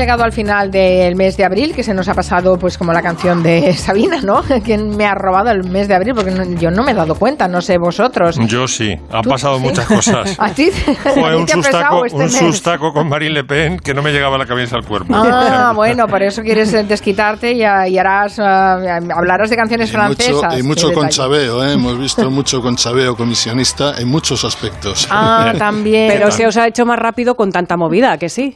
llegado 0.00 0.24
al 0.24 0.32
final 0.32 0.70
del 0.70 1.14
mes 1.14 1.36
de 1.36 1.44
abril, 1.44 1.74
que 1.74 1.82
se 1.82 1.92
nos 1.92 2.08
ha 2.08 2.14
pasado 2.14 2.56
pues 2.56 2.78
como 2.78 2.92
la 2.92 3.02
canción 3.02 3.42
de 3.42 3.72
Sabina, 3.76 4.20
¿no? 4.22 4.42
¿Quién 4.64 4.96
me 4.96 5.04
ha 5.04 5.14
robado 5.14 5.50
el 5.50 5.64
mes 5.70 5.88
de 5.88 5.94
abril? 5.94 6.14
Porque 6.14 6.32
yo 6.58 6.70
no 6.70 6.82
me 6.82 6.92
he 6.92 6.94
dado 6.94 7.14
cuenta, 7.14 7.46
no 7.48 7.60
sé 7.60 7.76
vosotros. 7.78 8.36
Yo 8.46 8.66
sí, 8.66 8.94
han 9.12 9.22
pasado 9.22 9.58
muchas 9.58 9.86
cosas. 9.86 10.34
¿A 10.38 10.50
ti? 10.52 10.70
Fue 10.70 11.36
un, 11.36 11.46
sustaco, 11.46 12.00
un 12.00 12.06
este 12.06 12.18
mes? 12.18 12.36
sustaco 12.36 12.92
con 12.92 13.08
Marine 13.08 13.34
Le 13.34 13.44
Pen 13.44 13.78
que 13.78 13.92
no 13.92 14.02
me 14.02 14.10
llegaba 14.10 14.38
la 14.38 14.46
cabeza 14.46 14.76
al 14.76 14.86
cuerpo. 14.86 15.14
Ah, 15.14 15.72
bueno, 15.74 16.06
por 16.06 16.22
eso 16.22 16.42
quieres 16.42 16.72
eh, 16.72 16.84
desquitarte 16.84 17.52
y, 17.52 17.60
y 17.60 17.98
harás, 17.98 18.38
ah, 18.38 18.98
hablarás 19.14 19.50
de 19.50 19.56
canciones 19.56 19.92
Y 19.92 19.96
mucho, 19.96 20.14
francesas. 20.16 20.58
y 20.58 20.62
mucho 20.62 20.92
conchabeo, 20.92 21.64
¿eh? 21.64 21.74
hemos 21.74 21.98
visto 21.98 22.30
mucho 22.30 22.62
conchabeo 22.62 23.16
comisionista 23.16 23.98
en 23.98 24.08
muchos 24.08 24.44
aspectos. 24.44 25.06
Ah, 25.10 25.52
también. 25.58 26.10
Pero 26.10 26.30
se 26.30 26.46
os 26.46 26.56
ha 26.56 26.66
hecho 26.66 26.86
más 26.86 26.98
rápido 26.98 27.34
con 27.34 27.50
tanta 27.52 27.76
movida, 27.76 28.16
que 28.18 28.28
sí. 28.28 28.52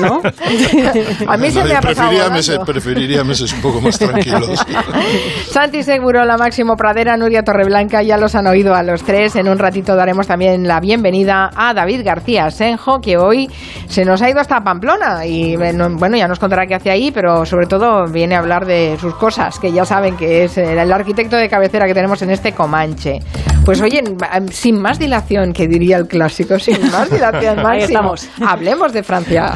¿No? 0.00 0.20
A 1.26 1.36
mí 1.36 1.50
se 1.50 1.64
me 1.64 1.74
ha 1.74 1.80
pasado 1.80 2.10
preferiría, 2.10 2.30
meses, 2.30 2.58
preferiría 2.64 3.24
meses 3.24 3.52
un 3.52 3.60
poco 3.60 3.80
más 3.80 3.98
tranquilos. 3.98 4.64
Santi 5.50 5.82
Seguro, 5.82 6.24
la 6.24 6.36
Máximo 6.36 6.76
Pradera, 6.76 7.16
Nuria 7.16 7.42
Torreblanca, 7.42 8.02
ya 8.02 8.16
los 8.16 8.34
han 8.34 8.46
oído 8.46 8.74
a 8.74 8.82
los 8.82 9.02
tres. 9.02 9.36
En 9.36 9.48
un 9.48 9.58
ratito 9.58 9.96
daremos 9.96 10.26
también 10.26 10.66
la 10.66 10.80
bienvenida 10.80 11.50
a 11.54 11.74
David 11.74 12.02
García 12.04 12.50
Senjo, 12.50 13.00
que 13.00 13.16
hoy 13.16 13.48
se 13.86 14.04
nos 14.04 14.22
ha 14.22 14.30
ido 14.30 14.40
hasta 14.40 14.60
Pamplona. 14.62 15.26
Y 15.26 15.56
bueno, 15.56 16.16
ya 16.16 16.28
nos 16.28 16.38
contará 16.38 16.66
qué 16.66 16.74
hace 16.74 16.90
ahí, 16.90 17.10
pero 17.10 17.44
sobre 17.44 17.66
todo 17.66 18.06
viene 18.06 18.34
a 18.34 18.38
hablar 18.38 18.66
de 18.66 18.96
sus 19.00 19.14
cosas, 19.14 19.58
que 19.58 19.72
ya 19.72 19.84
saben 19.84 20.16
que 20.16 20.44
es 20.44 20.58
el, 20.58 20.92
arquitecto 20.92 21.36
de 21.36 21.48
cabecera 21.48 21.86
que 21.86 21.94
tenemos 21.94 22.22
en 22.22 22.30
este 22.30 22.52
Comanche. 22.52 23.20
Pues 23.64 23.80
oye, 23.80 24.02
sin 24.50 24.80
más 24.80 24.98
dilación, 24.98 25.52
que 25.52 25.66
diría 25.66 25.96
el 25.96 26.06
clásico, 26.06 26.58
sin 26.58 26.80
más 26.90 27.10
dilación, 27.10 27.58
Ahí 27.66 27.80
Máximo, 27.80 28.14
estamos. 28.14 28.28
hablemos 28.46 28.92
de 28.92 29.02
Francia. 29.02 29.54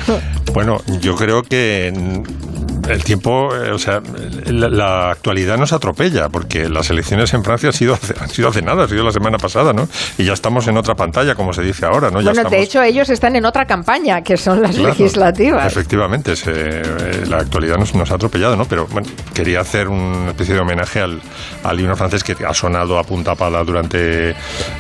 Bueno, 0.52 0.69
yo 1.00 1.16
creo 1.16 1.42
que 1.42 1.92
el 2.92 3.04
tiempo, 3.04 3.54
eh, 3.54 3.70
o 3.72 3.78
sea, 3.78 4.00
la, 4.46 4.68
la 4.68 5.10
actualidad 5.10 5.56
nos 5.56 5.72
atropella, 5.72 6.28
porque 6.28 6.68
las 6.68 6.90
elecciones 6.90 7.32
en 7.34 7.44
Francia 7.44 7.68
han 7.68 7.72
sido, 7.72 7.94
hace- 7.94 8.14
han 8.20 8.28
sido 8.28 8.48
hace 8.48 8.62
nada, 8.62 8.84
ha 8.84 8.88
sido 8.88 9.04
la 9.04 9.12
semana 9.12 9.38
pasada, 9.38 9.72
¿no? 9.72 9.88
Y 10.18 10.24
ya 10.24 10.32
estamos 10.32 10.66
en 10.68 10.76
otra 10.76 10.94
pantalla, 10.94 11.34
como 11.34 11.52
se 11.52 11.62
dice 11.62 11.86
ahora, 11.86 12.10
¿no? 12.10 12.20
Ya 12.20 12.32
Bueno, 12.32 12.48
de 12.50 12.60
hecho, 12.62 12.82
ellos 12.82 13.08
están 13.10 13.36
en 13.36 13.44
otra 13.46 13.64
campaña, 13.66 14.22
que 14.22 14.36
son 14.36 14.62
las 14.62 14.74
Claro, 14.76 14.88
legislativas. 14.90 15.66
Efectivamente, 15.66 16.36
se- 16.36 16.50
eh, 16.52 16.82
la 17.28 17.38
actualidad 17.38 17.76
nos, 17.76 17.94
nos 17.94 18.10
ha 18.10 18.14
atropellado, 18.14 18.56
¿no? 18.56 18.64
Pero 18.66 18.86
bueno, 18.86 19.08
quería 19.34 19.60
hacer 19.60 19.88
una 19.88 20.28
especie 20.30 20.54
de 20.54 20.60
homenaje 20.60 21.00
al, 21.00 21.20
al 21.64 21.80
himno 21.80 21.96
francés 21.96 22.24
que 22.24 22.36
ha 22.46 22.54
sonado 22.54 22.98
a 22.98 23.04
punta 23.04 23.34
pala 23.34 23.62
durante 23.64 24.34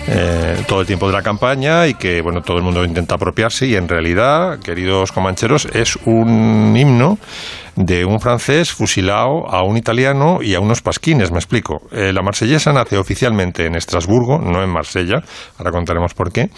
eh, 0.08 0.56
todo 0.66 0.80
el 0.80 0.86
tiempo 0.86 1.06
de 1.06 1.12
la 1.12 1.22
campaña 1.22 1.86
y 1.86 1.94
que, 1.94 2.20
bueno, 2.22 2.42
todo 2.42 2.56
el 2.56 2.62
mundo 2.62 2.84
intenta 2.84 3.14
apropiarse 3.14 3.66
y 3.66 3.76
en 3.76 3.88
realidad, 3.88 4.58
queridos 4.60 5.12
comancheros, 5.12 5.66
es 5.72 5.96
un 6.04 6.74
himno 6.76 7.18
de 7.76 8.04
un 8.04 8.20
francés 8.20 8.72
fusilado 8.72 9.48
a 9.48 9.62
un 9.62 9.76
italiano 9.76 10.40
y 10.42 10.54
a 10.54 10.60
unos 10.60 10.82
pasquines, 10.82 11.30
me 11.30 11.38
explico. 11.38 11.82
Eh, 11.92 12.12
la 12.12 12.22
marsellesa 12.22 12.72
nace 12.72 12.98
oficialmente 12.98 13.66
en 13.66 13.74
Estrasburgo, 13.74 14.38
no 14.38 14.62
en 14.62 14.70
Marsella, 14.70 15.22
ahora 15.58 15.70
contaremos 15.70 16.14
por 16.14 16.32
qué, 16.32 16.50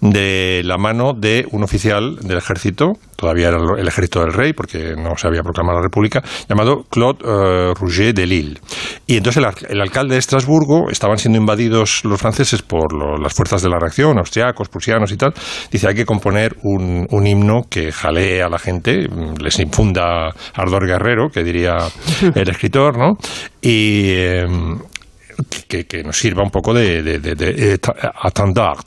de 0.00 0.62
la 0.64 0.78
mano 0.78 1.12
de 1.12 1.46
un 1.50 1.62
oficial 1.62 2.16
del 2.20 2.38
ejército, 2.38 2.98
todavía 3.20 3.48
era 3.48 3.58
el 3.78 3.86
ejército 3.86 4.20
del 4.20 4.32
rey, 4.32 4.54
porque 4.54 4.94
no 4.96 5.14
se 5.16 5.26
había 5.28 5.42
proclamado 5.42 5.78
la 5.78 5.82
república, 5.84 6.22
llamado 6.48 6.84
Claude 6.90 7.18
eh, 7.22 7.74
Rouget 7.78 8.14
de 8.16 8.26
Lille. 8.26 8.58
Y 9.06 9.18
entonces 9.18 9.36
el, 9.36 9.44
al- 9.44 9.54
el 9.68 9.80
alcalde 9.82 10.14
de 10.14 10.18
Estrasburgo, 10.20 10.88
estaban 10.90 11.18
siendo 11.18 11.38
invadidos 11.38 12.02
los 12.04 12.18
franceses 12.18 12.62
por 12.62 12.94
lo- 12.94 13.18
las 13.18 13.34
fuerzas 13.34 13.60
de 13.62 13.68
la 13.68 13.78
reacción, 13.78 14.18
austriacos, 14.18 14.68
prusianos 14.70 15.12
y 15.12 15.16
tal, 15.18 15.34
dice 15.70 15.86
hay 15.88 15.94
que 15.94 16.06
componer 16.06 16.56
un, 16.62 17.06
un 17.10 17.26
himno 17.26 17.64
que 17.68 17.92
jalee 17.92 18.42
a 18.42 18.48
la 18.48 18.58
gente, 18.58 19.06
mm, 19.08 19.34
les 19.42 19.58
infunda 19.60 20.30
ardor 20.54 20.86
guerrero, 20.86 21.28
que 21.28 21.44
diría 21.44 21.76
el 22.34 22.48
escritor, 22.48 22.96
¿no? 22.96 23.18
Y... 23.60 24.12
em, 24.14 24.78
que, 25.68 26.02
nos 26.02 26.18
sirva 26.18 26.42
un 26.42 26.50
poco 26.50 26.74
de, 26.74 27.02
de, 27.02 27.78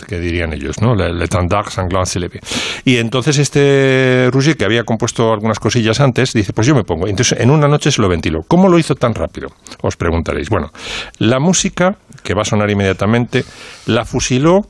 que 0.08 0.20
dirían 0.20 0.54
ellos, 0.54 0.82
¿no? 0.82 0.96
Le, 0.96 1.14
le 1.14 1.28
sanglant 1.28 2.08
leve. 2.16 2.40
Y 2.86 2.98
entonces 2.98 3.38
este 3.38 4.30
Rouget, 4.32 4.58
que 4.58 4.66
había 4.66 4.84
compuesto 4.84 5.32
algunas 5.32 5.60
cosillas 5.60 6.00
antes, 6.00 6.34
dice, 6.34 6.54
pues 6.54 6.68
yo 6.68 6.76
me 6.76 6.84
pongo. 6.84 7.08
Entonces 7.08 7.40
en 7.40 7.50
una 7.50 7.68
noche 7.68 7.92
se 7.92 8.02
lo 8.02 8.10
ventiló. 8.10 8.44
¿Cómo 8.48 8.70
lo 8.70 8.78
hizo 8.78 8.96
tan 8.96 9.14
rápido? 9.14 9.50
Os 9.82 9.96
preguntaréis. 9.96 10.50
Bueno, 10.50 10.72
la 11.20 11.40
música, 11.40 11.98
que 12.24 12.34
va 12.34 12.42
a 12.44 12.46
sonar 12.46 12.70
inmediatamente, 12.70 13.44
la 13.86 14.06
fusiló 14.06 14.68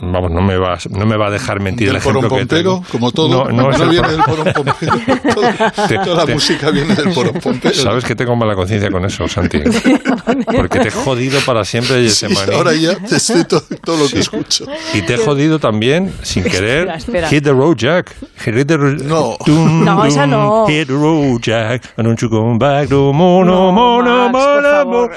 Vamos, 0.00 0.30
no 0.30 0.40
me 0.42 0.56
va, 0.56 0.76
no 0.90 1.06
me 1.06 1.16
va 1.16 1.28
a 1.28 1.30
dejar 1.30 1.60
mentir 1.60 1.88
el 1.88 1.96
ejemplo 1.96 2.22
que 2.22 2.28
pompero, 2.28 2.82
como 2.90 3.12
todo. 3.12 3.44
No, 3.44 3.52
no 3.64 3.70
es 3.70 3.80
el 3.80 3.88
viene 3.90 4.08
del 4.08 4.22
pompero. 4.22 4.64
Te- 5.88 5.98
Toda 5.98 6.16
la 6.16 6.26
te- 6.26 6.34
música 6.34 6.70
viene 6.70 6.94
del 6.94 7.12
pompero. 7.42 7.74
Sabes 7.74 8.04
que 8.04 8.14
tengo 8.14 8.34
mala 8.36 8.54
conciencia 8.54 8.90
con 8.90 9.04
eso, 9.04 9.28
Santi. 9.28 9.60
Porque 10.56 10.80
te 10.80 10.88
he 10.88 10.90
jodido 10.90 11.40
para 11.46 11.64
siempre 11.64 12.02
y 12.02 12.10
Sí, 12.10 12.26
ahora 12.52 12.74
ya 12.74 12.94
te 12.96 13.20
sé 13.20 13.44
todo, 13.44 13.62
todo 13.84 13.96
lo 14.04 14.08
que 14.08 14.20
escucho. 14.20 14.64
Y 14.94 15.02
te 15.02 15.14
he 15.14 15.18
jodido 15.18 15.58
también, 15.58 16.12
sin 16.22 16.42
querer, 16.44 16.88
Espera, 16.88 16.96
espera. 16.96 17.28
Hit 17.28 17.44
the 17.44 17.52
Road 17.52 17.76
Jack. 17.76 18.14
Hit 18.44 18.66
the 18.66 18.76
ro- 18.76 18.92
No. 18.94 19.36
Dum, 19.44 19.84
No, 19.84 19.96
dum, 19.96 20.06
esa 20.06 20.26
no. 20.26 20.66
Hit 20.66 20.88
the 20.88 20.94
Road 20.94 21.40
Jack. 21.42 21.82
And 21.96 22.06
don't 22.06 22.20
you 22.20 22.28
come 22.28 22.58
back 22.58 22.90
no 22.90 23.12
more, 23.12 23.46
no 23.46 23.70
more, 23.72 24.02
no 24.04 24.28
Max, 24.30 24.32
more, 24.32 24.62
no 24.62 24.86
more. 24.86 25.14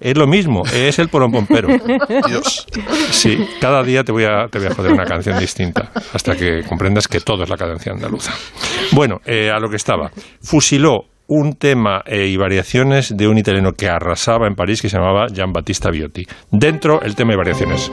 Es 0.00 0.16
lo 0.16 0.26
mismo, 0.26 0.62
es 0.72 0.98
el 0.98 1.08
porompompero. 1.08 1.68
Dios. 2.26 2.66
Sí, 3.10 3.46
cada 3.66 3.82
día 3.82 4.04
te 4.04 4.12
voy, 4.12 4.22
a, 4.22 4.46
te 4.46 4.60
voy 4.60 4.68
a 4.68 4.74
joder 4.74 4.92
una 4.92 5.04
canción 5.04 5.36
distinta, 5.40 5.90
hasta 6.12 6.36
que 6.36 6.62
comprendas 6.68 7.08
que 7.08 7.18
todo 7.18 7.42
es 7.42 7.50
la 7.50 7.56
cadencia 7.56 7.92
andaluza. 7.92 8.32
Bueno, 8.92 9.16
eh, 9.26 9.50
a 9.50 9.58
lo 9.58 9.68
que 9.68 9.74
estaba. 9.74 10.12
Fusiló 10.40 11.06
un 11.26 11.54
tema 11.54 12.00
eh, 12.06 12.28
y 12.28 12.36
variaciones 12.36 13.16
de 13.16 13.26
un 13.26 13.38
italiano 13.38 13.72
que 13.72 13.88
arrasaba 13.88 14.46
en 14.46 14.54
París 14.54 14.80
que 14.80 14.88
se 14.88 14.98
llamaba 14.98 15.26
Gian 15.34 15.50
Battista 15.52 15.90
Viotti. 15.90 16.24
Dentro, 16.52 17.02
el 17.02 17.16
tema 17.16 17.32
y 17.32 17.36
variaciones. 17.36 17.90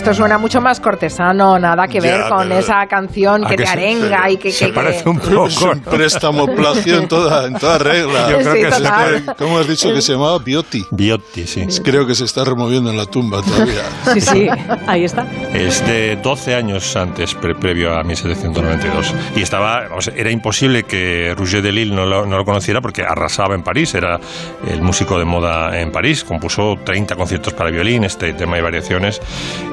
Esto 0.00 0.14
suena 0.14 0.38
mucho 0.38 0.62
más 0.62 0.80
cortesano, 0.80 1.58
nada 1.58 1.86
que 1.86 2.00
ver 2.00 2.20
Ya, 2.22 2.28
con 2.30 2.48
pero- 2.48 2.60
esa 2.60 2.86
canción 2.86 3.44
¿A 3.44 3.48
que 3.50 3.56
que 3.56 3.64
te 3.64 3.68
arenga 3.68 4.30
y 4.30 4.38
que... 4.38 4.50
Se 4.50 4.66
que- 4.68 4.72
parece 4.72 5.02
que- 5.04 5.08
un 5.10 5.18
Es 5.18 5.24
poco. 5.56 5.72
un 5.72 5.80
préstamo 5.80 6.46
plagio 6.46 6.96
en 6.98 7.06
toda, 7.08 7.46
en 7.46 7.54
toda 7.58 7.76
regla. 7.78 8.30
Yo 8.30 8.38
creo 8.38 8.54
Sí, 8.54 8.60
que 8.62 8.72
se 8.72 8.78
total. 8.82 9.34
¿Cómo 9.38 9.58
has 9.58 9.68
dicho 9.68 9.92
que 9.92 10.00
se 10.00 10.12
llamaba? 10.14 10.38
Biotti. 10.38 10.86
Viotti, 10.90 11.46
sí. 11.46 11.66
Creo 11.84 12.06
que 12.06 12.14
se 12.14 12.24
está 12.24 12.44
removiendo 12.44 12.90
en 12.90 12.96
la 12.96 13.04
tumba 13.04 13.42
todavía. 13.42 13.82
Sí, 14.14 14.20
sí, 14.22 14.48
ahí 14.86 15.04
está. 15.04 15.26
Es 15.52 15.86
de 15.86 16.16
12 16.16 16.54
años 16.54 16.96
antes, 16.96 17.34
pre- 17.34 17.54
previo 17.54 17.94
a 17.94 18.02
1792. 18.02 19.14
Y 19.36 19.42
estaba, 19.42 19.82
o 19.94 20.00
sea, 20.00 20.14
era 20.16 20.30
imposible 20.30 20.84
que 20.84 21.34
Rouget 21.36 21.62
de 21.62 21.72
Lille 21.72 21.94
no 21.94 22.06
lo, 22.06 22.24
no 22.24 22.38
lo 22.38 22.44
conociera 22.46 22.80
porque 22.80 23.02
arrasaba 23.02 23.54
en 23.54 23.62
París, 23.62 23.94
era 23.94 24.18
el 24.66 24.80
músico 24.80 25.18
de 25.18 25.26
moda 25.26 25.78
en 25.78 25.92
París, 25.92 26.24
compuso 26.24 26.76
30 26.84 27.16
conciertos 27.16 27.52
para 27.52 27.70
violín, 27.70 28.04
este 28.04 28.32
tema 28.32 28.56
y 28.58 28.62
variaciones, 28.62 29.20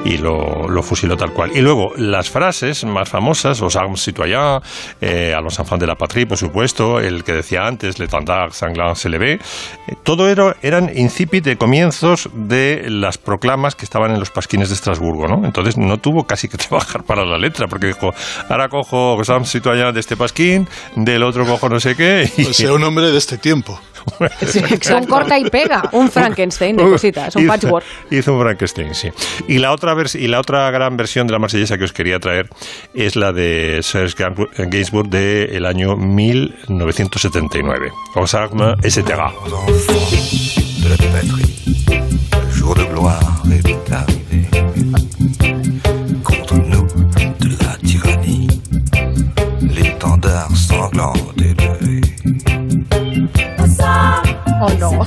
y 0.04 0.17
lo, 0.18 0.82
fusiló 0.82 1.16
tal 1.16 1.32
cual. 1.32 1.50
Y 1.54 1.60
luego, 1.60 1.92
las 1.96 2.30
frases 2.30 2.84
más 2.84 3.08
famosas, 3.08 3.60
los 3.60 3.76
armes 3.76 4.02
citoyens, 4.02 4.62
eh, 5.00 5.34
a 5.36 5.40
los 5.40 5.58
enfants 5.58 5.80
de 5.80 5.86
la 5.86 5.96
patrie, 5.96 6.26
por 6.26 6.38
supuesto, 6.38 7.00
el 7.00 7.24
que 7.24 7.32
decía 7.32 7.66
antes, 7.66 7.98
le 7.98 8.08
tendard 8.08 8.52
sanglant 8.52 8.96
se 8.96 9.08
le 9.08 9.18
ve, 9.18 9.32
eh, 9.32 9.38
todo 10.02 10.28
era, 10.28 10.56
eran 10.62 10.90
incipit 10.96 11.44
de 11.44 11.56
comienzos 11.56 12.28
de 12.32 12.86
las 12.88 13.18
proclamas 13.18 13.74
que 13.74 13.84
estaban 13.84 14.10
en 14.12 14.20
los 14.20 14.30
pasquines 14.30 14.68
de 14.68 14.74
Estrasburgo, 14.74 15.26
¿no? 15.26 15.44
Entonces 15.44 15.76
no 15.76 15.98
tuvo 15.98 16.24
casi 16.24 16.48
que 16.48 16.56
trabajar 16.68 17.04
para 17.04 17.24
la 17.24 17.38
letra, 17.38 17.66
porque 17.68 17.88
dijo, 17.88 18.12
ahora 18.48 18.68
cojo 18.68 19.18
armes 19.28 19.50
citoyens 19.50 19.94
de 19.94 20.00
este 20.00 20.16
pasquín, 20.16 20.68
del 20.96 21.22
otro 21.22 21.44
cojo 21.44 21.68
no 21.68 21.80
sé 21.80 21.94
qué, 21.94 22.30
y 22.36 22.46
O 22.46 22.52
sea, 22.52 22.72
un 22.72 22.84
hombre 22.84 23.10
de 23.10 23.18
este 23.18 23.38
tiempo. 23.38 23.78
Sí, 24.46 24.60
Un 24.94 25.04
corta 25.06 25.38
y 25.38 25.48
pega. 25.50 25.82
Un 25.92 26.10
Frankenstein 26.10 26.76
de 26.76 26.82
cositas, 26.84 27.34
un 27.36 27.42
Hizo- 27.42 27.48
patchwork. 27.48 27.84
Hizo 28.10 28.34
un 28.34 28.40
Frankenstein, 28.42 28.94
sí. 28.94 29.08
Y 29.48 29.58
la 29.58 29.72
otra 29.72 29.94
vers- 29.94 30.18
y 30.18 30.26
la 30.28 30.40
otra 30.40 30.70
gran 30.70 30.96
versión 30.96 31.26
de 31.26 31.32
la 31.32 31.38
marsellesa 31.38 31.76
que 31.78 31.84
os 31.84 31.92
quería 31.92 32.18
traer 32.20 32.48
es 32.94 33.16
la 33.16 33.32
de 33.32 33.80
Serge 33.82 34.14
Gainsbourg- 34.16 35.08
del 35.08 35.66
año 35.66 35.96
1979. 35.96 37.90
Aux 38.14 38.34
armes, 38.34 38.74
etc. 38.82 39.04
de 39.04 40.88
la 40.88 40.96
patrie. 41.12 41.54
Le 42.46 42.50
jour 42.52 42.74
de 42.74 42.84
gloire 42.84 43.42
est 43.50 43.92
arrivé. 43.92 44.48
Contre 46.22 46.54
nous 46.56 46.86
de 47.38 47.48
la 47.64 47.76
tyrannie, 47.86 48.48
l'étendard 49.62 50.50
sanglant 50.56 51.12
est 51.40 51.60
Oh, 54.60 54.68
no. 54.80 55.06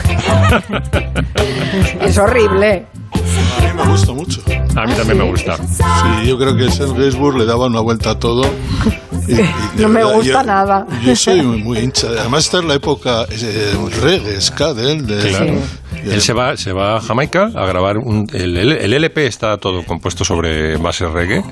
es 2.01 2.17
horrible. 2.17 2.85
A 3.13 3.73
mí 3.73 3.83
me 3.83 3.91
gusta 3.91 4.11
mucho. 4.13 4.41
A 4.75 4.85
mí 4.85 4.93
también 4.93 5.17
me 5.17 5.23
gusta. 5.29 5.57
Sí, 5.57 6.27
yo 6.27 6.37
creo 6.37 6.55
que 6.55 6.71
Serge 6.71 6.93
Gainsbourg 6.97 7.37
le 7.37 7.45
daba 7.45 7.65
una 7.67 7.81
vuelta 7.81 8.11
a 8.11 8.19
todo. 8.19 8.43
Y- 9.27 9.33
y 9.33 9.49
No 9.81 9.89
me 9.89 9.99
verdad, 10.03 10.15
gusta 10.15 10.31
yo- 10.31 10.43
nada. 10.43 10.87
Yo 11.03 11.15
soy 11.15 11.41
muy, 11.41 11.57
muy 11.63 11.79
hincha. 11.79 12.07
Además, 12.07 12.45
esta 12.45 12.59
es 12.59 12.65
la 12.65 12.73
época 12.75 13.25
eh, 13.29 13.73
reggae, 14.01 14.39
ska 14.41 14.73
de 14.73 14.91
él. 14.91 15.07
de- 15.07 15.29
Claro. 15.29 15.53
Él 16.03 16.21
se 16.21 16.33
va, 16.33 16.57
se 16.57 16.73
va 16.73 16.97
a 16.97 17.01
Jamaica 17.01 17.49
a 17.55 17.65
grabar 17.65 17.97
un, 17.97 18.27
el, 18.33 18.57
el 18.57 18.93
LP 18.93 19.25
está 19.27 19.57
todo 19.57 19.83
compuesto 19.85 20.23
sobre 20.25 20.77
base 20.77 21.05
reggae. 21.07 21.43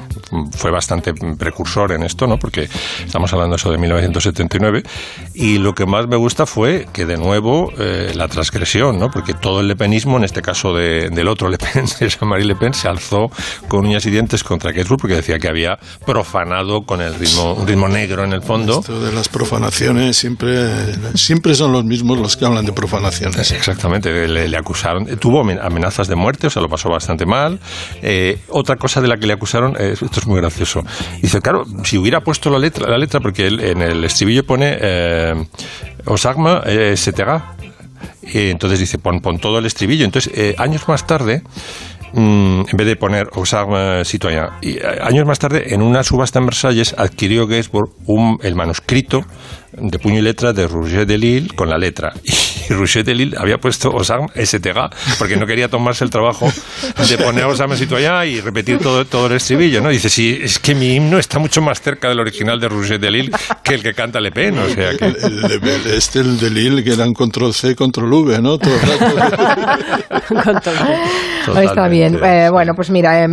Fue 0.57 0.71
bastante 0.71 1.13
precursor 1.37 1.91
en 1.91 2.03
esto, 2.03 2.27
¿no? 2.27 2.37
Porque 2.37 2.67
estamos 3.05 3.31
hablando 3.33 3.55
eso 3.55 3.71
de 3.71 3.77
1979. 3.77 4.83
Y 5.33 5.57
lo 5.57 5.73
que 5.73 5.85
más 5.85 6.07
me 6.07 6.15
gusta 6.15 6.45
fue 6.45 6.87
que 6.93 7.05
de 7.05 7.17
nuevo 7.17 7.71
eh, 7.77 8.11
la 8.15 8.27
transgresión, 8.27 8.99
¿no? 8.99 9.09
Porque 9.09 9.33
todo 9.33 9.61
el 9.61 9.67
lepenismo, 9.67 10.17
en 10.17 10.23
este 10.23 10.41
caso 10.41 10.73
de- 10.73 11.09
del 11.09 11.27
otro 11.27 11.49
Le 11.49 11.57
Pen, 11.57 11.85
de 11.99 12.09
Jean-Marie 12.09 12.45
Le 12.45 12.55
Pen, 12.55 12.73
se 12.73 12.87
alzó 12.87 13.29
con 13.67 13.85
uñas 13.85 14.05
y 14.05 14.11
dientes 14.11 14.43
contra 14.43 14.71
Gainsbourg 14.71 15.01
porque 15.01 15.15
decía 15.15 15.39
que 15.39 15.47
había 15.47 15.77
profanado 16.05 16.81
con 16.83 17.01
el 17.01 17.15
ritmo, 17.15 17.53
un 17.53 17.67
ritmo 17.67 17.87
negro 17.87 18.23
en 18.23 18.33
el 18.33 18.41
fondo. 18.41 18.79
Esto 18.79 18.99
de 19.01 19.11
las 19.11 19.29
profanaciones 19.29 20.17
siempre, 20.17 20.67
siempre 21.15 21.55
son 21.55 21.71
los 21.71 21.83
mismos 21.85 22.17
los 22.19 22.35
que 22.35 22.45
hablan 22.45 22.65
de 22.65 22.73
profanaciones. 22.73 23.51
Exactamente, 23.51 24.09
le, 24.47 24.57
acusaron, 24.57 25.09
eh, 25.09 25.15
tuvo 25.15 25.41
amen- 25.43 25.59
amenazas 25.61 26.07
de 26.07 26.15
muerte, 26.15 26.47
o 26.47 26.49
sea, 26.49 26.61
lo 26.61 26.69
pasó 26.69 26.89
bastante 26.89 27.25
mal. 27.25 27.59
Eh, 28.01 28.39
otra 28.49 28.75
cosa 28.77 29.01
de 29.01 29.07
la 29.07 29.17
que 29.17 29.27
le 29.27 29.33
acusaron, 29.33 29.75
eh, 29.79 29.93
esto 29.93 30.19
es 30.19 30.27
muy 30.27 30.39
gracioso, 30.39 30.83
dice, 31.21 31.41
claro, 31.41 31.65
si 31.83 31.97
hubiera 31.97 32.21
puesto 32.21 32.49
la 32.49 32.59
letra, 32.59 32.89
la 32.89 32.97
letra 32.97 33.19
porque 33.19 33.47
él 33.47 33.59
en 33.59 33.81
el 33.81 34.03
estribillo 34.03 34.45
pone 34.45 34.77
eh, 34.79 35.33
Osagma 36.05 36.61
eh, 36.65 36.93
etc. 36.95 37.41
Y 38.21 38.49
entonces 38.51 38.79
dice, 38.79 38.97
pon, 38.97 39.19
pon 39.21 39.39
todo 39.39 39.59
el 39.59 39.65
estribillo. 39.65 40.05
Entonces, 40.05 40.31
eh, 40.35 40.55
años 40.57 40.87
más 40.87 41.05
tarde, 41.05 41.41
mm, 42.13 42.61
en 42.69 42.77
vez 42.77 42.87
de 42.87 42.95
poner 42.95 43.29
Osagma 43.35 44.03
citoyen, 44.05 44.45
y 44.61 44.77
eh, 44.77 44.81
años 45.01 45.25
más 45.25 45.39
tarde, 45.39 45.73
en 45.73 45.81
una 45.81 46.03
subasta 46.03 46.39
en 46.39 46.45
Versalles, 46.45 46.95
adquirió 46.97 47.47
Gainsbourg 47.47 47.89
un, 48.05 48.39
el 48.41 48.55
manuscrito 48.55 49.25
de 49.71 49.99
puño 49.99 50.19
y 50.19 50.21
letra 50.21 50.51
de 50.53 50.67
Roger 50.67 51.05
de 51.05 51.17
Lille 51.17 51.47
con 51.55 51.69
la 51.69 51.77
letra. 51.77 52.13
Y 52.69 52.73
Roger 52.73 53.03
de 53.03 53.15
Lille 53.15 53.35
había 53.35 53.57
puesto 53.57 53.89
Osam 53.89 54.27
STG 54.35 55.17
porque 55.17 55.35
no 55.37 55.47
quería 55.47 55.67
tomarse 55.69 56.03
el 56.03 56.11
trabajo 56.11 56.47
de 57.09 57.17
poner 57.17 57.45
Osam 57.45 57.75
Citoyen 57.75 58.13
y 58.27 58.41
repetir 58.41 58.77
todo, 58.77 59.05
todo 59.05 59.25
el 59.25 59.33
estribillo, 59.37 59.81
¿no? 59.81 59.89
Dice, 59.89 60.07
sí, 60.07 60.39
es 60.39 60.59
que 60.59 60.75
mi 60.75 60.93
himno 60.93 61.17
está 61.17 61.39
mucho 61.39 61.63
más 61.63 61.81
cerca 61.81 62.09
del 62.09 62.19
original 62.19 62.59
de 62.59 62.67
Roger 62.69 62.99
de 62.99 63.09
Lille 63.09 63.31
que 63.63 63.73
el 63.73 63.81
que 63.81 63.95
canta 63.95 64.19
Le 64.19 64.31
Pen, 64.31 64.59
o 64.59 64.69
sea 64.69 64.91
que... 64.95 65.03
El, 65.03 65.15
el- 65.15 65.63
el- 65.63 65.87
este, 65.87 66.19
el 66.19 66.39
de 66.39 66.49
Lille, 66.51 66.83
que 66.83 66.93
eran 66.93 67.11
control 67.13 67.55
C, 67.55 67.75
control 67.75 68.13
V, 68.13 68.39
¿no? 68.39 68.59
Todo 68.59 68.75
el 68.75 68.81
rato. 68.99 70.59
Está 71.61 71.87
bien. 71.87 72.19
Eh, 72.23 72.49
bueno, 72.51 72.73
pues 72.75 72.91
mira, 72.91 73.23
eh, 73.23 73.27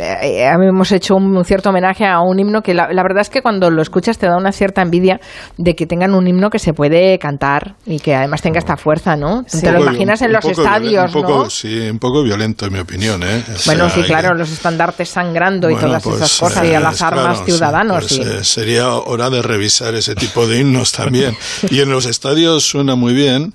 eh, 0.00 0.48
hemos 0.50 0.90
hecho 0.92 1.16
un 1.16 1.44
cierto 1.44 1.68
homenaje 1.70 2.06
a 2.06 2.20
un 2.20 2.38
himno 2.38 2.62
que 2.62 2.72
la, 2.72 2.88
la 2.92 3.02
verdad 3.02 3.20
es 3.20 3.28
que 3.30 3.42
cuando 3.42 3.70
lo 3.70 3.82
escuchas 3.82 4.16
te 4.18 4.26
da 4.26 4.36
una 4.36 4.52
cierta 4.52 4.80
envidia 4.80 5.20
de 5.58 5.74
que 5.78 5.86
tengan 5.86 6.12
un 6.12 6.26
himno 6.26 6.50
que 6.50 6.58
se 6.58 6.74
puede 6.74 7.16
cantar 7.20 7.76
y 7.86 8.00
que 8.00 8.12
además 8.16 8.42
tenga 8.42 8.58
esta 8.58 8.76
fuerza, 8.76 9.14
¿no? 9.14 9.44
Sí. 9.46 9.60
Te 9.60 9.70
lo 9.70 9.80
imaginas 9.80 10.20
en 10.22 10.26
un 10.30 10.32
los 10.34 10.44
estadios, 10.46 11.04
violen- 11.04 11.06
un 11.06 11.12
poco, 11.22 11.44
¿no? 11.44 11.50
Sí, 11.50 11.78
un 11.88 12.00
poco 12.00 12.24
violento, 12.24 12.66
en 12.66 12.72
mi 12.72 12.78
opinión, 12.80 13.22
¿eh? 13.22 13.44
O 13.48 13.52
Bueno, 13.66 13.88
sea, 13.88 13.94
sí, 13.94 14.02
claro, 14.02 14.34
los 14.34 14.50
estandartes 14.50 15.08
sangrando 15.08 15.70
y 15.70 15.76
todas 15.76 16.02
pues, 16.02 16.16
esas 16.16 16.36
cosas 16.36 16.64
y 16.64 16.74
a 16.74 16.78
eh, 16.78 16.82
las 16.82 17.00
armas 17.00 17.38
sí, 17.38 17.44
ciudadanos. 17.52 18.06
pues, 18.08 18.18
y- 18.18 18.22
eh, 18.22 18.42
sería 18.44 18.92
hora 18.92 19.30
de 19.30 19.40
revisar 19.40 19.94
ese 19.94 20.16
tipo 20.16 20.48
de 20.48 20.58
himnos 20.58 20.90
también. 20.90 21.36
Y 21.70 21.78
en 21.80 21.90
los 21.90 22.04
estadios 22.06 22.64
suena 22.68 22.96
muy 22.96 23.14
bien, 23.14 23.54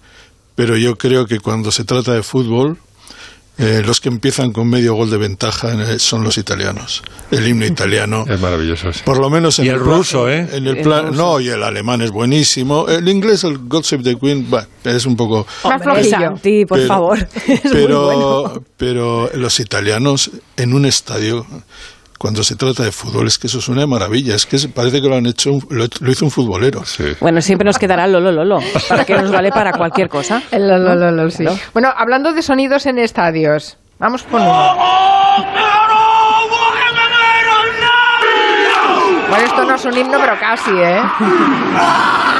pero 0.56 0.78
yo 0.78 0.98
creo 0.98 1.26
que 1.26 1.42
cuando 1.42 1.72
se 1.74 1.84
trata 1.84 2.14
de 2.14 2.24
fútbol, 2.24 2.78
eh, 3.58 3.84
los 3.86 4.02
que 4.02 4.10
empiezan 4.10 4.52
con 4.52 4.68
medio 4.68 4.96
gol 4.96 5.12
de 5.12 5.18
ventaja 5.18 5.72
eh, 5.74 6.00
son 6.00 6.24
los 6.24 6.38
italianos. 6.40 7.04
El 7.30 7.48
himno 7.48 7.66
italiano. 7.66 8.26
Es 8.30 8.40
maravilloso. 8.40 8.92
sí. 8.92 9.02
Por 9.06 9.20
lo 9.20 9.30
menos 9.30 9.60
en 9.60 9.66
Y 9.66 9.70
el 9.70 9.80
ruso, 9.80 10.28
¿eh? 10.30 10.48
En 10.54 10.66
el 10.68 10.78
El 10.78 10.84
plan, 10.84 11.08
ruso. 11.10 11.22
no, 11.22 11.40
y 11.40 11.50
el 11.50 11.62
alemán 11.62 12.02
es 12.02 12.10
buenísimo. 12.12 12.88
El 12.88 13.08
inglés, 13.08 13.44
el 13.44 13.60
God 13.60 13.84
Save 13.84 14.04
the 14.04 14.16
Queen, 14.18 14.48
es 14.86 15.06
un 15.06 15.16
poco. 15.16 15.46
Más 15.64 15.82
flojillo. 15.84 16.32
Por 16.68 16.78
Pero- 16.80 16.88
favor. 16.88 17.20
Es 17.48 17.64
muy 17.66 17.72
pero, 17.74 18.06
bueno. 18.06 18.64
pero 18.78 19.30
los 19.36 19.60
italianos 19.60 20.32
en 20.58 20.74
un 20.74 20.86
estadio, 20.86 21.46
cuando 22.24 22.42
se 22.42 22.56
trata 22.56 22.84
de 22.84 22.94
fútbol, 22.94 23.28
es 23.28 23.38
que 23.38 23.48
eso 23.48 23.60
suena 23.60 23.82
de 23.82 23.88
maravilla. 23.88 24.34
Es 24.34 24.46
que 24.46 24.58
se- 24.58 24.70
parece 24.70 25.02
que 25.02 25.10
lo 25.10 25.16
han 25.18 25.26
hecho, 25.26 25.52
un- 25.52 25.68
lo, 25.70 25.86
lo 26.00 26.10
hizo 26.12 26.24
un 26.24 26.32
futbolero. 26.32 26.86
Sí. 26.86 27.04
Bueno, 27.20 27.42
siempre 27.42 27.66
nos 27.66 27.78
quedará 27.78 28.08
Lolo 28.08 28.32
Lolo, 28.32 28.60
para 28.88 29.04
que 29.04 29.14
nos 29.18 29.30
vale 29.30 29.50
para 29.52 29.74
cualquier 29.74 30.08
cosa. 30.08 30.42
El 30.52 30.66
lo, 30.70 30.78
lo, 30.78 30.96
lo, 30.96 31.12
lo, 31.12 31.30
sí. 31.30 31.44
Bueno, 31.74 31.90
hablando 31.94 32.32
de 32.32 32.42
sonidos 32.42 32.86
en 32.86 32.98
estadios, 33.00 33.76
vamos 34.00 34.24
con 34.24 34.42
uno. 34.42 34.76
Bueno, 39.30 39.46
esto 39.46 39.66
no 39.66 39.76
es 39.76 39.84
un 39.86 39.98
himno, 39.98 40.18
pero 40.20 40.40
casi, 40.40 40.72
¿eh? 40.72 41.02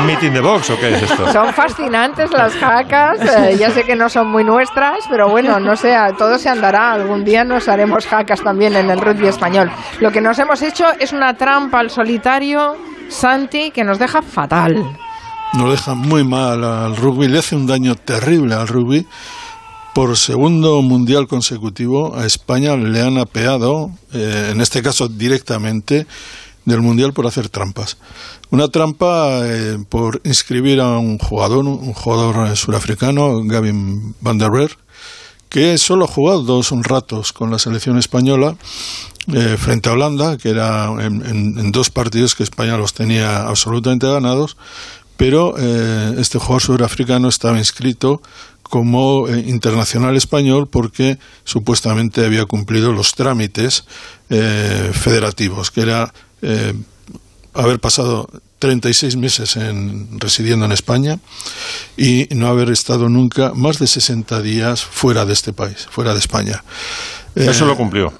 un 0.00 0.06
meeting 0.06 0.30
de 0.32 0.40
box 0.40 0.70
o 0.70 0.78
qué 0.78 0.94
es 0.94 1.02
esto? 1.02 1.32
Son 1.32 1.52
fascinantes 1.52 2.30
las 2.32 2.52
jacas. 2.54 3.20
eh, 3.20 3.56
ya 3.58 3.70
sé 3.70 3.84
que 3.84 3.96
no 3.96 4.08
son 4.08 4.28
muy 4.28 4.44
nuestras, 4.44 5.00
pero 5.10 5.28
bueno, 5.28 5.58
no 5.60 5.76
sé, 5.76 5.94
a- 5.94 6.12
todo 6.12 6.38
se 6.38 6.48
andará. 6.48 6.92
Algún 6.92 7.24
día 7.24 7.44
nos 7.44 7.68
haremos 7.68 8.06
jacas 8.06 8.40
también 8.42 8.74
en 8.76 8.90
el 8.90 9.00
rugby 9.00 9.26
español. 9.28 9.70
Lo 10.00 10.10
que 10.10 10.20
nos 10.20 10.38
hemos 10.38 10.62
hecho 10.62 10.86
es 10.98 11.12
una 11.12 11.34
trampa 11.34 11.80
al 11.80 11.90
solitario, 11.90 12.76
Santi, 13.08 13.70
que 13.70 13.84
nos 13.84 13.98
deja 13.98 14.22
fatal. 14.22 14.84
Nos 15.54 15.70
deja 15.70 15.94
muy 15.94 16.24
mal 16.24 16.62
al 16.62 16.96
rugby, 16.96 17.26
le 17.28 17.38
hace 17.38 17.56
un 17.56 17.66
daño 17.66 17.94
terrible 17.94 18.54
al 18.54 18.68
rugby. 18.68 19.06
Por 19.94 20.16
segundo 20.16 20.80
mundial 20.82 21.26
consecutivo 21.26 22.14
a 22.16 22.24
España 22.26 22.76
le 22.76 23.00
han 23.00 23.18
apeado, 23.18 23.90
eh, 24.12 24.50
en 24.52 24.60
este 24.60 24.80
caso 24.82 25.08
directamente, 25.08 26.06
del 26.68 26.82
mundial 26.82 27.12
por 27.12 27.26
hacer 27.26 27.48
trampas. 27.48 27.96
Una 28.50 28.68
trampa 28.68 29.40
eh, 29.44 29.78
por 29.88 30.20
inscribir 30.24 30.80
a 30.80 30.98
un 30.98 31.18
jugador, 31.18 31.66
un 31.66 31.92
jugador 31.92 32.48
eh, 32.48 32.56
surafricano, 32.56 33.42
Gavin 33.44 34.14
Van 34.20 34.38
der 34.38 34.50
Berg, 34.50 34.76
que 35.48 35.78
solo 35.78 36.04
ha 36.04 36.08
jugado 36.08 36.42
dos 36.42 36.70
ratos 36.82 37.32
con 37.32 37.50
la 37.50 37.58
selección 37.58 37.98
española 37.98 38.56
eh, 39.32 39.56
frente 39.58 39.88
a 39.88 39.92
Holanda, 39.92 40.36
que 40.36 40.50
era 40.50 40.92
en, 41.00 41.72
dos 41.72 41.90
partidos 41.90 42.34
que 42.34 42.42
España 42.42 42.76
los 42.76 42.92
tenía 42.92 43.42
absolutamente 43.48 44.06
ganados, 44.06 44.56
pero 45.16 45.56
este 45.56 46.38
jugador 46.38 46.62
surafricano 46.62 47.28
estaba 47.28 47.58
inscrito 47.58 48.22
como 48.62 49.28
internacional 49.28 50.16
español 50.16 50.68
porque 50.68 51.18
supuestamente 51.42 52.24
había 52.24 52.44
cumplido 52.44 52.92
los 52.92 53.14
trámites 53.14 53.84
federativos, 54.28 55.72
que 55.72 55.80
era 55.80 56.12
eh, 56.42 56.74
haber 57.54 57.80
pasado 57.80 58.28
36 58.58 59.16
meses 59.16 59.56
en, 59.56 60.20
residiendo 60.20 60.66
en 60.66 60.72
España 60.72 61.18
y 61.96 62.28
no 62.30 62.48
haber 62.48 62.70
estado 62.70 63.08
nunca 63.08 63.52
más 63.54 63.78
de 63.78 63.86
60 63.86 64.42
días 64.42 64.84
fuera 64.84 65.24
de 65.24 65.32
este 65.32 65.52
país, 65.52 65.86
fuera 65.90 66.12
de 66.12 66.18
España. 66.18 66.64
Eso 67.34 67.64
Eh, 67.64 67.68
lo 67.68 67.76
cumplió. 67.76 68.12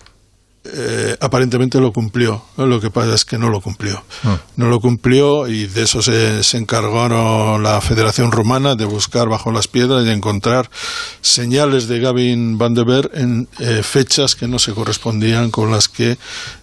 Eh, 0.65 1.17
aparentemente 1.21 1.81
lo 1.81 1.93
cumplió. 1.93 2.43
Lo 2.57 2.81
que 2.81 2.91
pasa 2.91 3.15
es 3.15 3.25
que 3.25 3.39
no 3.39 3.49
lo 3.49 3.61
cumplió. 3.61 4.03
Ah. 4.25 4.39
No 4.57 4.69
lo 4.69 4.81
cumplió 4.81 5.49
y 5.49 5.67
de 5.67 5.83
eso 5.85 6.03
se, 6.03 6.43
se 6.43 6.57
encargaron 6.59 7.63
la 7.63 7.81
Federación 7.81 8.33
Rumana 8.33 8.75
de 8.75 8.85
buscar 8.85 9.29
bajo 9.29 9.51
las 9.53 9.69
piedras 9.69 10.05
y 10.07 10.11
encontrar 10.11 10.69
señales 11.21 11.89
de 11.89 12.01
Gavin 12.01 12.59
Van 12.59 12.75
de 12.75 12.85
Ver 12.85 13.11
en 13.15 13.49
eh, 13.61 13.83
fechas 13.83 14.35
que 14.35 14.49
no 14.49 14.59
se 14.59 14.73
correspondían 14.73 15.51
con 15.51 15.71
las 15.71 15.89
que 15.89 16.19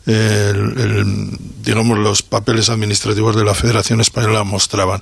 eh, 0.06 0.52
el- 0.54 0.80
el- 0.80 1.38
digamos 1.64 1.98
los 1.98 2.22
papeles 2.22 2.70
administrativos 2.70 3.36
de 3.36 3.44
la 3.46 3.56
Federación 3.56 4.02
Española 4.02 4.44
mostraban. 4.44 5.02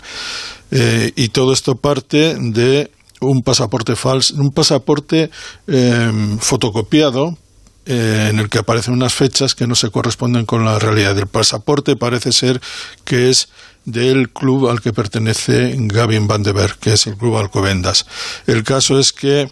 Y 1.15 1.27
todo 1.29 1.53
esto 1.53 1.75
parte 1.75 2.35
de 2.39 2.89
un 3.21 3.43
pasaporte 3.43 3.95
falso, 3.95 4.33
un 4.35 4.51
pasaporte 4.51 5.29
eh, 5.67 6.12
fotocopiado 6.39 7.38
eh, 7.85 8.27
en 8.29 8.39
el 8.39 8.49
que 8.49 8.59
aparecen 8.59 8.93
unas 8.93 9.13
fechas 9.13 9.55
que 9.55 9.67
no 9.67 9.75
se 9.75 9.89
corresponden 9.91 10.45
con 10.45 10.65
la 10.65 10.79
realidad. 10.79 11.17
El 11.17 11.27
pasaporte 11.27 11.95
parece 11.95 12.31
ser 12.31 12.61
que 13.03 13.29
es 13.29 13.49
del 13.85 14.29
club 14.29 14.69
al 14.69 14.79
que 14.81 14.93
pertenece 14.93 15.73
Gavin 15.77 16.25
Van 16.27 16.43
de 16.43 16.53
Berg, 16.53 16.77
que 16.79 16.93
es 16.93 17.05
el 17.07 17.17
club 17.17 17.35
Alcobendas. 17.37 18.05
El 18.47 18.63
caso 18.63 18.97
es 18.97 19.11
que 19.11 19.49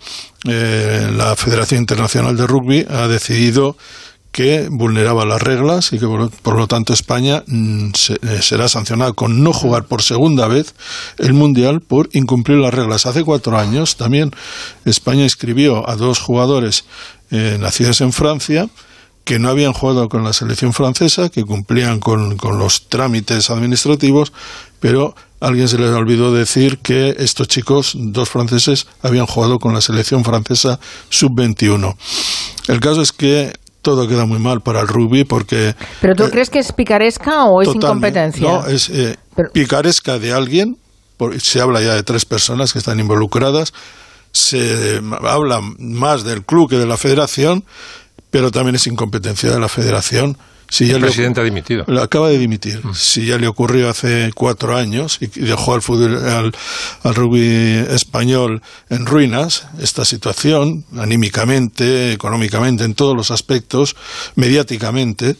eh, 0.48 1.12
la 1.16 1.36
Federación 1.36 1.82
Internacional 1.82 2.38
de 2.38 2.48
Rugby 2.48 2.86
ha 2.90 3.08
decidido 3.08 3.76
que 4.32 4.70
vulneraba 4.72 5.26
las 5.26 5.42
reglas 5.42 5.92
y 5.92 6.00
que 6.00 6.08
por, 6.42 6.56
lo 6.58 6.66
tanto 6.68 6.94
España 6.94 7.44
mm, 7.48 7.90
se- 7.94 8.14
eh, 8.14 8.42
será 8.42 8.70
sancionada 8.70 9.12
con 9.12 9.44
no 9.44 9.52
jugar 9.52 9.84
por 9.88 10.02
segunda 10.04 10.48
vez 10.48 10.74
el 11.18 11.34
Mundial 11.34 11.82
por 11.82 12.08
incumplir 12.14 12.58
las 12.60 12.74
reglas. 12.74 13.06
Hace 13.06 13.26
cuatro 13.26 13.60
años 13.60 13.98
también 13.98 14.32
España 14.86 15.24
inscribió 15.24 15.90
a 15.90 15.98
dos 15.98 16.20
jugadores 16.20 16.86
eh, 17.32 17.58
nacidos 17.60 18.02
en 18.02 18.14
Francia 18.14 18.70
que 19.24 19.38
no 19.40 19.50
habían 19.50 19.72
jugado 19.74 20.10
con 20.10 20.24
la 20.24 20.34
selección 20.34 20.74
francesa, 20.74 21.30
que 21.30 21.44
cumplían 21.44 22.00
con, 22.00 22.38
con 22.38 22.58
los 22.58 22.90
trámites 22.90 23.52
administrativos, 23.52 24.34
pero 24.80 25.14
alguien 25.40 25.68
se 25.68 25.78
les 25.78 25.92
olvidó 25.92 26.34
decir 26.34 26.80
que 26.80 27.16
estos 27.20 27.48
chicos, 27.48 27.94
dos 27.96 28.30
franceses, 28.30 28.88
habían 29.04 29.28
jugado 29.28 29.60
con 29.60 29.74
la 29.76 29.82
selección 29.82 30.24
francesa 30.24 30.80
sub-21. 31.10 31.96
El 32.68 32.80
caso 32.80 33.02
es 33.04 33.12
que 33.12 33.54
todo 33.84 34.08
queda 34.08 34.26
muy 34.26 34.40
mal 34.40 34.62
para 34.62 34.82
el 34.82 34.88
rugby 34.88 35.24
porque... 35.24 35.76
¿Pero 36.02 36.16
tú 36.16 36.24
eh, 36.26 36.30
crees 36.32 36.50
que 36.50 36.60
es 36.60 36.72
picaresca 36.72 37.46
o 37.46 37.62
es 37.62 37.68
incompetencia? 37.70 38.42
No, 38.48 38.66
es 38.68 38.90
eh, 38.90 39.18
Pero- 39.36 39.52
picaresca 39.52 40.18
de 40.20 40.34
alguien, 40.34 40.78
por- 41.18 41.40
se 41.40 41.62
habla 41.62 41.82
ya 41.82 41.94
de 41.94 42.04
tres 42.04 42.26
personas 42.26 42.74
que 42.74 42.80
están 42.80 43.00
involucradas, 43.00 43.72
se 44.32 45.02
habla 45.22 45.62
más 45.80 46.24
del 46.24 46.44
club 46.44 46.70
que 46.70 46.78
de 46.78 46.86
la 46.86 46.98
federación, 46.98 47.64
pero 48.30 48.52
también 48.52 48.76
es 48.76 48.88
incompetencia 48.88 49.52
de 49.52 49.60
la 49.60 49.68
federación. 49.70 50.38
Si 50.70 50.88
ya 50.88 50.96
El 50.96 51.02
le- 51.02 51.08
presidente 51.08 51.42
ha 51.42 51.44
dimitido. 51.44 51.84
le 51.86 52.02
acaba 52.02 52.30
de 52.30 52.38
dimitir. 52.38 52.82
Si 52.94 53.26
ya 53.26 53.38
le 53.38 53.46
ocurrió 53.50 53.90
hace 53.90 54.32
cuatro 54.34 54.78
años 54.78 55.18
y 55.20 55.26
y 55.26 55.44
dejó 55.44 55.74
al 55.74 55.82
fútbol, 55.82 56.16
al, 56.26 56.54
al 57.04 57.16
rugby 57.16 57.86
español 57.90 58.62
en 58.90 59.06
ruinas, 59.06 59.66
esta 59.82 60.06
situación, 60.06 60.86
anímicamente, 60.98 62.14
económicamente, 62.14 62.86
en 62.86 62.96
todos 62.96 63.18
los 63.18 63.32
aspectos, 63.32 63.98
mediáticamente, 64.36 65.36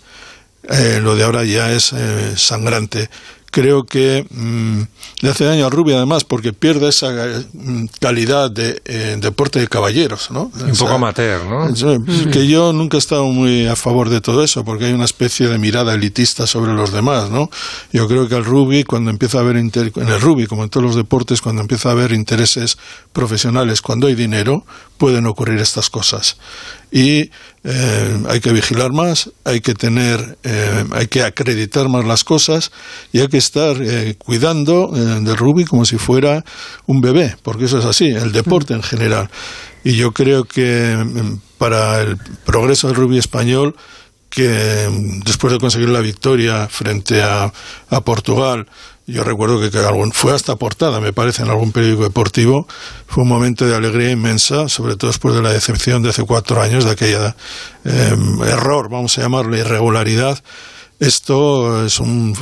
eh, 0.70 1.00
lo 1.02 1.16
de 1.16 1.24
ahora 1.24 1.44
ya 1.46 1.72
es 1.72 1.94
eh, 1.94 2.34
sangrante. 2.36 3.10
Creo 3.52 3.84
que 3.86 4.26
mm, 4.30 4.82
le 5.20 5.30
hace 5.30 5.44
daño 5.44 5.66
al 5.66 5.72
rugby 5.72 5.92
además 5.94 6.24
porque 6.24 6.54
pierde 6.54 6.88
esa 6.88 7.10
mm, 7.54 7.86
calidad 8.00 8.50
de 8.50 8.82
eh, 8.86 9.18
deporte 9.20 9.60
de 9.60 9.68
caballeros, 9.68 10.32
¿no? 10.32 10.50
Un 10.56 10.72
poco 10.78 10.94
amateur, 10.94 11.44
¿no? 11.46 11.68
Es, 11.68 11.84
eh, 11.84 12.00
Que 12.32 12.48
yo 12.48 12.72
nunca 12.72 12.96
he 12.96 13.00
estado 13.00 13.26
muy 13.26 13.68
a 13.68 13.76
favor 13.76 14.08
de 14.10 14.22
todo 14.22 14.42
eso, 14.44 14.64
porque 14.64 14.86
hay 14.86 14.94
una 14.94 15.04
especie 15.06 15.50
de 15.50 15.58
mirada 15.58 15.94
elitista 15.94 16.48
sobre 16.48 16.74
los 16.74 16.94
demás, 16.94 17.30
¿no? 17.30 17.50
Yo 17.92 18.08
creo 18.08 18.30
que 18.30 18.36
el 18.36 18.46
rugby, 18.46 18.86
cuando 18.86 19.12
empieza 19.12 19.40
a 19.40 19.42
haber, 19.42 19.58
inter- 19.58 19.92
en 19.98 20.08
el 20.08 20.22
rugby, 20.22 20.48
como 20.48 20.64
en 20.64 20.70
todos 20.70 20.86
los 20.86 20.96
deportes, 20.96 21.42
cuando 21.42 21.62
empieza 21.62 21.90
a 21.90 21.92
haber 21.92 22.14
intereses 22.14 22.78
profesionales, 23.12 23.82
cuando 23.82 24.08
hay 24.08 24.16
dinero, 24.16 24.66
pueden 24.98 25.26
ocurrir 25.26 25.60
estas 25.60 25.90
cosas. 25.90 26.38
Y 26.92 27.32
eh, 27.64 28.24
hay 28.28 28.40
que 28.40 28.52
vigilar 28.52 28.92
más, 28.92 29.30
hay 29.44 29.62
que 29.62 29.76
tener, 29.76 30.38
eh, 30.44 30.84
hay 30.92 31.08
que 31.08 31.22
acreditar 31.22 31.90
más 31.90 32.06
las 32.06 32.24
cosas 32.24 32.72
y 33.12 33.20
hay 33.20 33.28
que 33.28 33.38
estar 33.38 33.78
eh, 33.82 34.16
cuidando 34.18 34.92
eh, 34.96 35.00
del 35.22 35.38
rugby 35.38 35.66
como 35.66 35.86
si 35.86 35.98
fuera 35.98 36.44
un 36.88 37.02
bebé, 37.02 37.36
porque 37.44 37.66
eso 37.66 37.78
es 37.78 37.86
así, 37.86 38.06
el 38.08 38.32
deporte 38.32 38.74
en 38.74 38.82
general. 38.82 39.30
Y 39.84 39.96
yo 39.96 40.12
creo 40.12 40.46
que 40.46 40.96
mm, 40.98 41.40
para 41.60 42.02
el 42.02 42.18
progreso 42.46 42.88
del 42.88 42.96
rugby 42.96 43.20
español, 43.20 43.76
que 44.30 44.90
mm, 44.90 45.20
después 45.20 45.54
de 45.54 45.60
conseguir 45.60 45.90
la 45.90 46.00
victoria 46.00 46.68
frente 46.68 47.22
a, 47.22 47.54
a 47.90 48.02
Portugal, 48.02 48.66
yo 49.12 49.24
recuerdo 49.24 49.60
que, 49.60 49.70
que 49.72 49.78
algún- 49.80 50.12
fue 50.12 50.34
hasta 50.34 50.56
portada, 50.56 51.00
me 51.00 51.14
parece, 51.14 51.44
en 51.44 51.50
algún 51.50 51.72
periódico 51.72 52.04
deportivo, 52.04 52.68
fue 53.08 53.24
un 53.24 53.30
momento 53.30 53.66
de 53.68 53.76
alegría 53.76 54.12
inmensa, 54.12 54.70
sobre 54.70 54.96
todo 54.96 55.10
después 55.12 55.36
de 55.36 55.42
la 55.42 55.52
decepción 55.52 56.02
de 56.04 56.10
hace 56.10 56.24
cuatro 56.24 56.62
años, 56.62 56.86
de 56.86 56.92
aquella 56.92 57.36
eh, 57.86 58.16
error, 58.48 58.90
vamos 58.90 59.18
a 59.18 59.22
llamarle 59.22 59.60
irregularidad. 59.60 60.42
Esto 61.00 61.84
es 61.86 62.00
un, 62.00 62.36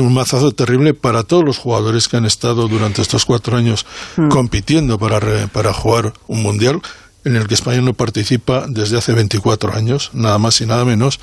un 0.00 0.14
mazazo 0.14 0.52
terrible 0.52 0.94
para 0.94 1.22
todos 1.22 1.44
los 1.44 1.58
jugadores 1.58 2.08
que 2.08 2.16
han 2.16 2.24
estado 2.24 2.66
durante 2.66 3.02
estos 3.02 3.26
cuatro 3.26 3.56
años 3.58 3.84
compitiendo 4.30 4.98
para, 4.98 5.20
re- 5.20 5.48
para 5.48 5.72
jugar 5.74 6.14
un 6.26 6.42
mundial 6.42 6.80
en 7.24 7.36
el 7.36 7.46
que 7.46 7.52
España 7.54 7.82
no 7.82 7.92
participa 7.92 8.64
desde 8.68 8.96
hace 8.96 9.12
24 9.12 9.74
años, 9.74 10.10
nada 10.14 10.38
más 10.38 10.58
y 10.62 10.66
nada 10.66 10.86
menos. 10.86 11.20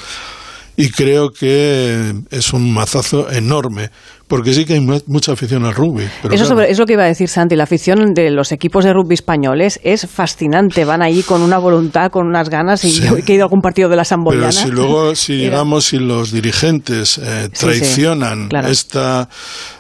Y 0.80 0.92
creo 0.92 1.32
que 1.32 2.14
es 2.30 2.54
un 2.54 2.72
mazazo 2.72 3.32
enorme, 3.32 3.90
porque 4.28 4.54
sí 4.54 4.64
que 4.64 4.74
hay 4.76 4.80
mu- 4.80 5.02
mucha 5.08 5.32
afición 5.32 5.66
al 5.66 5.74
rugby. 5.74 6.08
Pero 6.22 6.36
Eso 6.36 6.44
claro, 6.44 6.46
sobre- 6.62 6.72
es 6.72 6.78
lo 6.78 6.86
que 6.86 6.94
iba 6.94 7.04
a 7.04 7.08
decir 7.08 7.28
Santi. 7.30 7.56
La 7.56 7.64
afición 7.64 8.14
de 8.14 8.30
los 8.30 8.52
equipos 8.52 8.86
de 8.86 8.94
rugby 8.94 9.16
españoles 9.16 9.80
es 9.84 10.06
fascinante. 10.08 10.86
Van 10.86 11.02
ahí 11.02 11.24
con 11.24 11.42
una 11.42 11.58
voluntad, 11.58 12.12
con 12.12 12.28
unas 12.28 12.50
ganas. 12.50 12.84
Y 12.86 12.92
Sí. 12.92 13.02
yo 13.02 13.18
he 13.18 13.34
ido 13.34 13.42
a 13.44 13.46
algún 13.46 13.62
partido 13.62 13.90
de 13.90 13.96
la 13.96 14.02
Pero 14.04 14.10
Samboyana. 14.10 14.52
si 14.52 14.70
luego, 14.70 15.16
si 15.16 15.36
digamos, 15.38 15.86
si 15.86 15.98
los 15.98 16.32
dirigentes 16.32 17.18
eh, 17.18 17.46
Sí, 17.46 17.50
sí, 17.54 17.66
traicionan 17.66 18.48
claro. 18.48 18.68
esta 18.68 19.30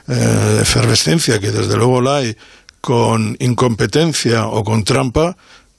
eh, 0.07 0.59
efervescencia, 0.61 1.37
que 1.39 1.51
desde 1.51 1.75
luego 1.77 2.01
la 2.01 2.17
hay, 2.17 2.35
con 2.81 3.35
incompetencia 3.39 4.47
o 4.47 4.63
con 4.63 4.83
trampa, 4.83 5.35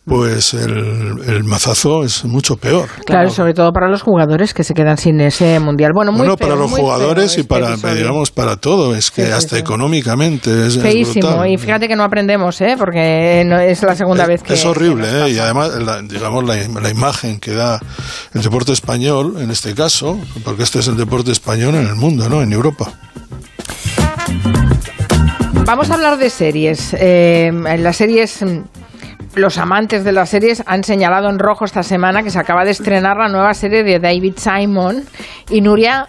pues 0.08 0.54
el, 0.54 1.20
el 1.26 1.44
mazazo 1.44 2.04
es 2.04 2.24
mucho 2.24 2.56
peor. 2.56 2.88
Claro, 3.06 3.30
sobre 3.30 3.54
todo 3.54 3.72
para 3.72 3.88
los 3.88 4.02
jugadores 4.02 4.54
que 4.54 4.64
se 4.64 4.74
quedan 4.74 4.96
sin 4.98 5.20
ese 5.20 5.60
mundial. 5.60 5.92
Bueno, 5.94 6.10
muy 6.12 6.20
bueno, 6.20 6.36
feo, 6.36 6.48
para 6.48 6.58
los 6.58 6.70
muy 6.70 6.80
jugadores 6.80 7.36
y 7.38 7.42
para, 7.42 7.66
este 7.66 7.74
episodio. 7.74 7.96
digamos, 7.96 8.30
para 8.30 8.56
todo. 8.56 8.94
Es 8.94 9.10
que 9.10 9.26
Sí, 9.26 9.32
hasta 9.32 9.56
sí. 9.56 9.60
económicamente 9.60 10.50
es, 10.66 10.76
es 10.76 10.82
Feísimo. 10.82 11.28
brutal. 11.28 11.50
Y 11.50 11.58
fíjate 11.58 11.88
que 11.88 11.96
no 11.96 12.02
aprendemos, 12.04 12.60
¿eh? 12.60 12.74
Porque 12.78 13.44
no 13.46 13.58
es 13.58 13.82
la 13.82 13.94
segunda 13.94 14.22
es, 14.24 14.28
vez 14.28 14.42
que. 14.42 14.54
es 14.54 14.64
horrible, 14.64 15.06
¿eh? 15.26 15.30
y 15.30 15.38
además, 15.38 15.70
la- 15.82 16.02
digamos, 16.02 16.44
la, 16.44 16.56
la 16.80 16.90
imagen 16.90 17.38
que 17.40 17.52
da 17.52 17.80
el 18.34 18.42
deporte 18.42 18.72
español, 18.72 19.36
en 19.38 19.50
este 19.50 19.74
caso, 19.74 20.18
porque 20.44 20.62
este 20.62 20.78
es 20.80 20.88
el 20.88 20.96
deporte 20.96 21.30
español 21.32 21.74
en 21.74 21.86
el 21.86 21.94
mundo, 21.94 22.28
¿no? 22.28 22.42
En 22.42 22.52
Europa. 22.52 22.92
Vamos 25.64 25.90
a 25.90 25.94
hablar 25.94 26.16
de 26.18 26.30
series. 26.30 26.94
Eh, 26.94 27.48
en 27.48 27.82
las 27.82 27.96
series. 27.96 28.40
Los 29.38 29.57
amantes 29.59 30.02
de 30.02 30.11
las 30.11 30.30
series 30.30 30.64
han 30.66 30.83
señalado 30.83 31.30
en 31.30 31.38
rojo 31.38 31.64
esta 31.64 31.85
semana 31.85 32.25
que 32.25 32.30
se 32.30 32.40
acaba 32.40 32.64
de 32.64 32.73
estrenar 32.73 33.18
la 33.18 33.28
nueva 33.28 33.54
serie 33.54 33.85
de 33.85 34.00
David 34.00 34.35
Simon 34.37 35.04
y 35.49 35.61
Nuria. 35.61 36.09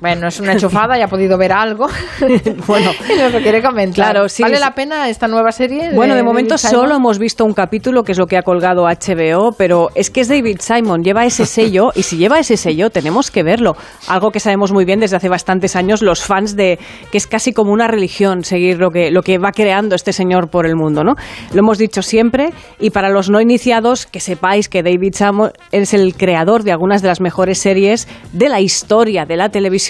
Bueno, 0.00 0.28
es 0.28 0.40
una 0.40 0.52
enchufada, 0.52 0.96
ya 0.96 1.04
ha 1.04 1.08
podido 1.08 1.36
ver 1.36 1.52
algo. 1.52 1.86
Bueno, 2.66 2.90
y 3.08 3.18
nos 3.18 3.32
lo 3.32 3.40
quiere 3.40 3.62
comentar. 3.62 3.94
claro, 3.94 4.28
sí, 4.28 4.42
¿Vale 4.42 4.56
sí. 4.56 4.60
la 4.60 4.74
pena 4.74 5.08
esta 5.08 5.26
nueva 5.26 5.50
serie? 5.52 5.90
Bueno, 5.94 6.14
de 6.14 6.22
momento 6.22 6.58
solo 6.58 6.96
hemos 6.96 7.18
visto 7.18 7.44
un 7.44 7.52
capítulo, 7.52 8.02
que 8.02 8.12
es 8.12 8.18
lo 8.18 8.26
que 8.26 8.36
ha 8.36 8.42
colgado 8.42 8.84
HBO, 8.84 9.52
pero 9.56 9.88
es 9.94 10.10
que 10.10 10.20
es 10.20 10.28
David 10.28 10.58
Simon, 10.60 11.02
lleva 11.02 11.24
ese 11.24 11.46
sello, 11.46 11.90
y 11.94 12.02
si 12.02 12.16
lleva 12.16 12.38
ese 12.38 12.56
sello, 12.56 12.90
tenemos 12.90 13.30
que 13.30 13.42
verlo. 13.42 13.76
Algo 14.08 14.30
que 14.30 14.40
sabemos 14.40 14.72
muy 14.72 14.84
bien 14.84 15.00
desde 15.00 15.16
hace 15.16 15.28
bastantes 15.28 15.76
años 15.76 16.02
los 16.02 16.22
fans 16.22 16.56
de 16.56 16.78
que 17.10 17.18
es 17.18 17.26
casi 17.26 17.52
como 17.52 17.72
una 17.72 17.88
religión 17.88 18.44
seguir 18.44 18.78
lo 18.78 18.90
que, 18.90 19.10
lo 19.10 19.22
que 19.22 19.38
va 19.38 19.52
creando 19.52 19.94
este 19.94 20.12
señor 20.12 20.48
por 20.48 20.66
el 20.66 20.76
mundo, 20.76 21.02
¿no? 21.02 21.14
Lo 21.52 21.60
hemos 21.60 21.78
dicho 21.78 22.02
siempre, 22.02 22.50
y 22.78 22.90
para 22.90 23.08
los 23.08 23.30
no 23.30 23.40
iniciados, 23.40 24.06
que 24.06 24.20
sepáis 24.20 24.68
que 24.68 24.82
David 24.82 25.14
Simon 25.14 25.52
es 25.72 25.94
el 25.94 26.14
creador 26.14 26.62
de 26.62 26.72
algunas 26.72 27.02
de 27.02 27.08
las 27.08 27.20
mejores 27.20 27.58
series 27.58 28.06
de 28.32 28.48
la 28.48 28.60
historia 28.60 29.24
de 29.26 29.36
la 29.36 29.48
televisión, 29.48 29.89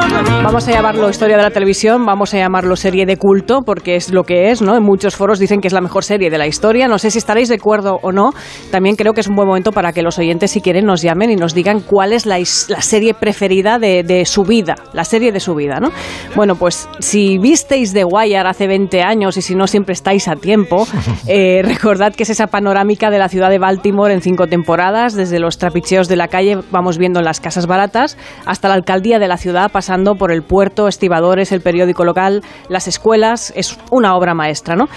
Vamos 0.43 0.67
a 0.67 0.71
llamarlo 0.71 1.09
historia 1.09 1.37
de 1.37 1.43
la 1.43 1.51
televisión, 1.51 2.05
vamos 2.05 2.33
a 2.33 2.37
llamarlo 2.37 2.75
serie 2.75 3.05
de 3.05 3.17
culto, 3.17 3.61
porque 3.61 3.95
es 3.95 4.11
lo 4.11 4.23
que 4.23 4.51
es, 4.51 4.61
¿no? 4.61 4.75
En 4.75 4.83
muchos 4.83 5.15
foros 5.15 5.39
dicen 5.39 5.61
que 5.61 5.67
es 5.67 5.73
la 5.73 5.81
mejor 5.81 6.03
serie 6.03 6.29
de 6.29 6.37
la 6.37 6.47
historia. 6.47 6.87
No 6.87 6.97
sé 6.99 7.09
si 7.09 7.17
estaréis 7.19 7.49
de 7.49 7.55
acuerdo 7.55 7.99
o 8.01 8.11
no. 8.11 8.31
También 8.71 8.95
creo 8.95 9.13
que 9.13 9.21
es 9.21 9.27
un 9.27 9.35
buen 9.35 9.47
momento 9.47 9.71
para 9.71 9.93
que 9.93 10.01
los 10.01 10.19
oyentes, 10.19 10.51
si 10.51 10.61
quieren, 10.61 10.85
nos 10.85 11.01
llamen 11.01 11.31
y 11.31 11.35
nos 11.35 11.53
digan 11.53 11.79
cuál 11.79 12.11
es 12.11 12.25
la, 12.25 12.37
la 12.37 12.81
serie 12.81 13.13
preferida 13.13 13.79
de, 13.79 14.03
de 14.03 14.25
su 14.25 14.43
vida, 14.43 14.75
la 14.93 15.05
serie 15.05 15.31
de 15.31 15.39
su 15.39 15.55
vida, 15.55 15.79
¿no? 15.79 15.89
Bueno, 16.35 16.55
pues 16.55 16.89
si 16.99 17.37
visteis 17.37 17.93
The 17.93 18.03
Wire 18.03 18.39
hace 18.39 18.67
20 18.67 19.01
años 19.03 19.37
y 19.37 19.41
si 19.41 19.55
no 19.55 19.67
siempre 19.67 19.93
estáis 19.93 20.27
a 20.27 20.35
tiempo, 20.35 20.85
eh, 21.27 21.61
recordad 21.63 22.13
que 22.13 22.23
es 22.23 22.29
esa 22.29 22.47
panorámica 22.47 23.09
de 23.09 23.19
la 23.19 23.29
ciudad 23.29 23.49
de 23.49 23.59
Baltimore 23.59 24.13
en 24.13 24.21
cinco 24.21 24.47
temporadas, 24.47 25.15
desde 25.15 25.39
los 25.39 25.57
trapicheos 25.57 26.07
de 26.07 26.15
la 26.17 26.27
calle, 26.27 26.57
vamos 26.71 26.97
viendo 26.97 27.21
las 27.21 27.39
casas 27.39 27.67
baratas, 27.67 28.17
hasta 28.45 28.67
la 28.67 28.73
alcaldía 28.73 29.19
de 29.19 29.27
la 29.27 29.37
ciudad, 29.37 29.71
pasando 29.71 30.10
por 30.15 30.31
el 30.31 30.43
puerto, 30.43 30.87
estibadores, 30.87 31.51
el 31.51 31.61
periódico 31.61 32.03
local, 32.03 32.43
las 32.69 32.87
escuelas. 32.87 33.53
Es 33.55 33.77
una 33.91 34.15
obra 34.15 34.33
maestra, 34.33 34.75
¿no? 34.75 34.87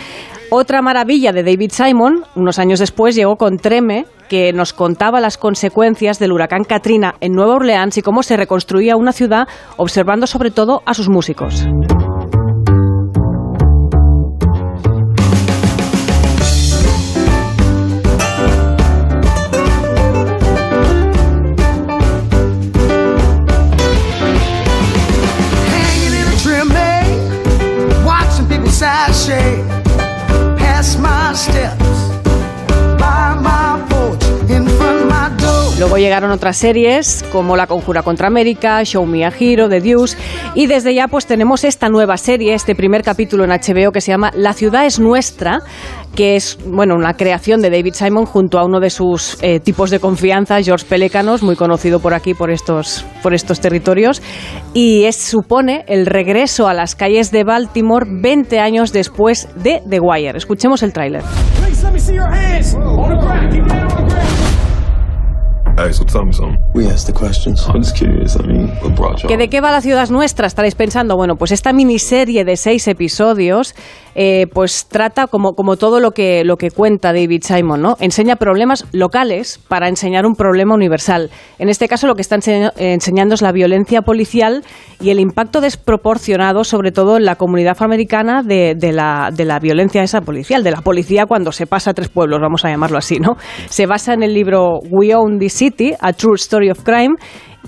Otra 0.51 0.83
maravilla 0.83 1.33
de 1.33 1.43
David 1.43 1.73
Simon, 1.73 2.25
unos 2.37 2.59
años 2.59 2.79
después, 2.79 3.17
llegó 3.17 3.37
con 3.37 3.57
Treme, 3.57 4.07
que 4.29 4.53
nos 4.53 4.73
contaba 4.73 5.21
las 5.21 5.37
consecuencias 5.37 6.19
del 6.19 6.33
huracán 6.33 6.65
Katrina 6.65 7.15
en 7.21 7.33
Nueva 7.33 7.55
Orleans 7.55 7.99
y 7.99 8.03
cómo 8.03 8.23
se 8.23 8.37
reconstruía 8.37 8.97
una 8.97 9.13
ciudad, 9.13 9.49
observando 9.77 10.27
sobre 10.27 10.51
todo 10.51 10.83
a 10.87 10.95
sus 10.95 11.09
músicos. 11.09 11.67
Luego 35.85 35.99
llegaron 35.99 36.31
otras 36.31 36.57
series 36.57 37.23
como 37.31 37.59
La 37.59 37.67
Conjura 37.67 38.01
contra 38.01 38.27
América, 38.27 38.83
Show 38.85 39.05
Me 39.05 39.27
a 39.27 39.33
Hero, 39.39 39.69
The 39.69 39.83
Deuce 39.83 40.17
y 40.55 40.67
desde 40.67 40.95
ya 40.95 41.09
pues 41.09 41.27
tenemos 41.27 41.63
esta 41.63 41.91
nueva 41.91 42.17
serie, 42.17 42.55
este 42.55 42.75
primer 42.75 43.03
capítulo 43.03 43.45
en 43.45 43.51
HBO 43.51 43.93
que 43.93 44.01
se 44.01 44.11
llama 44.11 44.31
La 44.35 44.55
ciudad 44.55 44.87
es 44.87 44.99
nuestra, 44.99 45.61
que 46.15 46.37
es 46.37 46.59
bueno 46.65 46.95
una 46.95 47.13
creación 47.13 47.61
de 47.61 47.69
David 47.69 47.93
Simon 47.93 48.25
junto 48.25 48.59
a 48.59 48.65
uno 48.65 48.81
de 48.81 48.89
sus 48.89 49.37
eh, 49.43 49.61
tipos 49.61 49.91
de 49.91 50.01
confianza, 50.01 50.63
George 50.63 50.87
Pelecanos, 50.89 51.43
muy 51.43 51.55
conocido 51.55 52.01
por 52.01 52.15
aquí 52.15 52.33
por 52.33 52.51
estos 52.51 53.05
por 53.23 53.35
estos 53.35 53.61
territorios 53.61 54.23
y 54.73 55.05
es 55.05 55.17
supone 55.17 55.85
el 55.87 56.07
regreso 56.07 56.67
a 56.67 56.73
las 56.73 56.95
calles 56.95 57.31
de 57.31 57.45
Baltimore 57.45 58.07
20 58.09 58.59
años 58.59 58.91
después 58.91 59.51
de 59.55 59.83
The 59.87 60.01
Wire. 60.01 60.39
Escuchemos 60.39 60.83
el 60.83 60.95
tráiler. 60.95 61.23
¿Que 69.27 69.37
¿De 69.37 69.49
qué 69.49 69.61
va 69.61 69.73
la 69.73 69.81
ciudad 69.81 70.09
nuestra? 70.09 70.47
Estaréis 70.47 70.77
pensando, 70.77 71.17
bueno, 71.17 71.37
pues 71.37 71.51
esta 71.51 71.73
miniserie 71.73 72.45
de 72.45 72.57
seis 72.57 72.87
episodios, 72.87 73.75
eh, 74.15 74.47
pues 74.53 74.87
trata 74.89 75.27
como, 75.27 75.53
como 75.55 75.77
todo 75.77 76.01
lo 76.01 76.13
que, 76.13 76.45
lo 76.45 76.57
que 76.57 76.71
cuenta 76.71 77.13
David 77.13 77.43
Simon, 77.43 77.83
¿no? 77.83 77.97
Enseña 78.01 78.37
problemas 78.37 78.87
locales 78.93 79.61
para 79.69 79.89
enseñar 79.89 80.27
un 80.27 80.35
problema 80.35 80.75
universal. 80.75 81.31
En 81.59 81.69
este 81.69 81.89
caso 81.89 82.07
lo 82.07 82.15
que 82.15 82.23
está 82.23 82.37
enseña- 82.37 82.73
enseñando 82.77 83.35
es 83.35 83.43
la 83.43 83.53
violencia 83.53 84.03
policial 84.03 84.65
y 85.01 85.11
el 85.11 85.21
impacto 85.21 85.61
desproporcionado, 85.61 86.65
sobre 86.65 86.93
todo 86.93 87.17
en 87.17 87.25
la 87.25 87.37
comunidad 87.37 87.73
afroamericana, 87.73 88.43
de, 88.43 88.77
la, 88.93 89.31
de 89.33 89.45
la 89.45 89.59
violencia 89.59 90.03
esa 90.03 90.21
policial, 90.21 90.63
de 90.63 90.71
la 90.71 90.81
policía 90.81 91.27
cuando 91.27 91.53
se 91.53 91.67
pasa 91.67 91.91
a 91.91 91.95
tres 91.95 92.09
pueblos, 92.09 92.41
vamos 92.41 92.65
a 92.65 92.71
llamarlo 92.71 92.99
así, 92.99 93.19
¿no? 93.19 93.37
Se 93.69 93.87
basa 93.87 94.15
en 94.15 94.23
el 94.23 94.33
libro 94.35 94.79
We 94.91 95.15
Own 95.15 95.39
This 95.39 95.55
City, 95.55 95.93
A 96.01 96.13
True 96.13 96.37
Story 96.37 96.71
of 96.71 96.83
Crime, 96.83 97.15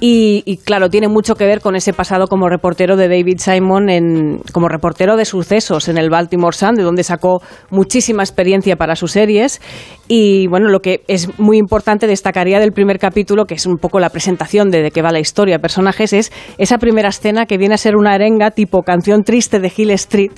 y, 0.00 0.42
y, 0.46 0.58
claro, 0.58 0.88
tiene 0.88 1.08
mucho 1.08 1.34
que 1.34 1.44
ver 1.44 1.60
con 1.60 1.76
ese 1.76 1.92
pasado 1.92 2.26
como 2.26 2.48
reportero 2.48 2.96
de 2.96 3.08
David 3.08 3.38
Simon, 3.38 3.88
en, 3.90 4.38
como 4.52 4.68
reportero 4.68 5.16
de 5.16 5.24
sucesos 5.24 5.88
en 5.88 5.98
el 5.98 6.10
Baltimore 6.10 6.56
Sun, 6.56 6.74
de 6.74 6.82
donde 6.82 7.02
sacó 7.02 7.42
muchísima 7.70 8.22
experiencia 8.22 8.76
para 8.76 8.96
sus 8.96 9.12
series. 9.12 9.60
Y 10.08 10.46
bueno, 10.46 10.68
lo 10.68 10.80
que 10.80 11.02
es 11.08 11.38
muy 11.38 11.58
importante, 11.58 12.06
destacaría 12.06 12.60
del 12.60 12.72
primer 12.72 12.98
capítulo, 12.98 13.46
que 13.46 13.54
es 13.54 13.66
un 13.66 13.78
poco 13.78 13.98
la 13.98 14.10
presentación 14.10 14.70
de 14.70 14.82
de 14.82 14.90
qué 14.90 15.02
va 15.02 15.10
la 15.10 15.20
historia, 15.20 15.58
personajes, 15.58 16.12
es 16.12 16.32
esa 16.58 16.78
primera 16.78 17.08
escena 17.08 17.46
que 17.46 17.58
viene 17.58 17.74
a 17.74 17.78
ser 17.78 17.96
una 17.96 18.12
arenga 18.12 18.50
tipo 18.50 18.82
canción 18.82 19.24
triste 19.24 19.58
de 19.58 19.72
Hill 19.74 19.90
Street. 19.92 20.32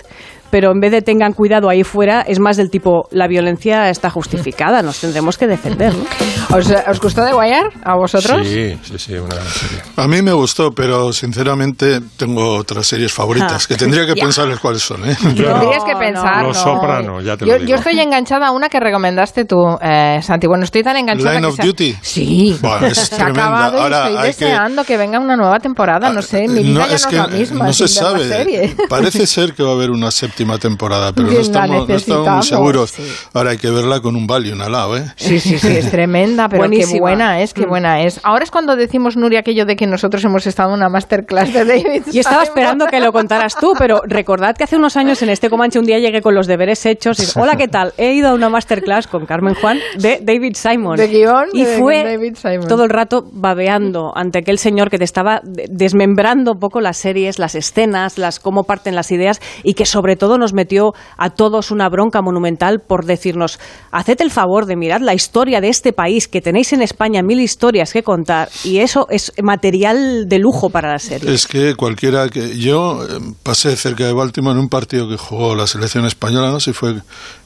Pero 0.50 0.70
en 0.72 0.80
vez 0.80 0.92
de 0.92 1.02
tengan 1.02 1.32
cuidado 1.32 1.68
ahí 1.68 1.84
fuera, 1.84 2.22
es 2.22 2.40
más 2.40 2.56
del 2.56 2.70
tipo 2.70 3.06
la 3.10 3.26
violencia 3.28 3.90
está 3.90 4.10
justificada, 4.10 4.82
nos 4.82 4.98
tendremos 5.00 5.36
que 5.36 5.46
defender. 5.46 5.92
¿no? 5.94 6.56
¿Os, 6.56 6.66
os 6.88 7.00
gustó 7.00 7.24
The 7.24 7.34
Wire 7.34 7.68
a 7.84 7.96
vosotros? 7.96 8.46
Sí, 8.46 8.78
sí, 8.82 8.98
sí, 8.98 9.14
una 9.14 9.34
gran 9.34 9.46
serie. 9.46 9.78
A 9.96 10.08
mí 10.08 10.22
me 10.22 10.32
gustó, 10.32 10.70
pero 10.72 11.12
sinceramente 11.12 12.00
tengo 12.16 12.54
otras 12.56 12.86
series 12.86 13.12
favoritas 13.12 13.66
que 13.66 13.76
tendría 13.76 14.06
que 14.06 14.14
pensarles 14.20 14.58
cuáles 14.58 14.82
son. 14.82 15.08
¿eh? 15.08 15.16
Tendrías 15.20 15.84
que 15.84 15.92
No, 15.92 15.98
pensar. 15.98 16.42
Los 16.44 16.56
no. 16.56 16.62
Soprano, 16.74 17.20
ya 17.20 17.36
te 17.36 17.44
yo, 17.46 17.52
lo 17.52 17.58
digo. 17.58 17.68
yo 17.70 17.76
estoy 17.76 17.98
enganchada 18.00 18.46
a 18.48 18.50
una 18.50 18.68
que 18.68 18.80
recomendaste 18.80 19.44
tú, 19.44 19.56
eh, 19.82 20.20
Santi. 20.22 20.46
Bueno, 20.46 20.64
estoy 20.64 20.82
tan 20.82 20.96
enganchada. 20.96 21.32
Line 21.34 21.42
que 21.42 21.46
of 21.48 21.56
se 21.56 21.62
ha- 21.62 21.64
Duty. 21.66 21.96
Sí. 22.00 22.58
Bueno, 22.62 22.86
es 22.86 22.98
se 23.08 23.14
ha 23.14 23.18
tremenda. 23.18 23.42
acabado 23.46 23.76
y 23.78 23.80
Ahora 23.82 23.98
estoy 24.08 24.16
hay 24.16 24.22
que- 24.34 24.44
deseando 24.44 24.84
que... 24.84 24.96
venga 24.96 25.18
una 25.20 25.36
nueva 25.36 25.58
temporada. 25.60 26.10
No 26.12 26.22
sé, 26.22 26.48
mi 26.48 26.62
vida 26.62 26.86
ya 26.88 26.94
es 26.94 27.04
no 27.04 27.10
es 27.10 27.14
la 27.18 27.26
misma. 27.28 27.66
no 27.66 27.72
se 27.72 27.88
sabe. 27.88 28.28
serie. 28.28 28.76
Parece 28.88 29.26
ser 29.26 29.52
que 29.52 29.62
va 29.62 29.70
a 29.70 29.72
haber 29.74 29.90
una 29.90 30.10
séptima 30.10 30.37
temporada, 30.58 31.12
pero 31.12 31.28
no 31.30 31.38
estamos, 31.38 31.88
no 31.88 31.94
estamos 31.94 32.28
muy 32.28 32.42
seguros. 32.42 32.90
sí. 32.90 33.02
Ahora 33.34 33.50
hay 33.50 33.58
que 33.58 33.70
verla 33.70 34.00
con 34.00 34.16
un 34.16 34.26
Valium 34.26 34.60
al 34.62 34.72
lado, 34.72 34.96
¿eh? 34.96 35.04
Sí, 35.16 35.40
sí, 35.40 35.58
sí, 35.58 35.68
es 35.68 35.90
tremenda, 35.90 36.48
pero 36.48 36.68
qué 36.70 36.86
buena 37.00 37.40
es, 37.40 37.54
qué 37.54 37.66
Mm. 37.66 37.68
buena 37.68 38.02
es. 38.02 38.20
Ahora 38.22 38.44
es 38.44 38.50
cuando 38.50 38.76
decimos, 38.76 39.16
Nuria, 39.16 39.40
aquello 39.40 39.64
de 39.66 39.76
que 39.76 39.86
nosotros 39.86 40.24
hemos 40.24 40.46
estado 40.46 40.70
en 40.70 40.76
una 40.76 40.88
masterclass 40.88 41.52
de 41.52 41.64
David. 41.64 42.02
Yo 42.12 42.20
estaba 42.20 42.42
esperando 42.42 42.86
que 42.86 43.00
lo 43.00 43.12
contaras 43.12 43.56
tú, 43.58 43.72
pero 43.78 44.00
recordad 44.06 44.56
que 44.56 44.64
hace 44.64 44.76
unos 44.76 44.96
años 44.96 45.22
en 45.22 45.30
este 45.30 45.48
Comanche 45.50 45.78
un 45.78 45.86
día 45.86 45.98
llegué 45.98 46.20
con 46.22 46.34
los 46.34 46.46
deberes 46.46 46.84
hechos 46.86 47.18
y 47.20 47.38
hola, 47.38 47.56
¿qué 47.56 47.68
tal? 47.68 47.92
He 47.96 48.12
ido 48.14 48.28
a 48.30 48.34
una 48.34 48.48
masterclass 48.48 49.06
con 49.06 49.26
Carmen 49.26 49.54
Juan 49.54 49.78
de 49.98 50.20
David 50.22 50.54
Simon. 50.56 50.96
De 50.96 51.08
guion 51.08 51.46
y 51.52 51.64
de- 51.64 51.78
fue 51.78 52.04
David 52.04 52.36
Simon. 52.36 52.68
todo 52.68 52.84
el 52.84 52.90
rato 52.90 53.24
babeando 53.32 54.12
ante 54.14 54.38
aquel 54.38 54.58
señor 54.58 54.90
que 54.90 54.98
te 54.98 55.04
estaba 55.04 55.40
de- 55.42 55.66
desmembrando 55.70 56.52
un 56.52 56.58
poco 56.58 56.80
las 56.80 56.96
series, 56.98 57.38
las 57.38 57.54
escenas, 57.54 58.18
las 58.18 58.38
cómo 58.40 58.64
parten 58.64 58.94
las 58.94 59.10
ideas 59.10 59.40
y 59.62 59.74
que 59.74 59.86
sobre 59.86 60.16
todo 60.16 60.27
nos 60.36 60.52
metió 60.52 60.92
a 61.16 61.30
todos 61.30 61.70
una 61.70 61.88
bronca 61.88 62.20
monumental 62.20 62.80
por 62.80 63.06
decirnos, 63.06 63.58
haced 63.90 64.20
el 64.20 64.30
favor 64.30 64.66
de 64.66 64.76
mirar 64.76 65.00
la 65.00 65.14
historia 65.14 65.60
de 65.60 65.68
este 65.68 65.92
país, 65.92 66.28
que 66.28 66.40
tenéis 66.40 66.72
en 66.72 66.82
España 66.82 67.22
mil 67.22 67.40
historias 67.40 67.92
que 67.92 68.02
contar 68.02 68.48
y 68.64 68.78
eso 68.78 69.06
es 69.10 69.32
material 69.42 70.28
de 70.28 70.38
lujo 70.38 70.70
para 70.70 70.90
la 70.90 70.98
serie. 70.98 71.32
Es 71.32 71.46
que 71.46 71.74
cualquiera 71.74 72.28
que. 72.28 72.58
Yo 72.58 73.04
eh, 73.04 73.20
pasé 73.42 73.76
cerca 73.76 74.04
de 74.04 74.12
Baltimore 74.12 74.54
en 74.54 74.60
un 74.60 74.68
partido 74.68 75.08
que 75.08 75.16
jugó 75.16 75.54
la 75.54 75.66
selección 75.66 76.04
española, 76.06 76.50
no 76.50 76.60
sé 76.60 76.70
si 76.70 76.72
fue 76.72 76.94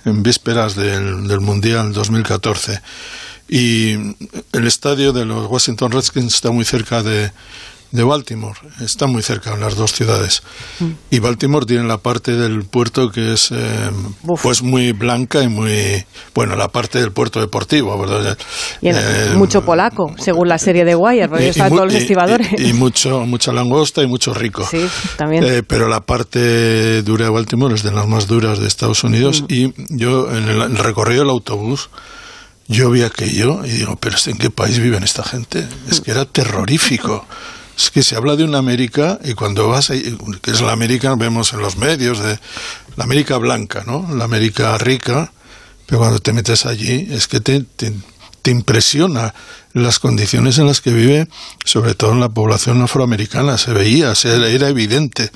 en 0.05 0.23
vísperas 0.23 0.75
del, 0.75 1.29
del 1.29 1.41
Mundial 1.41 1.93
2014. 1.93 2.81
Y 3.49 3.93
el 4.53 4.67
estadio 4.67 5.13
de 5.13 5.27
los 5.27 5.47
Washington 5.51 5.91
Redskins 5.91 6.35
está 6.35 6.51
muy 6.51 6.65
cerca 6.65 7.03
de, 7.03 7.31
de 7.93 8.03
Baltimore, 8.03 8.59
está 8.81 9.07
muy 9.07 9.23
cerca 9.23 9.53
en 9.53 9.61
las 9.61 9.77
dos 9.77 9.93
ciudades. 9.93 10.43
Y 11.11 11.19
Baltimore 11.19 11.67
tiene 11.67 11.85
la 11.87 11.99
parte 11.99 12.33
del 12.33 12.65
puerto 12.65 13.11
que 13.11 13.35
es 13.35 13.51
eh, 13.53 13.91
pues 14.43 14.63
muy 14.63 14.93
blanca 14.93 15.43
y 15.43 15.49
muy 15.49 16.05
bueno, 16.35 16.57
la 16.57 16.69
parte 16.69 16.99
del 16.99 17.13
puerto 17.13 17.39
deportivo, 17.41 17.99
¿verdad? 17.99 18.37
Y 18.81 18.89
en- 18.89 18.97
Eh, 18.97 19.35
mucho 19.37 19.63
polaco, 19.65 20.15
según 20.19 20.49
la 20.49 20.57
serie 20.59 20.85
de 20.87 20.95
Wire, 20.97 21.29
porque 21.29 21.49
y- 21.51 21.53
todos 21.53 21.93
los. 21.93 22.03
Y, 22.59 22.71
y 22.71 22.73
mucho, 22.73 23.21
mucha 23.27 23.53
langosta 23.53 24.03
y 24.03 24.07
mucho 24.07 24.33
rico. 24.35 24.67
Sí, 24.71 24.87
también. 25.17 25.45
Eh, 25.45 25.63
pero 25.63 25.87
la 25.89 26.01
parte 26.01 27.03
dura 27.03 27.27
de 27.27 27.31
Baltimore 27.31 27.75
es 27.75 27.83
de 27.83 27.93
las 27.93 28.07
más 28.09 28.27
duras 28.27 28.59
de 28.59 28.67
Estados 28.69 29.05
Unidos. 29.05 29.43
Mm. 29.43 29.47
Y 29.51 29.75
yo, 29.91 30.31
en 30.31 30.49
el, 30.49 30.63
el 30.63 30.79
recorrido 30.79 31.23
del 31.23 31.31
autobús, 31.31 31.91
yo 32.69 32.91
vi 32.91 33.03
aquello 33.03 33.65
y 33.67 33.71
digo, 33.71 33.97
pero 33.97 34.17
¿en 34.27 34.39
qué 34.39 34.49
país 34.49 34.79
viven 34.79 35.03
esta 35.03 35.23
gente? 35.25 35.67
Es 35.91 36.01
que 36.01 36.11
era 36.13 36.25
terrorífico. 36.25 37.27
Es 37.83 37.91
que 37.91 38.05
se 38.05 38.15
habla 38.15 38.37
de 38.37 38.45
una 38.45 38.59
América 38.59 39.19
y 39.25 39.35
cuando 39.35 39.67
vas 39.67 39.91
ahí, 39.91 40.17
que 40.41 40.53
es 40.53 40.61
la 40.61 40.71
América, 40.71 41.17
vemos 41.17 41.53
en 41.53 41.59
los 41.59 41.77
medios 41.77 42.21
de 42.21 42.39
la 42.95 43.03
América 43.03 43.39
blanca, 43.39 43.83
¿no? 43.85 44.07
La 44.15 44.23
América 44.23 44.79
rica, 44.79 45.33
pero 45.87 45.99
cuando 45.99 46.21
te 46.21 46.33
metes 46.33 46.65
allí 46.65 47.09
es 47.11 47.27
que 47.27 47.41
te, 47.41 47.65
te, 47.65 47.93
te 48.41 48.51
impresiona 48.53 49.35
las 49.73 49.99
condiciones 49.99 50.59
en 50.59 50.69
las 50.69 50.81
que 50.81 50.93
vive, 50.93 51.27
sobre 51.65 51.97
todo 51.97 52.13
en 52.13 52.21
la 52.21 52.29
población 52.29 52.81
afroamericana. 52.83 53.59
Se 53.59 53.73
veía, 53.73 54.15
se, 54.15 54.55
era 54.55 54.69
evidente. 54.69 55.33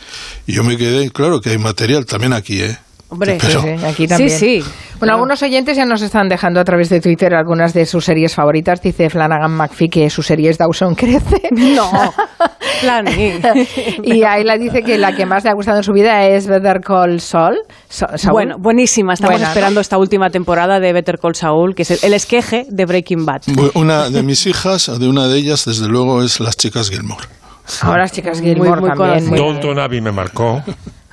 Y 0.47 0.53
yo 0.53 0.63
me 0.63 0.77
quedé, 0.77 1.11
claro 1.11 1.41
que 1.41 1.51
hay 1.51 1.59
material 1.59 2.07
también 2.07 2.33
aquí, 2.33 2.63
¿eh? 2.63 2.79
Hombre, 3.09 3.39
Pero- 3.41 3.63
Sí, 3.63 3.69
sí, 3.79 3.85
aquí 3.85 4.09
también. 4.09 4.31
Sí, 4.31 4.61
sí. 4.63 4.71
Bueno, 4.99 5.15
algunos 5.15 5.41
oyentes 5.43 5.77
ya 5.77 5.85
nos 5.85 6.03
están 6.03 6.29
dejando 6.29 6.59
a 6.59 6.65
través 6.65 6.89
de 6.89 7.01
Twitter 7.01 7.35
algunas 7.35 7.73
de 7.73 7.87
sus 7.87 8.05
series 8.05 8.35
favoritas. 8.35 8.83
Dice 8.83 9.11
Flanagan 9.11 9.53
McPhee 9.53 9.89
que 9.89 10.11
su 10.11 10.23
serie 10.23 10.51
es 10.51 10.59
Dawson 10.59 10.95
Crece. 10.97 11.41
No, 11.53 11.91
Flani. 12.81 13.35
y 14.03 14.25
Ayla 14.25 14.57
dice 14.59 14.83
que 14.83 14.99
la 14.99 15.15
que 15.15 15.25
más 15.27 15.45
le 15.45 15.51
ha 15.51 15.55
gustado 15.55 15.77
en 15.79 15.85
su 15.85 15.93
vida 15.93 16.25
es 16.27 16.47
Better 16.49 16.81
Call 16.81 17.21
Saul. 17.21 17.59
Saul. 17.89 18.17
Bueno, 18.33 18.57
buenísima. 18.59 19.13
Estamos 19.15 19.35
Buena, 19.35 19.47
¿no? 19.47 19.53
esperando 19.53 19.81
esta 19.81 19.99
última 19.99 20.31
temporada 20.31 20.81
de 20.81 20.93
Better 20.93 21.19
Call 21.19 21.35
Saul, 21.37 21.75
que 21.75 21.83
es 21.83 22.03
el, 22.03 22.13
esqueje 22.15 22.67
de 22.69 22.87
Breaking 22.87 23.25
Bad. 23.25 23.43
Una 23.75 24.11
de 24.11 24.23
mis 24.23 24.47
hijas, 24.47 24.91
de 24.99 25.07
una 25.09 25.29
de 25.29 25.39
ellas, 25.39 25.65
desde 25.65 25.87
luego, 25.87 26.23
es 26.25 26.41
Las 26.41 26.57
Chicas 26.57 26.91
Gilmore. 26.91 27.25
Ahora 27.83 28.03
las 28.03 28.13
chicas 28.13 28.41
Muy, 28.41 28.51
Gilmore 28.51 28.81
muy 28.81 28.91
también. 28.91 29.09
conocida. 29.11 29.31
muy- 29.31 29.39
Downton 29.39 29.79
Abbey 29.81 30.01
me 30.01 30.13
marcó. 30.13 30.63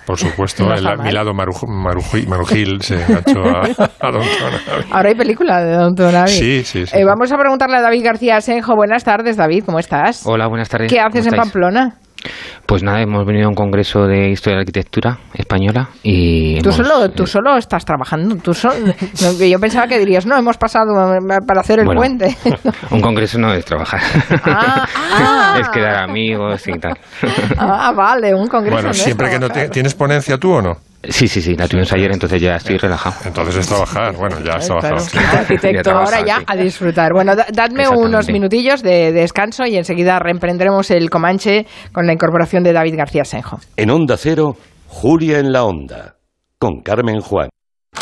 Por 0.06 0.18
supuesto, 0.18 0.66
No 0.66 0.74
el, 0.76 1.00
mi 1.00 1.12
lado 1.12 1.32
Maru- 1.34 1.68
Maruji- 1.68 2.28
Marujil 2.28 2.82
se 2.82 2.96
enganchó 3.02 3.42
a, 3.44 3.62
a 4.00 4.12
Downton 4.12 4.54
Abbey. 4.72 4.86
Ahora 4.92 5.10
hay 5.10 5.16
película 5.16 5.64
de 5.64 5.76
Downton 5.76 6.16
Abbey. 6.16 6.34
Sí, 6.34 6.64
sí, 6.64 6.86
sí. 6.86 6.98
Eh, 6.98 7.06
vamos 7.06 7.32
a 7.32 7.38
preguntarle 7.38 7.78
a 7.78 7.82
David 7.82 8.04
García 8.04 8.38
Asenjo. 8.38 8.76
Buenas 8.76 9.04
tardes, 9.04 9.38
David. 9.38 9.64
¿Cómo 9.66 9.80
estás? 9.80 10.26
Hola, 10.26 10.48
buenas 10.48 10.68
tardes. 10.70 10.92
¿Qué 10.92 10.98
¿Cómo 10.98 11.08
haces 11.08 11.28
en? 11.28 11.36
Pamplona? 11.40 11.96
Pues 12.66 12.82
nada, 12.84 13.02
hemos 13.02 13.26
venido 13.26 13.46
a 13.48 13.50
un 13.50 13.56
congreso 13.56 14.06
de 14.08 14.30
historia 14.30 14.54
de 14.54 14.58
la 14.58 14.62
arquitectura 14.62 15.20
española 15.34 15.90
y 16.04 16.60
Tú 16.62 16.70
hemos- 16.70 16.76
solo, 16.88 17.10
tú 17.12 17.28
solo 17.28 17.58
estás 17.58 17.84
trabajando. 17.86 18.36
Tú 18.38 18.54
solo, 18.54 18.76
yo 19.40 19.60
pensaba 19.60 19.88
que 19.88 20.00
dirías, 20.00 20.26
no, 20.26 20.38
hemos 20.38 20.58
pasado 20.58 21.14
eh, 21.16 21.20
para 21.46 21.62
hacer 21.62 21.80
el 21.80 21.86
Bueno, 21.86 22.00
puente. 22.00 22.36
un 22.92 23.02
congreso 23.02 23.38
no 23.40 23.54
es 23.54 23.66
trabajar, 23.66 24.02
Ah, 24.46 24.88
ah. 25.14 25.58
es 25.60 25.70
quedar 25.70 26.04
amigos 26.04 26.66
y 26.68 26.80
tal. 26.80 26.98
Ah, 27.58 27.92
vale, 27.96 28.34
un 28.34 28.48
congreso. 28.48 28.76
Bueno, 28.76 28.88
no 28.90 28.92
es 28.92 29.02
siempre 29.04 29.30
que 29.30 29.40
no 29.40 29.50
te- 29.50 29.70
tienes 29.70 29.94
ponencia 29.94 30.38
tú 30.38 30.54
o 30.54 30.62
no. 30.62 30.78
Sí, 31.10 31.28
sí, 31.28 31.42
sí, 31.42 31.56
la 31.56 31.68
tuvimos 31.68 31.92
ayer, 31.92 32.12
entonces 32.14 32.42
ya 32.42 32.56
estoy 32.56 32.78
relajado. 32.78 33.16
Entonces 33.26 33.58
es 33.58 33.68
trabajar. 33.68 34.16
Bueno, 34.16 34.40
ya 34.40 34.54
has 34.54 34.68
Claro. 34.68 34.80
trabajado. 34.82 35.38
Arquitecto. 35.40 35.92
Ahora 35.92 36.06
trabajar, 36.24 36.26
ya 36.26 36.44
a 36.48 36.56
disfrutar. 36.56 37.12
Bueno, 37.14 37.36
da- 37.36 37.48
dadme 37.52 37.90
unos 37.90 38.30
minutillos 38.30 38.82
de, 38.82 39.12
de 39.12 39.22
descanso 39.22 39.66
y 39.66 39.76
enseguida 39.76 40.18
reemprenderemos 40.20 40.90
el 40.92 41.10
Comanche 41.10 41.66
con 41.92 42.06
la 42.08 42.14
incorporación 42.14 42.64
de 42.64 42.72
David 42.72 42.96
García 42.96 43.26
Senjo. 43.26 43.60
En 43.76 43.90
Onda 43.90 44.16
Cero, 44.18 44.56
Julia 44.88 45.40
en 45.40 45.52
la 45.52 45.66
Onda, 45.66 46.16
con 46.58 46.82
Carmen 46.82 47.20
Juan. 47.20 47.50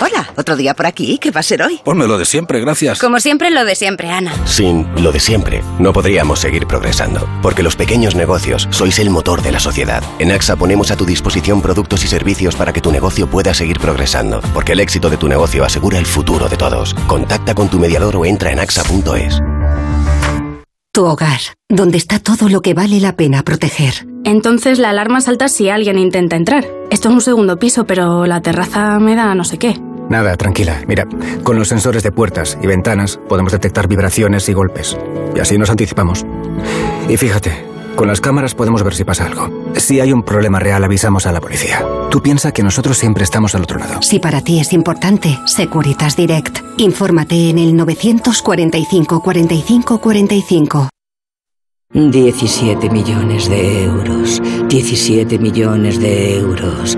Hola, 0.04 0.34
otro 0.36 0.56
día 0.56 0.74
por 0.74 0.88
aquí. 0.88 1.20
¿Qué 1.20 1.30
va 1.30 1.42
a 1.42 1.44
ser 1.44 1.62
hoy? 1.62 1.80
Ponme 1.84 2.08
lo 2.08 2.18
de 2.18 2.26
siempre, 2.26 2.60
gracias. 2.60 2.98
Como 2.98 3.20
siempre, 3.20 3.52
lo 3.52 3.64
de 3.66 3.76
siempre, 3.76 4.10
Ana. 4.10 4.34
Sin 4.48 4.88
lo 4.96 5.12
de 5.12 5.20
siempre, 5.20 5.62
no 5.78 5.94
podríamos 5.94 6.40
seguir 6.40 6.66
progresando, 6.66 7.30
porque 7.44 7.62
los 7.62 7.76
pequeños 7.76 8.16
negocios 8.16 8.68
sois 8.72 8.98
el 8.98 9.12
motor 9.12 9.44
de 9.44 9.52
la 9.52 9.60
sociedad. 9.60 10.04
En 10.18 10.32
AXA 10.32 10.56
ponemos 10.56 10.90
a 10.90 10.98
tu 10.98 11.06
disposición 11.06 11.62
productos 11.62 12.04
y 12.04 12.08
servicios 12.08 12.56
para 12.56 12.74
que 12.74 12.82
tu 12.82 12.92
negocio 12.92 13.28
pueda 13.28 13.54
seguir 13.54 13.80
progresando, 13.80 14.42
porque 14.56 14.72
el 14.72 14.80
éxito 14.80 15.12
de 15.12 15.18
tu 15.18 15.28
negocio 15.28 15.64
asegura 15.64 16.00
el 16.00 16.08
futuro 16.08 16.50
de 16.50 16.58
todos. 16.58 16.96
Contacta 17.06 17.54
con 17.54 17.70
tu 17.70 17.78
mediador 17.78 18.16
o 18.16 18.26
entra 18.26 18.52
en 18.52 18.58
axa.es. 18.58 19.40
Tu 20.94 21.06
hogar, 21.06 21.40
donde 21.70 22.00
está 22.00 22.18
todo 22.18 22.50
lo 22.50 22.64
que 22.64 22.74
vale 22.74 23.00
la 23.00 23.16
pena 23.16 23.44
proteger. 23.44 24.08
Entonces 24.24 24.80
la 24.80 24.90
alarma 24.90 25.22
salta 25.22 25.48
si 25.48 25.70
alguien 25.70 26.00
intenta 26.00 26.36
entrar. 26.36 26.68
Esto 26.90 27.10
es 27.10 27.14
un 27.14 27.22
segundo 27.22 27.60
piso, 27.60 27.86
pero 27.86 28.26
la 28.26 28.42
terraza 28.42 29.00
me 29.00 29.16
da 29.16 29.36
no 29.36 29.44
sé 29.44 29.60
qué. 29.60 29.80
Nada, 30.12 30.36
tranquila. 30.36 30.82
Mira, 30.90 31.08
con 31.42 31.58
los 31.58 31.70
sensores 31.70 32.04
de 32.04 32.12
puertas 32.12 32.58
y 32.62 32.68
ventanas 32.68 33.18
podemos 33.30 33.54
detectar 33.54 33.88
vibraciones 33.88 34.50
y 34.50 34.54
golpes. 34.54 34.98
Y 35.34 35.40
así 35.40 35.58
nos 35.58 35.70
anticipamos. 35.70 36.26
Y 37.08 37.16
fíjate, 37.16 37.54
con 37.96 38.10
las 38.10 38.20
cámaras 38.20 38.54
podemos 38.54 38.84
ver 38.84 38.94
si 38.94 39.06
pasa 39.06 39.26
algo. 39.26 39.72
Si 39.78 40.02
hay 40.02 40.12
un 40.12 40.24
problema 40.24 40.60
real, 40.60 40.84
avisamos 40.84 41.28
a 41.28 41.32
la 41.32 41.40
policía. 41.40 41.86
Tú 42.10 42.22
piensa 42.22 42.52
que 42.52 42.62
nosotros 42.62 42.98
siempre 42.98 43.24
estamos 43.24 43.56
al 43.56 43.64
otro 43.64 43.80
lado. 43.80 44.02
Si 44.02 44.20
para 44.20 44.42
ti 44.42 44.60
es 44.60 44.74
importante, 44.74 45.40
Securitas 45.46 46.18
Direct. 46.18 46.60
Infórmate 46.76 47.50
en 47.50 47.60
el 47.60 47.74
945 47.74 49.24
45 49.24 50.02
45. 50.02 50.90
17 51.94 52.90
millones 52.90 53.50
de 53.50 53.84
euros. 53.86 54.42
17 54.68 55.40
millones 55.40 56.02
de 56.02 56.38
euros. 56.38 56.98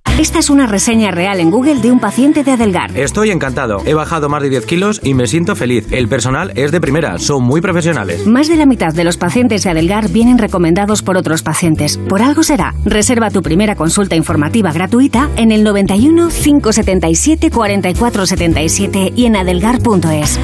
Esta 0.21 0.37
es 0.37 0.51
una 0.51 0.67
reseña 0.67 1.09
real 1.09 1.39
en 1.39 1.49
Google 1.49 1.81
de 1.81 1.91
un 1.91 1.99
paciente 1.99 2.43
de 2.43 2.51
Adelgar. 2.51 2.95
Estoy 2.95 3.31
encantado. 3.31 3.81
He 3.87 3.95
bajado 3.95 4.29
más 4.29 4.43
de 4.43 4.51
10 4.51 4.67
kilos 4.67 5.01
y 5.03 5.15
me 5.15 5.25
siento 5.25 5.55
feliz. 5.55 5.87
El 5.89 6.07
personal 6.09 6.51
es 6.53 6.71
de 6.71 6.79
primera, 6.79 7.17
son 7.17 7.43
muy 7.43 7.59
profesionales. 7.59 8.27
Más 8.27 8.47
de 8.47 8.55
la 8.55 8.67
mitad 8.67 8.93
de 8.93 9.03
los 9.03 9.17
pacientes 9.17 9.63
de 9.63 9.71
Adelgar 9.71 10.09
vienen 10.09 10.37
recomendados 10.37 11.01
por 11.01 11.17
otros 11.17 11.41
pacientes. 11.41 11.97
Por 11.97 12.21
algo 12.21 12.43
será. 12.43 12.75
Reserva 12.85 13.31
tu 13.31 13.41
primera 13.41 13.75
consulta 13.75 14.15
informativa 14.15 14.71
gratuita 14.71 15.27
en 15.37 15.51
el 15.51 15.63
91 15.63 16.29
577 16.29 17.49
4477 17.49 19.13
y 19.15 19.25
en 19.25 19.37
adelgar.es. 19.37 20.39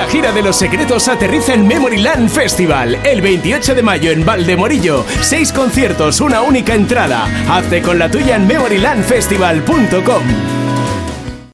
La 0.00 0.06
gira 0.06 0.32
de 0.32 0.40
los 0.40 0.56
secretos 0.56 1.08
aterriza 1.08 1.52
en 1.52 1.66
Memoryland 1.66 2.30
Festival 2.30 2.98
el 3.04 3.20
28 3.20 3.74
de 3.74 3.82
mayo 3.82 4.10
en 4.10 4.24
Valdemorillo. 4.24 5.04
Seis 5.20 5.52
conciertos, 5.52 6.22
una 6.22 6.40
única 6.40 6.74
entrada. 6.74 7.26
Hazte 7.50 7.82
con 7.82 7.98
la 7.98 8.10
tuya 8.10 8.36
en 8.36 8.46
memorylandfestival.com. 8.46 10.59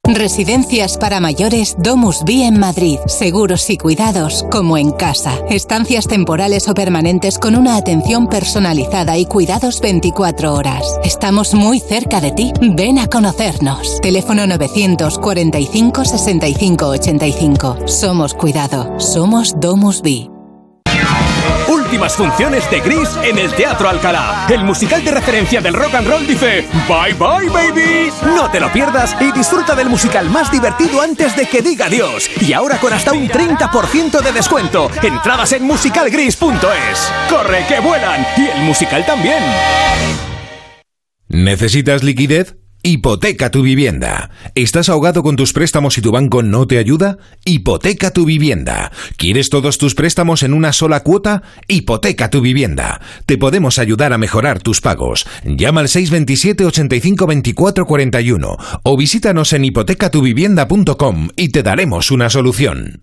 Residencias 0.08 0.98
para 0.98 1.20
mayores 1.20 1.76
Domus 1.78 2.22
Vi 2.24 2.42
en 2.44 2.58
Madrid. 2.58 2.98
Seguros 3.06 3.68
y 3.70 3.76
cuidados 3.76 4.44
como 4.50 4.78
en 4.78 4.92
casa. 4.92 5.34
Estancias 5.50 6.06
temporales 6.06 6.68
o 6.68 6.74
permanentes 6.74 7.38
con 7.38 7.56
una 7.56 7.76
atención 7.76 8.28
personalizada 8.28 9.18
y 9.18 9.26
cuidados 9.26 9.80
24 9.80 10.54
horas. 10.54 10.84
Estamos 11.04 11.54
muy 11.54 11.80
cerca 11.80 12.20
de 12.20 12.32
ti. 12.32 12.52
Ven 12.60 12.98
a 12.98 13.08
conocernos. 13.08 14.00
Teléfono 14.00 14.46
945 14.46 16.04
65 16.04 16.86
85. 16.86 17.76
Somos 17.86 18.34
cuidado. 18.34 19.00
Somos 19.00 19.58
Domus 19.58 20.02
Vi. 20.02 20.35
Últimas 21.96 22.16
funciones 22.16 22.70
de 22.70 22.80
Gris 22.80 23.08
en 23.24 23.38
el 23.38 23.50
Teatro 23.54 23.88
Alcalá. 23.88 24.46
El 24.50 24.64
musical 24.64 25.02
de 25.02 25.12
referencia 25.12 25.62
del 25.62 25.72
rock 25.72 25.94
and 25.94 26.06
roll 26.06 26.26
dice 26.26 26.68
Bye 26.86 27.14
bye 27.14 27.48
baby. 27.48 28.12
No 28.34 28.50
te 28.50 28.60
lo 28.60 28.70
pierdas 28.70 29.16
y 29.18 29.32
disfruta 29.32 29.74
del 29.74 29.88
musical 29.88 30.28
más 30.28 30.52
divertido 30.52 31.00
antes 31.00 31.34
de 31.34 31.46
que 31.46 31.62
diga 31.62 31.86
adiós. 31.86 32.28
Y 32.42 32.52
ahora 32.52 32.76
con 32.76 32.92
hasta 32.92 33.14
un 33.14 33.26
30% 33.26 34.20
de 34.20 34.30
descuento. 34.30 34.90
Entradas 35.02 35.52
en 35.52 35.62
musicalgris.es. 35.62 37.12
Corre 37.30 37.64
que 37.66 37.80
vuelan 37.80 38.26
y 38.36 38.46
el 38.46 38.64
musical 38.64 39.06
también. 39.06 39.42
¿Necesitas 41.28 42.02
liquidez? 42.02 42.56
Hipoteca 42.88 43.50
tu 43.50 43.62
vivienda. 43.62 44.30
¿Estás 44.54 44.88
ahogado 44.88 45.24
con 45.24 45.34
tus 45.34 45.52
préstamos 45.52 45.98
y 45.98 46.02
tu 46.02 46.12
banco 46.12 46.44
no 46.44 46.68
te 46.68 46.78
ayuda? 46.78 47.18
Hipoteca 47.44 48.12
tu 48.12 48.24
vivienda. 48.24 48.92
¿Quieres 49.16 49.50
todos 49.50 49.76
tus 49.78 49.96
préstamos 49.96 50.44
en 50.44 50.54
una 50.54 50.72
sola 50.72 51.02
cuota? 51.02 51.42
Hipoteca 51.66 52.30
tu 52.30 52.40
vivienda. 52.40 53.00
Te 53.26 53.38
podemos 53.38 53.80
ayudar 53.80 54.12
a 54.12 54.18
mejorar 54.18 54.60
tus 54.60 54.80
pagos. 54.80 55.26
Llama 55.44 55.80
al 55.80 55.88
627 55.88 56.64
85 56.64 57.26
24 57.26 57.86
41 57.86 58.56
o 58.84 58.96
visítanos 58.96 59.52
en 59.52 59.64
hipotecatuvivienda.com 59.64 61.30
y 61.34 61.48
te 61.48 61.64
daremos 61.64 62.12
una 62.12 62.30
solución. 62.30 63.02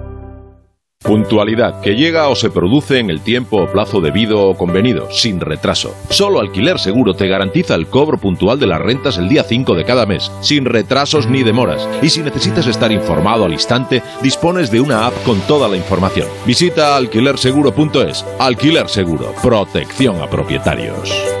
Puntualidad, 1.03 1.81
que 1.81 1.95
llega 1.95 2.29
o 2.29 2.35
se 2.35 2.51
produce 2.51 2.99
en 2.99 3.09
el 3.09 3.21
tiempo 3.21 3.57
o 3.57 3.71
plazo 3.71 4.01
debido 4.01 4.47
o 4.47 4.55
convenido, 4.55 5.09
sin 5.09 5.39
retraso. 5.39 5.95
Solo 6.09 6.39
Alquiler 6.39 6.77
Seguro 6.77 7.15
te 7.15 7.27
garantiza 7.27 7.73
el 7.73 7.87
cobro 7.87 8.19
puntual 8.19 8.59
de 8.59 8.67
las 8.67 8.79
rentas 8.79 9.17
el 9.17 9.27
día 9.27 9.43
5 9.43 9.73
de 9.73 9.83
cada 9.83 10.05
mes, 10.05 10.31
sin 10.41 10.65
retrasos 10.65 11.27
ni 11.27 11.41
demoras. 11.41 11.87
Y 12.03 12.09
si 12.09 12.21
necesitas 12.21 12.67
estar 12.67 12.91
informado 12.91 13.45
al 13.45 13.53
instante, 13.53 14.03
dispones 14.21 14.69
de 14.69 14.79
una 14.79 15.07
app 15.07 15.13
con 15.23 15.39
toda 15.41 15.67
la 15.67 15.75
información. 15.75 16.27
Visita 16.45 16.95
alquilerseguro.es. 16.95 18.23
Alquiler 18.37 18.87
Seguro, 18.87 19.33
protección 19.41 20.21
a 20.21 20.29
propietarios. 20.29 21.40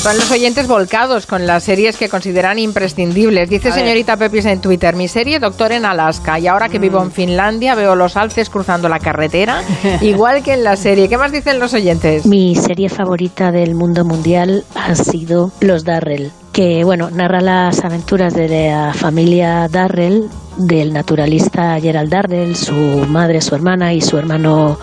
Están 0.00 0.16
los 0.16 0.30
oyentes 0.30 0.66
volcados 0.66 1.26
con 1.26 1.46
las 1.46 1.62
series 1.62 1.98
que 1.98 2.08
consideran 2.08 2.58
imprescindibles. 2.58 3.50
Dice 3.50 3.68
A 3.68 3.74
ver. 3.74 3.80
señorita 3.82 4.16
Pepis 4.16 4.46
en 4.46 4.62
Twitter, 4.62 4.96
mi 4.96 5.08
serie 5.08 5.38
Doctor 5.38 5.72
en 5.72 5.84
Alaska 5.84 6.38
y 6.38 6.46
ahora 6.46 6.70
que 6.70 6.78
vivo 6.78 7.00
Mm. 7.00 7.02
en 7.04 7.12
Finlandia 7.12 7.74
veo 7.74 7.94
los 7.94 8.16
alces 8.16 8.48
cruzando 8.48 8.88
la 8.88 8.98
carretera, 8.98 9.62
igual 10.00 10.42
que 10.42 10.54
en 10.54 10.64
la 10.64 10.76
serie. 10.76 11.06
¿Qué 11.10 11.18
más 11.18 11.32
dicen 11.32 11.58
los 11.58 11.74
oyentes? 11.74 12.24
Mi 12.24 12.56
serie 12.56 12.88
favorita 12.88 13.52
del 13.52 13.74
mundo 13.74 14.06
mundial 14.06 14.64
ha 14.74 14.94
sido 14.94 15.52
Los 15.60 15.84
Darrell, 15.84 16.30
que 16.54 16.82
bueno, 16.82 17.10
narra 17.10 17.42
las 17.42 17.84
aventuras 17.84 18.32
de 18.32 18.48
la 18.48 18.94
familia 18.94 19.68
Darrell, 19.68 20.30
del 20.56 20.94
naturalista 20.94 21.78
Gerald 21.78 22.10
Darrell, 22.10 22.56
su 22.56 22.72
madre, 23.06 23.42
su 23.42 23.54
hermana 23.54 23.92
y 23.92 24.00
su 24.00 24.16
hermano 24.16 24.78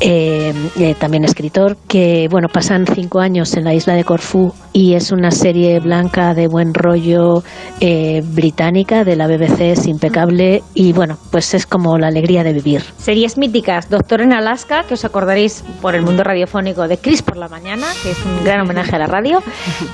eh, 0.00 0.54
eh, 0.76 0.94
también 0.98 1.24
escritor, 1.24 1.76
que 1.88 2.28
bueno, 2.30 2.48
pasan 2.48 2.86
cinco 2.86 3.20
años 3.20 3.54
en 3.56 3.64
la 3.64 3.74
isla 3.74 3.94
de 3.94 4.04
Corfú 4.04 4.54
y 4.72 4.94
es 4.94 5.12
una 5.12 5.30
serie 5.30 5.80
blanca 5.80 6.34
de 6.34 6.46
buen 6.46 6.74
rollo 6.74 7.42
eh, 7.80 8.22
británica 8.24 9.04
de 9.04 9.16
la 9.16 9.26
BBC, 9.26 9.72
es 9.72 9.86
impecable 9.86 10.62
y 10.74 10.92
bueno, 10.92 11.18
pues 11.30 11.54
es 11.54 11.66
como 11.66 11.98
la 11.98 12.08
alegría 12.08 12.44
de 12.44 12.52
vivir. 12.52 12.82
Series 12.98 13.36
míticas, 13.38 13.88
Doctor 13.88 14.20
en 14.20 14.32
Alaska, 14.32 14.84
que 14.84 14.94
os 14.94 15.04
acordaréis 15.04 15.64
por 15.80 15.94
el 15.94 16.02
mundo 16.02 16.22
radiofónico 16.22 16.86
de 16.88 16.98
Chris 16.98 17.22
por 17.22 17.36
la 17.36 17.48
mañana, 17.48 17.86
que 18.02 18.12
es 18.12 18.24
un 18.24 18.44
gran 18.44 18.60
homenaje 18.60 18.94
a 18.96 18.98
la 18.98 19.06
radio, 19.06 19.42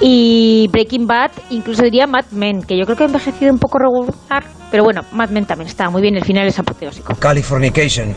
y 0.01 0.69
Breaking 0.73 1.07
Bad, 1.07 1.31
incluso 1.51 1.83
diría 1.83 2.07
Mad 2.07 2.27
Men, 2.33 2.62
que 2.62 2.79
yo 2.79 2.85
creo 2.85 2.97
que 2.97 3.05
ha 3.05 3.07
envejecido 3.07 3.53
un 3.53 3.59
poco 3.59 3.79
regular, 3.79 4.45
pero 4.71 4.85
bueno, 4.85 5.03
Mad 5.12 5.31
Men 5.31 5.47
también 5.47 5.69
está 5.69 5.89
muy 5.91 6.03
bien, 6.03 6.17
el 6.17 6.25
final 6.25 6.47
es 6.47 6.59
apoteósico. 6.59 7.15
Californication 7.15 8.15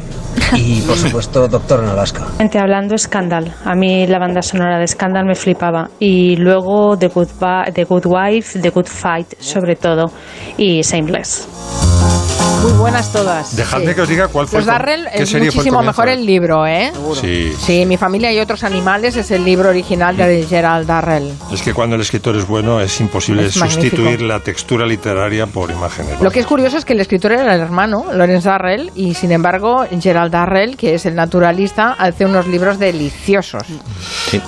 y 0.56 0.82
por 0.82 0.98
supuesto 0.98 1.48
Doctor 1.48 1.84
en 1.84 1.90
Alaska. 1.90 2.26
Hablando 2.60 2.98
Scandal, 2.98 3.54
a 3.64 3.76
mí 3.76 4.06
la 4.08 4.20
banda 4.20 4.42
sonora 4.42 4.80
de 4.80 4.88
Scandal 4.88 5.26
me 5.26 5.36
flipaba 5.36 5.90
y 6.00 6.36
luego 6.36 6.49
The 6.50 7.10
Good, 7.10 7.74
The 7.74 7.86
Good 7.86 8.06
Wife, 8.06 8.60
The 8.60 8.72
Good 8.72 8.88
Fight 8.88 9.36
sobre 9.40 9.76
todo 9.76 10.12
y 10.58 10.82
Shameless. 10.84 12.29
Muy 12.62 12.72
buenas 12.74 13.12
todas. 13.14 13.56
Dejadme 13.56 13.88
Sí. 13.90 13.96
que 13.96 14.02
os 14.02 14.10
diga 14.10 14.28
cuál 14.28 14.48
fue 14.48 14.60
Los 14.60 14.66
Darrell 14.66 15.08
es 15.14 15.34
muchísimo 15.34 15.82
mejor 15.82 16.10
el 16.10 16.26
libro, 16.26 16.68
¿eh? 16.68 16.92
Sí. 17.20 17.54
Sí, 17.58 17.86
Mi 17.86 17.98
familia 17.98 18.32
y 18.34 18.40
otros 18.40 18.64
animales 18.64 19.16
es 19.16 19.32
el 19.32 19.44
libro 19.46 19.70
original 19.70 20.16
de 20.18 20.46
Gerald 20.48 20.86
Darrell. 20.88 21.32
Es 21.52 21.62
que 21.62 21.74
cuando 21.74 21.96
el 21.96 22.02
escritor 22.02 22.36
es 22.36 22.46
bueno 22.48 22.80
es 22.82 23.00
imposible 23.00 23.46
Es 23.46 23.58
magnífico. 23.58 23.96
sustituir 23.98 24.22
la 24.22 24.40
textura 24.42 24.86
literaria 24.86 25.48
por 25.48 25.72
imágenes. 25.72 26.20
Lo 26.22 26.30
que 26.32 26.40
es 26.42 26.46
curioso 26.46 26.78
es 26.78 26.86
que 26.86 26.94
el 26.94 27.00
escritor 27.00 27.32
era 27.32 27.56
el 27.56 27.62
hermano, 27.62 28.06
Lawrence 28.14 28.48
Darrell, 28.50 28.92
y 28.96 29.14
sin 29.14 29.32
embargo 29.32 29.86
Gerald 30.00 30.32
Darrell, 30.32 30.76
que 30.78 30.96
es 30.96 31.06
el 31.06 31.16
naturalista, 31.16 31.94
hace 31.98 32.26
unos 32.26 32.48
libros 32.48 32.78
deliciosos. 32.80 33.64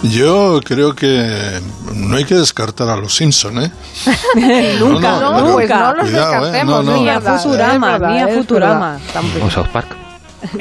Yo 0.04 0.60
creo 0.64 0.94
que 0.96 1.60
no 1.96 2.18
hay 2.18 2.26
que 2.26 2.36
descartar 2.36 2.90
a 2.90 2.96
los 2.98 3.16
Simpson, 3.16 3.64
¿eh? 3.64 3.72
nunca, 4.80 5.20
no, 5.20 5.40
no, 5.42 5.54
pues 5.54 5.70
no 5.70 5.94
los 5.94 6.10
Cuidado, 6.10 6.48
¿eh? 6.48 6.52
descartemos. 6.52 6.86
No, 6.86 6.92
no. 6.92 6.96
es 6.98 7.02
Ni 7.02 7.10
a 7.10 7.22
Futurama, 7.22 8.00
es 8.10 8.10
verdad, 8.10 8.14
ni 8.16 8.20
a 8.22 8.28
es 8.34 8.38
Futurama. 8.38 9.00
verdad. 9.14 9.24
O 9.46 9.50
South 9.50 9.68
Park. 9.72 9.88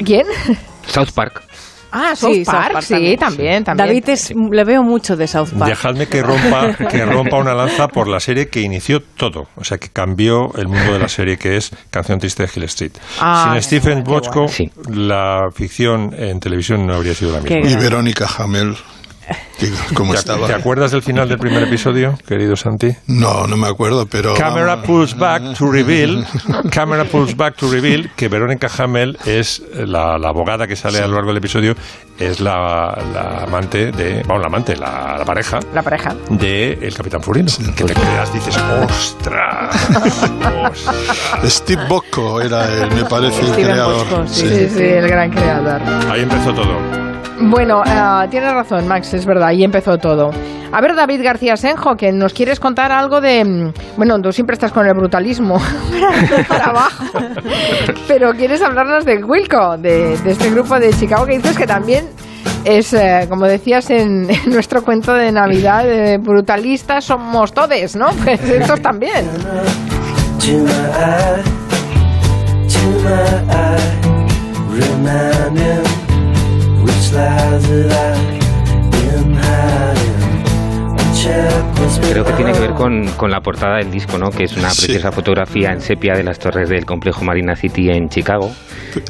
¿Quién? 0.05 0.25
South 0.87 1.11
Park. 1.13 1.43
Ah, 1.93 2.15
South 2.15 2.31
Sí, 2.35 2.45
South 2.45 2.53
Park, 2.55 2.73
Park 2.73 2.85
sí, 2.85 2.93
también. 2.93 3.19
también, 3.19 3.63
también. 3.65 3.87
David 3.89 4.09
es, 4.09 4.33
le 4.51 4.63
veo 4.63 4.81
mucho 4.81 5.17
de 5.17 5.27
South 5.27 5.49
Park. 5.59 5.69
Dejadme 5.71 6.07
que 6.07 6.21
rompa, 6.23 6.73
que 6.89 7.05
rompa 7.05 7.35
una 7.37 7.53
lanza 7.53 7.89
por 7.89 8.07
la 8.07 8.21
serie 8.21 8.47
que 8.47 8.61
inició 8.61 9.01
todo, 9.01 9.49
o 9.57 9.63
sea, 9.65 9.77
que 9.77 9.89
cambió 9.89 10.53
el 10.55 10.69
mundo 10.69 10.93
de 10.93 10.99
la 10.99 11.09
serie, 11.09 11.37
que 11.37 11.57
es 11.57 11.71
Canción 11.89 12.17
Triste 12.19 12.43
de 12.43 12.49
Hill 12.55 12.63
Street. 12.63 12.93
Ah, 13.19 13.49
Sin 13.51 13.61
Stephen 13.61 14.03
Bochco, 14.05 14.45
la 14.89 15.49
ficción 15.53 16.13
en 16.17 16.39
televisión 16.39 16.87
no 16.87 16.93
habría 16.95 17.13
sido 17.13 17.33
la 17.33 17.41
misma. 17.41 17.69
Y 17.69 17.75
Verónica 17.75 18.25
Hamel, 18.37 18.75
que- 18.75 18.79
¿cómo 18.79 18.81
¿Te, 19.59 19.67
estaba? 20.15 20.47
¿Te 20.47 20.53
acuerdas 20.53 20.91
del 20.91 21.03
final 21.03 21.29
del 21.29 21.37
primer 21.37 21.63
episodio, 21.63 22.17
querido 22.27 22.55
Santi? 22.55 22.95
No, 23.07 23.45
no 23.45 23.57
me 23.57 23.67
acuerdo, 23.67 24.07
pero... 24.07 24.33
Camera 24.33 24.81
pulls 24.81 25.15
back 25.15 25.55
to 25.55 25.71
reveal, 25.71 26.25
camera 26.71 27.05
pulls 27.05 27.35
back 27.37 27.55
to 27.57 27.69
reveal 27.69 28.09
que 28.15 28.27
Verónica 28.27 28.67
Hamel 28.77 29.17
es 29.25 29.61
la, 29.75 30.17
la 30.17 30.29
abogada 30.29 30.65
que 30.67 30.75
sale 30.75 30.99
a 30.99 31.07
lo 31.07 31.13
largo 31.15 31.29
del 31.29 31.37
episodio, 31.37 31.75
es 32.17 32.39
la, 32.39 32.97
la 33.13 33.43
amante 33.43 33.91
de, 33.91 34.23
vamos, 34.23 34.41
la 34.41 34.47
amante, 34.47 34.75
la, 34.75 35.15
la 35.19 35.25
pareja 35.25 35.59
La 35.73 35.83
pareja. 35.83 36.15
de 36.29 36.73
el 36.81 36.93
Capitán 36.95 37.21
Furino. 37.21 37.51
Que 37.75 37.83
te 37.83 37.93
quedas, 37.93 38.33
dices, 38.33 38.57
ostras. 38.83 39.75
Steve 41.45 41.85
Bocco 41.87 42.41
era, 42.41 42.65
el, 42.65 42.91
me 42.95 43.05
parece, 43.05 43.41
el 43.41 43.51
creador. 43.51 44.07
Bochco, 44.09 44.27
sí, 44.27 44.47
sí, 44.47 44.69
sí, 44.69 44.83
el 44.83 45.07
gran 45.07 45.29
creador. 45.31 45.81
Ahí 46.09 46.21
empezó 46.21 46.53
todo. 46.53 47.10
Bueno, 47.43 47.81
ah, 47.85 48.27
tienes 48.29 48.53
razón, 48.53 48.87
Max, 48.87 49.13
es 49.13 49.25
verdad, 49.25 49.49
ahí 49.49 49.63
empezó 49.63 49.97
todo. 49.97 50.31
A 50.71 50.79
ver, 50.79 50.95
David 50.95 51.21
García 51.23 51.57
Senjo, 51.57 51.95
que 51.95 52.11
nos 52.11 52.33
quieres 52.33 52.59
contar 52.59 52.91
algo 52.91 53.19
de... 53.19 53.43
mm, 53.43 53.73
Bueno, 53.97 54.19
tú 54.21 54.31
siempre 54.31 54.53
estás 54.53 54.71
con 54.71 54.85
el 54.87 54.93
brutalismo 54.93 55.57
para 56.47 56.65
abajo, 56.65 57.03
pero 58.07 58.31
quieres 58.33 58.61
hablarnos 58.61 59.03
de 59.05 59.23
Wilco, 59.23 59.77
de, 59.77 60.13
este 60.13 60.49
grupo 60.51 60.79
de 60.79 60.91
Chicago 60.93 61.25
que 61.25 61.37
dices 61.37 61.57
que 61.57 61.67
también 61.67 62.05
es, 62.63 62.93
eh, 62.93 63.25
como 63.29 63.45
decías 63.45 63.89
en, 63.89 64.29
en 64.45 64.49
nuestro 64.51 64.83
cuento 64.83 65.13
de 65.13 65.31
Navidad, 65.31 65.89
eh, 65.89 66.17
brutalistas 66.19 67.03
somos 67.05 67.51
todes, 67.53 67.95
¿no? 67.95 68.07
Pues 68.23 68.41
estos 68.41 68.81
también. 68.81 69.25
Lies 77.13 77.67
that 77.67 77.91
I've 77.91 78.91
been 78.91 79.33
hiding. 79.33 79.60
Creo 82.11 82.25
que 82.25 82.33
tiene 82.33 82.51
que 82.51 82.59
ver 82.59 82.71
con, 82.71 83.05
con 83.11 83.29
la 83.29 83.41
portada 83.41 83.77
del 83.77 83.91
disco, 83.91 84.17
¿no? 84.17 84.31
Que 84.31 84.45
es 84.45 84.53
una 84.57 84.71
Sí. 84.71 84.85
preciosa 84.87 85.11
fotografía 85.11 85.71
en 85.71 85.79
sepia 85.81 86.13
de 86.15 86.23
las 86.23 86.39
torres 86.39 86.67
del 86.69 86.85
complejo 86.85 87.23
Marina 87.23 87.55
City 87.55 87.89
en 87.89 88.09
Chicago. 88.09 88.51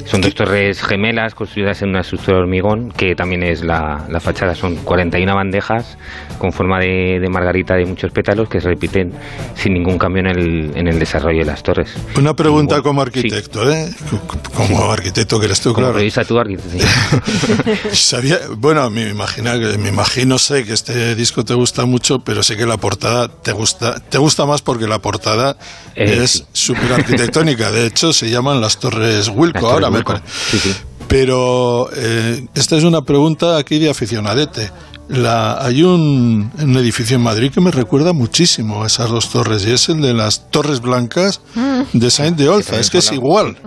Son 0.06 0.20
dos 0.22 0.36
torres 0.36 0.82
gemelas 0.84 1.34
construidas 1.34 1.82
en 1.82 1.90
una 1.90 2.02
estructura 2.02 2.38
de 2.38 2.44
hormigón, 2.44 2.92
que 2.92 3.16
también 3.16 3.44
es 3.44 3.64
la, 3.64 4.06
la 4.10 4.20
fachada. 4.20 4.54
Son 4.56 4.76
41 4.76 5.34
bandejas 5.34 5.98
con 6.38 6.52
forma 6.52 6.80
de, 6.80 7.20
de 7.20 7.30
margarita 7.30 7.76
de 7.76 7.86
muchos 7.86 8.12
pétalos 8.12 8.50
que 8.50 8.60
se 8.60 8.68
repiten 8.68 9.14
sin 9.56 9.74
ningún 9.74 9.98
cambio 9.98 10.22
en 10.22 10.28
el, 10.28 10.72
en 10.76 10.88
el 10.88 11.00
desarrollo 11.00 11.40
de 11.40 11.46
las 11.46 11.64
torres. 11.64 11.94
Una 12.18 12.36
pregunta 12.36 12.82
como 12.82 13.02
arquitecto, 13.02 13.72
¿eh? 13.72 13.90
Como 14.54 14.92
arquitecto 14.92 15.40
que 15.40 15.46
eres 15.46 15.62
tú, 15.62 15.74
Como 15.74 15.86
claro. 15.88 15.98
revisa 15.98 16.26
tú, 16.26 16.38
arquitecto, 16.38 16.70
sí. 16.72 17.92
Sabía, 17.94 18.38
bueno, 18.58 18.90
me 18.90 19.10
imagina, 19.10 19.58
que- 19.58 19.78
me 19.78 19.90
imagino, 19.90 20.38
sé 20.38 20.66
que 20.66 20.74
este 20.74 21.16
disco 21.16 21.44
te 21.46 21.54
gusta 21.54 21.86
mucho, 21.86 22.01
pero 22.24 22.44
sé 22.44 22.58
que 22.58 22.66
la 22.66 22.78
portada 22.78 23.28
te 23.28 23.52
gusta, 23.52 24.00
te 24.00 24.18
gusta 24.18 24.46
más 24.46 24.62
porque 24.62 24.88
la 24.88 25.00
portada 25.00 25.58
Eh, 25.96 26.20
es 26.24 26.32
sí. 26.32 26.46
súper 26.54 26.92
arquitectónica. 26.94 27.72
De 27.72 27.86
hecho, 27.88 28.14
se 28.14 28.30
llaman 28.30 28.60
las 28.62 28.78
Torres 28.80 29.28
Wilco 29.30 29.62
Las 29.62 29.72
ahora, 29.74 29.88
torres 29.88 30.00
me 30.00 30.04
parece. 30.04 30.26
Sí, 30.52 30.60
sí. 30.60 30.76
Pero 31.08 31.90
eh, 31.94 32.46
esta 32.56 32.78
es 32.78 32.84
una 32.84 33.02
pregunta 33.04 33.58
aquí 33.58 33.80
de 33.80 33.90
aficionadete. 33.90 34.72
La, 35.12 35.62
hay 35.64 35.84
un, 35.84 36.52
un 36.58 36.78
edificio 36.78 37.18
en 37.18 37.24
Madrid 37.24 37.52
que 37.54 37.60
me 37.62 37.72
recuerda 37.72 38.14
muchísimo 38.14 38.84
a 38.84 38.88
esas 38.88 39.10
dos 39.10 39.30
torres 39.30 39.66
y 39.68 39.72
es 39.72 39.90
el 39.90 40.02
de 40.02 40.14
las 40.14 40.50
Torres 40.52 40.80
Blancas 40.82 41.42
de 41.94 42.10
Saint 42.12 42.38
de 42.38 42.48
Olza. 42.48 42.80
Es 42.80 42.90
que 42.90 43.00
es 43.00 43.12
igual 43.12 43.58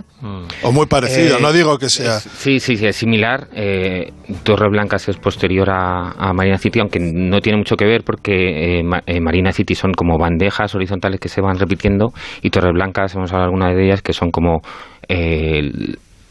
o 0.63 0.71
muy 0.71 0.87
parecido. 0.87 1.37
Eh, 1.37 1.41
no 1.41 1.53
digo 1.53 1.77
que 1.77 1.89
sea. 1.89 2.17
es- 2.17 2.23
sí, 2.23 2.59
sí, 2.59 2.77
sí, 2.77 2.87
es 2.87 2.95
similar. 2.95 3.47
Eh, 3.53 4.11
Torre 4.43 4.69
Blancas 4.69 5.07
es 5.07 5.17
posterior 5.17 5.69
a, 5.69 6.13
a 6.17 6.33
Marina 6.33 6.57
City, 6.57 6.79
aunque 6.79 6.99
no 6.99 7.39
tiene 7.41 7.59
mucho 7.59 7.75
que 7.75 7.85
ver 7.85 8.01
porque 8.03 8.79
eh, 8.79 8.83
Ma- 8.83 9.03
eh, 9.05 9.19
Marina 9.21 9.51
City 9.51 9.75
son 9.75 9.91
como 9.93 10.17
bandejas 10.17 10.73
horizontales 10.73 11.19
que 11.19 11.29
se 11.29 11.41
van 11.41 11.59
repitiendo 11.59 12.11
y 12.41 12.49
Torres 12.49 12.73
Blancas, 12.73 13.13
hemos 13.13 13.29
hablado 13.31 13.45
alguna 13.51 13.69
de 13.71 13.85
ellas, 13.85 14.01
que 14.01 14.13
son 14.13 14.31
como... 14.31 14.61
eh, 15.07 15.71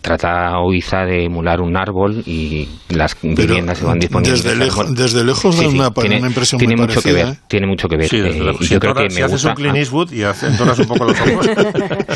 trata 0.05 0.59
Oiza 0.61 1.07
de 1.07 1.25
emular 1.25 1.63
un 1.63 1.77
árbol 1.79 2.23
y 2.27 2.69
las 2.91 3.17
viviendas 3.23 3.79
se 3.79 3.87
van 3.87 3.99
disponiendo. 3.99 4.37
desde 4.37 4.55
lejos- 4.55 4.95
desde 4.95 5.25
lejos 5.25 5.57
da 5.59 5.67
una- 5.67 5.89
una 5.89 6.27
impresión 6.29 6.59
tiene 6.59 6.77
muy 6.77 6.87
mucho 6.87 7.01
que 7.01 7.09
parecida, 7.13 7.31
ver, 7.31 7.35
¿eh? 7.35 7.47
tiene 7.49 7.67
mucho 7.67 7.89
que 7.89 7.97
ver. 7.97 8.09
Sí, 8.09 8.19
desde 8.21 8.39
Eh, 8.39 8.45
lejos. 8.45 8.61
y 8.61 8.65
Si 8.67 8.75
yo 8.75 8.81
creo 8.81 8.95
que 8.95 9.01
entornas- 9.01 9.15
me 9.15 9.17
si 9.17 9.23
haces 9.23 9.33
gusta 9.33 9.49
un 9.49 9.55
Clint 9.55 9.77
Eastwood 9.77 10.13
y 10.13 10.23
haces- 10.25 10.51
entornas 10.53 10.79
un 10.79 10.87
poco 10.87 11.05
los 11.07 11.21
ojos. 11.21 11.51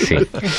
Sí. 0.02 0.16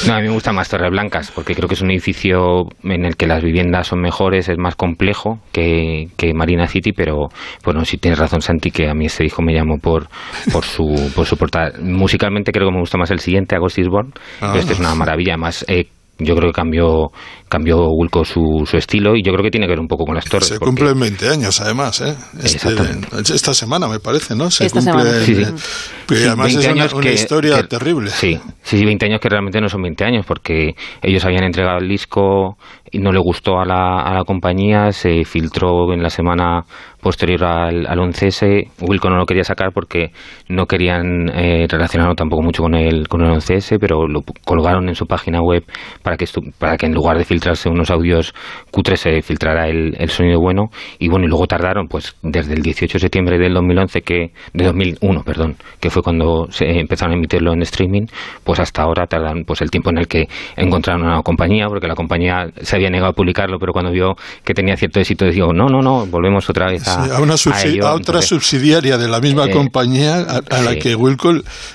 No, 0.08 0.14
a 0.14 0.18
mí 0.18 0.24
me 0.28 0.34
gusta 0.34 0.52
más 0.52 0.68
Torres 0.70 0.90
Blancas 0.90 1.32
porque 1.34 1.54
creo 1.54 1.68
que 1.68 1.76
es 1.76 1.82
un 1.82 1.92
edificio 1.92 2.64
en 2.84 3.06
el 3.06 3.16
que 3.16 3.28
las 3.28 3.44
viviendas 3.44 3.86
son 3.88 4.02
mejores, 4.02 4.50
es 4.50 4.58
más 4.58 4.76
complejo 4.76 5.40
que, 5.52 6.08
que 6.18 6.34
Marina 6.34 6.66
City, 6.68 6.94
pero 6.94 7.28
bueno, 7.64 7.86
sí 7.86 7.98
tienes 7.98 8.18
razón 8.20 8.42
Santi 8.42 8.72
que 8.72 8.90
a 8.90 8.96
mí 8.96 9.06
este 9.06 9.24
disco 9.24 9.44
me 9.44 9.54
llamó 9.54 9.78
por 9.78 10.08
por 10.52 10.66
su 10.66 11.12
por 11.16 11.28
su 11.28 11.38
portada. 11.38 11.74
Musicalmente 11.80 12.52
creo 12.52 12.68
que 12.70 12.74
me 12.74 12.80
gusta 12.80 12.98
más 12.98 13.12
el 13.12 13.20
siguiente, 13.20 13.56
August 13.56 13.78
is 13.78 13.88
Born, 13.88 14.14
Ah. 14.42 14.50
pero 14.52 14.60
este 14.62 14.74
es 14.74 14.80
una 14.80 14.96
maravilla, 14.96 15.34
además 15.34 15.64
eh, 15.68 15.86
yo 16.20 16.36
creo 16.36 16.50
que 16.52 16.56
cambió 16.56 17.08
cambió 17.48 17.78
Wilco 17.90 18.24
su, 18.24 18.64
su 18.70 18.78
estilo 18.78 19.16
y 19.16 19.24
yo 19.24 19.32
creo 19.32 19.44
que 19.44 19.50
tiene 19.50 19.66
que 19.66 19.72
ver 19.72 19.80
un 19.80 19.88
poco 19.88 20.06
con 20.06 20.14
las 20.16 20.26
torres. 20.26 20.50
Se 20.50 20.60
porque- 20.60 20.66
cumplen 20.68 21.00
20 21.00 21.30
años, 21.30 21.60
además, 21.62 22.00
¿eh? 22.02 22.16
Este- 22.44 23.34
esta 23.34 23.54
semana, 23.56 23.88
me 23.88 24.00
parece, 24.00 24.36
¿no? 24.36 24.52
Se 24.52 24.66
Esta 24.68 24.80
cumple. 24.82 25.02
semana. 25.04 25.26
Sí, 25.26 25.36
sí. 25.36 25.46
Sí, 25.46 26.16
además 26.28 26.46
20 26.48 26.60
es 26.60 26.66
una, 26.74 26.82
años 26.84 26.94
una 26.94 27.02
que- 27.04 27.14
historia 27.14 27.56
que- 27.58 27.64
terrible. 27.68 28.12
Sí, 28.12 28.40
sí, 28.62 28.78
sí, 28.78 28.86
20 28.86 29.06
años 29.08 29.20
que 29.20 29.30
realmente 29.30 29.60
no 29.62 29.68
son 29.70 29.82
20 29.82 30.04
años, 30.06 30.26
porque 30.28 30.76
ellos 31.02 31.26
habían 31.26 31.44
entregado 31.44 31.80
el 31.80 31.88
disco 31.90 32.58
no 32.94 33.12
le 33.12 33.20
gustó 33.20 33.60
a 33.60 33.66
la, 33.66 34.00
a 34.02 34.14
la 34.14 34.24
compañía, 34.24 34.92
se 34.92 35.24
filtró 35.26 35.94
en 35.94 36.02
la 36.02 36.10
semana 36.10 36.64
posterior 37.02 37.44
al, 37.46 37.86
al 37.88 37.98
11S, 38.00 38.68
Wilco 38.82 39.10
no 39.10 39.16
lo 39.18 39.26
quería 39.26 39.44
sacar 39.44 39.72
porque 39.74 40.12
no 40.50 40.66
querían 40.66 41.30
eh, 41.34 41.66
relacionarlo 41.70 42.14
tampoco 42.16 42.42
mucho 42.44 42.62
con 42.64 42.76
el, 42.76 43.08
con 43.08 43.22
el 43.22 43.30
11S, 43.32 43.78
pero 43.80 44.06
lo 44.08 44.22
colgaron 44.46 44.90
en 44.90 44.96
su 44.96 45.06
página 45.06 45.42
web 45.42 45.64
para 46.04 46.18
que, 46.18 46.26
estu- 46.26 46.52
para 46.58 46.76
que 46.78 46.88
en 46.88 46.94
lugar 46.94 47.18
de 47.18 47.24
filtrarse 47.24 47.70
unos 47.70 47.90
audios 47.90 48.34
cutres 48.72 49.00
se 49.00 49.22
filtrara 49.22 49.68
el, 49.70 49.96
el 49.98 50.10
sonido 50.10 50.40
bueno, 50.42 50.70
y 51.00 51.08
bueno, 51.08 51.26
y 51.26 51.30
luego 51.30 51.48
tardaron 51.48 51.88
pues 51.88 52.16
desde 52.22 52.54
el 52.54 52.62
18 52.62 52.94
de 52.98 53.00
septiembre 53.00 53.38
del 53.38 53.54
2011, 53.54 54.02
que, 54.02 54.32
de 54.54 54.66
2001, 54.66 55.24
perdón, 55.24 55.56
que 55.80 55.90
fue 55.90 56.02
cuando 56.04 56.48
se 56.50 56.66
empezaron 56.80 57.14
a 57.14 57.18
emitirlo 57.18 57.54
en 57.54 57.62
streaming, 57.62 58.08
pues 58.44 58.60
hasta 58.60 58.82
ahora 58.84 59.06
tardan 59.08 59.44
pues 59.46 59.62
el 59.62 59.72
tiempo 59.72 59.90
en 59.92 60.00
el 60.00 60.08
que 60.08 60.28
encontraron 60.58 61.04
una 61.06 61.22
compañía, 61.22 61.68
porque 61.68 61.88
la 61.88 61.96
compañía 61.96 62.48
se 62.62 62.79
había 62.80 62.90
negado 62.90 63.12
a 63.12 63.14
publicarlo, 63.14 63.60
pero 63.60 63.72
cuando 63.74 63.92
vio 63.92 64.16
que 64.44 64.54
tenía 64.54 64.76
cierto 64.78 65.00
éxito, 65.00 65.26
dijo, 65.26 65.54
no, 65.54 65.68
no, 65.70 65.82
no, 65.82 66.06
volvemos 66.08 66.50
otra 66.50 66.68
vez 66.68 66.84
Sí, 66.84 66.90
a, 66.90 67.20
una 67.20 67.36
subsi- 67.36 67.66
ello, 67.68 67.88
a 67.88 67.92
otra 67.94 68.20
entonces, 68.20 68.30
subsidiaria 68.30 68.98
de 68.98 69.08
la 69.08 69.20
misma 69.22 69.46
eh, 69.46 69.52
compañía 69.52 70.16
a, 70.18 70.38
a 70.58 70.62
la 70.62 70.74
sí. 70.74 70.80
que 70.80 70.96
Wilco, 70.96 71.34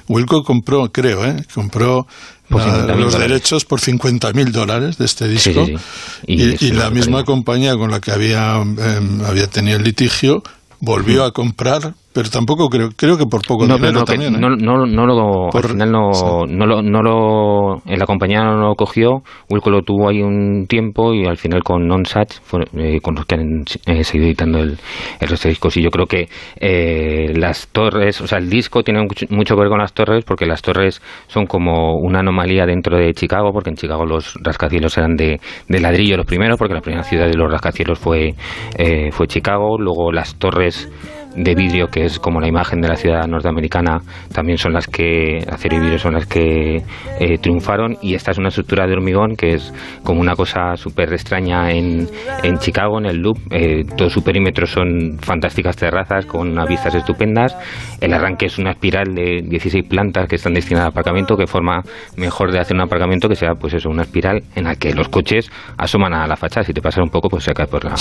Wilco 0.08 0.42
compró, 0.44 0.90
creo, 0.92 1.24
¿eh? 1.24 1.36
compró 1.54 2.06
Por 2.48 2.60
la- 2.60 2.86
50.000 2.86 2.96
los 2.98 3.12
dólares. 3.12 3.18
derechos 3.30 3.64
por 3.64 3.80
50.000 3.80 4.50
dólares 4.50 4.98
de 4.98 5.04
este 5.06 5.26
Sí, 5.38 5.50
disco. 5.50 5.66
sí, 5.66 5.74
sí. 5.76 5.82
Y, 6.26 6.42
Y 6.42 6.54
es 6.54 6.62
y 6.62 6.70
una 6.72 6.84
la 6.84 6.90
misma 6.90 7.24
compañía 7.24 7.76
con 7.76 7.90
la 7.90 8.00
que 8.00 8.10
había, 8.10 8.56
em, 8.56 9.24
había 9.24 9.46
tenido 9.46 9.76
el 9.78 9.84
litigio 9.84 10.42
volvió 10.80 11.24
a 11.24 11.32
comprar, 11.32 11.94
pero 12.14 12.30
tampoco 12.30 12.68
creo, 12.68 12.90
creo 12.96 13.18
que 13.18 13.26
por 13.26 13.42
poco 13.42 13.66
no, 13.66 13.76
dinero 13.76 13.98
no, 14.00 14.04
también. 14.04 14.36
¿eh? 14.36 14.38
no, 14.38 14.50
no, 14.50 14.86
no 14.86 15.06
lo, 15.06 15.48
Por- 15.50 15.64
al 15.64 15.70
final 15.72 15.90
no, 15.90 16.10
no, 16.48 16.66
lo, 16.66 16.80
no 16.82 17.02
lo, 17.02 17.82
en 17.86 17.98
la 17.98 18.06
compañía 18.06 18.42
no 18.44 18.56
lo 18.68 18.74
cogió, 18.76 19.22
Wilco 19.50 19.70
lo 19.70 19.82
tuvo 19.82 20.08
ahí 20.08 20.22
un 20.22 20.66
tiempo 20.68 21.12
y 21.12 21.26
al 21.26 21.36
final 21.36 21.62
con 21.62 21.86
Nonsat, 21.86 22.32
fue, 22.42 22.60
eh, 22.76 23.00
con 23.02 23.16
los 23.16 23.26
que 23.26 23.34
han 23.34 23.64
eh, 23.86 24.04
seguido 24.04 24.28
editando 24.28 24.58
el, 24.60 24.78
el 25.20 25.28
resto 25.28 25.48
de 25.48 25.50
discos 25.50 25.76
y 25.76 25.82
yo 25.82 25.90
creo 25.90 26.06
que 26.06 26.28
eh, 26.60 27.32
las 27.36 27.68
torres, 27.68 28.20
o 28.20 28.26
sea, 28.26 28.38
el 28.38 28.48
disco 28.48 28.82
tiene 28.82 29.00
mucho, 29.30 29.54
que 29.56 29.60
ver 29.60 29.68
con 29.68 29.78
las 29.78 29.92
torres 29.92 30.24
porque 30.24 30.46
las 30.46 30.62
torres 30.62 31.02
son 31.26 31.46
como 31.46 31.96
una 31.98 32.20
anomalía 32.20 32.64
dentro 32.66 32.96
de 32.96 33.12
Chicago, 33.12 33.50
porque 33.52 33.70
en 33.70 33.76
Chicago 33.76 34.06
los 34.06 34.34
rascacielos 34.42 34.96
eran 34.96 35.16
de, 35.16 35.40
de 35.68 35.80
ladrillo 35.80 36.16
los 36.16 36.26
primeros, 36.26 36.58
porque 36.58 36.74
la 36.74 36.80
primera 36.80 37.02
ciudad 37.02 37.26
de 37.26 37.36
los 37.36 37.50
rascacielos 37.50 37.98
fue, 37.98 38.34
eh, 38.78 39.10
fue 39.10 39.26
Chicago, 39.26 39.78
luego 39.78 40.12
las 40.12 40.36
torres 40.36 40.88
de 41.36 41.54
vidrio, 41.54 41.88
que 41.88 42.04
es 42.04 42.18
como 42.18 42.40
la 42.40 42.48
imagen 42.48 42.80
de 42.80 42.88
la 42.88 42.96
ciudad 42.96 43.26
norteamericana, 43.26 44.00
también 44.32 44.58
son 44.58 44.72
las 44.72 44.86
que, 44.86 45.44
acero 45.48 45.76
y 45.76 45.80
vidrio 45.80 45.98
son 45.98 46.14
las 46.14 46.26
que 46.26 46.82
eh, 47.20 47.38
triunfaron. 47.40 47.96
Y 48.02 48.14
esta 48.14 48.30
es 48.30 48.38
una 48.38 48.48
estructura 48.48 48.86
de 48.86 48.92
hormigón 48.92 49.36
que 49.36 49.54
es 49.54 49.72
como 50.02 50.20
una 50.20 50.34
cosa 50.34 50.76
súper 50.76 51.12
extraña 51.12 51.70
en, 51.70 52.08
en 52.42 52.58
Chicago, 52.58 52.98
en 52.98 53.06
el 53.06 53.16
Loop. 53.16 53.38
Eh, 53.50 53.84
todo 53.96 54.10
su 54.10 54.22
perímetro 54.22 54.66
son 54.66 55.18
fantásticas 55.20 55.76
terrazas 55.76 56.26
con 56.26 56.50
unas 56.50 56.68
vistas 56.68 56.94
estupendas. 56.94 57.56
El 58.00 58.12
arranque 58.12 58.46
es 58.46 58.58
una 58.58 58.72
espiral 58.72 59.14
de 59.14 59.42
16 59.42 59.84
plantas 59.88 60.28
que 60.28 60.36
están 60.36 60.54
destinadas 60.54 60.86
al 60.86 60.92
aparcamiento, 60.92 61.36
que 61.36 61.46
forma 61.46 61.82
mejor 62.16 62.52
de 62.52 62.60
hacer 62.60 62.76
un 62.76 62.82
aparcamiento 62.82 63.28
que 63.28 63.36
sea, 63.36 63.54
pues 63.54 63.74
eso, 63.74 63.88
una 63.88 64.02
espiral 64.02 64.42
en 64.54 64.64
la 64.64 64.74
que 64.76 64.92
los 64.94 65.08
coches 65.08 65.50
asoman 65.76 66.14
a 66.14 66.26
la 66.26 66.36
fachada. 66.36 66.64
Si 66.64 66.72
te 66.72 66.80
pasas 66.80 67.02
un 67.02 67.10
poco, 67.10 67.28
pues 67.28 67.44
se 67.44 67.52
cae 67.52 67.66
por 67.66 67.84
la. 67.84 67.94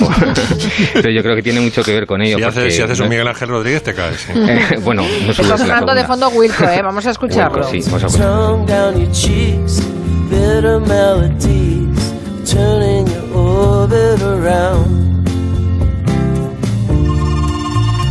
Entonces 0.00 1.14
yo 1.14 1.22
creo 1.22 1.36
que 1.36 1.42
tiene 1.42 1.60
mucho 1.60 1.82
que 1.82 1.92
ver 1.92 2.06
con 2.06 2.22
ello. 2.22 2.36
Si 2.38 2.42
haces, 2.42 2.54
porque 2.54 2.70
si 2.70 2.82
haces 2.82 3.00
un 3.00 3.08
Miguel 3.08 3.26
Ángel 3.28 3.48
Rodríguez, 3.48 3.82
te 3.82 3.94
caes. 3.94 4.20
sí. 4.20 4.32
Eh, 4.34 4.78
bueno, 4.82 5.02
no 5.02 5.30
Está 5.30 5.58
sonando 5.58 5.94
de 5.94 6.04
fondo 6.04 6.28
Wilco, 6.30 6.64
¿eh? 6.64 6.82
Vamos 6.82 7.06
a 7.06 7.10
escucharlo. 7.10 7.66
Wilco, 7.66 7.70
sí, 7.70 7.90
vamos 7.90 8.04
a 8.04 8.06
escucharlo. 8.06 8.64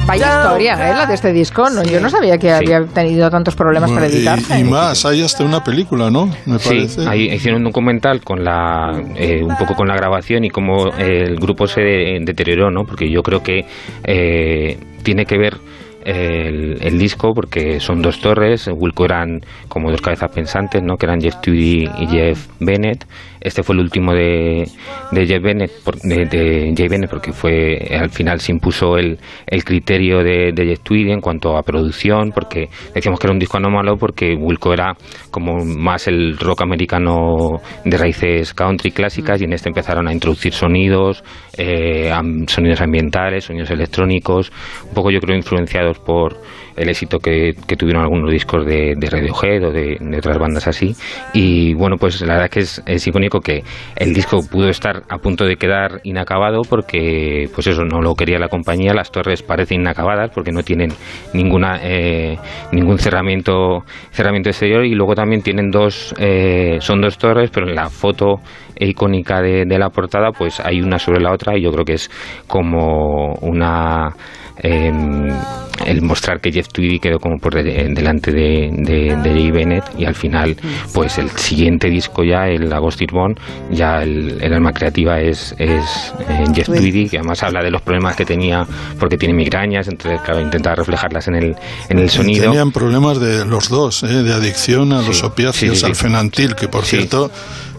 Vaya 0.06 0.42
historia, 0.44 0.74
¿eh? 0.74 0.94
La 0.96 1.06
de 1.06 1.14
este 1.14 1.32
disco. 1.32 1.70
No, 1.70 1.82
yo 1.84 2.00
no 2.02 2.10
sabía 2.10 2.38
que 2.38 2.52
había 2.52 2.84
tenido 2.86 3.30
tantos 3.30 3.56
problemas 3.56 3.90
para 3.90 4.08
y- 4.08 4.12
editarse. 4.12 4.60
y, 4.60 4.64
más, 4.66 5.06
hay 5.06 5.22
hasta 5.24 5.44
una 5.46 5.64
película, 5.64 6.10
¿no? 6.12 6.28
Me 6.46 6.60
Sí, 6.60 6.70
parece. 6.70 7.08
ahí 7.08 7.32
hicieron 7.32 7.62
un 7.62 7.66
documental 7.72 8.22
con 8.22 8.44
la, 8.44 9.02
eh, 9.16 9.42
un 9.44 9.56
poco 9.56 9.76
con 9.76 9.88
la 9.88 9.96
grabación 9.96 10.44
y 10.44 10.50
cómo 10.50 10.88
eh, 10.98 11.24
el 11.28 11.38
grupo 11.38 11.68
se 11.68 11.82
de- 11.82 12.20
deterioró, 12.22 12.70
¿no? 12.70 12.84
Porque 12.86 13.10
yo 13.10 13.24
creo 13.24 13.42
que 13.42 13.66
eh, 14.04 14.78
tiene 15.04 15.26
que 15.26 15.38
ver 15.38 15.58
el, 16.06 16.80
el 16.82 17.00
disco 17.00 17.34
porque 17.34 17.80
son 17.80 18.02
dos 18.02 18.20
torres, 18.20 18.68
Wilco 18.74 19.06
eran 19.06 19.40
como 19.70 19.90
dos 19.90 20.02
cabezas 20.02 20.30
pensantes, 20.32 20.84
¿no? 20.84 20.98
Que 20.98 21.06
eran 21.06 21.22
Jeff 21.22 21.36
Tweedy 21.42 21.90
y 22.00 22.08
Jeff 22.08 22.48
Bennett. 22.60 23.06
Este 23.44 23.62
fue 23.62 23.76
el 23.76 23.82
último 23.82 24.14
de, 24.14 24.64
de 25.12 25.28
Jeff 25.28 25.44
Bennett, 25.44 25.72
de, 26.04 26.26
de 26.26 26.74
Jay 26.76 26.88
Bennett, 26.88 27.10
porque 27.10 27.34
fue 27.34 27.78
al 27.92 28.10
final 28.10 28.40
se 28.40 28.54
impuso 28.54 28.98
el, 28.98 29.20
el 29.46 29.64
criterio 29.66 30.20
de, 30.20 30.54
de 30.54 30.78
Tweedy 30.82 31.12
en 31.12 31.20
cuanto 31.20 31.58
a 31.58 31.62
producción, 31.62 32.32
porque 32.34 32.70
decíamos 32.96 33.20
que 33.20 33.28
era 33.28 33.34
un 33.34 33.40
disco 33.40 33.58
anómalo 33.58 33.98
porque 33.98 34.34
Wilco 34.34 34.74
era 34.74 34.96
como 35.30 35.66
más 35.66 36.08
el 36.08 36.38
rock 36.38 36.62
americano 36.62 37.60
de 37.84 37.98
raíces 37.98 38.54
country 38.54 38.92
clásicas 38.92 39.42
y 39.42 39.44
en 39.44 39.54
este 39.54 39.70
empezaron 39.70 40.08
a 40.08 40.14
introducir 40.14 40.54
sonidos, 40.54 41.24
eh, 41.58 42.12
sonidos 42.48 42.82
ambientales, 42.82 43.46
sonidos 43.46 43.72
electrónicos, 43.72 44.52
un 44.88 44.94
poco 44.94 45.12
yo 45.12 45.20
creo 45.20 45.36
influenciados 45.36 46.00
por 46.00 46.38
el 46.76 46.90
éxito 46.90 47.20
que, 47.20 47.54
tuvieron 47.78 48.04
algunos 48.04 48.32
discos 48.32 48.66
de, 48.66 48.96
Radiohead 49.00 49.64
o 49.64 49.72
de, 49.72 49.98
otras 50.18 50.38
bandas 50.38 50.68
así. 50.68 50.96
Y 51.34 51.74
bueno 51.74 51.98
pues 51.98 52.22
la 52.22 52.36
verdad 52.36 52.50
que 52.50 52.62
es, 52.62 52.82
es 52.86 53.06
icónico 53.08 53.40
que 53.40 53.64
el 53.96 54.14
disco 54.14 54.40
pudo 54.50 54.70
estar 54.70 55.04
a 55.10 55.18
punto 55.18 55.46
de 55.46 55.56
quedar 55.56 56.02
inacabado 56.04 56.62
porque 56.70 57.50
pues 57.54 57.68
eso 57.68 57.84
no 57.84 58.02
lo 58.02 58.16
quería 58.16 58.40
la 58.40 58.48
compañía. 58.48 58.94
Las 58.94 59.12
torres 59.12 59.44
parecen 59.44 59.82
inacabadas 59.82 60.32
porque 60.34 60.52
no 60.52 60.64
tienen 60.64 60.92
ninguna 61.34 61.80
eh, 61.82 62.38
ningún 62.72 62.98
cerramiento 63.00 63.84
cerramiento 64.12 64.50
exterior. 64.50 64.86
Y 64.86 64.96
luego 64.96 65.16
también 65.16 65.42
tienen 65.42 65.70
dos 65.70 66.14
eh, 66.20 66.78
son 66.80 67.02
dos 67.02 67.18
torres 67.18 67.50
pero 67.52 67.68
en 67.68 67.76
la 67.76 67.90
foto 67.90 68.40
icónica 68.80 69.42
de, 69.42 69.66
de 69.66 69.80
la 69.80 69.90
portada 69.90 70.32
pues 70.32 70.60
hay 70.60 70.82
una 70.82 71.00
sobre 71.00 71.22
la 71.22 71.34
otra. 71.34 71.58
Y 71.58 71.62
yo 71.62 71.72
creo 71.72 71.86
que 71.86 71.94
es 71.94 72.10
como 72.48 73.34
una 73.42 74.14
el 74.58 76.02
mostrar 76.02 76.40
que 76.40 76.52
Jeff 76.52 76.68
Tweedy 76.70 77.00
quedó 77.00 77.20
como 77.20 77.38
por 77.40 77.56
de- 77.56 77.90
delante 77.94 78.32
de, 78.32 78.70
de, 78.72 79.16
de 79.22 79.30
Jay 79.32 79.52
Bennett 79.52 79.84
y 79.98 80.06
al 80.06 80.16
final 80.16 80.56
pues 80.94 81.18
el 81.18 81.30
siguiente 81.32 81.90
disco 81.90 82.24
ya 82.24 82.48
el 82.48 82.72
August 82.72 83.02
Bond 83.12 83.38
ya 83.72 84.04
el, 84.04 84.38
el 84.42 84.54
alma 84.54 84.72
creativa 84.72 85.20
es, 85.20 85.54
es 85.58 86.14
eh, 86.30 86.46
Jeff 86.54 86.68
Tweedy. 86.68 87.10
Que 87.10 87.18
además 87.18 87.42
habla 87.44 87.62
de 87.64 87.72
los 87.72 87.82
problemas 87.82 88.16
que 88.16 88.24
tenía 88.26 88.66
porque 89.00 89.18
tiene 89.18 89.34
migrañas 89.34 89.88
entonces 89.88 90.22
claro 90.22 90.40
intenta 90.42 90.76
reflejarlas 90.76 91.28
en 91.28 91.36
el, 91.36 91.56
en 91.90 92.00
el 92.00 92.10
sonido 92.10 92.46
Tenían 92.46 92.72
problemas 92.72 93.20
de 93.20 93.46
los 93.46 93.68
dos, 93.70 94.04
¿eh? 94.04 94.08
de 94.24 94.34
adicción 94.34 94.94
a 94.94 95.02
los 95.02 95.24
opiáceos, 95.24 95.76
sí, 95.76 95.80
sí. 95.82 95.86
al 95.86 95.96
fenantil, 95.96 96.56
que 96.56 96.68
por 96.68 96.86
cierto, 96.86 97.30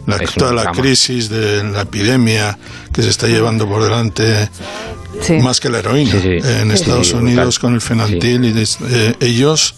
la- 0.07 0.19
toda 0.19 0.53
la 0.53 0.73
crisis 0.73 1.29
de 1.31 1.63
la 1.65 1.83
epidemia 1.83 2.59
que 2.93 3.03
se 3.03 3.11
está 3.11 3.27
llevando 3.29 3.67
por 3.67 3.83
delante, 3.83 4.49
más 5.43 5.61
que 5.61 5.69
la 5.71 5.79
heroína, 5.81 6.13
Sí, 6.13 6.21
sí. 6.21 6.49
en 6.61 6.71
Estados 6.71 7.09
sí, 7.09 7.15
Unidos 7.15 7.45
brutal. 7.59 7.61
con 7.61 7.75
el 7.75 7.81
fenantil, 7.81 8.45
y 8.45 8.53
des- 8.53 8.79
eh, 8.89 9.15
ellos 9.21 9.75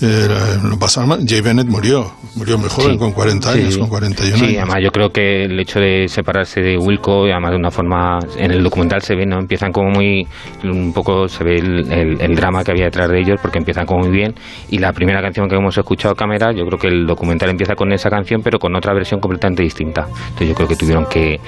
eh, 0.00 0.28
lo 0.62 0.78
pasaron 0.78 1.08
mal. 1.10 1.20
Jay 1.26 1.40
Bennett 1.40 1.66
murió, 1.68 2.10
murió 2.36 2.58
muy 2.58 2.68
joven, 2.68 2.92
Sí. 2.92 2.98
con 2.98 3.12
40 3.12 3.52
Sí, 3.52 3.58
años, 3.60 3.74
sí. 3.74 3.80
con 3.80 3.88
41 3.88 4.36
Sí, 4.38 4.44
años. 4.44 4.56
además 4.58 4.76
yo 4.82 4.90
creo 4.90 5.10
que 5.10 5.44
el 5.44 5.58
hecho 5.60 5.78
de 5.80 6.08
separarse 6.08 6.60
de 6.60 6.76
Wilco, 6.76 7.26
y 7.26 7.30
además 7.30 7.52
de 7.52 7.56
una 7.56 7.70
forma, 7.70 8.18
en 8.36 8.50
el 8.50 8.62
documental 8.62 9.02
se 9.02 9.14
ve, 9.14 9.24
¿no? 9.26 9.38
Empiezan 9.38 9.72
como 9.72 9.90
muy, 9.90 10.26
un 10.64 10.92
poco 10.92 11.28
se 11.28 11.44
ve 11.44 11.56
el, 11.58 11.92
el- 11.92 12.20
el 12.20 12.34
drama 12.34 12.64
que 12.64 12.72
había 12.72 12.84
detrás 12.86 13.08
de 13.08 13.20
ellos, 13.20 13.38
porque 13.40 13.58
empiezan 13.58 13.86
como 13.86 14.00
muy 14.04 14.10
bien, 14.10 14.34
y 14.70 14.78
la 14.78 14.92
primera 14.92 15.20
canción 15.22 15.48
que 15.48 15.56
hemos 15.56 15.76
escuchado, 15.78 16.14
Cámara, 16.14 16.52
yo 16.52 16.64
creo 16.66 16.78
que 16.78 16.88
el 16.88 17.06
documental 17.06 17.50
empieza 17.50 17.74
con 17.74 17.92
esa 17.92 18.10
canción, 18.10 18.42
pero 18.42 18.58
con 18.58 18.74
otra 18.74 18.92
versión 18.94 19.20
completamente 19.20 19.62
distinta. 19.62 20.06
Entonces 20.08 20.48
yo 20.48 20.54
creo 20.54 20.68
que 20.68 20.76
tuvieron 20.76 21.06
que, 21.06 21.38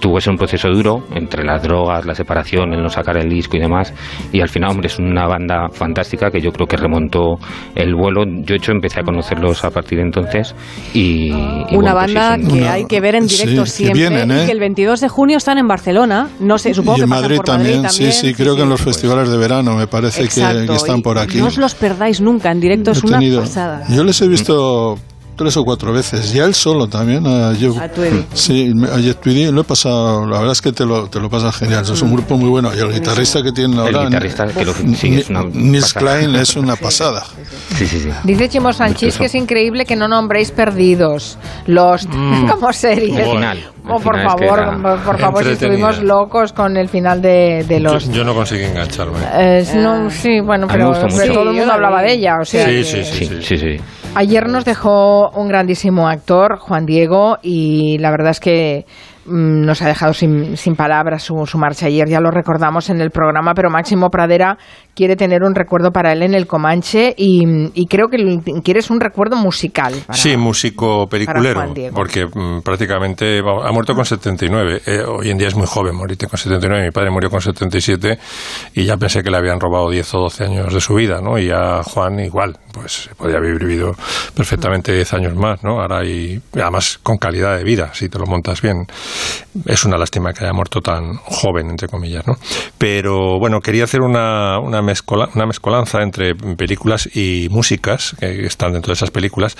tuvo 0.00 0.14
que 0.16 0.20
ser 0.20 0.30
un 0.30 0.38
proceso 0.38 0.68
duro, 0.68 1.04
entre 1.14 1.44
las 1.44 1.62
drogas, 1.62 2.06
la 2.06 2.14
separación, 2.14 2.72
el 2.72 2.82
no 2.82 2.88
sacar 2.88 3.16
el 3.16 3.28
disco 3.28 3.56
y 3.56 3.60
demás, 3.60 3.92
y 4.32 4.40
al 4.40 4.48
final, 4.48 4.70
hombre, 4.70 4.86
es 4.86 4.98
una 4.98 5.26
banda 5.26 5.68
fantástica 5.72 6.30
que 6.30 6.40
yo 6.40 6.52
creo 6.52 6.66
que 6.66 6.76
remontó 6.76 7.36
el 7.74 7.95
vuelo. 7.96 8.22
Yo, 8.44 8.54
hecho, 8.54 8.72
empecé 8.72 9.00
a 9.00 9.02
conocerlos 9.02 9.64
a 9.64 9.70
partir 9.70 9.98
de 9.98 10.04
entonces, 10.04 10.54
y... 10.94 11.28
y 11.28 11.30
Una 11.32 11.66
bueno, 11.70 11.80
pues 11.80 11.94
banda 11.94 12.36
sí, 12.36 12.42
es 12.42 12.48
que 12.48 12.54
un- 12.60 12.64
hay 12.68 12.84
que 12.86 13.00
ver 13.00 13.14
en 13.16 13.28
Sí, 13.28 13.36
directo 13.38 13.64
que 13.64 13.70
siempre 13.70 14.00
vienen, 14.08 14.30
y 14.30 14.40
¿eh? 14.42 14.46
que 14.46 14.52
el 14.52 14.60
22 14.60 15.00
de 15.00 15.08
junio 15.08 15.36
están 15.38 15.58
en 15.58 15.66
Barcelona. 15.68 16.28
No 16.40 16.58
sé, 16.58 16.74
supongo 16.74 16.96
y 16.98 17.00
que 17.00 17.04
en 17.04 17.10
Madrid 17.10 17.36
por 17.36 17.44
también, 17.46 17.82
Madrid 17.82 17.90
sí, 17.90 18.04
también. 18.04 18.12
sí, 18.12 18.34
creo 18.34 18.54
que 18.56 18.62
en 18.62 18.68
los 18.68 18.80
festivales 18.80 19.28
de 19.28 19.36
verano 19.36 19.74
me 19.76 19.86
parece 19.86 20.20
que, 20.20 20.24
Exacto, 20.26 20.66
que 20.72 20.76
están 20.76 20.98
y 20.98 21.02
por 21.02 21.18
aquí. 21.18 21.38
No 21.38 21.46
os 21.46 21.58
los 21.58 21.74
perdáis 21.74 22.20
nunca, 22.20 22.50
en 22.52 22.60
directo 22.60 22.92
es 22.92 23.02
He 23.02 23.06
una 23.06 23.18
tenido- 23.18 23.40
pasada. 23.40 23.84
Yo 23.88 24.04
les 24.04 24.20
he 24.22 24.28
visto 24.28 24.98
tres 25.36 25.56
o 25.56 25.64
cuatro 25.64 25.92
veces, 25.92 26.34
y 26.34 26.40
a 26.40 26.44
él 26.46 26.54
solo 26.54 26.86
también, 26.88 27.26
a 27.26 27.54
Jeff, 27.54 27.76
A 27.78 27.88
Tweedy. 27.88 28.24
Sí, 28.34 28.72
a 28.90 29.14
Tweedy 29.20 29.52
lo 29.52 29.60
he 29.60 29.64
pasado, 29.64 30.26
la 30.26 30.38
verdad 30.38 30.52
es 30.52 30.62
que 30.62 30.72
te 30.72 30.84
lo, 30.86 31.08
te 31.08 31.20
lo 31.20 31.28
pasas 31.28 31.54
genial, 31.56 31.82
es 31.82 32.02
un 32.02 32.12
grupo 32.12 32.36
muy 32.36 32.48
bueno, 32.48 32.70
y 32.74 32.78
el 32.80 32.92
guitarrista 32.92 33.42
que 33.42 33.52
tienen 33.52 33.78
ahora, 33.78 34.04
guitarrista 34.06 34.46
que 34.46 34.64
lo- 34.64 34.72
sí, 34.74 35.10
Ni- 35.10 35.16
es 35.18 35.30
una 35.30 35.42
Nils 35.44 35.92
pasada. 35.92 36.16
Klein, 36.18 36.34
es 36.36 36.56
una 36.56 36.76
pasada. 36.76 37.24
Sí, 37.76 37.86
sí, 37.86 38.00
sí. 38.00 38.08
Dice 38.24 38.48
Chimo 38.48 38.72
Sanchís 38.72 39.18
que 39.18 39.26
es 39.26 39.34
increíble 39.34 39.84
que 39.84 39.94
no 39.96 40.08
nombréis 40.08 40.50
perdidos, 40.50 41.38
Lost, 41.66 42.08
como 42.50 42.72
serie. 42.72 43.20
El 43.22 43.30
final. 43.30 43.70
Oh, 43.88 43.98
El 43.98 44.02
por 44.02 44.20
favor, 44.20 44.82
por 45.04 45.18
favor, 45.18 45.44
si 45.44 45.50
estuvimos 45.50 46.02
locos 46.02 46.52
con 46.52 46.76
el 46.76 46.88
final 46.88 47.22
de, 47.22 47.64
de 47.68 47.80
Yo, 47.80 47.92
Lost. 47.92 48.10
yo 48.10 48.24
no 48.24 48.34
conseguí 48.34 48.64
engancharme. 48.64 49.18
Eh, 49.34 49.64
no, 49.76 50.10
sí, 50.10 50.40
bueno, 50.40 50.66
pero, 50.66 50.92
todo 50.92 51.50
el 51.50 51.56
mundo 51.56 51.72
hablaba 51.72 52.02
de 52.02 52.14
ella, 52.14 52.38
o 52.40 52.44
sea. 52.44 52.64
Sí, 52.66 52.70
que- 52.72 52.84
sí, 52.84 53.04
sí, 53.04 53.26
sí. 53.26 53.42
Sí, 53.42 53.58
sí. 53.58 53.76
Ayer 54.16 54.48
nos 54.48 54.64
dejó 54.64 55.25
un 55.34 55.48
grandísimo 55.48 56.08
actor, 56.08 56.58
Juan 56.58 56.86
Diego, 56.86 57.38
y 57.42 57.98
la 57.98 58.10
verdad 58.10 58.30
es 58.30 58.40
que 58.40 58.86
nos 59.28 59.82
ha 59.82 59.88
dejado 59.88 60.12
sin, 60.12 60.56
sin 60.56 60.74
palabras 60.74 61.22
su, 61.22 61.46
su 61.46 61.58
marcha 61.58 61.86
ayer, 61.86 62.08
ya 62.08 62.20
lo 62.20 62.30
recordamos 62.30 62.90
en 62.90 63.00
el 63.00 63.10
programa, 63.10 63.52
pero 63.54 63.70
Máximo 63.70 64.08
Pradera 64.10 64.56
quiere 64.94 65.16
tener 65.16 65.42
un 65.42 65.54
recuerdo 65.54 65.90
para 65.90 66.12
él 66.12 66.22
en 66.22 66.34
el 66.34 66.46
Comanche 66.46 67.14
y, 67.16 67.44
y 67.74 67.86
creo 67.86 68.08
que 68.08 68.16
quieres 68.62 68.90
un 68.90 68.98
recuerdo 69.00 69.36
musical. 69.36 69.92
para- 70.06 70.16
sí, 70.18 70.36
músico 70.36 71.06
Diego. 71.74 71.94
porque 71.94 72.24
mm, 72.26 72.60
prácticamente 72.62 73.40
ha 73.40 73.72
muerto 73.72 73.94
con 73.94 74.04
79. 74.04 74.80
Eh, 74.86 75.00
hoy 75.06 75.30
en 75.30 75.38
día 75.38 75.48
es 75.48 75.54
muy 75.56 75.66
joven 75.66 75.94
morir 75.96 76.16
con 76.16 76.38
79. 76.38 76.84
Mi 76.86 76.90
padre 76.92 77.10
murió 77.10 77.28
con 77.30 77.40
77 77.40 78.18
y 78.74 78.84
ya 78.84 78.96
pensé 78.96 79.22
que 79.22 79.30
le 79.30 79.36
habían 79.36 79.60
robado 79.60 79.90
10 79.90 80.14
o 80.14 80.18
12 80.20 80.44
años 80.44 80.72
de 80.72 80.80
su 80.80 80.94
vida, 80.94 81.20
¿no? 81.20 81.38
Y 81.38 81.50
a 81.50 81.82
Juan 81.82 82.18
igual, 82.20 82.56
pues 82.72 83.10
podría 83.16 83.38
haber 83.38 83.58
vivido 83.58 83.92
perfectamente 84.34 84.92
10 84.92 85.14
años 85.14 85.34
más, 85.36 85.62
¿no? 85.62 85.80
Ahora 85.80 86.04
y 86.04 86.40
además 86.54 86.98
con 87.02 87.18
calidad 87.18 87.56
de 87.58 87.64
vida, 87.64 87.90
si 87.92 88.08
te 88.08 88.18
lo 88.18 88.26
montas 88.26 88.62
bien. 88.62 88.86
Es 89.66 89.84
una 89.84 89.96
lástima 89.96 90.32
que 90.32 90.44
haya 90.44 90.52
muerto 90.52 90.80
tan 90.80 91.16
joven, 91.16 91.70
entre 91.70 91.88
comillas, 91.88 92.26
¿no? 92.26 92.34
Pero 92.78 93.38
bueno, 93.38 93.60
quería 93.60 93.84
hacer 93.84 94.00
una, 94.02 94.58
una, 94.58 94.82
mezcola- 94.82 95.28
una 95.34 95.46
mezcolanza 95.46 96.02
entre 96.02 96.34
películas 96.34 97.08
y 97.16 97.48
músicas 97.50 98.14
que 98.20 98.44
están 98.46 98.72
dentro 98.72 98.90
de 98.90 98.94
esas 98.96 99.10
películas. 99.10 99.56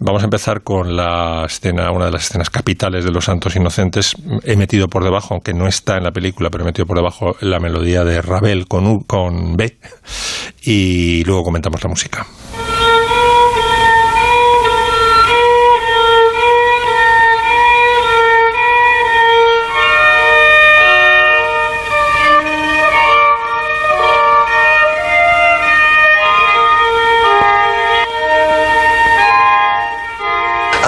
Vamos 0.00 0.22
a 0.22 0.24
empezar 0.24 0.62
con 0.62 0.96
la 0.96 1.44
escena, 1.46 1.90
una 1.92 2.06
de 2.06 2.12
las 2.12 2.24
escenas 2.24 2.50
capitales 2.50 3.04
de 3.04 3.10
Los 3.12 3.26
Santos 3.26 3.54
Inocentes. 3.56 4.14
He 4.44 4.56
metido 4.56 4.88
por 4.88 5.04
debajo, 5.04 5.34
aunque 5.34 5.52
no 5.54 5.66
está 5.68 5.96
en 5.96 6.04
la 6.04 6.10
película, 6.10 6.50
pero 6.50 6.64
he 6.64 6.66
metido 6.66 6.86
por 6.86 6.96
debajo 6.96 7.36
la 7.40 7.60
melodía 7.60 8.02
de 8.04 8.20
Ravel 8.22 8.66
con, 8.66 8.86
U- 8.86 9.04
con 9.06 9.56
B. 9.56 9.76
Y 10.62 11.22
luego 11.24 11.44
comentamos 11.44 11.82
la 11.82 11.90
música. 11.90 12.26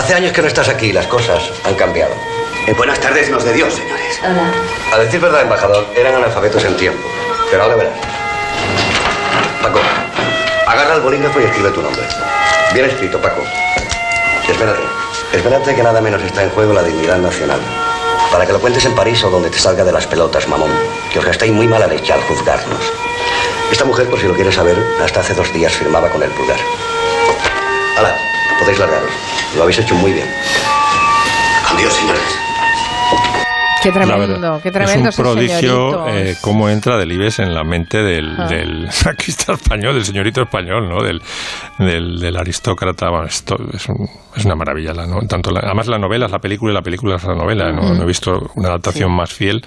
Hace 0.07 0.15
años 0.15 0.33
que 0.33 0.41
no 0.41 0.47
estás 0.47 0.69
aquí, 0.69 0.93
las 0.93 1.09
cosas 1.09 1.51
han 1.65 1.75
cambiado. 1.75 2.15
buenas 2.77 3.01
tardes 3.01 3.29
nos 3.29 3.43
de 3.43 3.53
Dios, 3.53 3.75
señores. 3.75 4.21
Hola. 4.23 4.53
A 4.95 4.99
decir 5.01 5.19
verdad, 5.19 5.43
embajador, 5.43 5.85
eran 5.97 6.15
analfabetos 6.15 6.65
en 6.65 6.77
tiempo. 6.77 7.03
Pero 7.51 7.65
ahora 7.65 7.75
verás. 7.75 7.99
Paco, 9.61 9.81
agarra 10.65 10.95
el 10.95 11.01
bolígrafo 11.01 11.41
y 11.41 11.43
escribe 11.47 11.71
tu 11.71 11.83
nombre. 11.83 12.03
Bien 12.73 12.87
escrito, 12.87 13.21
Paco. 13.21 13.43
Espérate. 14.49 14.83
Espérate 15.33 15.75
que 15.75 15.83
nada 15.83 16.01
menos 16.01 16.23
está 16.23 16.45
en 16.45 16.51
juego 16.51 16.73
la 16.73 16.85
dignidad 16.85 17.19
nacional. 17.19 17.59
Para 18.31 18.47
que 18.47 18.53
lo 18.53 18.61
cuentes 18.61 18.85
en 18.85 18.95
París 18.95 19.25
o 19.25 19.31
donde 19.31 19.51
te 19.51 19.59
salga 19.59 19.83
de 19.83 19.91
las 19.91 20.07
pelotas, 20.07 20.47
mamón. 20.47 20.71
Que 21.13 21.19
os 21.19 21.25
gastéis 21.25 21.53
muy 21.53 21.67
mala 21.67 21.89
leche 21.89 22.13
al 22.13 22.23
juzgarnos. 22.23 22.93
Esta 23.73 23.85
mujer, 23.85 24.09
por 24.09 24.21
si 24.21 24.29
lo 24.29 24.35
quieres 24.35 24.55
saber, 24.55 24.77
hasta 25.03 25.19
hace 25.19 25.35
dos 25.35 25.53
días 25.53 25.73
firmaba 25.73 26.09
con 26.11 26.23
el 26.23 26.31
pulgar. 26.31 26.61
Podéis 28.67 28.81
largaros. 28.81 29.11
Lo 29.55 29.63
habéis 29.63 29.79
hecho 29.79 29.95
muy 29.95 30.13
bien. 30.13 30.27
Dios, 31.79 31.93
señores. 31.93 32.21
Qué 33.81 33.93
tremendo, 33.93 34.19
verdad, 34.27 34.61
qué 34.61 34.73
tremendo 34.73 35.11
es 35.11 35.19
un 35.19 35.25
ese 35.27 35.35
prodigio 35.35 36.09
eh, 36.09 36.37
cómo 36.41 36.69
entra 36.69 36.97
Delibes 36.97 37.39
en 37.39 37.55
la 37.55 37.63
mente 37.63 37.99
del, 38.03 38.35
Ah. 38.37 38.49
del 38.49 38.89
saquista 39.47 39.53
español, 39.65 39.95
del 39.95 40.05
señorito 40.05 40.43
español, 40.43 40.89
¿no? 40.89 41.03
Del, 41.03 41.23
del, 41.79 42.19
del 42.21 42.37
aristócrata. 42.37 43.09
Bueno, 43.11 43.27
esto 43.27 43.57
es, 43.73 43.89
un- 43.89 44.09
es 44.37 44.45
una 44.45 44.55
maravilla. 44.55 44.93
La, 44.93 45.07
no- 45.07 45.21
tanto 45.27 45.51
la- 45.51 45.61
además, 45.61 45.87
la 45.87 45.99
novela 45.99 46.27
es 46.27 46.33
la 46.33 46.39
película 46.41 46.73
y 46.73 46.75
la 46.75 46.83
película 46.83 47.17
es 47.17 47.25
la 47.25 47.35
novela. 47.35 47.73
No. 47.73 47.95
No 47.95 48.03
he 48.03 48.07
visto 48.07 48.51
una 48.57 48.69
adaptación 48.69 49.11
más 49.13 49.33
fiel 49.33 49.65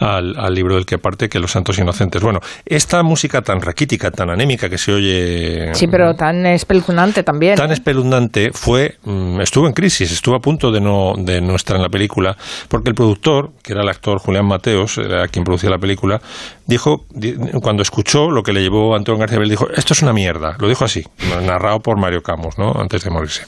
al, 0.00 0.38
al 0.38 0.54
libro 0.54 0.74
del 0.74 0.86
que 0.86 0.98
parte 0.98 1.28
que 1.28 1.38
Los 1.38 1.52
Santos 1.52 1.78
Inocentes. 1.78 2.22
Bueno, 2.22 2.40
esta 2.64 3.02
música 3.02 3.42
tan 3.42 3.60
raquítica, 3.60 4.10
tan 4.10 4.30
anémica 4.30 4.68
que 4.68 4.78
se 4.78 4.92
oye 4.92 5.74
Sí, 5.74 5.86
pero 5.86 6.14
tan 6.14 6.46
espeluznante 6.46 7.22
también. 7.22 7.56
tan 7.56 7.72
espeluznante 7.72 8.50
fue 8.52 8.96
mm, 9.04 9.40
estuvo 9.40 9.66
en 9.66 9.72
crisis 9.72 10.10
estuvo 10.12 10.34
a 10.34 10.40
punto 10.40 10.70
de 10.70 10.80
no 10.80 11.14
de 11.16 11.40
no 11.40 11.56
estar 11.56 11.76
en 11.76 11.82
la 11.82 11.88
película 11.88 12.36
porque 12.68 12.90
el 12.90 12.94
productor 12.94 13.50
que 13.62 13.72
era 13.72 13.82
el 13.82 13.88
actor 13.88 14.18
Julián 14.18 14.46
Mateos 14.46 14.98
era 14.98 15.26
quien 15.28 15.44
producía 15.44 15.70
la 15.70 15.78
película 15.78 16.20
dijo 16.66 17.04
di- 17.10 17.34
cuando 17.62 17.82
escuchó 17.82 18.30
lo 18.30 18.42
que 18.42 18.52
le 18.52 18.62
llevó 18.62 18.94
a 18.94 18.96
Antonio 19.06 19.20
García 19.20 19.38
Bell 19.38 19.48
dijo 19.48 19.68
esto 19.70 19.92
es 19.92 20.02
una 20.02 20.12
mierda 20.12 20.56
lo 20.58 20.68
dijo 20.68 20.84
así 20.84 21.04
narrado 21.46 21.78
por 21.78 21.96
Mario 21.96 22.22
Camus 22.22 22.58
no 22.58 22.72
antes 22.76 23.04
de 23.04 23.10
morirse. 23.10 23.44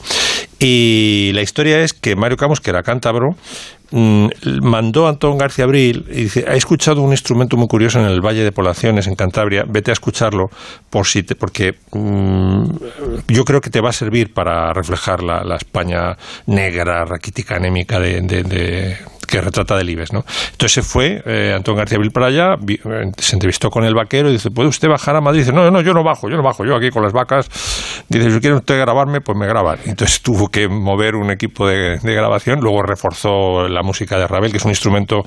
Y 0.61 1.31
la 1.35 1.43
historia 1.43 1.81
es 1.83 1.93
que 1.93 2.15
Mario 2.17 2.37
Camus 2.37 2.61
que 2.61 2.71
era 2.71 2.83
cántabro 2.83 3.31
mm, 3.91 4.27
mandó 4.63 5.07
a 5.07 5.11
Antón 5.11 5.37
García 5.39 5.65
Abril 5.65 6.05
y 6.11 6.23
dice, 6.23 6.45
he 6.49 6.57
escuchado 6.57 7.03
un 7.03 7.11
instrumento 7.11 7.57
muy 7.57 7.67
curioso 7.69 7.99
en 8.01 8.07
el 8.07 8.21
Valle 8.21 8.43
de 8.45 8.53
Poblaciones, 8.53 9.07
en 9.09 9.15
Cantabria, 9.17 9.65
vete 9.69 9.91
a 9.91 9.95
escucharlo 9.95 10.47
por 10.91 11.07
si 11.07 11.23
te, 11.25 11.35
porque 11.35 11.75
mm, 11.93 12.63
yo 13.29 13.45
creo 13.45 13.61
que 13.61 13.71
te 13.71 13.81
va 13.81 13.91
a 13.91 13.93
servir 13.93 14.33
para 14.33 14.73
reflejar 14.73 15.23
la, 15.23 15.43
la 15.45 15.57
España 15.57 16.17
negra, 16.47 17.05
raquítica, 17.05 17.57
anémica 17.57 17.99
de, 18.01 18.21
de- 18.23 18.43
de- 18.45 18.97
que 19.29 19.41
retrata 19.41 19.77
Delibes, 19.77 20.13
¿no? 20.13 20.25
Entonces 20.53 20.73
se 20.73 20.83
fue 20.83 21.23
eh, 21.27 21.53
Antón 21.55 21.77
García 21.77 21.99
allá, 22.25 22.57
vi- 22.59 22.81
eh, 22.85 23.13
se 23.19 23.37
entrevistó 23.37 23.71
con 23.71 23.85
el 23.85 23.95
vaquero 23.95 24.29
y 24.31 24.33
dice, 24.33 24.51
¿puede 24.51 24.69
usted 24.69 24.89
bajar 24.89 25.15
a 25.17 25.21
Madrid? 25.21 25.41
Dice, 25.41 25.53
no, 25.53 25.71
no, 25.71 25.81
yo 25.83 25.93
no 25.93 26.03
bajo, 26.03 26.29
yo 26.29 26.37
no 26.37 26.43
bajo, 26.43 26.65
yo 26.65 26.75
aquí 26.75 26.91
con 26.91 27.03
las 27.03 27.13
vacas. 27.13 27.49
Dice, 28.09 28.31
si 28.31 28.41
quiere 28.41 28.57
usted 28.57 28.79
grabarme, 28.81 29.21
pues 29.21 29.37
me 29.39 29.47
graban. 29.47 29.79
Entonces 29.85 30.21
tuvo 30.23 30.49
que 30.49 30.67
mover 30.69 31.15
un 31.15 31.31
equipo 31.31 31.69
de, 31.69 31.99
de 31.99 32.15
grabación, 32.15 32.61
luego 32.61 32.83
reforzó 32.83 33.69
la 33.69 33.83
música 33.83 34.19
de 34.19 34.27
Ravel, 34.27 34.51
que 34.51 34.57
es 34.57 34.65
un 34.65 34.71
instrumento 34.71 35.23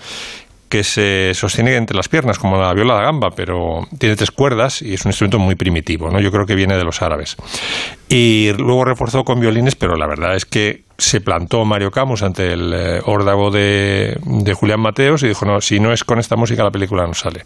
que 0.68 0.84
se 0.86 1.34
sostiene 1.34 1.76
entre 1.76 1.98
las 1.98 2.08
piernas, 2.08 2.40
como 2.40 2.56
la 2.58 2.74
viola 2.74 2.94
da 2.94 3.02
gamba, 3.02 3.30
pero 3.36 3.82
tiene 4.00 4.16
tres 4.16 4.32
cuerdas 4.32 4.82
y 4.82 4.94
es 4.94 5.04
un 5.04 5.10
instrumento 5.10 5.38
muy 5.38 5.56
primitivo, 5.56 6.10
¿no? 6.10 6.22
Yo 6.22 6.32
creo 6.32 6.46
que 6.46 6.56
viene 6.56 6.78
de 6.78 6.86
los 6.86 7.02
árabes. 7.02 7.36
Y 8.12 8.52
luego 8.58 8.84
reforzó 8.84 9.24
con 9.24 9.40
violines, 9.40 9.76
pero 9.76 9.96
la 9.96 10.06
verdad 10.06 10.36
es 10.36 10.44
que 10.44 10.84
se 10.98 11.22
plantó 11.22 11.64
Mario 11.64 11.92
Camus 11.92 12.24
ante 12.24 12.52
el 12.52 12.74
eh, 12.74 13.02
órdago 13.06 13.52
de, 13.52 14.20
de 14.22 14.54
Julián 14.54 14.82
Mateos 14.82 15.24
y 15.24 15.30
dijo, 15.30 15.46
no, 15.46 15.62
si 15.62 15.80
no 15.80 15.94
es 15.94 16.04
con 16.04 16.20
esta 16.20 16.36
música 16.36 16.62
la 16.62 16.72
película 16.72 17.08
no 17.08 17.14
sale. 17.14 17.42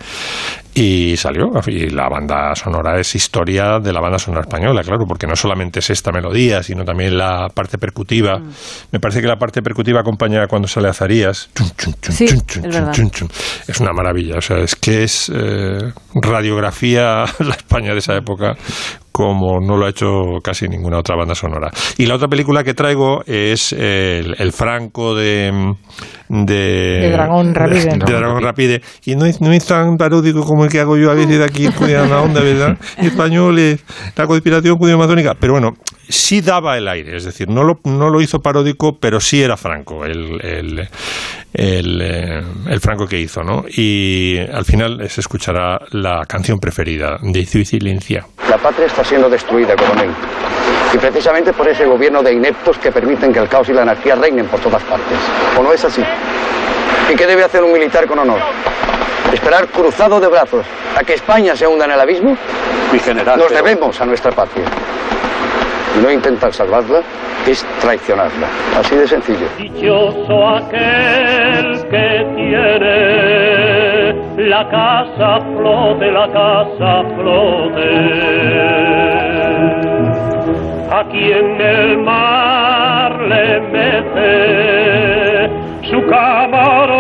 Y 0.73 1.15
salió, 1.17 1.51
y 1.67 1.89
la 1.91 2.09
banda 2.09 2.55
sonora 2.55 2.99
es 2.99 3.13
historia 3.13 3.79
de 3.79 3.93
la 3.93 4.01
banda 4.01 4.17
sonora 4.17 4.41
española, 4.41 4.81
claro, 4.81 5.05
porque 5.07 5.27
no 5.27 5.35
solamente 5.35 5.81
es 5.81 5.89
esta 5.91 6.11
melodía, 6.11 6.63
sino 6.63 6.83
también 6.83 7.15
la 7.15 7.49
parte 7.53 7.77
percutiva. 7.77 8.41
Me 8.91 8.99
parece 8.99 9.21
que 9.21 9.27
la 9.27 9.37
parte 9.37 9.61
percutiva 9.61 9.99
acompaña 9.99 10.47
cuando 10.47 10.67
sale 10.67 10.89
Azarías. 10.89 11.47
Sí. 12.09 12.25
Es 13.67 13.79
una 13.79 13.93
maravilla, 13.93 14.39
o 14.39 14.41
sea, 14.41 14.57
es 14.57 14.75
que 14.75 15.03
es 15.03 15.31
eh, 15.33 15.93
radiografía 16.15 17.25
la 17.39 17.53
España 17.53 17.93
de 17.93 17.99
esa 17.99 18.15
época 18.15 18.57
como 19.15 19.61
no 19.61 19.77
lo 19.77 19.85
ha 19.85 19.91
hecho 19.91 20.41
casi 20.43 20.67
ninguna 20.67 20.99
otra 20.99 21.15
banda 21.15 21.33
sonora. 21.35 21.71
Y 21.97 22.05
la 22.05 22.15
otra 22.15 22.27
película 22.27 22.65
que 22.65 22.73
traigo 22.73 23.23
es 23.25 23.71
el, 23.71 24.35
el 24.37 24.51
Franco 24.51 25.15
de... 25.15 25.73
De, 26.27 26.53
De 26.53 27.11
Dragón 27.11 27.55
Rapide. 27.55 27.85
De, 27.85 27.97
de 27.97 28.13
Dragón 28.13 28.43
Rapide. 28.43 28.81
Y 29.05 29.15
no 29.15 29.25
es, 29.25 29.39
no 29.39 29.53
es 29.53 29.65
tan 29.65 29.95
paródico 29.95 30.43
como 30.43 30.65
el 30.65 30.69
que 30.69 30.81
hago 30.81 30.97
yo 30.97 31.11
a 31.11 31.13
veces 31.13 31.37
de 31.37 31.45
aquí 31.45 31.65
en 31.81 32.09
la 32.09 32.21
onda, 32.21 32.41
¿verdad? 32.41 32.77
Españoles, 32.97 33.85
la 34.17 34.27
conspiración 34.27 34.77
judío-masónica. 34.77 35.33
Pero 35.39 35.53
bueno, 35.53 35.75
sí 36.09 36.41
daba 36.41 36.77
el 36.77 36.87
aire, 36.87 37.15
es 37.15 37.23
decir, 37.23 37.49
no 37.49 37.63
lo, 37.63 37.79
no 37.85 38.09
lo 38.09 38.21
hizo 38.21 38.39
paródico, 38.39 38.97
pero 38.99 39.19
sí 39.19 39.41
era 39.41 39.57
Franco, 39.57 40.05
el, 40.05 40.39
el, 40.43 40.89
el, 41.57 42.01
eh, 42.01 42.43
el 42.69 42.79
Franco 42.81 43.07
que 43.07 43.19
hizo, 43.19 43.41
¿no? 43.43 43.63
Y 43.67 44.37
al 44.39 44.65
final 44.65 45.09
se 45.09 45.21
escuchará 45.21 45.79
la 45.91 46.25
canción 46.27 46.59
preferida 46.59 47.17
de 47.21 47.45
Silencia. 47.45 48.25
La 48.49 48.57
patria 48.57 48.85
está 48.87 49.03
siendo 49.03 49.29
destruida, 49.29 49.75
coronel. 49.75 50.11
Y 50.93 50.97
precisamente 50.97 51.53
por 51.53 51.67
ese 51.67 51.85
gobierno 51.85 52.21
de 52.21 52.33
ineptos 52.33 52.77
que 52.77 52.91
permiten 52.91 53.31
que 53.33 53.39
el 53.39 53.47
caos 53.49 53.67
y 53.69 53.73
la 53.73 53.81
anarquía 53.83 54.15
reinen 54.15 54.45
por 54.47 54.59
todas 54.59 54.83
partes. 54.83 55.17
¿O 55.57 55.63
no 55.63 55.73
es 55.73 55.83
así? 55.83 56.01
¿Y 57.11 57.15
qué 57.15 57.25
debe 57.27 57.43
hacer 57.43 57.63
un 57.63 57.71
militar 57.73 58.05
con 58.07 58.19
honor? 58.19 58.39
¿Esperar 59.33 59.67
cruzado 59.67 60.19
de 60.19 60.27
brazos 60.27 60.65
a 60.97 61.03
que 61.03 61.13
España 61.15 61.55
se 61.55 61.65
hunda 61.67 61.85
en 61.85 61.91
el 61.91 61.99
abismo? 61.99 62.37
Mi 62.93 62.99
general. 62.99 63.37
Nos 63.39 63.47
pero- 63.47 63.63
debemos 63.63 63.99
a 63.99 64.05
nuestra 64.05 64.31
patria. 64.31 64.65
No 66.01 66.11
intentar 66.11 66.51
salvarla 66.53 67.01
es 67.47 67.65
traicionarla. 67.81 68.47
Así 68.77 68.95
de 68.95 69.07
sencillo. 69.07 69.47
Dichoso 69.57 70.49
aquel 70.49 71.87
que 71.89 72.25
tiene 72.35 74.13
la 74.49 74.67
casa 74.69 75.39
flote, 75.55 76.11
la 76.11 76.27
casa 76.31 77.03
flote. 77.15 77.89
A 80.91 81.03
quien 81.09 81.61
el 81.61 81.97
mar 81.99 83.19
le 83.21 83.59
mete 83.61 85.49
su 85.89 86.05
camarote, 86.07 86.94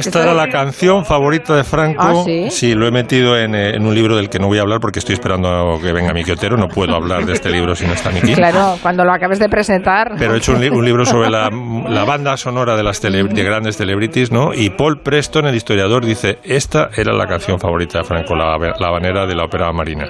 Esta 0.00 0.22
era 0.22 0.34
la 0.34 0.48
canción 0.48 1.04
favorita 1.04 1.54
de 1.56 1.64
Franco. 1.64 2.02
¿Ah, 2.02 2.22
sí? 2.50 2.74
lo 2.74 2.86
he 2.86 2.90
metido 2.90 3.36
en, 3.38 3.54
eh, 3.54 3.74
en 3.76 3.86
un 3.86 3.94
libro 3.94 4.16
del 4.16 4.28
que 4.28 4.38
no 4.38 4.46
voy 4.46 4.58
a 4.58 4.62
hablar 4.62 4.80
porque 4.80 4.98
estoy 4.98 5.14
esperando 5.14 5.78
que 5.82 5.92
venga 5.92 6.12
Miki 6.12 6.30
Otero. 6.32 6.56
No 6.56 6.68
puedo 6.68 6.94
hablar 6.94 7.24
de 7.26 7.32
este 7.32 7.50
libro 7.50 7.74
si 7.74 7.86
no 7.86 7.92
está 7.92 8.10
Miki. 8.10 8.34
Claro, 8.34 8.76
cuando 8.82 9.04
lo 9.04 9.12
acabes 9.12 9.38
de 9.38 9.48
presentar. 9.48 10.12
Pero 10.18 10.34
he 10.34 10.38
hecho 10.38 10.52
un, 10.52 10.60
li- 10.60 10.68
un 10.70 10.84
libro 10.84 11.04
sobre 11.04 11.30
la, 11.30 11.50
la 11.88 12.04
banda 12.04 12.36
sonora 12.36 12.76
de 12.76 12.82
las 12.82 13.00
tele- 13.02 13.28
de 13.28 13.42
grandes 13.42 13.76
celebrities, 13.76 14.30
¿no? 14.32 14.52
Y 14.54 14.70
Paul 14.70 15.00
Preston, 15.00 15.46
el 15.46 15.54
historiador, 15.54 16.04
dice, 16.04 16.38
esta 16.44 16.90
era 16.96 17.12
la 17.12 17.26
canción 17.26 17.58
favorita 17.58 17.98
de 17.98 18.04
Franco, 18.04 18.34
la, 18.34 18.56
la 18.78 18.86
habanera 18.88 19.26
de 19.26 19.34
la 19.34 19.44
ópera 19.44 19.72
marina. 19.72 20.06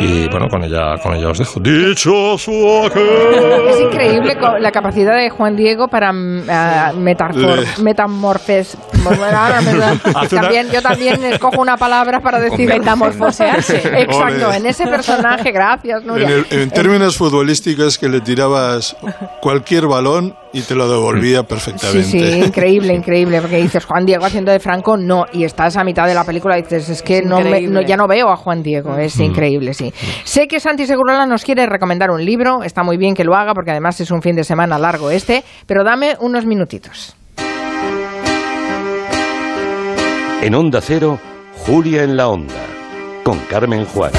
Y 0.00 0.28
bueno, 0.28 0.48
con 0.48 0.64
ella, 0.64 0.96
con 1.02 1.14
ella 1.14 1.28
os 1.30 1.38
dejo. 1.38 1.60
Dichoso 1.60 2.86
aquel. 2.86 3.68
Es 3.68 3.80
increíble 3.80 4.36
la 4.60 4.70
capacidad 4.72 5.16
de 5.16 5.30
Juan 5.30 5.56
Diego 5.56 5.88
para 5.88 6.12
Le- 6.12 7.82
metamorfes. 7.82 8.76
Bueno, 9.22 9.38
ahora 9.38 9.60
me 9.62 9.74
da- 9.74 9.92
Hace 10.16 10.34
una- 10.36 10.42
También, 10.42 10.70
yo 10.70 10.82
también 10.82 11.24
escojo 11.24 11.60
una 11.60 11.76
palabra 11.76 12.20
para 12.20 12.40
decir 12.40 12.68
Metamorfosearse. 12.68 13.76
Exacto, 14.02 14.48
Ole. 14.48 14.56
en 14.56 14.66
ese 14.66 14.86
personaje, 14.86 15.50
gracias, 15.52 16.00
En, 16.02 16.06
Nuria. 16.06 16.28
el- 16.28 16.46
en 16.50 16.70
términos 16.70 17.16
futbolísticos 17.16 17.98
que 17.98 18.08
le 18.08 18.20
tirabas 18.20 18.96
cualquier 19.40 19.86
balón 19.86 20.34
y 20.52 20.60
te 20.62 20.74
lo 20.74 20.88
devolvía 20.90 21.40
Sí, 21.40 21.46
perfectamente. 21.48 22.02
sí, 22.04 22.18
increíble, 22.44 22.92
increíble, 22.94 23.40
porque 23.40 23.56
dices 23.56 23.84
Juan 23.86 24.04
Diego 24.04 24.24
haciendo 24.26 24.52
de 24.52 24.60
Franco, 24.60 24.96
no, 24.98 25.24
y 25.32 25.44
estás 25.44 25.76
a 25.76 25.84
mitad 25.84 26.06
de 26.06 26.14
la 26.14 26.24
película 26.24 26.58
y 26.58 26.62
dices, 26.62 26.88
es 26.90 27.02
que 27.02 27.18
Es 27.18 27.24
no 27.24 27.40
me- 27.40 27.62
no- 27.62 27.80
ya 27.80 27.96
no 27.96 28.06
veo 28.06 28.28
a 28.30 28.36
Juan 28.36 28.62
Diego, 28.62 28.96
es 28.98 29.18
increíble, 29.18 29.72
sí. 29.72 29.92
Sé 30.24 30.48
que 30.48 30.60
Santi 30.60 30.86
Segurola 30.86 31.24
nos 31.26 31.44
quiere 31.44 31.66
recomendar 31.66 32.10
un 32.10 32.24
libro, 32.24 32.62
está 32.62 32.82
muy 32.82 32.96
bien 32.98 33.14
que 33.14 33.24
lo 33.24 33.34
haga 33.34 33.54
porque 33.54 33.70
además 33.70 33.98
es 34.00 34.10
un 34.10 34.20
fin 34.20 34.36
de 34.36 34.44
semana 34.44 34.78
largo 34.78 35.10
este, 35.10 35.42
pero 35.66 35.84
dame 35.84 36.16
unos 36.20 36.44
minutitos. 36.44 37.16
En 40.42 40.56
Onda 40.56 40.80
Cero, 40.82 41.20
Julia 41.64 42.02
en 42.02 42.16
la 42.16 42.26
Onda, 42.26 42.52
con 43.22 43.38
Carmen 43.48 43.84
Juan. 43.84 44.10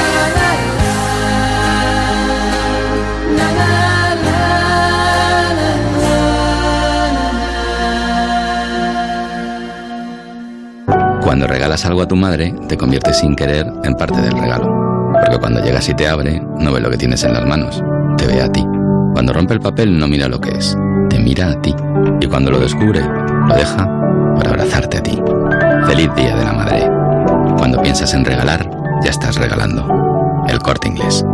Cuando 11.21 11.45
regalas 11.45 11.85
algo 11.85 12.03
a 12.03 12.07
tu 12.07 12.15
madre, 12.15 12.55
te 12.69 12.77
conviertes 12.77 13.17
sin 13.17 13.35
querer 13.35 13.69
en 13.83 13.93
parte 13.95 14.21
del 14.21 14.31
regalo. 14.31 15.11
Porque 15.11 15.37
cuando 15.39 15.61
llegas 15.61 15.89
y 15.89 15.93
te 15.93 16.07
abre, 16.07 16.41
no 16.57 16.71
ve 16.71 16.79
lo 16.79 16.89
que 16.89 16.95
tienes 16.95 17.21
en 17.25 17.33
las 17.33 17.45
manos, 17.45 17.83
te 18.17 18.27
ve 18.27 18.41
a 18.41 18.49
ti. 18.49 18.65
Cuando 19.11 19.33
rompe 19.33 19.55
el 19.55 19.59
papel, 19.59 19.99
no 19.99 20.07
mira 20.07 20.29
lo 20.29 20.39
que 20.39 20.51
es, 20.51 20.77
te 21.09 21.19
mira 21.19 21.49
a 21.49 21.61
ti. 21.61 21.75
Y 22.21 22.27
cuando 22.27 22.49
lo 22.49 22.59
descubre, 22.59 23.01
lo 23.01 23.55
deja 23.57 23.85
para 24.37 24.51
abrazarte 24.51 24.99
a 24.99 25.03
ti. 25.03 25.21
Feliz 25.85 26.09
Día 26.15 26.35
de 26.35 26.45
la 26.45 26.53
Madre. 26.53 26.89
Cuando 27.57 27.81
piensas 27.81 28.13
en 28.13 28.23
regalar, 28.23 28.69
ya 29.03 29.09
estás 29.09 29.35
regalando. 29.35 30.43
El 30.47 30.59
corte 30.59 30.87
inglés. 30.87 31.25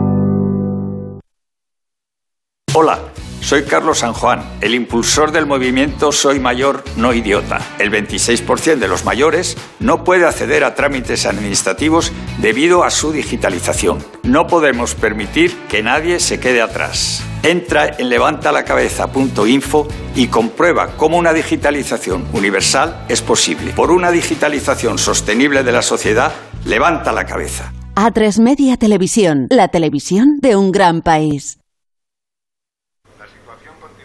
Hola, 2.74 3.00
soy 3.42 3.64
Carlos 3.64 4.00
San 4.00 4.14
Juan, 4.14 4.44
el 4.62 4.76
impulsor 4.76 5.32
del 5.32 5.46
movimiento 5.46 6.12
Soy 6.12 6.40
Mayor, 6.40 6.84
no 6.98 7.14
idiota. 7.14 7.60
El 7.80 7.92
26% 7.92 8.78
de 8.78 8.88
los 8.88 9.06
mayores 9.06 9.58
no 9.80 10.04
puede 10.04 10.26
acceder 10.26 10.64
a 10.64 10.76
trámites 10.76 11.26
administrativos 11.26 12.12
debido 12.40 12.84
a 12.84 12.90
su 12.90 13.12
digitalización. 13.12 14.04
No 14.24 14.48
podemos 14.48 14.94
permitir 14.96 15.56
que 15.70 15.82
nadie 15.82 16.20
se 16.20 16.40
quede 16.40 16.62
atrás. 16.62 17.24
Entra 17.44 17.88
en 17.98 18.10
levantalacabeza.info 18.10 19.88
y 20.16 20.28
comprueba 20.28 20.98
cómo 20.98 21.18
una 21.18 21.34
digitalización 21.34 22.28
universal 22.34 23.06
es 23.08 23.22
posible. 23.22 23.72
Por 23.72 23.92
una 23.92 24.12
digitalización 24.12 24.98
sostenible 24.98 25.64
de 25.64 25.72
la 25.72 25.82
sociedad, 25.82 26.34
levanta 26.66 27.12
la 27.12 27.26
cabeza. 27.26 27.74
A3 27.96 28.40
Media 28.42 28.78
Televisión, 28.78 29.48
la 29.50 29.70
televisión 29.70 30.40
de 30.42 30.56
un 30.56 30.72
gran 30.72 31.02
país. 31.02 31.60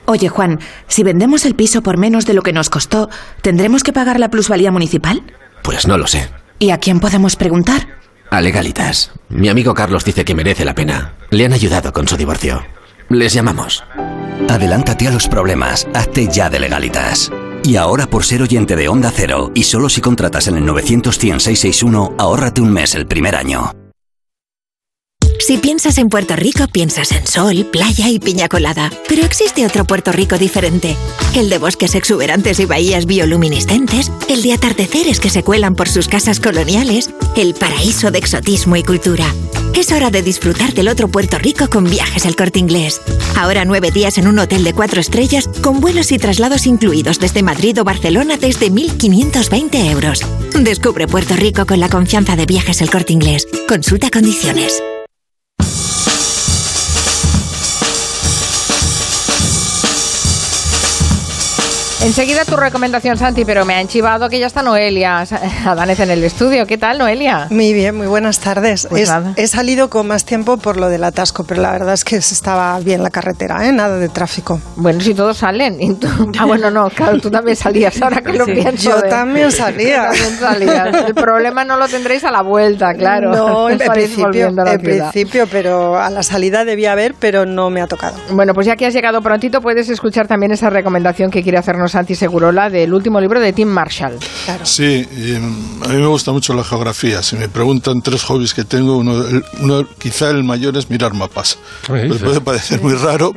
Oye, 0.06 0.28
Juan, 0.28 0.60
si 0.86 1.02
vendemos 1.02 1.46
el 1.46 1.54
piso 1.54 1.82
por 1.82 1.96
menos 1.96 2.26
de 2.26 2.34
lo 2.34 2.42
que 2.42 2.52
nos 2.52 2.70
costó, 2.70 3.08
¿tendremos 3.42 3.82
que 3.82 3.92
pagar 3.92 4.20
la 4.20 4.30
plusvalía 4.30 4.70
municipal? 4.70 5.22
Pues 5.62 5.86
no 5.86 5.96
lo 5.96 6.06
sé. 6.06 6.28
¿Y 6.58 6.70
a 6.70 6.78
quién 6.78 7.00
podemos 7.00 7.36
preguntar? 7.36 7.88
A 8.30 8.40
Legalitas. 8.40 9.12
Mi 9.28 9.48
amigo 9.48 9.74
Carlos 9.74 10.04
dice 10.04 10.24
que 10.24 10.34
merece 10.34 10.64
la 10.64 10.74
pena. 10.74 11.14
Le 11.30 11.46
han 11.46 11.52
ayudado 11.52 11.92
con 11.92 12.06
su 12.06 12.16
divorcio. 12.16 12.64
Les 13.08 13.32
llamamos. 13.32 13.84
Adelántate 14.48 15.08
a 15.08 15.10
los 15.10 15.28
problemas. 15.28 15.86
Hazte 15.94 16.28
ya 16.28 16.50
de 16.50 16.60
Legalitas. 16.60 17.30
Y 17.62 17.76
ahora 17.76 18.06
por 18.06 18.24
ser 18.24 18.42
oyente 18.42 18.76
de 18.76 18.88
Onda 18.88 19.10
Cero 19.14 19.52
y 19.54 19.62
solo 19.62 19.88
si 19.88 20.00
contratas 20.00 20.48
en 20.48 20.56
el 20.56 20.64
900-100-661, 20.64 22.14
ahórrate 22.18 22.60
un 22.60 22.72
mes 22.72 22.94
el 22.94 23.06
primer 23.06 23.36
año. 23.36 23.70
Si 25.38 25.58
piensas 25.58 25.98
en 25.98 26.08
Puerto 26.08 26.36
Rico, 26.36 26.68
piensas 26.68 27.12
en 27.12 27.26
sol, 27.26 27.66
playa 27.70 28.08
y 28.08 28.18
piña 28.18 28.48
colada. 28.48 28.90
Pero 29.08 29.24
existe 29.24 29.66
otro 29.66 29.84
Puerto 29.84 30.12
Rico 30.12 30.38
diferente. 30.38 30.96
El 31.34 31.50
de 31.50 31.58
bosques 31.58 31.94
exuberantes 31.94 32.60
y 32.60 32.64
bahías 32.64 33.06
bioluminiscentes, 33.06 34.10
el 34.28 34.42
de 34.42 34.52
atardeceres 34.52 35.20
que 35.20 35.30
se 35.30 35.42
cuelan 35.42 35.74
por 35.74 35.88
sus 35.88 36.08
casas 36.08 36.40
coloniales, 36.40 37.10
el 37.36 37.54
paraíso 37.54 38.10
de 38.10 38.18
exotismo 38.18 38.76
y 38.76 38.82
cultura. 38.84 39.26
Es 39.74 39.90
hora 39.90 40.10
de 40.10 40.22
disfrutar 40.22 40.72
del 40.72 40.88
otro 40.88 41.08
Puerto 41.08 41.36
Rico 41.38 41.68
con 41.68 41.84
viajes 41.84 42.26
al 42.26 42.36
corte 42.36 42.60
inglés. 42.60 43.00
Ahora 43.36 43.64
nueve 43.64 43.90
días 43.90 44.18
en 44.18 44.28
un 44.28 44.38
hotel 44.38 44.62
de 44.62 44.72
cuatro 44.72 45.00
estrellas 45.00 45.48
con 45.62 45.80
vuelos 45.80 46.12
y 46.12 46.18
traslados 46.18 46.64
incluidos 46.66 47.18
desde 47.18 47.42
Madrid 47.42 47.80
o 47.80 47.84
Barcelona 47.84 48.36
desde 48.36 48.70
1.520 48.70 49.90
euros. 49.90 50.20
Descubre 50.60 51.08
Puerto 51.08 51.34
Rico 51.34 51.66
con 51.66 51.80
la 51.80 51.88
confianza 51.88 52.36
de 52.36 52.46
viajes 52.46 52.80
al 52.82 52.90
corte 52.90 53.12
inglés. 53.12 53.48
Consulta 53.68 54.10
condiciones. 54.10 54.80
Enseguida 62.04 62.44
tu 62.44 62.54
recomendación, 62.56 63.16
Santi, 63.16 63.46
pero 63.46 63.64
me 63.64 63.72
ha 63.74 63.80
enchivado 63.80 64.28
que 64.28 64.38
ya 64.38 64.46
está 64.46 64.62
Noelia 64.62 65.24
Adanez 65.64 66.00
en 66.00 66.10
el 66.10 66.22
estudio. 66.22 66.66
¿Qué 66.66 66.76
tal, 66.76 66.98
Noelia? 66.98 67.46
Muy 67.48 67.72
bien, 67.72 67.96
muy 67.96 68.06
buenas 68.06 68.40
tardes. 68.40 68.86
Pues 68.90 69.10
he 69.36 69.46
salido 69.48 69.88
con 69.88 70.06
más 70.06 70.26
tiempo 70.26 70.58
por 70.58 70.76
lo 70.76 70.90
del 70.90 71.02
atasco, 71.02 71.44
pero 71.44 71.62
la 71.62 71.72
verdad 71.72 71.94
es 71.94 72.04
que 72.04 72.16
estaba 72.16 72.78
bien 72.80 73.02
la 73.02 73.08
carretera, 73.08 73.66
¿eh? 73.66 73.72
nada 73.72 73.96
de 73.96 74.10
tráfico. 74.10 74.60
Bueno, 74.76 75.00
si 75.00 75.14
todos 75.14 75.38
salen. 75.38 75.80
y 75.80 75.94
tú- 75.94 76.08
Ah, 76.38 76.44
bueno, 76.44 76.70
no, 76.70 76.90
claro, 76.90 77.18
tú 77.20 77.30
también 77.30 77.56
salías 77.56 78.00
ahora 78.02 78.20
que 78.20 78.34
lo 78.34 78.44
Sí, 78.44 78.52
pienso. 78.52 78.90
yo 78.90 79.00
de- 79.00 79.08
también 79.08 79.50
salía. 79.50 80.10
Tú 80.10 80.18
también 80.18 80.38
salías. 80.38 81.06
El 81.08 81.14
problema 81.14 81.64
no 81.64 81.78
lo 81.78 81.88
tendréis 81.88 82.22
a 82.24 82.30
la 82.30 82.42
vuelta, 82.42 82.92
claro. 82.92 83.30
No, 83.34 83.70
en 83.70 83.78
principio, 83.78 84.48
en 84.48 84.80
principio, 84.82 85.46
pero 85.50 85.98
a 85.98 86.10
la 86.10 86.22
salida 86.22 86.66
debía 86.66 86.92
haber, 86.92 87.14
pero 87.18 87.46
no 87.46 87.70
me 87.70 87.80
ha 87.80 87.86
tocado. 87.86 88.16
Bueno, 88.30 88.52
pues 88.52 88.66
ya 88.66 88.76
que 88.76 88.84
has 88.84 88.92
llegado 88.92 89.22
prontito, 89.22 89.62
puedes 89.62 89.88
escuchar 89.88 90.28
también 90.28 90.52
esa 90.52 90.68
recomendación 90.68 91.30
que 91.30 91.42
quiere 91.42 91.56
hacernos 91.56 91.93
Santi 91.94 92.14
Segurola 92.16 92.68
del 92.70 92.92
último 92.92 93.20
libro 93.20 93.38
de 93.40 93.52
Tim 93.52 93.68
Marshall. 93.68 94.18
Sí, 94.64 95.06
y, 95.16 95.32
mm, 95.38 95.82
a 95.84 95.88
mí 95.88 95.96
me 95.96 96.06
gusta 96.08 96.32
mucho 96.32 96.52
la 96.52 96.64
geografía. 96.64 97.22
Si 97.22 97.36
me 97.36 97.48
preguntan 97.48 98.02
tres 98.02 98.24
hobbies 98.24 98.52
que 98.52 98.64
tengo, 98.64 98.96
uno, 98.96 99.26
el- 99.26 99.44
uno- 99.60 99.86
quizá 99.98 100.30
el 100.30 100.42
mayor 100.42 100.76
es 100.76 100.90
mirar 100.90 101.14
mapas. 101.14 101.56
¿Qué 101.86 102.08
Pues 102.08 102.20
puede 102.22 102.40
parecer 102.40 102.82
muy 102.82 102.94
raro, 102.94 103.32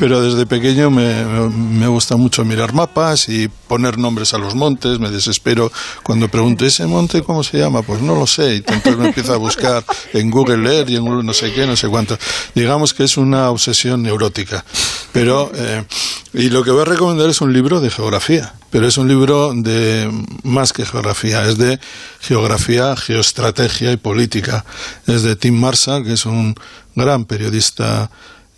pero 0.00 0.22
desde 0.22 0.46
pequeño 0.46 0.90
me, 0.90 1.22
me- 1.24 1.48
me 1.50 1.86
gusta 1.86 2.16
mucho 2.16 2.44
mirar 2.46 2.72
mapas 2.72 3.28
y 3.28 3.50
poner 3.68 3.98
nombres 3.98 4.34
a 4.34 4.38
los 4.38 4.54
montes. 4.54 4.98
Me 4.98 5.10
desespero 5.10 5.70
cuando 6.02 6.28
pregunto, 6.28 6.66
¿ese 6.66 6.86
monte 6.86 7.22
cómo 7.22 7.44
se 7.44 7.58
llama? 7.58 7.82
Pues 7.82 8.00
no 8.00 8.14
lo 8.14 8.26
sé. 8.26 8.54
Y 8.54 8.56
entonces 8.58 8.96
me 8.96 9.08
empiezo 9.08 9.34
a 9.34 9.36
buscar 9.36 9.84
en 10.12 10.30
Google 10.30 10.76
Earth 10.76 10.90
y 10.90 10.96
en 10.96 11.04
Google 11.04 11.22
no 11.22 11.34
sé 11.34 11.52
qué, 11.52 11.66
no 11.66 11.76
sé 11.76 11.88
cuánto. 11.88 12.18
Digamos 12.54 12.94
que 12.94 13.04
es 13.04 13.16
una 13.16 13.50
obsesión 13.50 14.02
neurótica. 14.02 14.64
Pero, 15.12 15.50
eh, 15.54 15.84
y 16.32 16.50
lo 16.50 16.62
que 16.64 16.70
voy 16.70 16.82
a 16.82 16.84
recomendar 16.84 17.28
es 17.28 17.40
un 17.40 17.52
libro 17.52 17.80
de 17.80 17.90
geografía, 17.90 18.54
pero 18.70 18.86
es 18.86 18.98
un 18.98 19.08
libro 19.08 19.52
de 19.54 20.10
más 20.42 20.72
que 20.72 20.84
geografía, 20.84 21.46
es 21.46 21.58
de 21.58 21.78
geografía, 22.20 22.94
geoestrategia 22.96 23.92
y 23.92 23.96
política. 23.96 24.64
Es 25.06 25.22
de 25.22 25.36
Tim 25.36 25.58
Marshall, 25.58 26.04
que 26.04 26.12
es 26.12 26.26
un 26.26 26.54
gran 26.94 27.24
periodista 27.24 28.10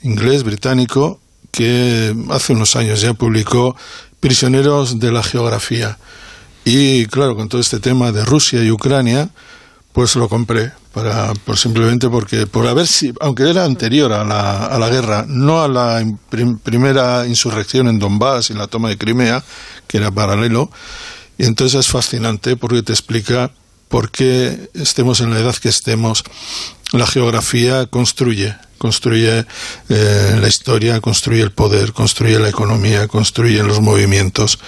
inglés, 0.02 0.44
británico, 0.44 1.20
que 1.50 2.14
hace 2.30 2.52
unos 2.52 2.76
años 2.76 3.00
ya 3.00 3.14
publicó 3.14 3.76
Prisioneros 4.20 4.98
de 5.00 5.12
la 5.12 5.22
Geografía. 5.22 5.98
Y 6.64 7.06
claro, 7.06 7.36
con 7.36 7.48
todo 7.48 7.60
este 7.60 7.80
tema 7.80 8.12
de 8.12 8.24
Rusia 8.24 8.62
y 8.62 8.70
Ucrania, 8.70 9.30
pues 9.92 10.14
lo 10.16 10.28
compré 10.28 10.72
para 10.92 11.32
por 11.34 11.56
simplemente 11.56 12.08
porque 12.08 12.46
por 12.46 12.66
haber 12.66 12.86
si 12.86 13.12
aunque 13.20 13.48
era 13.48 13.64
anterior 13.64 14.12
a 14.12 14.24
la, 14.24 14.66
a 14.66 14.78
la 14.78 14.88
guerra 14.88 15.24
no 15.28 15.62
a 15.62 15.68
la 15.68 16.04
primera 16.62 17.26
insurrección 17.26 17.88
en 17.88 17.98
Donbass 17.98 18.50
y 18.50 18.54
la 18.54 18.66
toma 18.66 18.88
de 18.88 18.98
Crimea 18.98 19.42
que 19.86 19.98
era 19.98 20.10
paralelo 20.10 20.70
y 21.38 21.44
entonces 21.44 21.80
es 21.80 21.88
fascinante 21.88 22.56
porque 22.56 22.82
te 22.82 22.92
explica 22.92 23.52
por 23.91 24.12
qué 24.12 24.70
estemos 24.74 25.20
en 25.20 25.30
la 25.34 25.41
edad 25.41 25.57
que 25.57 25.68
estemos, 25.68 26.22
la 26.93 27.07
geografía 27.07 27.86
construye, 27.86 28.55
construye 28.78 29.45
eh, 29.88 30.38
la 30.41 30.47
historia, 30.47 31.01
construye 31.01 31.43
el 31.43 31.51
poder, 31.51 31.93
construye 31.93 32.38
la 32.38 32.49
economía, 32.49 33.09
construye 33.09 33.61
los 33.64 33.80
movimientos. 33.80 34.61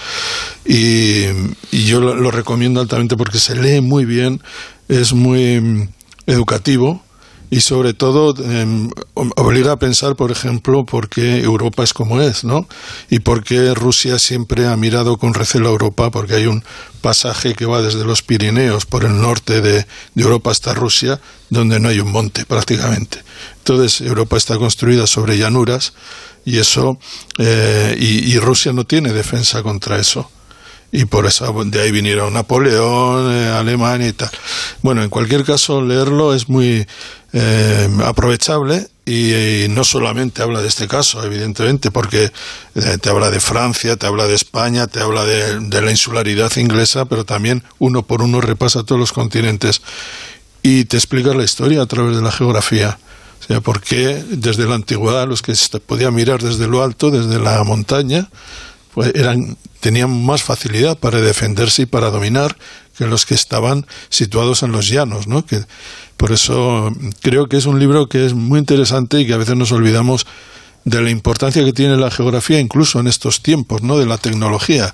Y, 0.65 1.23
y 1.71 1.85
yo 1.85 2.01
lo, 2.01 2.15
lo 2.15 2.31
recomiendo 2.31 2.81
altamente 2.81 3.15
porque 3.15 3.39
se 3.39 3.55
lee 3.55 3.79
muy 3.79 4.03
bien, 4.03 4.41
es 4.89 5.13
muy 5.13 5.61
mm, 5.61 5.89
educativo 6.27 7.01
y 7.53 7.61
sobre 7.61 7.93
todo 7.93 8.33
eh, 8.43 8.89
obliga 9.13 9.73
a 9.73 9.77
pensar, 9.77 10.15
por 10.15 10.31
ejemplo, 10.31 10.87
por 10.87 11.07
qué 11.07 11.43
Europa 11.43 11.83
es 11.83 11.93
como 11.93 12.19
es, 12.19 12.43
¿no? 12.43 12.67
Y 13.11 13.19
por 13.19 13.43
qué 13.43 13.75
Rusia 13.75 14.17
siempre 14.17 14.65
ha 14.65 14.75
mirado 14.75 15.17
con 15.17 15.35
recelo 15.35 15.67
a 15.67 15.71
Europa, 15.71 16.09
porque 16.09 16.33
hay 16.33 16.47
un 16.47 16.63
pasaje 17.01 17.53
que 17.53 17.67
va 17.67 17.83
desde 17.83 18.05
los 18.05 18.23
Pirineos 18.23 18.87
por 18.87 19.05
el 19.05 19.21
norte 19.21 19.61
de, 19.61 19.85
Europa 20.15 20.49
hasta 20.49 20.73
Rusia, 20.73 21.21
donde 21.51 21.79
no 21.79 21.89
hay 21.89 21.99
un 21.99 22.11
monte 22.11 22.43
prácticamente. 22.43 23.19
Entonces 23.59 24.01
Europa 24.01 24.35
está 24.35 24.57
construida 24.57 25.05
sobre 25.05 25.37
llanuras 25.37 25.93
y 26.45 26.57
eso 26.57 26.97
eh, 27.37 27.95
y 27.99 28.35
Rusia 28.39 28.73
no 28.73 28.83
tiene 28.83 29.13
defensa 29.13 29.61
contra 29.61 29.99
eso 29.99 30.27
y 30.95 31.05
por 31.05 31.25
eso 31.25 31.51
de 31.65 31.81
ahí 31.81 31.91
vinieron 31.91 32.33
Napoleón, 32.33 33.33
eh, 33.33 33.49
Alemania 33.49 34.07
y 34.07 34.13
tal. 34.13 34.29
Bueno, 34.83 35.01
en 35.01 35.09
cualquier 35.09 35.43
caso, 35.43 35.81
leerlo 35.81 36.35
es 36.35 36.47
muy 36.47 36.85
eh, 37.33 37.89
aprovechable 38.05 38.87
y, 39.03 39.65
no 39.69 39.83
solamente 39.83 40.43
habla 40.43 40.61
de 40.61 40.67
este 40.67 40.87
caso, 40.87 41.23
evidentemente, 41.23 41.89
porque 41.89 42.31
eh, 42.75 42.97
te 43.01 43.09
habla 43.09 43.31
de 43.31 43.39
Francia, 43.39 43.97
te 43.97 44.05
habla 44.05 44.27
de 44.27 44.35
España, 44.35 44.85
te 44.85 44.99
habla 44.99 45.25
de, 45.25 45.61
de 45.61 45.81
la 45.81 45.89
insularidad 45.89 46.55
inglesa, 46.57 47.05
pero 47.05 47.25
también 47.25 47.63
uno 47.79 48.03
por 48.03 48.21
uno 48.21 48.39
repasa 48.39 48.83
todos 48.83 48.99
los 48.99 49.13
continentes 49.13 49.81
y 50.61 50.85
te 50.85 50.97
explica 50.97 51.33
la 51.33 51.43
historia 51.43 51.81
a 51.81 51.87
través 51.87 52.15
de 52.15 52.21
la 52.21 52.31
geografía. 52.31 52.99
O 53.41 53.45
sea, 53.47 53.61
por 53.61 53.81
qué 53.81 54.23
desde 54.29 54.67
la 54.67 54.75
antigüedad 54.75 55.27
los 55.27 55.41
que 55.41 55.55
se 55.55 55.79
podía 55.79 56.11
mirar 56.11 56.43
desde 56.43 56.67
lo 56.67 56.83
alto, 56.83 57.09
desde 57.09 57.39
la 57.39 57.63
montaña, 57.63 58.29
pues 58.93 59.11
eran, 59.15 59.57
tenían 59.79 60.25
más 60.25 60.43
facilidad 60.43 60.97
para 60.97 61.21
defenderse 61.21 61.83
y 61.83 61.85
para 61.85 62.11
dominar 62.11 62.55
que 62.97 63.05
los 63.07 63.25
que 63.25 63.33
estaban 63.33 63.85
situados 64.09 64.63
en 64.63 64.71
los 64.71 64.87
llanos, 64.87 65.27
¿no? 65.27 65.45
Que, 65.45 65.63
por 66.17 66.31
eso 66.31 66.91
creo 67.21 67.47
que 67.47 67.57
es 67.57 67.65
un 67.65 67.79
libro 67.79 68.07
que 68.07 68.25
es 68.25 68.33
muy 68.33 68.59
interesante 68.59 69.19
y 69.19 69.27
que 69.27 69.33
a 69.33 69.37
veces 69.37 69.57
nos 69.57 69.71
olvidamos 69.71 70.25
de 70.85 71.01
la 71.01 71.09
importancia 71.09 71.63
que 71.63 71.73
tiene 71.73 71.97
la 71.97 72.11
geografía 72.11 72.59
incluso 72.59 72.99
en 72.99 73.07
estos 73.07 73.41
tiempos, 73.41 73.81
¿no? 73.81 73.97
De 73.97 74.05
la 74.05 74.17
tecnología. 74.17 74.93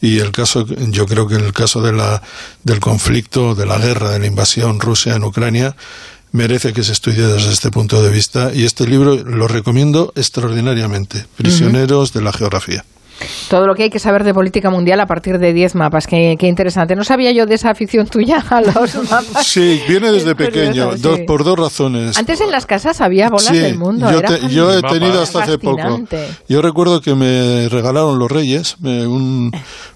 Y 0.00 0.18
el 0.18 0.32
caso, 0.32 0.66
yo 0.66 1.06
creo 1.06 1.26
que 1.28 1.36
el 1.36 1.52
caso 1.52 1.80
de 1.82 1.92
la, 1.92 2.22
del 2.64 2.80
conflicto, 2.80 3.54
de 3.54 3.66
la 3.66 3.78
guerra, 3.78 4.10
de 4.10 4.18
la 4.18 4.26
invasión 4.26 4.80
rusa 4.80 5.14
en 5.14 5.24
Ucrania, 5.24 5.76
merece 6.32 6.72
que 6.72 6.84
se 6.84 6.92
estudie 6.92 7.26
desde 7.26 7.52
este 7.52 7.70
punto 7.70 8.02
de 8.02 8.10
vista. 8.10 8.52
Y 8.54 8.64
este 8.64 8.86
libro 8.86 9.16
lo 9.16 9.48
recomiendo 9.48 10.12
extraordinariamente. 10.16 11.26
Prisioneros 11.36 12.10
uh 12.10 12.12
-huh. 12.12 12.14
de 12.18 12.22
la 12.22 12.32
geografía. 12.32 12.84
Todo 13.48 13.66
lo 13.66 13.74
que 13.74 13.84
hay 13.84 13.90
que 13.90 13.98
saber 13.98 14.24
de 14.24 14.34
política 14.34 14.70
mundial 14.70 15.00
a 15.00 15.06
partir 15.06 15.38
de 15.38 15.52
10 15.52 15.74
mapas. 15.74 16.06
Qué, 16.06 16.36
qué, 16.38 16.46
interesante. 16.46 16.96
No 16.96 17.04
sabía 17.04 17.32
yo 17.32 17.46
de 17.46 17.54
esa 17.54 17.70
afición 17.70 18.06
tuya 18.06 18.44
a 18.48 18.60
los 18.60 18.94
mapas. 19.10 19.46
Sí, 19.46 19.82
viene 19.88 20.12
desde 20.12 20.34
pequeño, 20.34 20.90
curioso, 20.90 21.08
dos, 21.08 21.16
sí. 21.18 21.22
por 21.24 21.44
dos 21.44 21.58
razones. 21.58 22.16
Antes 22.16 22.40
en 22.40 22.50
las 22.50 22.66
casas 22.66 23.00
había 23.00 23.28
bolas 23.28 23.46
sí, 23.46 23.58
del 23.58 23.78
mundo. 23.78 24.10
Yo, 24.10 24.22
te, 24.22 24.48
yo 24.48 24.72
he 24.72 24.82
tenido 24.82 25.22
hasta 25.22 25.44
hace 25.44 25.58
poco. 25.58 26.00
Yo 26.48 26.62
recuerdo 26.62 27.00
que 27.00 27.14
me 27.14 27.68
regalaron 27.68 28.18
los 28.18 28.30
Reyes 28.30 28.76
un, 28.82 29.52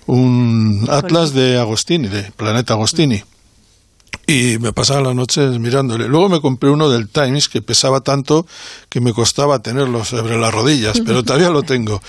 un 0.07 0.87
atlas 0.91 1.35
de 1.35 1.59
Agostini, 1.59 2.09
de 2.09 2.31
Planeta 2.37 2.75
Agostini 2.75 3.23
y 4.26 4.58
me 4.58 4.72
pasaba 4.72 5.00
las 5.00 5.14
noches 5.14 5.58
mirándole. 5.58 6.06
Luego 6.06 6.28
me 6.28 6.40
compré 6.40 6.70
uno 6.70 6.88
del 6.88 7.08
Times 7.08 7.48
que 7.48 7.62
pesaba 7.62 8.00
tanto 8.00 8.46
que 8.88 9.00
me 9.00 9.12
costaba 9.12 9.61
tenerlo 9.61 10.04
sobre 10.04 10.38
las 10.38 10.54
rodillas, 10.54 11.00
pero 11.04 11.24
todavía 11.24 11.50
lo 11.50 11.62
tengo. 11.62 12.00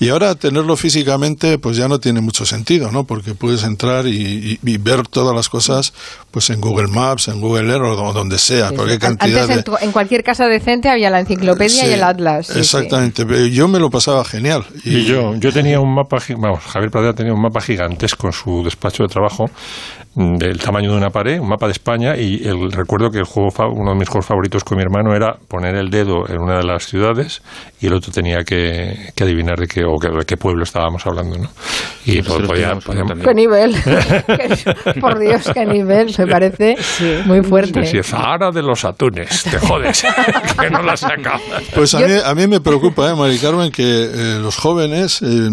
Y 0.00 0.08
ahora 0.08 0.34
tenerlo 0.34 0.76
físicamente 0.76 1.58
pues 1.58 1.76
ya 1.76 1.88
no 1.88 2.00
tiene 2.00 2.20
mucho 2.20 2.46
sentido, 2.46 2.90
¿no? 2.90 3.04
Porque 3.04 3.34
puedes 3.34 3.62
entrar 3.64 4.06
y, 4.06 4.58
y, 4.62 4.70
y 4.72 4.78
ver 4.78 5.06
todas 5.06 5.34
las 5.34 5.48
cosas 5.48 5.92
pues 6.30 6.50
en 6.50 6.60
Google 6.60 6.88
Maps, 6.88 7.28
en 7.28 7.40
Google 7.40 7.72
Earth 7.72 7.98
o 7.98 8.12
donde 8.12 8.38
sea, 8.38 8.70
cantidad 8.98 9.42
Antes 9.42 9.56
en, 9.56 9.64
tu, 9.64 9.76
en, 9.80 9.92
cualquier 9.92 10.22
casa 10.22 10.46
decente 10.46 10.88
había 10.88 11.10
la 11.10 11.20
enciclopedia 11.20 11.84
sí, 11.84 11.90
y 11.90 11.92
el 11.92 12.02
atlas. 12.02 12.48
Sí, 12.48 12.58
exactamente, 12.58 13.24
sí. 13.26 13.50
yo 13.52 13.68
me 13.68 13.78
lo 13.78 13.90
pasaba 13.90 14.24
genial. 14.24 14.64
Y, 14.84 14.96
y, 14.96 15.04
yo, 15.04 15.34
yo 15.36 15.52
tenía 15.52 15.80
un 15.80 15.94
mapa, 15.94 16.18
vamos, 16.36 16.62
Javier 16.64 16.90
Pradera 16.90 17.14
tenía 17.14 17.32
un 17.32 17.40
mapa 17.40 17.60
gigantesco 17.60 18.26
en 18.26 18.32
su 18.32 18.62
despacho 18.64 19.02
de 19.02 19.08
trabajo 19.08 19.50
del 20.16 20.58
tamaño 20.58 20.92
de 20.92 20.96
una 20.96 21.10
pared, 21.10 21.38
un 21.38 21.48
mapa 21.48 21.66
de 21.66 21.72
España 21.72 22.16
y 22.16 22.42
el, 22.48 22.72
recuerdo 22.72 23.10
que 23.10 23.18
el 23.18 23.26
juego 23.26 23.50
uno 23.74 23.90
de 23.90 23.98
mis 23.98 24.08
juegos 24.08 24.24
favoritos 24.24 24.64
con 24.64 24.78
mi 24.78 24.82
hermano 24.82 25.14
era 25.14 25.36
poner 25.46 25.74
el 25.76 25.90
dedo 25.90 26.26
en 26.26 26.40
una 26.40 26.56
de 26.56 26.64
las 26.64 26.86
ciudades 26.86 27.42
y 27.82 27.86
el 27.86 27.92
otro 27.92 28.10
tenía 28.10 28.38
que, 28.38 29.10
que 29.14 29.24
adivinar 29.24 29.58
de 29.58 29.66
qué 29.66 29.84
o 29.84 29.98
que, 29.98 30.08
de 30.08 30.24
qué 30.24 30.38
pueblo 30.38 30.62
estábamos 30.62 31.06
hablando, 31.06 31.36
¿no? 31.36 31.50
Y 32.06 32.22
pues, 32.22 32.48
podía, 32.48 32.76
podía, 32.76 33.02
qué 33.22 33.34
nivel, 33.34 33.74
por 35.02 35.18
Dios, 35.18 35.50
qué 35.52 35.66
nivel, 35.66 36.14
me 36.16 36.26
parece 36.26 36.76
sí. 36.78 37.18
muy 37.26 37.42
fuerte. 37.42 37.84
Sí, 37.84 37.98
sí, 37.98 38.02
Zahara 38.02 38.50
de 38.50 38.62
los 38.62 38.86
atunes, 38.86 39.42
te 39.42 39.58
jodes, 39.58 40.02
que 40.60 40.70
no 40.70 40.80
la 40.80 40.96
sacas. 40.96 41.42
Pues 41.74 41.94
a 41.94 42.00
mí, 42.00 42.14
a 42.24 42.34
mí 42.34 42.46
me 42.46 42.60
preocupa, 42.62 43.10
¿eh, 43.10 43.14
Mari 43.14 43.38
Carmen, 43.38 43.70
que 43.70 43.82
eh, 43.82 44.38
los 44.40 44.56
jóvenes 44.56 45.20
eh, 45.20 45.50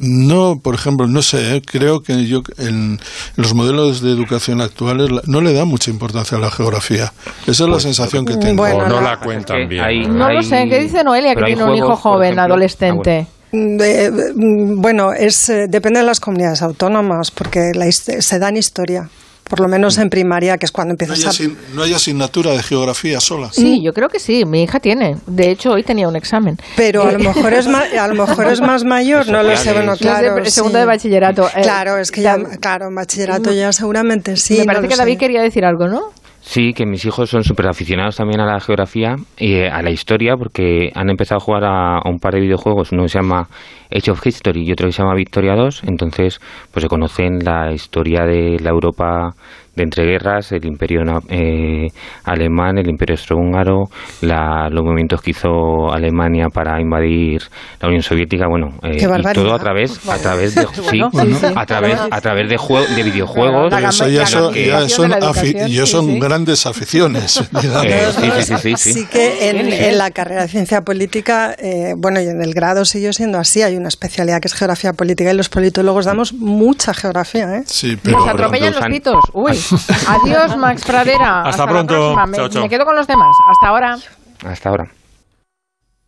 no, 0.00 0.60
por 0.62 0.74
ejemplo, 0.74 1.06
no 1.06 1.22
sé, 1.22 1.56
¿eh? 1.56 1.62
creo 1.64 2.02
que 2.02 2.26
yo 2.26 2.42
en 2.58 2.98
los 3.36 3.54
modelos 3.54 4.00
de 4.00 4.10
educación 4.10 4.60
actuales 4.60 5.10
no 5.26 5.40
le 5.40 5.52
da 5.52 5.64
mucha 5.64 5.90
importancia 5.90 6.38
a 6.38 6.40
la 6.40 6.50
geografía. 6.50 7.12
Esa 7.42 7.50
es 7.50 7.58
pues, 7.58 7.70
la 7.70 7.80
sensación 7.80 8.24
que 8.24 8.36
tengo. 8.36 8.62
Bueno, 8.62 8.84
o 8.84 8.88
no 8.88 9.00
la 9.00 9.18
cuentan 9.18 9.68
bien. 9.68 9.84
Hay, 9.84 10.06
no 10.06 10.26
hay, 10.26 10.36
lo 10.36 10.42
sé, 10.42 10.68
¿qué 10.68 10.80
dice 10.80 11.04
Noelia 11.04 11.34
que 11.34 11.44
tiene 11.44 11.64
un 11.64 11.74
hijo 11.74 11.96
joven, 11.96 12.34
ejemplo, 12.34 12.42
adolescente? 12.42 13.26
Ah, 13.28 13.34
bueno. 13.52 14.76
bueno, 14.76 15.12
es 15.12 15.52
depende 15.68 16.00
de 16.00 16.06
las 16.06 16.20
comunidades 16.20 16.62
autónomas, 16.62 17.30
porque 17.30 17.72
la, 17.74 17.90
se 17.90 18.38
dan 18.38 18.56
historia 18.56 19.10
por 19.50 19.58
lo 19.58 19.66
menos 19.66 19.98
en 19.98 20.08
primaria, 20.08 20.56
que 20.58 20.64
es 20.64 20.70
cuando 20.70 20.92
empiezas 20.92 21.18
no 21.18 21.30
hay, 21.30 21.46
a... 21.46 21.74
no 21.74 21.82
hay 21.82 21.92
asignatura 21.92 22.52
de 22.52 22.62
geografía 22.62 23.18
sola. 23.20 23.50
Sí, 23.52 23.82
yo 23.82 23.92
creo 23.92 24.08
que 24.08 24.20
sí, 24.20 24.44
mi 24.44 24.62
hija 24.62 24.78
tiene. 24.78 25.16
De 25.26 25.50
hecho, 25.50 25.72
hoy 25.72 25.82
tenía 25.82 26.06
un 26.06 26.14
examen. 26.14 26.56
Pero 26.76 27.02
a 27.02 27.10
lo 27.10 27.18
mejor 27.18 27.52
es 27.52 27.66
más, 27.66 27.92
a 27.92 28.06
lo 28.06 28.14
mejor 28.14 28.46
es 28.46 28.60
más 28.60 28.84
mayor, 28.84 29.26
no 29.26 29.42
lo 29.42 29.56
sé, 29.56 29.72
bueno, 29.72 29.96
claro. 29.96 30.36
De, 30.36 30.50
segundo 30.50 30.78
sí. 30.78 30.80
de 30.80 30.86
bachillerato. 30.86 31.48
Eh, 31.48 31.62
claro, 31.62 31.98
es 31.98 32.12
que 32.12 32.22
ya, 32.22 32.38
claro, 32.60 32.86
en 32.86 32.94
bachillerato 32.94 33.52
ya 33.52 33.72
seguramente 33.72 34.36
sí. 34.36 34.58
Me 34.58 34.66
parece 34.66 34.84
no 34.84 34.88
que 34.88 34.96
David 34.96 35.18
quería 35.18 35.42
decir 35.42 35.64
algo, 35.64 35.88
¿no? 35.88 36.12
Sí, 36.52 36.72
que 36.72 36.84
mis 36.84 37.04
hijos 37.04 37.30
son 37.30 37.44
súper 37.44 37.68
aficionados 37.68 38.16
también 38.16 38.40
a 38.40 38.44
la 38.44 38.58
geografía 38.58 39.14
y 39.38 39.60
a 39.60 39.80
la 39.82 39.90
historia 39.90 40.36
porque 40.36 40.90
han 40.96 41.08
empezado 41.08 41.36
a 41.36 41.44
jugar 41.44 41.62
a, 41.64 42.00
un 42.04 42.18
par 42.18 42.34
de 42.34 42.40
videojuegos, 42.40 42.90
uno 42.90 43.06
se 43.06 43.20
llama 43.20 43.46
Age 43.88 44.10
of 44.10 44.26
History 44.26 44.64
y 44.64 44.72
otro 44.72 44.88
que 44.88 44.92
se 44.92 45.00
llama 45.00 45.14
Victoria 45.14 45.54
2, 45.54 45.84
entonces 45.84 46.40
pues 46.72 46.82
se 46.82 46.88
conocen 46.88 47.44
la 47.44 47.70
historia 47.70 48.24
de 48.24 48.58
la 48.58 48.70
Europa 48.70 49.36
de 49.76 49.84
entreguerras, 49.84 50.52
el 50.52 50.64
imperio 50.64 51.02
eh, 51.28 51.88
alemán, 52.24 52.78
el 52.78 52.88
imperio 52.88 53.14
austrohúngaro, 53.14 53.84
la, 54.22 54.68
los 54.70 54.84
movimientos 54.84 55.22
que 55.22 55.30
hizo 55.30 55.92
Alemania 55.92 56.46
para 56.52 56.80
invadir 56.80 57.42
la 57.80 57.88
Unión 57.88 58.02
Soviética, 58.02 58.46
bueno, 58.48 58.68
eh, 58.82 58.98
y 58.98 59.32
todo 59.32 59.54
a 59.54 59.58
través, 59.58 60.08
a 60.08 60.18
través 60.18 60.54
de, 60.54 60.66
sí, 60.90 61.00
bueno, 61.12 61.38
a 61.54 61.66
través, 61.66 61.98
a 62.10 62.20
través 62.20 62.48
de, 62.48 62.56
juego, 62.56 62.86
de 62.94 63.02
videojuegos. 63.02 63.72
Pero 63.74 63.88
eso 63.88 64.08
ya 64.08 64.26
son, 64.26 64.54
ya 64.54 64.88
son, 64.88 65.12
afi 65.12 65.54
ya 65.68 65.86
son 65.86 66.06
sí, 66.06 66.12
sí. 66.12 66.20
grandes 66.20 66.66
aficiones. 66.66 67.42
Eh, 67.82 68.08
sí, 68.12 68.30
sí, 68.42 68.54
sí, 68.56 68.74
sí, 68.76 68.90
Así 68.90 69.06
que 69.06 69.48
en, 69.48 69.72
en, 69.72 69.98
la 69.98 70.10
carrera 70.10 70.42
de 70.42 70.48
ciencia 70.48 70.82
política, 70.82 71.54
eh, 71.58 71.94
bueno, 71.96 72.20
y 72.20 72.26
en 72.26 72.42
el 72.42 72.52
grado 72.52 72.84
siguió 72.84 73.12
siendo 73.12 73.38
así, 73.38 73.62
hay 73.62 73.76
una 73.76 73.88
especialidad 73.88 74.40
que 74.40 74.48
es 74.48 74.54
geografía 74.54 74.92
política 74.92 75.32
y 75.32 75.36
los 75.36 75.48
politólogos 75.48 76.04
damos 76.04 76.32
mucha 76.32 76.92
geografía, 76.94 77.56
¿eh? 77.56 77.62
Sí, 77.66 77.96
pero 78.02 78.18
Nos 78.18 78.28
atropellan 78.28 78.74
los 78.74 78.86
pitos. 78.86 79.24
Uy. 79.32 79.59
Adiós, 80.08 80.56
Max 80.56 80.84
Pradera. 80.84 81.42
Hasta, 81.42 81.50
Hasta 81.50 81.66
pronto. 81.66 82.16
Me, 82.26 82.36
chao, 82.36 82.48
chao. 82.48 82.62
me, 82.62 82.68
quedo 82.68 82.84
con 82.84 82.96
los 82.96 83.06
demás. 83.06 83.36
Hasta 83.48 83.68
ahora. 83.68 83.98
Hasta 84.44 84.68
ahora. 84.68 84.90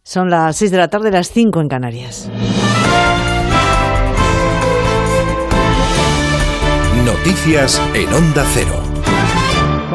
Son 0.05 0.31
las 0.31 0.57
6 0.57 0.71
de 0.71 0.79
la 0.79 0.89
tarde, 0.89 1.11
las 1.11 1.31
5 1.31 1.61
en 1.61 1.69
Canarias. 1.69 2.29
Noticias 7.05 7.81
en 7.95 8.13
Onda 8.13 8.45
Cero. 8.53 8.83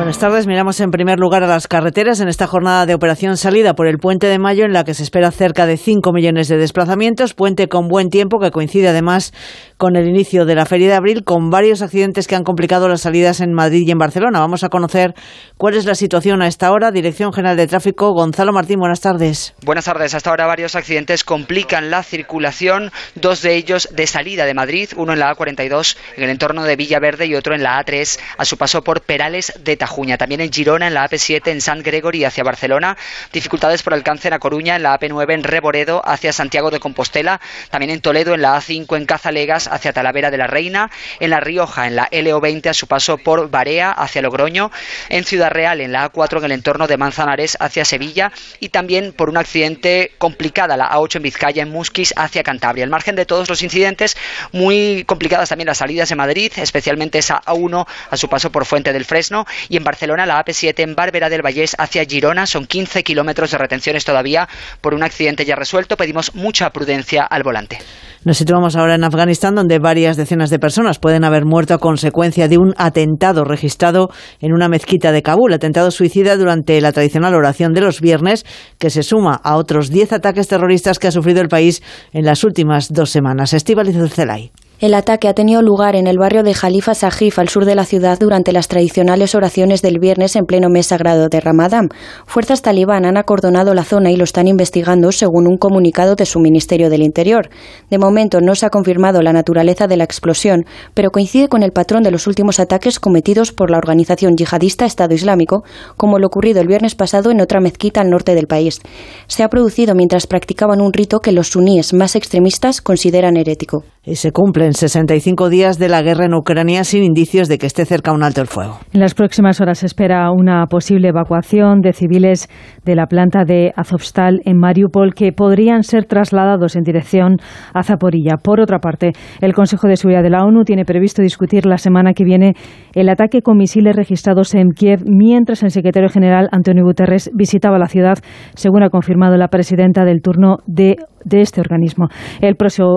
Buenas 0.08 0.22
tardes. 0.22 0.48
Miramos 0.48 0.80
en 0.80 0.90
primer 0.90 1.20
lugar 1.20 1.44
a 1.44 1.48
las 1.48 1.68
carreteras 1.68 2.22
en 2.22 2.30
esta 2.30 2.48
jornada 2.48 2.86
de 2.86 2.94
operación 2.94 3.36
salida 3.36 3.74
por 3.74 3.88
el 3.88 3.98
puente 3.98 4.28
de 4.28 4.40
mayo 4.40 4.64
en 4.64 4.72
la 4.72 4.86
que 4.86 4.94
se 4.94 5.04
espera 5.04 5.32
cerca 5.32 5.66
de 5.66 5.76
5 5.76 6.14
millones 6.14 6.48
de 6.48 6.56
desplazamientos. 6.56 7.34
Puente 7.34 7.68
con 7.68 7.90
buen 7.90 8.10
tiempo 8.10 8.40
que 8.40 8.52
coincide 8.52 8.88
además 8.88 9.34
con 9.76 9.98
el 9.98 10.08
inicio 10.08 10.46
de 10.46 10.56
la 10.56 10.66
feria 10.66 10.88
de 10.88 10.94
abril 10.94 11.26
con 11.26 11.50
varios 11.50 11.82
accidentes 11.82 12.26
que 12.26 12.36
han 12.38 12.46
complicado 12.46 12.88
las 12.88 13.02
salidas 13.02 13.42
en 13.42 13.52
Madrid 13.52 13.84
y 13.86 13.92
en 13.92 13.98
Barcelona. 13.98 14.40
Vamos 14.40 14.64
a 14.64 14.70
conocer 14.70 15.14
cuál 15.58 15.74
es 15.76 15.84
la 15.84 15.94
situación 15.94 16.42
a 16.42 16.48
esta 16.48 16.72
hora. 16.72 16.92
Dirección 16.92 17.34
General 17.34 17.58
de 17.58 17.68
Tráfico, 17.68 18.14
Gonzalo 18.14 18.54
Martín, 18.54 18.80
buenas 18.80 19.02
tardes. 19.02 19.56
Buenas 19.66 19.84
tardes. 19.84 20.16
Hasta 20.16 20.30
ahora 20.30 20.48
varios 20.48 20.76
accidentes 20.76 21.26
complican 21.26 21.92
la 21.92 22.02
circulación, 22.02 22.94
dos 23.16 23.42
de 23.42 23.56
ellos 23.56 23.90
de 23.92 24.08
salida 24.08 24.46
de 24.46 24.54
Madrid, 24.54 24.90
uno 24.96 25.12
en 25.12 25.20
la 25.20 25.36
A42 25.36 25.98
en 26.16 26.24
el 26.24 26.30
entorno 26.30 26.64
de 26.64 26.78
Villaverde 26.78 27.26
y 27.26 27.36
otro 27.36 27.54
en 27.54 27.62
la 27.62 27.84
A3 27.84 28.18
a 28.38 28.46
su 28.46 28.56
paso 28.56 28.82
por 28.84 29.02
Perales 29.02 29.52
de 29.66 29.76
También 29.98 30.42
en 30.42 30.54
Girona, 30.54 30.88
en 30.88 30.94
la 30.94 31.10
AP7, 31.10 31.48
en 31.48 31.60
San 31.60 31.82
Gregory 31.82 32.24
hacia 32.24 32.44
Barcelona. 32.44 32.96
Dificultades 33.34 33.82
por 33.82 33.96
alcance 33.96 34.28
en 34.28 34.36
A 34.36 34.40
Coruña, 34.40 34.76
en 34.76 34.84
la 34.84 35.00
AP9, 35.00 35.34
en 35.34 35.44
Reboredo 35.44 36.04
hacia 36.06 36.32
Santiago 36.32 36.70
de 36.70 36.80
Compostela. 36.80 37.42
También 37.72 37.90
en 37.90 38.02
Toledo, 38.02 38.36
en 38.36 38.44
la 38.44 38.56
A5, 38.56 38.96
en 38.96 39.08
Cazalegas 39.08 39.68
hacia 39.68 39.94
Talavera 39.94 40.30
de 40.30 40.38
la 40.38 40.46
Reina. 40.46 40.92
En 41.20 41.32
La 41.32 41.40
Rioja, 41.40 41.88
en 41.88 41.96
la 41.96 42.08
LO20 42.12 42.70
a 42.70 42.74
su 42.76 42.86
paso 42.86 43.18
por 43.18 43.50
Barea 43.50 43.92
hacia 43.92 44.22
Logroño. 44.22 44.72
En 45.10 45.24
Ciudad 45.24 45.50
Real, 45.50 45.82
en 45.82 45.92
la 45.92 46.12
A4, 46.12 46.38
en 46.38 46.46
el 46.46 46.52
entorno 46.52 46.86
de 46.86 46.98
Manzanares 46.98 47.58
hacia 47.60 47.84
Sevilla. 47.84 48.32
Y 48.60 48.70
también 48.70 49.14
por 49.14 49.30
un 49.30 49.38
accidente 49.38 50.12
complicada, 50.20 50.78
la 50.78 50.92
A8 50.92 51.16
en 51.16 51.24
Vizcaya, 51.24 51.64
en 51.64 51.72
Musquis 51.72 52.14
hacia 52.16 52.44
Cantabria. 52.44 52.84
Al 52.84 52.92
margen 52.92 53.16
de 53.16 53.26
todos 53.26 53.50
los 53.50 53.64
incidentes, 53.64 54.16
muy 54.52 55.06
complicadas 55.08 55.50
también 55.50 55.66
las 55.66 55.80
salidas 55.80 56.12
en 56.12 56.18
Madrid, 56.20 56.52
especialmente 56.58 57.18
esa 57.18 57.42
A1 57.42 57.88
a 58.12 58.18
su 58.18 58.30
paso 58.30 58.52
por 58.52 58.66
Fuente 58.66 58.94
del 58.94 59.06
Fresno 59.06 59.48
y 59.70 59.78
en 59.78 59.87
Barcelona 59.88 60.26
la 60.26 60.44
AP7 60.44 60.84
en 60.84 60.96
Bárbara 60.96 61.30
del 61.30 61.42
Vallés 61.42 61.74
hacia 61.80 62.04
Girona. 62.04 62.46
Son 62.46 62.66
15 62.66 63.04
kilómetros 63.04 63.52
de 63.52 63.58
retenciones 63.58 64.04
todavía 64.04 64.50
por 64.82 64.94
un 64.94 65.02
accidente 65.02 65.46
ya 65.46 65.56
resuelto. 65.56 65.96
Pedimos 65.96 66.36
mucha 66.36 66.70
prudencia 66.72 67.24
al 67.24 67.44
volante. 67.44 67.80
Nos 68.26 68.38
situamos 68.38 68.76
ahora 68.76 68.96
en 68.96 69.06
Afganistán, 69.06 69.56
donde 69.56 69.80
varias 69.80 70.18
decenas 70.18 70.50
de 70.50 70.60
personas 70.60 71.00
pueden 71.00 71.24
haber 71.24 71.46
muerto 71.46 71.74
a 71.74 71.78
consecuencia 71.78 72.50
de 72.50 72.58
un 72.58 72.74
atentado 72.76 73.46
registrado 73.46 74.10
en 74.42 74.52
una 74.52 74.68
mezquita 74.68 75.14
de 75.14 75.22
Kabul. 75.22 75.54
Atentado 75.54 75.90
suicida 75.92 76.36
durante 76.36 76.82
la 76.82 76.92
tradicional 76.92 77.34
oración 77.34 77.72
de 77.72 77.80
los 77.80 78.02
viernes, 78.02 78.46
que 78.80 78.90
se 78.90 79.04
suma 79.04 79.40
a 79.42 79.56
otros 79.56 79.90
10 79.90 80.12
ataques 80.12 80.50
terroristas 80.50 81.00
que 81.00 81.08
ha 81.08 81.12
sufrido 81.12 81.40
el 81.40 81.48
país 81.48 81.82
en 82.12 82.26
las 82.26 82.44
últimas 82.44 82.92
dos 82.92 83.10
semanas. 83.10 83.54
Estíbaliz 83.54 83.96
Celay. 84.14 84.52
El 84.80 84.94
ataque 84.94 85.28
ha 85.28 85.34
tenido 85.34 85.64
lugar 85.64 85.96
en 85.96 86.06
el 86.06 86.20
barrio 86.20 86.44
de 86.44 86.54
Jalifa 86.54 86.94
Sahif, 86.94 87.40
al 87.40 87.50
sur 87.50 87.66
de 87.66 87.74
la 87.74 87.84
ciudad, 87.84 88.20
durante 88.20 88.52
las 88.52 88.68
tradicionales 88.68 89.34
oraciones 89.34 89.82
del 89.82 89.98
viernes 89.98 90.36
en 90.36 90.46
pleno 90.46 90.70
mes 90.70 90.86
sagrado 90.86 91.30
de 91.30 91.40
Ramadán. 91.40 91.90
Fuerzas 92.28 92.62
talibán 92.62 93.04
han 93.04 93.18
acordonado 93.18 93.74
la 93.74 93.84
zona 93.84 94.12
y 94.12 94.18
lo 94.18 94.24
están 94.24 94.48
investigando, 94.48 95.12
según 95.12 95.48
un 95.48 95.58
comunicado 95.58 96.14
de 96.14 96.28
su 96.28 96.40
Ministerio 96.40 96.92
del 96.92 97.02
Interior. 97.02 97.50
De 97.90 97.98
momento 97.98 98.40
no 98.40 98.54
se 98.54 98.68
ha 98.68 98.70
confirmado 98.70 99.24
la 99.24 99.34
naturaleza 99.34 99.88
de 99.88 99.98
la 99.98 100.04
explosión, 100.04 100.66
pero 100.94 101.10
coincide 101.10 101.48
con 101.48 101.64
el 101.64 101.72
patrón 101.72 102.04
de 102.04 102.12
los 102.12 102.28
últimos 102.28 102.60
ataques 102.60 103.00
cometidos 103.00 103.52
por 103.54 103.72
la 103.72 103.80
organización 103.80 104.36
yihadista 104.36 104.86
Estado 104.86 105.16
Islámico, 105.16 105.64
como 105.96 106.20
lo 106.20 106.28
ocurrido 106.28 106.62
el 106.62 106.68
viernes 106.68 106.94
pasado 106.94 107.32
en 107.32 107.42
otra 107.42 107.62
mezquita 107.62 108.02
al 108.02 108.12
norte 108.12 108.36
del 108.36 108.46
país. 108.46 108.80
Se 109.26 109.42
ha 109.42 109.50
producido 109.50 109.96
mientras 109.96 110.28
practicaban 110.28 110.82
un 110.82 110.94
rito 110.94 111.20
que 111.20 111.32
los 111.32 111.48
suníes 111.48 111.96
más 111.96 112.16
extremistas 112.16 112.80
consideran 112.80 113.38
herético. 113.38 113.84
Se 114.16 114.32
cumplen 114.32 114.72
65 114.72 115.50
días 115.50 115.80
de 115.80 115.90
la 115.90 116.02
guerra 116.02 116.26
en 116.26 116.34
Ucrania 116.34 116.86
sin 116.86 117.04
indicios 117.04 117.50
de 117.50 117.58
que 117.58 117.66
esté 117.66 117.84
cerca 117.84 118.14
un 118.14 118.24
alto 118.24 118.40
el 118.40 118.48
fuego. 118.48 118.80
En 118.94 119.02
las 119.02 119.14
próximas 119.14 119.60
horas 119.60 119.80
se 119.80 119.86
espera 119.86 120.32
una 120.32 120.66
posible 120.68 121.10
evacuación 121.10 121.82
de 121.82 121.92
civiles 121.92 122.48
de 122.86 122.96
la 122.96 123.08
planta 123.08 123.44
de 123.44 123.74
Azovstal 123.76 124.40
en 124.46 124.58
Mariupol 124.58 125.14
que 125.14 125.34
podrían 125.34 125.84
ser 125.84 126.06
trasladados 126.06 126.78
en 126.78 126.84
dirección 126.84 127.36
a 127.74 127.84
Zaporilla. 127.84 128.38
Por 128.42 128.62
otra 128.62 128.80
parte, 128.80 129.12
el 129.42 129.54
Consejo 129.54 129.90
de 129.90 129.98
Seguridad 129.98 130.24
de 130.24 130.30
la 130.30 130.46
ONU 130.46 130.64
tiene 130.64 130.86
previsto 130.86 131.22
discutir 131.22 131.66
la 131.66 131.78
semana 131.78 132.14
que 132.14 132.24
viene 132.24 132.54
el 132.94 133.10
ataque 133.10 133.42
con 133.42 133.58
misiles 133.58 133.94
registrados 133.94 134.56
en 134.56 134.70
Kiev 134.72 135.02
mientras 135.06 135.64
el 135.64 135.72
secretario 135.72 136.08
general 136.08 136.48
Antonio 136.54 136.86
Guterres 136.86 137.30
visitaba 137.34 137.78
la 137.78 137.88
ciudad, 137.88 138.20
según 138.56 138.84
ha 138.84 138.90
confirmado 138.90 139.36
la 139.36 139.50
presidenta 139.50 140.06
del 140.06 140.22
turno 140.22 140.60
de 140.66 140.96
de 141.28 141.42
este 141.42 141.62
organismo. 141.62 142.08
El, 142.42 142.56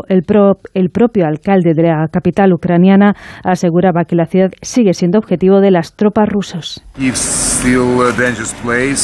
el, 0.08 0.22
el 0.74 0.90
propio 1.00 1.26
alcalde 1.26 1.72
de 1.72 1.82
la 1.84 2.08
capital 2.12 2.52
ucraniana 2.52 3.16
aseguraba 3.42 4.04
que 4.04 4.16
la 4.16 4.26
ciudad 4.26 4.50
sigue 4.60 4.92
siendo 4.92 5.18
objetivo 5.18 5.62
de 5.62 5.70
las 5.70 5.96
tropas 5.96 6.28
rusas. 6.28 6.82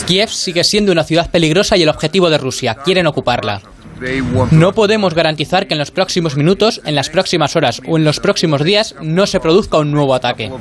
Kiev 0.07 0.29
sigue 0.29 0.63
siendo 0.63 0.93
una 0.93 1.05
ciudad 1.05 1.31
peligrosa 1.31 1.79
y 1.79 1.85
el 1.85 1.89
objetivo 1.89 2.29
de 2.29 2.37
Rusia. 2.37 2.77
Quieren 2.85 3.07
ocuparla. 3.07 3.63
No 4.51 4.73
podemos 4.73 5.15
garantizar 5.15 5.67
que 5.67 5.73
en 5.73 5.79
los 5.79 5.91
próximos 5.91 6.37
minutos, 6.37 6.83
en 6.85 6.95
las 6.95 7.09
próximas 7.09 7.57
horas 7.57 7.81
o 7.89 7.97
en 7.97 8.05
los 8.05 8.21
próximos 8.21 8.63
días 8.63 8.95
no 9.01 9.27
se 9.27 9.41
produzca 9.41 9.79
un 9.79 9.91
nuevo 9.91 10.15
ataque. 10.15 10.53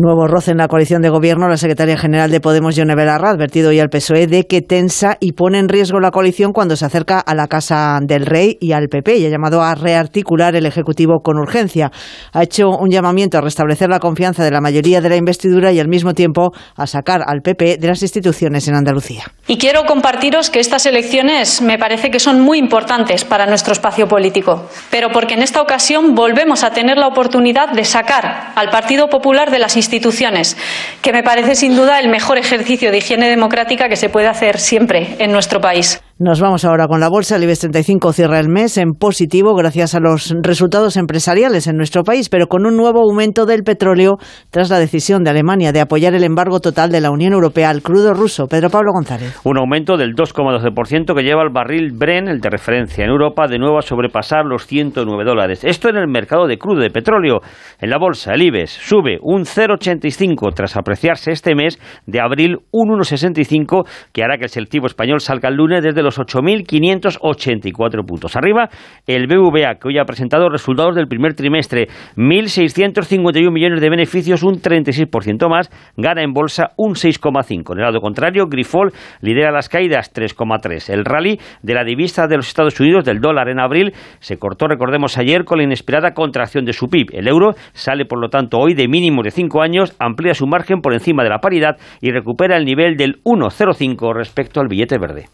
Nuevo 0.00 0.28
roce 0.28 0.52
en 0.52 0.58
la 0.58 0.68
coalición 0.68 1.02
de 1.02 1.08
gobierno. 1.08 1.48
La 1.48 1.56
secretaria 1.56 1.98
general 1.98 2.30
de 2.30 2.40
Podemos, 2.40 2.76
Yone 2.76 2.94
Belarra, 2.94 3.30
ha 3.30 3.32
advertido 3.32 3.70
hoy 3.70 3.80
al 3.80 3.88
PSOE 3.88 4.28
de 4.28 4.44
que 4.44 4.62
tensa 4.62 5.16
y 5.18 5.32
pone 5.32 5.58
en 5.58 5.68
riesgo 5.68 5.98
la 5.98 6.12
coalición 6.12 6.52
cuando 6.52 6.76
se 6.76 6.84
acerca 6.84 7.18
a 7.18 7.34
la 7.34 7.48
Casa 7.48 7.98
del 8.00 8.24
Rey 8.24 8.56
y 8.60 8.70
al 8.70 8.88
PP 8.88 9.16
y 9.16 9.26
ha 9.26 9.28
llamado 9.28 9.60
a 9.60 9.74
rearticular 9.74 10.54
el 10.54 10.66
Ejecutivo 10.66 11.18
con 11.20 11.36
urgencia. 11.36 11.90
Ha 12.32 12.44
hecho 12.44 12.68
un 12.68 12.90
llamamiento 12.90 13.38
a 13.38 13.40
restablecer 13.40 13.88
la 13.88 13.98
confianza 13.98 14.44
de 14.44 14.52
la 14.52 14.60
mayoría 14.60 15.00
de 15.00 15.08
la 15.08 15.16
investidura 15.16 15.72
y 15.72 15.80
al 15.80 15.88
mismo 15.88 16.14
tiempo 16.14 16.52
a 16.76 16.86
sacar 16.86 17.22
al 17.26 17.40
PP 17.42 17.78
de 17.78 17.88
las 17.88 18.00
instituciones 18.00 18.68
en 18.68 18.76
Andalucía. 18.76 19.24
Y 19.48 19.58
quiero 19.58 19.84
compartiros 19.84 20.48
que 20.48 20.60
estas 20.60 20.86
elecciones 20.86 21.60
me 21.60 21.76
parece 21.76 22.12
que 22.12 22.20
son 22.20 22.40
muy 22.40 22.58
importantes 22.58 23.24
para 23.24 23.46
nuestro 23.46 23.72
espacio 23.72 24.06
político, 24.06 24.68
pero 24.92 25.08
porque 25.12 25.34
en 25.34 25.42
esta 25.42 25.60
ocasión 25.60 26.14
volvemos 26.14 26.62
a 26.62 26.70
tener 26.70 26.98
la 26.98 27.08
oportunidad 27.08 27.72
de 27.72 27.82
sacar 27.82 28.52
al 28.54 28.70
Partido 28.70 29.08
Popular 29.08 29.50
de 29.50 29.58
las 29.58 29.74
instituciones 29.74 29.87
instituciones, 29.88 30.56
que 31.00 31.12
me 31.12 31.22
parece 31.22 31.54
sin 31.54 31.74
duda 31.74 31.98
el 31.98 32.08
mejor 32.08 32.36
ejercicio 32.36 32.90
de 32.90 32.98
higiene 32.98 33.28
democrática 33.28 33.88
que 33.88 33.96
se 33.96 34.10
puede 34.10 34.28
hacer 34.28 34.58
siempre 34.58 35.16
en 35.18 35.32
nuestro 35.32 35.60
país. 35.60 36.00
Nos 36.20 36.40
vamos 36.40 36.64
ahora 36.64 36.88
con 36.88 36.98
la 36.98 37.08
bolsa. 37.08 37.36
El 37.36 37.44
IBEX 37.44 37.60
35 37.60 38.12
cierra 38.12 38.40
el 38.40 38.48
mes 38.48 38.76
en 38.76 38.94
positivo 38.94 39.54
gracias 39.54 39.94
a 39.94 40.00
los 40.00 40.34
resultados 40.42 40.96
empresariales 40.96 41.68
en 41.68 41.76
nuestro 41.76 42.02
país, 42.02 42.28
pero 42.28 42.48
con 42.48 42.66
un 42.66 42.76
nuevo 42.76 43.02
aumento 43.08 43.46
del 43.46 43.62
petróleo 43.62 44.16
tras 44.50 44.68
la 44.68 44.80
decisión 44.80 45.22
de 45.22 45.30
Alemania 45.30 45.70
de 45.70 45.80
apoyar 45.80 46.16
el 46.16 46.24
embargo 46.24 46.58
total 46.58 46.90
de 46.90 47.00
la 47.00 47.12
Unión 47.12 47.34
Europea 47.34 47.70
al 47.70 47.82
crudo 47.82 48.14
ruso. 48.14 48.48
Pedro 48.48 48.68
Pablo 48.68 48.90
González. 48.92 49.38
Un 49.44 49.58
aumento 49.58 49.96
del 49.96 50.16
2,12% 50.16 51.14
que 51.14 51.22
lleva 51.22 51.42
al 51.42 51.50
barril 51.50 51.92
Bren, 51.92 52.26
el 52.26 52.40
de 52.40 52.50
referencia 52.50 53.04
en 53.04 53.10
Europa, 53.10 53.46
de 53.46 53.60
nuevo 53.60 53.78
a 53.78 53.82
sobrepasar 53.82 54.44
los 54.44 54.66
109 54.66 55.22
dólares. 55.24 55.62
Esto 55.62 55.88
en 55.88 55.98
el 55.98 56.08
mercado 56.08 56.48
de 56.48 56.58
crudo 56.58 56.80
de 56.80 56.90
petróleo. 56.90 57.42
En 57.78 57.90
la 57.90 57.98
bolsa, 57.98 58.32
el 58.32 58.42
IBEX 58.42 58.72
sube 58.72 59.18
un 59.22 59.44
0,85 59.44 60.52
tras 60.52 60.76
apreciarse 60.76 61.30
este 61.30 61.54
mes 61.54 61.78
de 62.06 62.20
abril 62.20 62.56
un 62.72 62.88
1,65 62.98 63.86
que 64.12 64.24
hará 64.24 64.36
que 64.36 64.46
el 64.46 64.50
selectivo 64.50 64.88
español 64.88 65.20
salga 65.20 65.48
el 65.48 65.54
lunes 65.54 65.84
desde 65.84 66.02
los 66.02 66.07
los 66.08 66.18
8.584 66.18 68.06
puntos. 68.06 68.34
Arriba, 68.36 68.70
el 69.06 69.26
BVA, 69.26 69.74
que 69.74 69.88
hoy 69.88 69.98
ha 69.98 70.04
presentado 70.04 70.48
resultados 70.48 70.94
del 70.96 71.06
primer 71.06 71.34
trimestre, 71.34 71.88
1.651 72.16 73.52
millones 73.52 73.80
de 73.80 73.90
beneficios, 73.90 74.42
un 74.42 74.60
36% 74.60 75.48
más, 75.50 75.70
gana 75.96 76.22
en 76.22 76.32
bolsa 76.32 76.70
un 76.76 76.94
6,5. 76.94 77.72
En 77.72 77.78
el 77.78 77.84
lado 77.84 78.00
contrario, 78.00 78.46
Grifol 78.46 78.92
lidera 79.20 79.52
las 79.52 79.68
caídas 79.68 80.12
3,3. 80.14 80.92
El 80.92 81.04
rally 81.04 81.38
de 81.62 81.74
la 81.74 81.84
divisa 81.84 82.26
de 82.26 82.36
los 82.36 82.48
Estados 82.48 82.80
Unidos 82.80 83.04
del 83.04 83.20
dólar 83.20 83.48
en 83.48 83.60
abril 83.60 83.92
se 84.20 84.38
cortó, 84.38 84.66
recordemos 84.66 85.18
ayer, 85.18 85.44
con 85.44 85.58
la 85.58 85.64
inesperada 85.64 86.14
contracción 86.14 86.64
de 86.64 86.72
su 86.72 86.88
PIB. 86.88 87.08
El 87.12 87.28
euro 87.28 87.52
sale, 87.72 88.06
por 88.06 88.18
lo 88.18 88.28
tanto, 88.28 88.58
hoy 88.58 88.74
de 88.74 88.88
mínimos 88.88 89.24
de 89.24 89.30
5 89.30 89.60
años, 89.60 89.94
amplía 89.98 90.32
su 90.34 90.46
margen 90.46 90.80
por 90.80 90.94
encima 90.94 91.22
de 91.22 91.30
la 91.30 91.40
paridad 91.40 91.76
y 92.00 92.10
recupera 92.10 92.56
el 92.56 92.64
nivel 92.64 92.96
del 92.96 93.22
1,05 93.24 94.14
respecto 94.14 94.60
al 94.60 94.68
billete 94.68 94.98
verde. 94.98 95.26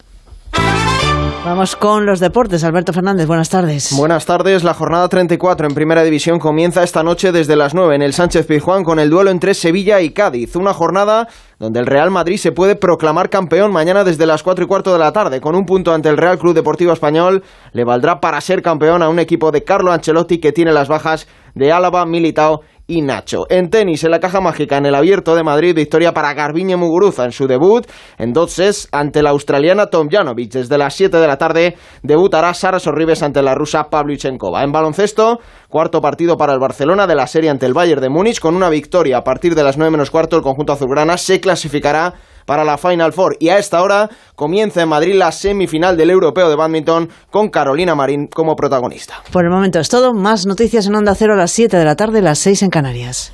Vamos 1.45 1.75
con 1.75 2.07
los 2.07 2.19
deportes. 2.19 2.63
Alberto 2.63 2.91
Fernández, 2.91 3.27
buenas 3.27 3.49
tardes. 3.49 3.95
Buenas 3.95 4.25
tardes. 4.25 4.63
La 4.63 4.73
jornada 4.73 5.07
34 5.07 5.67
en 5.67 5.75
Primera 5.75 6.03
División 6.03 6.39
comienza 6.39 6.81
esta 6.81 7.03
noche 7.03 7.31
desde 7.31 7.55
las 7.55 7.75
9 7.75 7.93
en 7.93 8.01
el 8.01 8.13
Sánchez 8.13 8.47
Pizjuán 8.47 8.83
con 8.83 8.97
el 8.97 9.11
duelo 9.11 9.29
entre 9.29 9.53
Sevilla 9.53 10.01
y 10.01 10.09
Cádiz. 10.09 10.55
Una 10.55 10.73
jornada 10.73 11.27
donde 11.59 11.79
el 11.79 11.85
Real 11.85 12.09
Madrid 12.09 12.37
se 12.37 12.51
puede 12.51 12.75
proclamar 12.75 13.29
campeón 13.29 13.71
mañana 13.71 14.03
desde 14.03 14.25
las 14.25 14.41
4 14.41 14.65
y 14.65 14.67
cuarto 14.67 14.91
de 14.91 14.97
la 14.97 15.13
tarde. 15.13 15.39
Con 15.39 15.53
un 15.53 15.67
punto 15.67 15.93
ante 15.93 16.09
el 16.09 16.17
Real 16.17 16.39
Club 16.39 16.55
Deportivo 16.55 16.91
Español, 16.91 17.43
le 17.73 17.83
valdrá 17.83 18.19
para 18.19 18.41
ser 18.41 18.63
campeón 18.63 19.03
a 19.03 19.09
un 19.09 19.19
equipo 19.19 19.51
de 19.51 19.63
Carlo 19.63 19.91
Ancelotti 19.91 20.39
que 20.39 20.51
tiene 20.51 20.73
las 20.73 20.87
bajas 20.87 21.27
de 21.53 21.71
Álava, 21.71 22.07
Militao 22.07 22.61
y 22.87 23.01
Nacho. 23.01 23.45
En 23.49 23.69
tenis, 23.69 24.03
en 24.03 24.11
la 24.11 24.19
caja 24.19 24.41
mágica, 24.41 24.77
en 24.77 24.85
el 24.85 24.95
abierto 24.95 25.35
de 25.35 25.43
Madrid, 25.43 25.75
victoria 25.75 26.13
para 26.13 26.33
Garbiñe 26.33 26.75
Muguruza 26.75 27.25
en 27.25 27.31
su 27.31 27.47
debut 27.47 27.85
en 28.17 28.33
dos 28.33 28.55
ante 28.91 29.21
la 29.21 29.31
australiana 29.31 29.87
Tom 29.87 30.07
Janovic. 30.09 30.51
Desde 30.51 30.77
las 30.77 30.93
7 30.95 31.17
de 31.17 31.27
la 31.27 31.37
tarde 31.37 31.75
debutará 32.03 32.53
Sara 32.53 32.79
Sorribes 32.79 33.23
ante 33.23 33.41
la 33.41 33.55
rusa 33.55 33.89
Pavlyuchenkova. 33.89 34.63
En 34.63 34.71
baloncesto, 34.71 35.39
cuarto 35.69 35.99
partido 36.01 36.37
para 36.37 36.53
el 36.53 36.59
Barcelona 36.59 37.07
de 37.07 37.15
la 37.15 37.27
serie 37.27 37.49
ante 37.49 37.65
el 37.65 37.73
Bayern 37.73 38.01
de 38.01 38.09
Múnich. 38.09 38.39
Con 38.39 38.55
una 38.55 38.69
victoria 38.69 39.17
a 39.17 39.23
partir 39.23 39.55
de 39.55 39.63
las 39.63 39.77
9 39.77 39.91
menos 39.91 40.11
cuarto, 40.11 40.37
el 40.37 40.43
conjunto 40.43 40.73
azulgrana 40.73 41.17
se 41.17 41.39
clasificará 41.41 42.13
para 42.45 42.63
la 42.63 42.77
Final 42.77 43.13
Four. 43.13 43.37
Y 43.39 43.49
a 43.49 43.57
esta 43.57 43.81
hora 43.81 44.09
comienza 44.35 44.81
en 44.81 44.89
Madrid 44.89 45.15
la 45.15 45.31
semifinal 45.31 45.97
del 45.97 46.09
Europeo 46.09 46.49
de 46.49 46.55
Badminton 46.55 47.09
con 47.31 47.49
Carolina 47.49 47.95
Marín 47.95 48.27
como 48.27 48.55
protagonista. 48.55 49.23
Por 49.31 49.45
el 49.45 49.51
momento 49.51 49.79
es 49.79 49.89
todo. 49.89 50.13
Más 50.13 50.45
noticias 50.45 50.87
en 50.87 50.95
Onda 50.95 51.15
Cero 51.15 51.33
a 51.33 51.37
las 51.37 51.51
7 51.51 51.75
de 51.77 51.85
la 51.85 51.95
tarde, 51.95 52.21
las 52.21 52.39
6 52.39 52.63
en 52.63 52.69
Canarias. 52.69 53.33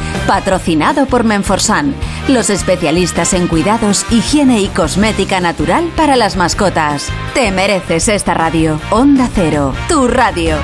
Patrocinado 0.27 1.07
por 1.07 1.23
Menforsan, 1.23 1.93
los 2.27 2.49
especialistas 2.49 3.33
en 3.33 3.47
cuidados, 3.47 4.05
higiene 4.11 4.61
y 4.61 4.67
cosmética 4.67 5.39
natural 5.39 5.91
para 5.95 6.15
las 6.15 6.37
mascotas. 6.37 7.09
Te 7.33 7.51
mereces 7.51 8.07
esta 8.07 8.33
radio. 8.33 8.79
Onda 8.91 9.29
Cero, 9.33 9.73
tu 9.89 10.07
radio. 10.07 10.57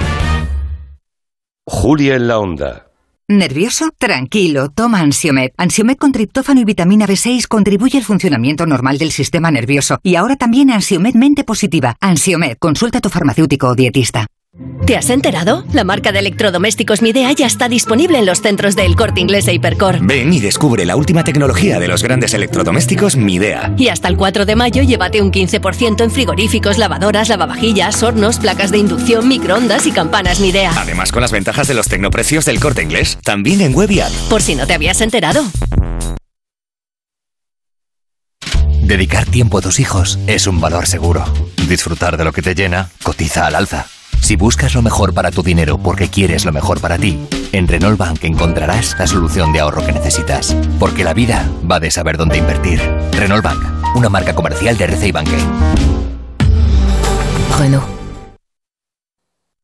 Julia 1.66 2.16
en 2.16 2.28
la 2.28 2.40
Onda. 2.40 2.88
¿Nervioso? 3.30 3.90
Tranquilo, 3.98 4.70
toma 4.70 5.02
Ansiomed. 5.02 5.52
Ansiomed 5.58 5.98
con 5.98 6.14
triptófano 6.14 6.62
y 6.62 6.64
vitamina 6.64 7.06
B6 7.06 7.46
contribuye 7.48 7.98
al 7.98 8.06
funcionamiento 8.06 8.66
normal 8.66 8.98
del 8.98 9.12
sistema 9.12 9.52
nervioso. 9.52 10.00
Y 10.02 10.16
ahora 10.16 10.38
también 10.38 10.72
Ansiomed 10.72 11.14
Mente 11.14 11.44
Positiva. 11.44 11.98
Ansiomed, 12.00 12.56
consulta 12.58 13.00
a 13.00 13.02
tu 13.02 13.10
farmacéutico 13.10 13.68
o 13.68 13.76
dietista. 13.76 14.28
¿Te 14.86 14.96
has 14.96 15.10
enterado? 15.10 15.66
La 15.74 15.84
marca 15.84 16.12
de 16.12 16.20
electrodomésticos 16.20 17.02
Midea 17.02 17.32
ya 17.34 17.46
está 17.46 17.68
disponible 17.70 18.18
en 18.18 18.26
los 18.26 18.42
centros 18.42 18.76
del 18.76 18.96
Corte 18.96 19.20
Inglés 19.20 19.48
e 19.48 19.54
Hipercor. 19.54 20.00
Ven 20.02 20.34
y 20.34 20.40
descubre 20.40 20.86
la 20.86 20.96
última 20.96 21.24
tecnología 21.24 21.80
de 21.80 21.88
los 21.88 22.02
grandes 22.02 22.34
electrodomésticos 22.34 23.18
Midea. 23.18 23.74
Y 23.78 23.90
hasta 23.90 24.08
el 24.08 24.18
4 24.18 24.46
de 24.46 24.56
mayo 24.56 24.82
llévate 24.82 25.22
un 25.22 25.32
15% 25.32 26.04
en 26.04 26.10
frigoríficos, 26.10 26.78
lavadoras, 26.78 27.30
lavavajillas, 27.30 28.02
hornos, 28.02 28.40
placas 28.40 28.72
de 28.72 28.78
inducción, 28.78 29.28
microondas 29.28 29.86
y 29.86 29.92
campanas 29.92 30.40
Midea. 30.40 30.72
Además 30.76 31.12
con 31.12 31.22
las 31.22 31.32
ventajas 31.32 31.68
de 31.68 31.74
los 31.74 31.88
tecnoprecios 31.88 32.46
del 32.46 32.60
Corte 32.60 32.82
Inglés, 32.82 33.20
también 33.24 33.62
en 33.62 33.74
web 33.74 33.92
y 33.92 34.00
app. 34.00 34.12
Por 34.30 34.42
si 34.42 34.56
no 34.56 34.66
te 34.66 34.74
habías 34.74 35.02
enterado. 35.02 35.44
Dedicar 38.82 39.26
tiempo 39.26 39.58
a 39.58 39.62
tus 39.62 39.82
hijos 39.82 40.18
es 40.28 40.48
un 40.48 40.62
valor 40.62 40.88
seguro. 40.88 41.26
Disfrutar 41.68 42.16
de 42.16 42.24
lo 42.24 42.32
que 42.32 42.42
te 42.42 42.56
llena 42.56 42.90
cotiza 43.04 43.46
al 43.46 43.56
alza. 43.56 43.88
Si 44.22 44.36
buscas 44.36 44.76
lo 44.76 44.82
mejor 44.82 45.14
para 45.14 45.32
tu 45.32 45.44
dinero 45.44 45.78
porque 45.78 46.10
quieres 46.10 46.46
lo 46.46 46.52
mejor 46.52 46.82
para 46.82 46.98
ti, 46.98 47.18
en 47.52 47.68
Renault 47.68 47.98
Bank 47.98 48.24
encontrarás 48.24 48.96
la 49.00 49.08
solución 49.08 49.54
de 49.54 49.62
ahorro 49.62 49.86
que 49.86 49.94
necesitas. 49.94 50.56
Porque 50.80 51.04
la 51.04 51.14
vida 51.14 51.50
va 51.70 51.80
de 51.80 51.92
saber 51.92 52.18
dónde 52.18 52.38
invertir. 52.38 52.82
Renault 53.14 53.44
Bank, 53.44 53.64
una 53.96 54.10
marca 54.10 54.36
comercial 54.36 54.78
de 54.78 54.86
RCI 54.86 55.12
Banque. 55.12 55.38
Renault. 57.58 57.86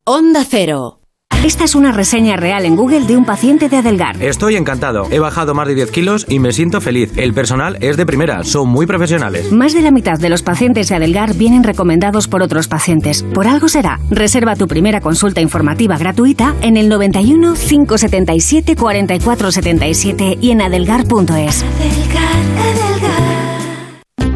Onda 0.04 0.44
Cero. 0.48 1.03
Esta 1.44 1.64
es 1.64 1.74
una 1.74 1.92
reseña 1.92 2.36
real 2.36 2.64
en 2.64 2.74
Google 2.74 3.02
de 3.02 3.18
un 3.18 3.26
paciente 3.26 3.68
de 3.68 3.76
Adelgar. 3.76 4.16
Estoy 4.22 4.56
encantado. 4.56 5.08
He 5.10 5.18
bajado 5.18 5.52
más 5.52 5.68
de 5.68 5.74
10 5.74 5.90
kilos 5.90 6.24
y 6.26 6.38
me 6.38 6.52
siento 6.52 6.80
feliz. 6.80 7.12
El 7.16 7.34
personal 7.34 7.76
es 7.82 7.98
de 7.98 8.06
primera, 8.06 8.42
son 8.44 8.70
muy 8.70 8.86
profesionales. 8.86 9.52
Más 9.52 9.74
de 9.74 9.82
la 9.82 9.90
mitad 9.90 10.18
de 10.18 10.30
los 10.30 10.40
pacientes 10.40 10.88
de 10.88 10.94
Adelgar 10.94 11.34
vienen 11.34 11.62
recomendados 11.62 12.28
por 12.28 12.40
otros 12.40 12.66
pacientes. 12.66 13.22
Por 13.22 13.46
algo 13.46 13.68
será. 13.68 14.00
Reserva 14.08 14.56
tu 14.56 14.66
primera 14.66 15.02
consulta 15.02 15.42
informativa 15.42 15.98
gratuita 15.98 16.54
en 16.62 16.78
el 16.78 16.88
91 16.88 17.52
577 17.52 18.74
4477 18.74 20.38
y 20.40 20.50
en 20.50 20.62
adelgar.es. 20.62 21.62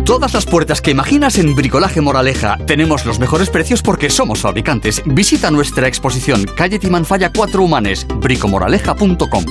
Todas 0.09 0.33
las 0.33 0.47
puertas 0.47 0.81
que 0.81 0.91
imaginas 0.91 1.37
en 1.37 1.55
Bricolaje 1.55 2.01
Moraleja. 2.01 2.57
Tenemos 2.67 3.05
los 3.05 3.19
mejores 3.19 3.51
precios 3.51 3.83
porque 3.83 4.09
somos 4.09 4.41
fabricantes. 4.41 5.03
Visita 5.05 5.51
nuestra 5.51 5.87
exposición 5.87 6.47
Calle 6.57 6.79
Timanfaya 6.79 7.31
4 7.31 7.63
Humanes, 7.63 8.07
bricomoraleja.com. 8.17 9.45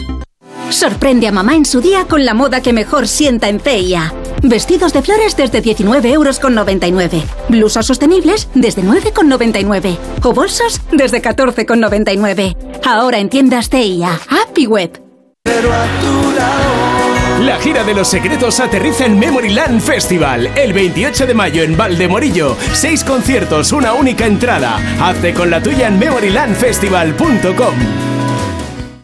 Sorprende 0.72 1.28
a 1.28 1.32
mamá 1.32 1.54
en 1.54 1.64
su 1.64 1.80
día 1.80 2.08
con 2.08 2.26
la 2.26 2.34
moda 2.34 2.64
que 2.64 2.74
mejor 2.74 3.08
sienta 3.08 3.50
en 3.50 3.60
CIA. 3.60 4.12
Vestidos 4.42 4.94
de 4.94 5.04
flores 5.04 5.38
desde 5.38 5.62
19 5.62 6.12
euros 6.12 6.40
con 6.40 6.56
99. 6.56 7.22
Blusas 7.50 7.86
sostenibles 7.86 8.50
desde 8.56 8.82
9 8.82 9.14
con 9.14 9.30
99. 9.30 9.96
O 10.24 10.34
bolsos 10.34 10.82
desde 10.92 11.22
14 11.22 11.68
con 11.68 11.80
99. 11.82 12.58
Ahora 12.84 13.20
en 13.20 13.30
tiendas 13.30 13.70
CIA, 13.70 14.20
app 14.28 14.58
y 14.58 14.66
web. 14.66 15.04
La 17.48 17.58
gira 17.60 17.86
de 17.86 17.94
los 17.94 18.10
secretos 18.10 18.60
aterriza 18.60 19.06
en 19.06 19.18
Memoryland 19.18 19.80
Festival 19.80 20.52
el 20.58 20.74
28 20.74 21.26
de 21.26 21.34
mayo 21.34 21.64
en 21.64 21.78
Valdemorillo. 21.78 22.58
Seis 22.74 23.06
conciertos, 23.06 23.72
una 23.72 23.94
única 23.94 24.26
entrada. 24.26 24.76
Hazte 25.00 25.34
con 25.34 25.50
la 25.50 25.64
tuya 25.64 25.88
en 25.88 25.98
memorylandfestival.com. 25.98 28.17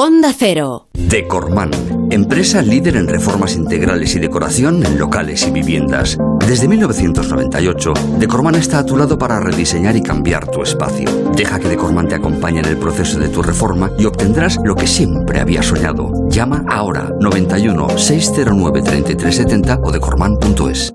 Onda 0.00 0.32
Cero. 0.32 0.86
Decorman, 0.92 1.72
empresa 2.12 2.62
líder 2.62 2.94
en 2.94 3.08
reformas 3.08 3.56
integrales 3.56 4.14
y 4.14 4.20
decoración 4.20 4.86
en 4.86 4.96
locales 4.96 5.44
y 5.44 5.50
viviendas. 5.50 6.16
Desde 6.46 6.68
1998, 6.68 7.94
Decorman 8.20 8.54
está 8.54 8.78
a 8.78 8.86
tu 8.86 8.96
lado 8.96 9.18
para 9.18 9.40
rediseñar 9.40 9.96
y 9.96 10.02
cambiar 10.02 10.48
tu 10.52 10.62
espacio. 10.62 11.10
Deja 11.34 11.58
que 11.58 11.66
Decorman 11.66 12.06
te 12.06 12.14
acompañe 12.14 12.60
en 12.60 12.66
el 12.66 12.76
proceso 12.76 13.18
de 13.18 13.28
tu 13.28 13.42
reforma 13.42 13.90
y 13.98 14.04
obtendrás 14.04 14.60
lo 14.62 14.76
que 14.76 14.86
siempre 14.86 15.40
habías 15.40 15.66
soñado. 15.66 16.28
Llama 16.28 16.64
ahora 16.68 17.12
91 17.20 17.98
609 17.98 18.82
3370 18.82 19.80
o 19.82 19.90
decorman.es. 19.90 20.94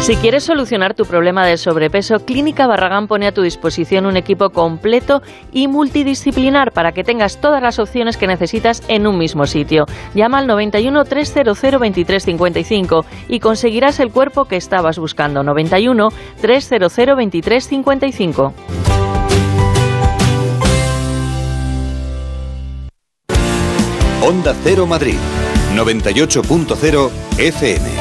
Si 0.00 0.14
quieres 0.14 0.44
solucionar 0.44 0.94
tu 0.94 1.04
problema 1.04 1.44
de 1.44 1.56
sobrepeso, 1.56 2.24
Clínica 2.24 2.68
Barragán 2.68 3.08
pone 3.08 3.26
a 3.26 3.32
tu 3.32 3.42
disposición 3.42 4.06
un 4.06 4.16
equipo 4.16 4.50
completo 4.50 5.20
y 5.52 5.66
multidisciplinar 5.66 6.70
para 6.70 6.92
que 6.92 7.02
tengas 7.02 7.40
todas 7.40 7.60
las 7.60 7.80
opciones 7.80 8.16
que 8.16 8.28
necesitas 8.28 8.84
en 8.86 9.08
un 9.08 9.18
mismo 9.18 9.46
sitio. 9.46 9.86
Llama 10.14 10.38
al 10.38 10.46
91 10.46 11.04
300 11.04 11.60
2355 11.60 13.04
y 13.28 13.40
conseguirás 13.40 13.98
el 13.98 14.12
cuerpo 14.12 14.44
que 14.44 14.56
estabas 14.56 14.98
buscando. 14.98 15.42
91 15.42 16.10
300 16.40 16.94
2355. 16.96 18.54
Onda 24.22 24.54
Cero 24.62 24.86
Madrid, 24.86 25.18
98.0 25.74 27.10
FM. 27.38 27.95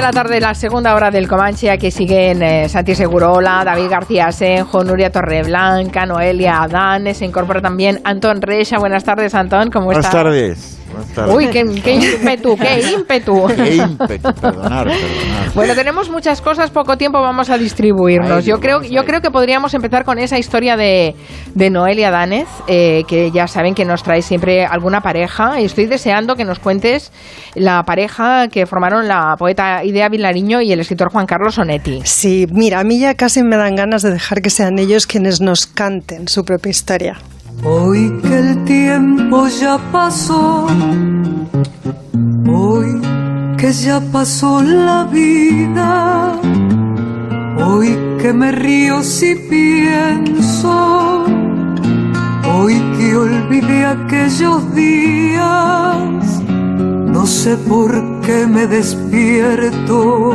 La 0.00 0.10
tarde, 0.10 0.40
la 0.40 0.54
segunda 0.54 0.94
hora 0.94 1.10
del 1.10 1.28
Comanche. 1.28 1.70
Aquí 1.70 1.90
siguen 1.90 2.42
eh, 2.42 2.68
Santi 2.68 2.94
Segurola, 2.94 3.62
David 3.64 3.88
García 3.90 4.32
Senjo, 4.32 4.82
Nuria 4.84 5.10
Torreblanca, 5.10 6.06
Noelia 6.06 6.62
Adán. 6.62 7.14
Se 7.14 7.24
incorpora 7.24 7.60
también 7.60 8.00
Antón 8.04 8.42
Recha. 8.42 8.78
Buenas 8.78 9.04
tardes, 9.04 9.34
Antón. 9.34 9.70
¿Cómo 9.70 9.92
estás? 9.92 10.12
Buenas 10.12 10.24
tardes. 10.24 10.79
Uy, 11.28 11.48
qué, 11.48 11.60
ímpetu, 11.60 12.56
qué 12.56 12.80
ímpetu. 12.80 13.46
Qué 13.56 13.76
ímpetu, 13.76 14.32
perdonar, 14.34 14.86
perdonar. 14.86 15.52
Bueno, 15.54 15.74
tenemos 15.74 16.10
muchas 16.10 16.40
cosas, 16.40 16.70
poco 16.70 16.96
tiempo, 16.96 17.20
vamos 17.20 17.50
a 17.50 17.58
distribuirnos. 17.58 18.44
yo 18.44 18.58
creo, 18.58 18.82
yo 18.82 19.04
creo 19.04 19.20
que 19.20 19.30
podríamos 19.30 19.74
empezar 19.74 20.04
con 20.04 20.18
esa 20.18 20.38
historia 20.38 20.76
de, 20.76 21.14
de 21.54 21.70
Noelia 21.70 22.10
Danez, 22.10 22.48
eh, 22.66 23.02
que 23.08 23.30
ya 23.30 23.46
saben 23.46 23.74
que 23.74 23.84
nos 23.84 24.02
trae 24.02 24.22
siempre 24.22 24.64
alguna 24.64 25.00
pareja. 25.00 25.60
Y 25.60 25.64
estoy 25.64 25.86
deseando 25.86 26.36
que 26.36 26.44
nos 26.44 26.58
cuentes 26.58 27.12
la 27.54 27.82
pareja 27.82 28.48
que 28.48 28.66
formaron 28.66 29.08
la 29.08 29.36
poeta 29.38 29.84
Idea 29.84 30.08
Vilariño 30.08 30.60
y 30.60 30.72
el 30.72 30.80
escritor 30.80 31.10
Juan 31.10 31.26
Carlos 31.26 31.58
Onetti. 31.58 32.00
Sí, 32.04 32.46
mira, 32.50 32.80
a 32.80 32.84
mí 32.84 32.98
ya 33.00 33.14
casi 33.14 33.42
me 33.42 33.56
dan 33.56 33.74
ganas 33.74 34.02
de 34.02 34.10
dejar 34.10 34.40
que 34.42 34.50
sean 34.50 34.78
ellos 34.78 35.06
quienes 35.06 35.40
nos 35.40 35.66
canten 35.66 36.28
su 36.28 36.44
propia 36.44 36.70
historia. 36.70 37.18
Hoy 37.62 38.10
que 38.22 38.38
el 38.38 38.64
tiempo 38.64 39.46
ya 39.48 39.78
pasó, 39.92 40.66
hoy 42.48 43.00
que 43.58 43.72
ya 43.72 44.00
pasó 44.12 44.62
la 44.62 45.04
vida, 45.04 46.34
hoy 47.64 47.88
que 48.20 48.32
me 48.32 48.50
río 48.52 49.02
si 49.02 49.34
pienso, 49.34 51.24
hoy 52.54 52.74
que 52.96 53.14
olvidé 53.14 53.84
aquellos 53.84 54.74
días, 54.74 56.42
no 56.48 57.26
sé 57.26 57.56
por 57.56 57.92
qué 58.22 58.46
me 58.46 58.66
despierto 58.66 60.32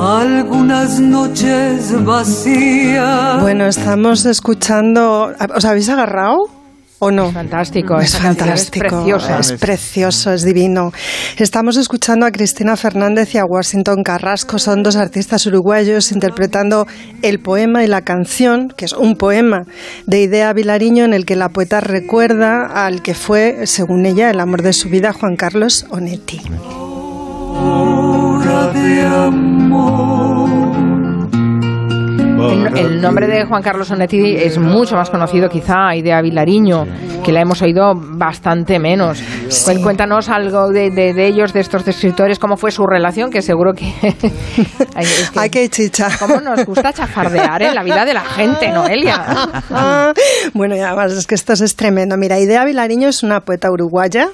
algunas 0.00 1.00
noches 1.00 2.04
vacías. 2.04 3.40
Bueno, 3.40 3.66
estamos 3.66 4.24
escuchando. 4.26 5.32
¿Os 5.54 5.64
habéis 5.64 5.88
agarrado? 5.88 6.36
¿O 7.00 7.10
no? 7.10 7.26
Es 7.26 7.34
fantástico, 7.34 7.98
es 7.98 8.16
fantástico. 8.16 8.86
Es 8.86 8.92
precioso. 8.92 9.38
Es 9.38 9.52
precioso, 9.52 10.32
es 10.32 10.44
divino. 10.44 10.92
Estamos 11.36 11.76
escuchando 11.76 12.24
a 12.24 12.30
Cristina 12.30 12.76
Fernández 12.76 13.34
y 13.34 13.38
a 13.38 13.44
Washington 13.44 14.02
Carrasco, 14.02 14.58
son 14.58 14.82
dos 14.82 14.96
artistas 14.96 15.44
uruguayos 15.46 16.12
interpretando 16.12 16.86
el 17.22 17.40
poema 17.40 17.84
y 17.84 17.88
la 17.88 18.02
canción, 18.02 18.68
que 18.76 18.84
es 18.86 18.92
un 18.92 19.16
poema 19.16 19.64
de 20.06 20.22
Idea 20.22 20.52
Vilariño 20.52 21.04
en 21.04 21.14
el 21.14 21.26
que 21.26 21.36
la 21.36 21.48
poeta 21.48 21.80
recuerda 21.80 22.86
al 22.86 23.02
que 23.02 23.14
fue, 23.14 23.66
según 23.66 24.06
ella, 24.06 24.30
el 24.30 24.40
amor 24.40 24.62
de 24.62 24.72
su 24.72 24.88
vida, 24.88 25.12
Juan 25.12 25.36
Carlos 25.36 25.86
Onetti 25.90 26.40
de. 28.84 30.13
El, 32.50 33.00
nombre 33.00 33.26
de 33.26 33.44
Juan 33.44 33.62
Carlos 33.62 33.90
Onetti 33.90 34.36
es 34.36 34.58
mucho 34.58 34.96
más 34.96 35.10
conocido 35.10 35.48
quizá 35.48 35.94
y 35.94 36.02
de 36.02 36.12
Avilariño, 36.12 36.86
que 37.24 37.32
la 37.32 37.40
hemos 37.40 37.62
oído 37.62 37.92
bastante 37.94 38.78
menos. 38.78 39.22
Cuéntanos 39.82 40.28
algo 40.28 40.68
de, 40.70 41.26
ellos, 41.26 41.52
de 41.52 41.60
estos 41.60 41.86
escritores, 41.86 42.38
cómo 42.38 42.56
fue 42.56 42.70
su 42.70 42.86
relación, 42.86 43.30
que 43.30 43.42
seguro 43.42 43.72
que... 43.74 43.92
hay, 45.36 45.50
que, 45.50 45.68
chicha. 45.68 46.08
¿Cómo 46.18 46.40
nos 46.40 46.64
gusta 46.64 46.92
chafardear 46.92 47.62
en 47.62 47.74
la 47.74 47.82
vida 47.82 48.04
de 48.04 48.14
la 48.14 48.24
gente, 48.24 48.70
Noelia? 48.70 49.24
bueno, 50.54 50.76
y 50.76 50.80
además 50.80 51.12
es 51.12 51.26
que 51.26 51.34
esto 51.34 51.52
es 51.52 51.76
tremendo. 51.76 52.16
Mira, 52.16 52.38
Idea 52.38 52.64
Vilariño 52.64 53.08
es 53.08 53.22
una 53.22 53.40
poeta 53.40 53.70
uruguaya, 53.70 54.28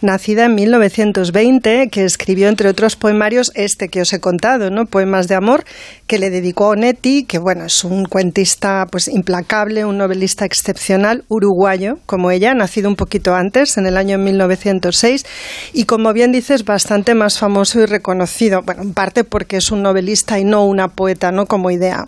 nacida 0.00 0.46
en 0.46 0.54
1920, 0.54 1.88
que 1.90 2.04
escribió, 2.04 2.48
entre 2.48 2.68
otros 2.68 2.96
poemarios, 2.96 3.52
este 3.54 3.88
que 3.88 4.00
os 4.00 4.12
he 4.12 4.20
contado, 4.20 4.70
¿no? 4.70 4.86
Poemas 4.86 5.28
de 5.28 5.34
amor, 5.34 5.64
que 6.06 6.18
le 6.18 6.30
dedicó 6.30 6.66
a 6.66 6.68
Onetti, 6.70 7.24
que 7.24 7.38
bueno, 7.38 7.53
es 7.62 7.84
un 7.84 8.04
cuentista 8.04 8.86
pues 8.90 9.08
implacable, 9.08 9.84
un 9.84 9.98
novelista 9.98 10.44
excepcional, 10.44 11.24
uruguayo, 11.28 11.98
como 12.06 12.30
ella, 12.30 12.54
nacido 12.54 12.88
un 12.88 12.96
poquito 12.96 13.34
antes, 13.34 13.76
en 13.78 13.86
el 13.86 13.96
año 13.96 14.18
1906, 14.18 15.24
y 15.72 15.84
como 15.84 16.12
bien 16.12 16.32
dices, 16.32 16.64
bastante 16.64 17.14
más 17.14 17.38
famoso 17.38 17.80
y 17.80 17.86
reconocido, 17.86 18.62
bueno, 18.62 18.82
en 18.82 18.94
parte 18.94 19.24
porque 19.24 19.56
es 19.56 19.70
un 19.70 19.82
novelista 19.82 20.38
y 20.38 20.44
no 20.44 20.64
una 20.64 20.88
poeta, 20.88 21.30
no 21.32 21.46
como 21.46 21.70
idea, 21.70 22.06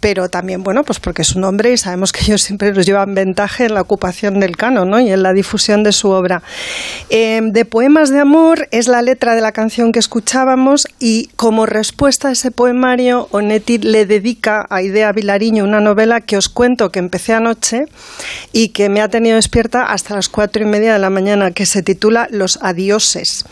pero 0.00 0.28
también, 0.28 0.62
bueno, 0.62 0.82
pues 0.84 1.00
porque 1.00 1.22
es 1.22 1.34
un 1.34 1.44
hombre 1.44 1.72
y 1.72 1.76
sabemos 1.76 2.12
que 2.12 2.20
ellos 2.22 2.42
siempre 2.42 2.72
nos 2.72 2.86
llevan 2.86 3.14
ventaja 3.14 3.64
en 3.64 3.74
la 3.74 3.80
ocupación 3.80 4.40
del 4.40 4.56
canon, 4.56 4.90
¿no? 4.90 5.00
Y 5.00 5.10
en 5.10 5.22
la 5.22 5.32
difusión 5.32 5.82
de 5.82 5.92
su 5.92 6.10
obra. 6.10 6.42
Eh, 7.10 7.40
de 7.42 7.64
Poemas 7.64 8.10
de 8.10 8.20
Amor 8.20 8.68
es 8.70 8.88
la 8.88 9.02
letra 9.02 9.34
de 9.34 9.40
la 9.40 9.52
canción 9.52 9.92
que 9.92 9.98
escuchábamos 9.98 10.86
y 10.98 11.28
como 11.36 11.66
respuesta 11.66 12.28
a 12.28 12.32
ese 12.32 12.50
poemario, 12.50 13.28
Onetti 13.30 13.78
le 13.78 14.06
dedica 14.06 14.66
a 14.70 14.82
Idea 14.82 15.12
Vilariño 15.12 15.64
una 15.64 15.80
novela 15.80 16.20
que 16.20 16.36
os 16.36 16.48
cuento 16.48 16.90
que 16.90 16.98
empecé 16.98 17.34
anoche 17.34 17.84
y 18.52 18.70
que 18.70 18.88
me 18.88 19.00
ha 19.00 19.08
tenido 19.08 19.36
despierta 19.36 19.84
hasta 19.84 20.14
las 20.14 20.28
cuatro 20.28 20.62
y 20.62 20.66
media 20.66 20.92
de 20.92 20.98
la 20.98 21.10
mañana, 21.10 21.50
que 21.50 21.66
se 21.66 21.82
titula 21.82 22.28
Los 22.30 22.58
Adioses 22.62 23.44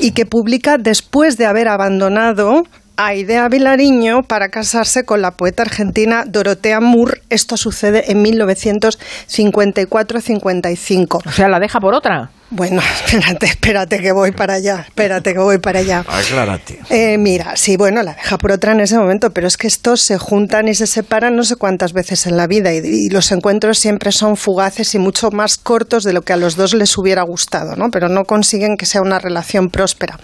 y 0.00 0.12
que 0.12 0.26
publica 0.26 0.76
después 0.78 1.36
de 1.36 1.46
haber 1.46 1.68
abandonado 1.68 2.64
a 2.98 3.14
Idea 3.14 3.48
Vilariño 3.48 4.24
para 4.24 4.50
casarse 4.50 5.04
con 5.04 5.22
la 5.22 5.30
poeta 5.30 5.62
argentina 5.62 6.24
Dorotea 6.26 6.80
Moore. 6.80 7.22
Esto 7.30 7.56
sucede 7.56 8.10
en 8.10 8.22
1954-55. 8.24 11.22
O 11.24 11.30
sea, 11.30 11.48
la 11.48 11.60
deja 11.60 11.80
por 11.80 11.94
otra. 11.94 12.32
Bueno, 12.50 12.80
espérate, 13.04 13.46
espérate 13.46 13.98
que 13.98 14.12
voy 14.12 14.32
para 14.32 14.54
allá, 14.54 14.84
espérate 14.86 15.34
que 15.34 15.38
voy 15.38 15.58
para 15.58 15.80
allá. 15.80 16.04
Aclárate. 16.08 16.78
Eh, 16.88 17.18
mira, 17.18 17.56
sí, 17.56 17.76
bueno, 17.76 18.02
la 18.02 18.14
deja 18.14 18.38
por 18.38 18.52
otra 18.52 18.72
en 18.72 18.80
ese 18.80 18.96
momento, 18.96 19.30
pero 19.32 19.46
es 19.46 19.58
que 19.58 19.66
estos 19.66 20.00
se 20.00 20.16
juntan 20.16 20.66
y 20.66 20.74
se 20.74 20.86
separan 20.86 21.36
no 21.36 21.44
sé 21.44 21.56
cuántas 21.56 21.92
veces 21.92 22.26
en 22.26 22.38
la 22.38 22.46
vida 22.46 22.72
y, 22.72 23.08
los 23.10 23.32
encuentros 23.32 23.78
siempre 23.78 24.12
son 24.12 24.36
fugaces 24.36 24.94
y 24.94 24.98
mucho 24.98 25.30
más 25.30 25.56
cortos 25.56 26.04
de 26.04 26.12
lo 26.12 26.22
que 26.22 26.32
a 26.32 26.36
los 26.36 26.56
dos 26.56 26.74
les 26.74 26.96
hubiera 26.96 27.22
gustado, 27.22 27.76
¿no? 27.76 27.90
Pero 27.90 28.08
no 28.08 28.24
consiguen 28.24 28.76
que 28.76 28.86
sea 28.86 29.02
una 29.02 29.18
relación 29.18 29.68
próspera. 29.68 30.18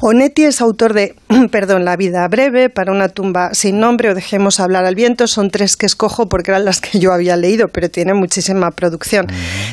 Onetti 0.00 0.44
es 0.44 0.60
autor 0.60 0.94
de, 0.94 1.14
perdón, 1.50 1.84
La 1.84 1.96
vida 1.96 2.26
breve, 2.28 2.70
para 2.70 2.92
una 2.92 3.08
tumba 3.08 3.52
sin 3.52 3.80
nombre 3.80 4.10
o 4.10 4.14
Dejemos 4.14 4.60
hablar 4.60 4.84
al 4.84 4.94
viento, 4.94 5.26
son 5.26 5.50
tres 5.50 5.76
que 5.76 5.86
escojo 5.86 6.28
porque 6.28 6.50
eran 6.50 6.64
las 6.64 6.80
que 6.80 6.98
yo 6.98 7.12
había 7.12 7.36
leído, 7.36 7.68
pero 7.68 7.90
tiene 7.90 8.12
muchísima 8.12 8.70
producción. 8.70 9.26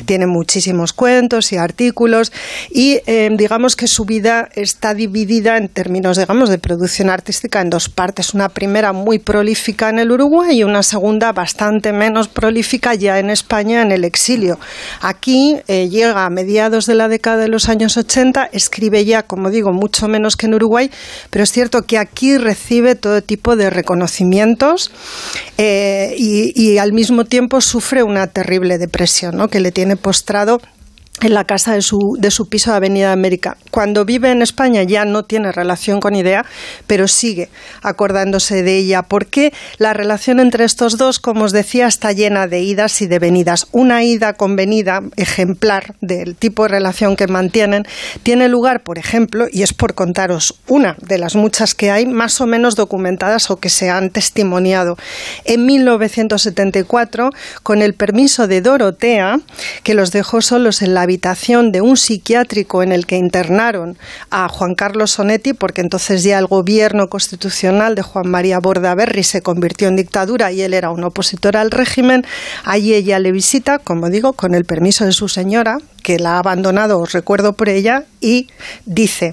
Tiene 0.06 0.26
muchísimos 0.26 0.92
cuentos 0.92 1.52
y 1.52 1.56
artículos 1.56 1.77
artículos 1.78 2.32
y 2.70 3.00
eh, 3.06 3.30
digamos 3.36 3.76
que 3.76 3.86
su 3.86 4.04
vida 4.04 4.48
está 4.54 4.94
dividida 4.94 5.56
en 5.56 5.68
términos, 5.68 6.16
digamos, 6.16 6.50
de 6.50 6.58
producción 6.58 7.08
artística 7.08 7.60
en 7.60 7.70
dos 7.70 7.88
partes. 7.88 8.34
Una 8.34 8.48
primera 8.48 8.92
muy 8.92 9.20
prolífica 9.20 9.88
en 9.88 10.00
el 10.00 10.10
Uruguay 10.10 10.58
y 10.58 10.64
una 10.64 10.82
segunda 10.82 11.30
bastante 11.32 11.92
menos 11.92 12.26
prolífica 12.26 12.94
ya 12.94 13.20
en 13.20 13.30
España 13.30 13.82
en 13.82 13.92
el 13.92 14.04
exilio. 14.04 14.58
Aquí 15.00 15.58
eh, 15.68 15.88
llega 15.88 16.24
a 16.24 16.30
mediados 16.30 16.86
de 16.86 16.96
la 16.96 17.06
década 17.06 17.36
de 17.36 17.48
los 17.48 17.68
años 17.68 17.96
80, 17.96 18.50
escribe 18.52 19.04
ya, 19.04 19.22
como 19.22 19.50
digo, 19.50 19.72
mucho 19.72 20.08
menos 20.08 20.36
que 20.36 20.46
en 20.46 20.54
Uruguay, 20.54 20.90
pero 21.30 21.44
es 21.44 21.52
cierto 21.52 21.82
que 21.82 21.98
aquí 21.98 22.38
recibe 22.38 22.96
todo 22.96 23.22
tipo 23.22 23.54
de 23.54 23.70
reconocimientos 23.70 24.90
eh, 25.58 26.14
y, 26.18 26.52
y, 26.60 26.78
al 26.78 26.92
mismo 26.92 27.24
tiempo 27.24 27.60
sufre 27.60 28.02
una 28.02 28.26
terrible 28.26 28.78
depresión 28.78 29.36
¿no? 29.36 29.48
que 29.48 29.60
le 29.60 29.70
tiene 29.70 29.96
postrado 29.96 30.60
en 31.20 31.34
la 31.34 31.44
casa 31.44 31.74
de 31.74 31.82
su, 31.82 32.16
de 32.18 32.30
su 32.30 32.48
piso 32.48 32.70
de 32.70 32.76
Avenida 32.76 33.12
América. 33.12 33.56
Cuando 33.70 34.04
vive 34.04 34.30
en 34.30 34.42
España 34.42 34.82
ya 34.82 35.04
no 35.04 35.24
tiene 35.24 35.52
relación 35.52 36.00
con 36.00 36.14
Idea, 36.14 36.44
pero 36.86 37.08
sigue 37.08 37.48
acordándose 37.82 38.62
de 38.62 38.78
ella, 38.78 39.02
porque 39.02 39.52
la 39.78 39.92
relación 39.92 40.40
entre 40.40 40.64
estos 40.64 40.96
dos, 40.96 41.18
como 41.18 41.44
os 41.44 41.52
decía, 41.52 41.86
está 41.86 42.12
llena 42.12 42.46
de 42.46 42.60
idas 42.60 43.02
y 43.02 43.06
de 43.06 43.18
venidas. 43.18 43.66
Una 43.72 44.04
ida 44.04 44.34
con 44.34 44.56
venida 44.56 45.02
ejemplar 45.16 45.94
del 46.00 46.36
tipo 46.36 46.64
de 46.64 46.68
relación 46.68 47.16
que 47.16 47.26
mantienen 47.26 47.84
tiene 48.22 48.48
lugar, 48.48 48.82
por 48.82 48.98
ejemplo, 48.98 49.46
y 49.50 49.62
es 49.62 49.72
por 49.72 49.94
contaros 49.94 50.54
una 50.66 50.96
de 51.00 51.18
las 51.18 51.34
muchas 51.34 51.74
que 51.74 51.90
hay, 51.90 52.06
más 52.06 52.40
o 52.40 52.46
menos 52.46 52.76
documentadas 52.76 53.50
o 53.50 53.56
que 53.56 53.70
se 53.70 53.90
han 53.90 54.10
testimoniado. 54.10 54.96
En 55.44 55.66
1974, 55.66 57.30
con 57.62 57.82
el 57.82 57.94
permiso 57.94 58.46
de 58.46 58.60
Dorotea, 58.60 59.40
que 59.82 59.94
los 59.94 60.12
dejó 60.12 60.40
solos 60.40 60.82
en 60.82 60.94
la 60.94 61.07
habitación 61.08 61.72
de 61.72 61.80
un 61.80 61.96
psiquiátrico 61.96 62.82
en 62.82 62.92
el 62.92 63.06
que 63.06 63.16
internaron 63.16 63.96
a 64.30 64.46
Juan 64.48 64.74
Carlos 64.74 65.12
Sonetti, 65.12 65.54
porque 65.54 65.80
entonces 65.80 66.22
ya 66.22 66.38
el 66.38 66.46
gobierno 66.46 67.08
constitucional 67.08 67.94
de 67.94 68.02
Juan 68.02 68.28
María 68.28 68.58
Bordaberry 68.60 69.24
se 69.24 69.40
convirtió 69.40 69.88
en 69.88 69.96
dictadura 69.96 70.52
y 70.52 70.60
él 70.60 70.74
era 70.74 70.90
un 70.90 71.02
opositor 71.04 71.56
al 71.56 71.70
régimen. 71.70 72.26
Allí 72.64 72.92
ella 72.92 73.18
le 73.20 73.32
visita, 73.32 73.78
como 73.78 74.10
digo, 74.10 74.34
con 74.34 74.54
el 74.54 74.66
permiso 74.66 75.06
de 75.06 75.12
su 75.12 75.28
señora, 75.28 75.78
que 76.08 76.18
la 76.18 76.36
ha 76.36 76.38
abandonado, 76.38 76.98
os 76.98 77.12
recuerdo 77.12 77.52
por 77.52 77.68
ella, 77.68 78.04
y 78.18 78.46
dice, 78.86 79.32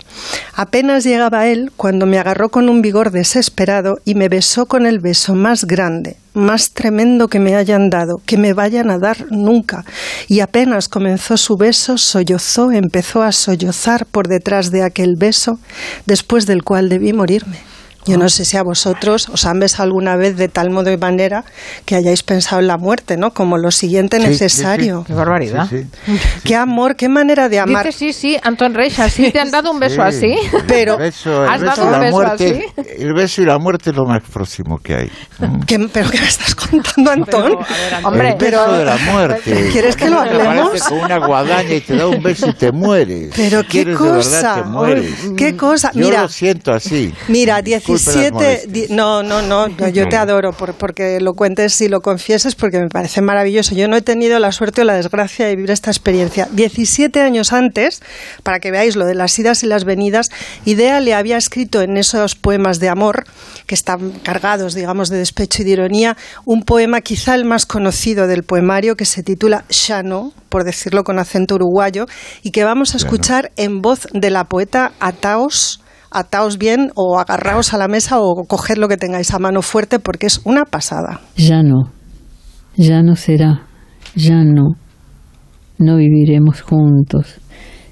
apenas 0.56 1.06
llegaba 1.06 1.48
él 1.48 1.72
cuando 1.78 2.06
me 2.06 2.20
agarró 2.20 2.50
con 2.50 2.68
un 2.68 2.82
vigor 2.82 3.12
desesperado 3.12 3.96
y 4.04 4.14
me 4.14 4.28
besó 4.28 4.66
con 4.66 4.86
el 4.86 5.00
beso 5.00 5.36
más 5.36 5.64
grande, 5.64 6.18
más 6.34 6.72
tremendo 6.72 7.30
que 7.30 7.40
me 7.40 7.56
hayan 7.56 7.90
dado, 7.90 8.18
que 8.26 8.36
me 8.36 8.52
vayan 8.52 8.92
a 8.92 8.98
dar 8.98 9.32
nunca. 9.32 9.86
Y 10.28 10.42
apenas 10.42 10.90
comenzó 10.90 11.38
su 11.38 11.56
beso, 11.56 11.98
sollozó, 11.98 12.74
empezó 12.74 13.22
a 13.22 13.32
sollozar 13.32 14.06
por 14.06 14.28
detrás 14.28 14.70
de 14.70 14.84
aquel 14.84 15.14
beso, 15.18 15.60
después 16.06 16.46
del 16.46 16.66
cual 16.66 16.90
debí 16.90 17.14
morirme. 17.14 17.75
Yo 18.06 18.18
no 18.18 18.30
sé 18.30 18.46
si 18.46 18.58
a 18.58 18.64
vosotros 18.64 19.30
os 19.30 19.46
han 19.46 19.60
besado 19.60 19.84
alguna 19.84 20.16
vez 20.16 20.38
de 20.38 20.48
tal 20.48 20.70
modo 20.70 20.92
y 20.92 20.98
manera 20.98 21.44
que 21.86 21.96
hayáis 21.96 22.24
pensado 22.24 22.62
en 22.62 22.68
la 22.68 22.78
muerte, 22.78 23.18
¿no? 23.18 23.32
Como 23.32 23.58
lo 23.58 23.72
siguiente 23.72 24.20
necesario. 24.20 25.04
Qué 25.08 25.14
barbaridad. 25.14 25.68
Qué 26.44 26.56
amor, 26.56 26.96
qué 26.96 27.10
manera 27.10 27.50
de 27.50 27.60
amar. 27.60 27.86
Dice 27.86 27.98
sí, 27.98 28.14
sí, 28.14 28.38
Anton 28.44 28.74
Reixa, 28.74 29.10
¿sí 29.10 29.32
te 29.32 29.40
han 29.40 29.52
dado 29.52 29.72
un 29.72 29.80
beso 29.80 30.02
así? 30.04 30.36
Pero 30.68 30.94
el 30.94 31.00
beso, 31.00 31.44
el 31.46 31.50
¿Has 31.50 31.62
beso 31.62 31.76
dado 31.76 31.84
y 31.84 31.86
un 31.88 31.92
la 31.92 32.00
beso 32.00 32.12
muerte, 32.16 32.66
así? 32.78 32.92
el 33.04 33.14
beso 33.14 33.42
y 33.42 33.46
la 33.46 33.58
muerte 33.58 33.90
es 33.90 33.96
lo 33.96 34.06
más 34.06 34.22
próximo 34.32 34.78
que 34.78 34.96
hay. 34.96 35.12
¿Qué- 35.66 35.80
¿Pero 35.92 36.10
qué 36.10 36.20
me 36.20 36.28
estás 36.28 36.56
contando, 36.56 37.12
Antón? 37.12 37.58
Hombre, 38.04 38.30
el 38.30 38.36
beso 38.38 38.72
de 38.78 38.86
la 38.86 38.98
muerte. 38.98 39.70
¿Quieres 39.72 39.96
que 39.96 40.10
lo 40.10 40.22
Te 40.24 40.30
hablemos? 40.30 40.68
aparece 40.68 40.90
con 40.90 41.00
una 41.00 41.18
guadaña 41.26 41.74
y 41.74 41.82
te 41.82 41.96
da 41.96 42.08
un 42.08 42.22
beso 42.22 42.50
y 42.50 42.54
te 42.54 42.72
mueres. 42.72 43.34
Pero 43.36 43.62
Si 43.62 43.68
qué 43.68 43.80
de 43.86 43.92
verdad 43.94 44.16
cosa. 44.18 44.56
te 44.56 44.64
mueres. 44.70 45.16
Qué 45.38 45.58
cosa. 45.58 45.92
Yo 45.94 46.06
Mira, 46.06 46.22
lo 46.24 46.30
siento 46.30 46.72
así. 46.72 47.14
Mira, 47.28 47.62
Disculpe 47.62 47.92
las 47.94 47.95
17... 48.04 48.32
molestias. 48.32 48.74
di- 48.74 48.88
no, 48.94 49.24
no, 49.24 49.42
no, 49.42 49.68
yo, 49.78 49.88
yo 49.90 50.08
te 50.08 50.16
adoro 50.18 50.52
por- 50.52 50.74
porque 50.76 51.20
lo 51.20 51.34
cuentes 51.34 51.80
y 51.82 51.88
lo 51.90 52.02
confieses 52.02 52.56
porque 52.56 52.80
me 52.80 52.88
parece 52.90 53.22
maravilloso. 53.22 53.76
Yo 53.76 53.88
no 53.88 53.96
he 53.98 54.02
tenido 54.02 54.40
la 54.40 54.52
suerte 54.52 54.82
o 54.82 54.84
la 54.84 54.96
desgracia 54.96 55.46
de 55.48 55.56
vivir 55.56 55.72
esta 55.72 55.92
experiencia. 55.92 56.48
17 56.52 57.22
años 57.22 57.54
antes, 57.54 58.02
para 58.44 58.60
que 58.60 58.72
veáis 58.72 58.96
lo 58.96 59.06
de 59.06 59.16
las 59.16 59.38
idas 59.40 59.64
y 59.64 59.68
las 59.68 59.84
venidas, 59.86 60.30
Idea 60.66 61.00
le 61.00 61.14
había 61.14 61.38
escrito 61.38 61.82
en 61.82 61.98
esos 61.98 62.36
poemas 62.36 62.80
de 62.80 62.90
amor, 62.90 63.24
que 63.68 63.76
están 63.76 64.12
cargados, 64.24 64.74
digamos, 64.74 65.10
de 65.10 65.18
despecho 65.18 65.62
y 65.62 65.66
de 65.66 65.72
ironía, 65.72 66.18
un 66.46 66.64
poema 66.64 67.02
quizá 67.02 67.36
el 67.36 67.46
más 67.46 67.66
conocido 67.66 68.28
del 68.28 68.44
poemario 68.44 68.96
que 68.96 69.06
se 69.06 69.24
titula 69.24 69.66
Shano, 69.70 70.34
por 70.50 70.64
decirlo 70.64 71.04
con 71.04 71.20
acento 71.20 71.56
uruguayo, 71.56 72.06
y 72.44 72.52
que 72.52 72.64
vamos 72.64 72.94
a 72.94 72.98
escuchar 72.98 73.52
en 73.58 73.82
voz 73.82 74.08
de 74.14 74.30
la 74.30 74.46
poeta 74.46 74.94
Ataos 75.00 75.82
ataos 76.12 76.58
bien 76.58 76.92
o 76.96 77.20
agarraos 77.20 77.74
a 77.74 77.78
la 77.78 77.88
mesa 77.88 78.20
o 78.20 78.46
coged 78.46 78.78
lo 78.78 78.88
que 78.88 78.98
tengáis 78.98 79.34
a 79.34 79.40
mano 79.40 79.62
fuerte 79.62 80.00
porque 80.00 80.28
es 80.28 80.42
una 80.46 80.66
pasada. 80.66 81.22
Ya 81.38 81.64
no, 81.64 81.92
ya 82.76 83.02
no 83.02 83.16
será, 83.16 83.68
ya 84.16 84.44
no. 84.44 84.76
No 85.78 85.98
viviremos 85.98 86.62
juntos, 86.62 87.42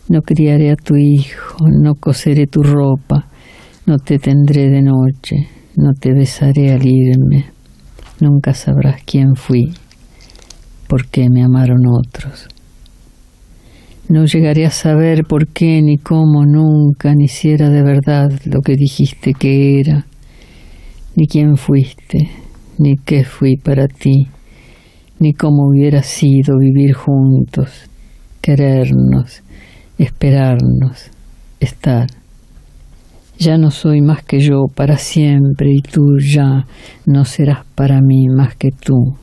no 0.07 0.21
criaré 0.21 0.71
a 0.71 0.75
tu 0.75 0.95
hijo, 0.95 1.67
no 1.69 1.95
coseré 1.95 2.47
tu 2.47 2.61
ropa, 2.63 3.27
no 3.85 3.97
te 3.97 4.19
tendré 4.19 4.69
de 4.69 4.81
noche, 4.81 5.49
no 5.75 5.91
te 5.99 6.13
besaré 6.13 6.71
al 6.71 6.85
irme. 6.85 7.51
Nunca 8.21 8.53
sabrás 8.53 9.01
quién 9.05 9.35
fui, 9.35 9.73
por 10.87 11.07
qué 11.07 11.27
me 11.29 11.43
amaron 11.43 11.81
otros. 11.87 12.47
No 14.09 14.25
llegaré 14.25 14.65
a 14.65 14.71
saber 14.71 15.23
por 15.23 15.47
qué, 15.47 15.81
ni 15.81 15.97
cómo, 15.97 16.45
nunca, 16.45 17.15
ni 17.15 17.27
si 17.29 17.49
era 17.49 17.69
de 17.69 17.83
verdad 17.83 18.31
lo 18.45 18.61
que 18.61 18.75
dijiste 18.75 19.33
que 19.33 19.79
era, 19.79 20.05
ni 21.15 21.25
quién 21.25 21.55
fuiste, 21.55 22.29
ni 22.79 22.97
qué 22.97 23.23
fui 23.23 23.55
para 23.55 23.87
ti, 23.87 24.27
ni 25.19 25.33
cómo 25.33 25.69
hubiera 25.69 26.03
sido 26.03 26.57
vivir 26.59 26.93
juntos, 26.93 27.89
querernos, 28.41 29.41
esperarnos, 29.97 31.09
estar. 31.61 32.07
Ya 33.39 33.57
no 33.57 33.71
soy 33.71 34.01
más 34.01 34.23
que 34.23 34.39
yo 34.39 34.65
para 34.73 34.97
siempre 34.97 35.71
y 35.71 35.81
tú 35.81 36.17
ya 36.19 36.65
no 37.05 37.25
serás 37.25 37.65
para 37.73 38.01
mí 38.01 38.27
más 38.27 38.55
que 38.55 38.69
tú. 38.71 39.17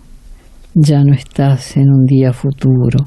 Ya 0.75 1.05
no 1.05 1.15
estás 1.15 1.77
en 1.77 1.91
un 1.91 2.05
día 2.07 2.33
futuro. 2.33 3.07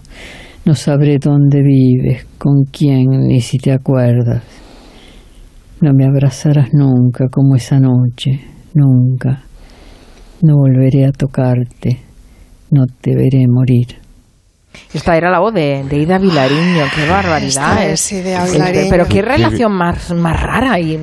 No 0.65 0.75
sabré 0.75 1.17
dónde 1.19 1.61
vives, 1.61 2.25
con 2.37 2.63
quién, 2.71 3.09
ni 3.27 3.41
si 3.41 3.57
te 3.57 3.73
acuerdas. 3.73 4.43
No 5.81 5.91
me 5.93 6.05
abrazarás 6.05 6.69
nunca 6.73 7.27
como 7.29 7.55
esa 7.57 7.81
noche, 7.81 8.39
nunca. 8.73 9.43
No 10.41 10.55
volveré 10.55 11.05
a 11.05 11.11
tocarte, 11.11 11.99
no 12.71 12.85
te 13.01 13.13
veré 13.13 13.45
morir. 13.49 14.02
Esta 14.93 15.17
era 15.17 15.31
la 15.31 15.39
voz 15.39 15.53
de, 15.53 15.83
de 15.89 15.97
Ida 15.97 16.19
Vilariño, 16.19 16.85
qué 16.95 17.09
barbaridad. 17.09 17.83
Es. 17.83 18.13
Pero 18.89 19.07
qué 19.07 19.21
relación 19.21 19.71
más, 19.71 20.11
más 20.11 20.39
rara 20.39 20.79
y, 20.79 20.97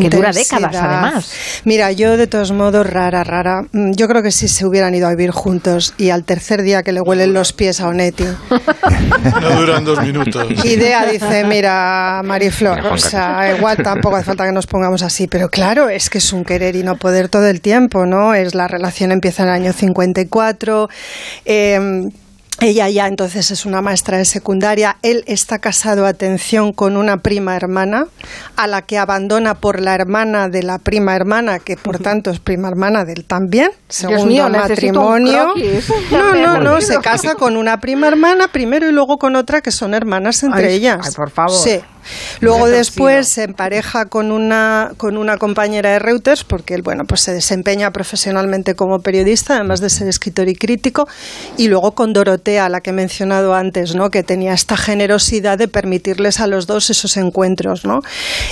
que 0.00 0.10
dura 0.10 0.32
décadas 0.32 0.74
además. 0.76 1.32
Mira, 1.64 1.92
yo 1.92 2.16
de 2.16 2.26
todos 2.26 2.52
modos, 2.52 2.86
rara, 2.86 3.24
rara. 3.24 3.62
mm, 3.72 3.92
Yo 3.92 4.06
creo 4.08 4.22
que 4.22 4.30
si 4.30 4.48
se 4.48 4.66
hubieran 4.66 4.94
ido 4.94 5.06
a 5.06 5.10
vivir 5.10 5.30
juntos 5.30 5.94
y 5.96 6.10
al 6.10 6.24
tercer 6.24 6.62
día 6.62 6.82
que 6.82 6.92
le 6.92 7.00
huelen 7.00 7.32
los 7.32 7.52
pies 7.52 7.80
a 7.80 7.88
Onetti. 7.88 8.24
No 9.40 9.60
duran 9.60 9.84
dos 9.84 10.02
minutos. 10.02 10.64
Idea 10.64 11.06
dice, 11.06 11.44
mira, 11.44 12.20
Mariflor, 12.24 12.86
o 12.86 12.98
sea, 12.98 13.54
igual 13.56 13.78
tampoco 13.78 14.16
hace 14.16 14.26
falta 14.26 14.44
que 14.44 14.52
nos 14.52 14.66
pongamos 14.66 15.02
así, 15.02 15.26
pero 15.26 15.48
claro, 15.48 15.88
es 15.88 16.10
que 16.10 16.18
es 16.18 16.32
un 16.32 16.44
querer 16.44 16.76
y 16.76 16.82
no 16.82 16.96
poder 16.96 17.28
todo 17.28 17.46
el 17.48 17.60
tiempo, 17.60 18.04
¿no? 18.06 18.34
Es 18.34 18.54
la 18.54 18.68
relación 18.68 19.10
empieza 19.12 19.42
en 19.44 19.48
el 19.48 19.54
año 19.54 19.72
54. 19.72 20.88
eh, 21.44 22.08
ella 22.62 22.88
ya 22.88 23.06
entonces 23.06 23.50
es 23.50 23.66
una 23.66 23.80
maestra 23.80 24.18
de 24.18 24.24
secundaria. 24.24 24.96
Él 25.02 25.24
está 25.26 25.58
casado, 25.58 26.06
atención, 26.06 26.72
con 26.72 26.96
una 26.96 27.18
prima 27.18 27.56
hermana, 27.56 28.06
a 28.56 28.66
la 28.66 28.82
que 28.82 28.98
abandona 28.98 29.54
por 29.54 29.80
la 29.80 29.94
hermana 29.94 30.48
de 30.48 30.62
la 30.62 30.78
prima 30.78 31.14
hermana, 31.16 31.58
que 31.58 31.76
por 31.76 31.98
tanto 31.98 32.30
es 32.30 32.38
prima 32.40 32.68
hermana 32.68 33.04
de 33.04 33.14
él 33.14 33.24
también. 33.24 33.70
Segundo 33.88 34.26
mío, 34.26 34.48
matrimonio. 34.48 35.54
No, 36.10 36.34
no, 36.34 36.60
no, 36.60 36.80
se 36.80 36.98
casa 36.98 37.34
con 37.34 37.56
una 37.56 37.78
prima 37.80 38.08
hermana 38.08 38.48
primero 38.48 38.88
y 38.88 38.92
luego 38.92 39.18
con 39.18 39.36
otra 39.36 39.60
que 39.60 39.70
son 39.70 39.94
hermanas 39.94 40.42
entre 40.42 40.68
Ay, 40.68 40.74
ellas. 40.76 40.98
ay, 41.02 41.12
por 41.14 41.30
favor. 41.30 41.58
Sí. 41.58 41.80
Luego 42.40 42.68
después 42.68 43.28
se 43.28 43.44
empareja 43.44 44.06
con 44.06 44.32
una, 44.32 44.92
con 44.96 45.16
una 45.16 45.36
compañera 45.36 45.90
de 45.90 45.98
Reuters 45.98 46.44
porque 46.44 46.74
él, 46.74 46.82
bueno, 46.82 47.04
pues 47.06 47.20
se 47.22 47.32
desempeña 47.32 47.90
profesionalmente 47.90 48.74
como 48.74 48.98
periodista, 49.00 49.56
además 49.56 49.80
de 49.80 49.90
ser 49.90 50.08
escritor 50.08 50.48
y 50.48 50.54
crítico, 50.54 51.08
y 51.56 51.68
luego 51.68 51.92
con 51.92 52.12
Dorotea, 52.12 52.68
la 52.68 52.80
que 52.80 52.90
he 52.90 52.92
mencionado 52.92 53.54
antes, 53.54 53.94
¿no? 53.94 54.10
Que 54.10 54.22
tenía 54.22 54.52
esta 54.52 54.76
generosidad 54.76 55.58
de 55.58 55.68
permitirles 55.68 56.40
a 56.40 56.46
los 56.46 56.66
dos 56.66 56.90
esos 56.90 57.16
encuentros, 57.16 57.84
¿no? 57.84 58.00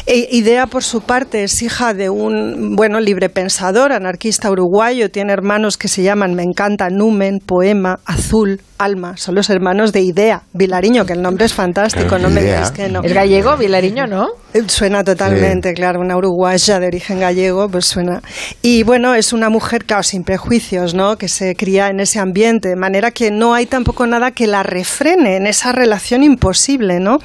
E- 0.06 0.28
Idea, 0.30 0.66
por 0.66 0.84
su 0.84 1.00
parte, 1.00 1.44
es 1.44 1.62
hija 1.62 1.92
de 1.94 2.08
un, 2.10 2.76
bueno, 2.76 3.00
librepensador, 3.00 3.92
anarquista 3.92 4.50
uruguayo, 4.50 5.10
tiene 5.10 5.32
hermanos 5.32 5.76
que 5.76 5.88
se 5.88 6.02
llaman 6.02 6.34
Me 6.34 6.42
encanta, 6.42 6.88
Numen, 6.90 7.38
Poema, 7.44 7.98
Azul, 8.04 8.60
Alma, 8.80 9.18
son 9.18 9.34
los 9.34 9.50
hermanos 9.50 9.92
de 9.92 10.00
Idea, 10.00 10.42
Vilariño, 10.54 11.04
que 11.04 11.12
el 11.12 11.20
nombre 11.20 11.44
es 11.44 11.52
fantástico, 11.52 12.18
no 12.18 12.30
me 12.30 12.42
digáis 12.42 12.70
que 12.70 12.88
no. 12.88 13.02
Es 13.02 13.12
gallego, 13.12 13.58
Vilariño, 13.58 14.06
¿no? 14.06 14.28
Eh, 14.54 14.62
Suena 14.68 15.04
totalmente, 15.04 15.74
claro, 15.74 16.00
una 16.00 16.16
uruguaya 16.16 16.80
de 16.80 16.86
origen 16.86 17.20
gallego, 17.20 17.68
pues 17.68 17.84
suena. 17.84 18.22
Y 18.62 18.82
bueno, 18.82 19.14
es 19.14 19.34
una 19.34 19.50
mujer, 19.50 19.84
claro, 19.84 20.02
sin 20.02 20.24
prejuicios, 20.24 20.94
¿no? 20.94 21.16
Que 21.16 21.28
se 21.28 21.54
cría 21.56 21.88
en 21.88 22.00
ese 22.00 22.20
ambiente, 22.20 22.70
de 22.70 22.76
manera 22.76 23.10
que 23.10 23.30
no 23.30 23.52
hay 23.52 23.66
tampoco 23.66 24.06
nada 24.06 24.30
que 24.30 24.46
la 24.46 24.62
refrene 24.62 25.36
en 25.36 25.46
esa 25.46 25.72
relación 25.72 26.22
imposible, 26.22 27.00
¿no? 27.00 27.18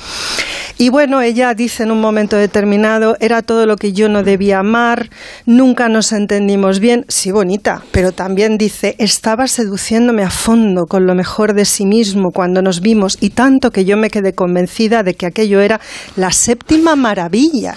Y 0.77 0.89
bueno, 0.89 1.21
ella 1.21 1.53
dice 1.53 1.83
en 1.83 1.91
un 1.91 2.01
momento 2.01 2.35
determinado, 2.35 3.15
era 3.21 3.41
todo 3.41 3.65
lo 3.65 3.77
que 3.77 3.93
yo 3.93 4.09
no 4.09 4.23
debía 4.23 4.59
amar, 4.59 5.09
nunca 5.45 5.87
nos 5.87 6.11
entendimos 6.11 6.81
bien, 6.81 7.05
sí, 7.07 7.31
bonita, 7.31 7.81
pero 7.91 8.11
también 8.11 8.57
dice, 8.57 8.95
estaba 8.99 9.47
seduciéndome 9.47 10.23
a 10.23 10.29
fondo 10.29 10.85
con 10.85 11.05
lo 11.05 11.15
mejor 11.15 11.44
mejor 11.45 11.55
de 11.55 11.65
sí 11.65 11.85
mismo 11.85 12.31
cuando 12.31 12.63
nos 12.63 12.81
vimos 12.81 13.17
y 13.21 13.29
tanto 13.29 13.69
que 13.69 13.85
yo 13.85 13.97
me 13.97 14.09
quedé 14.09 14.33
convencida 14.33 15.03
de 15.03 15.13
que 15.13 15.27
aquello 15.27 15.59
era 15.59 15.79
la 16.15 16.31
séptima 16.31 16.95
maravilla. 16.95 17.75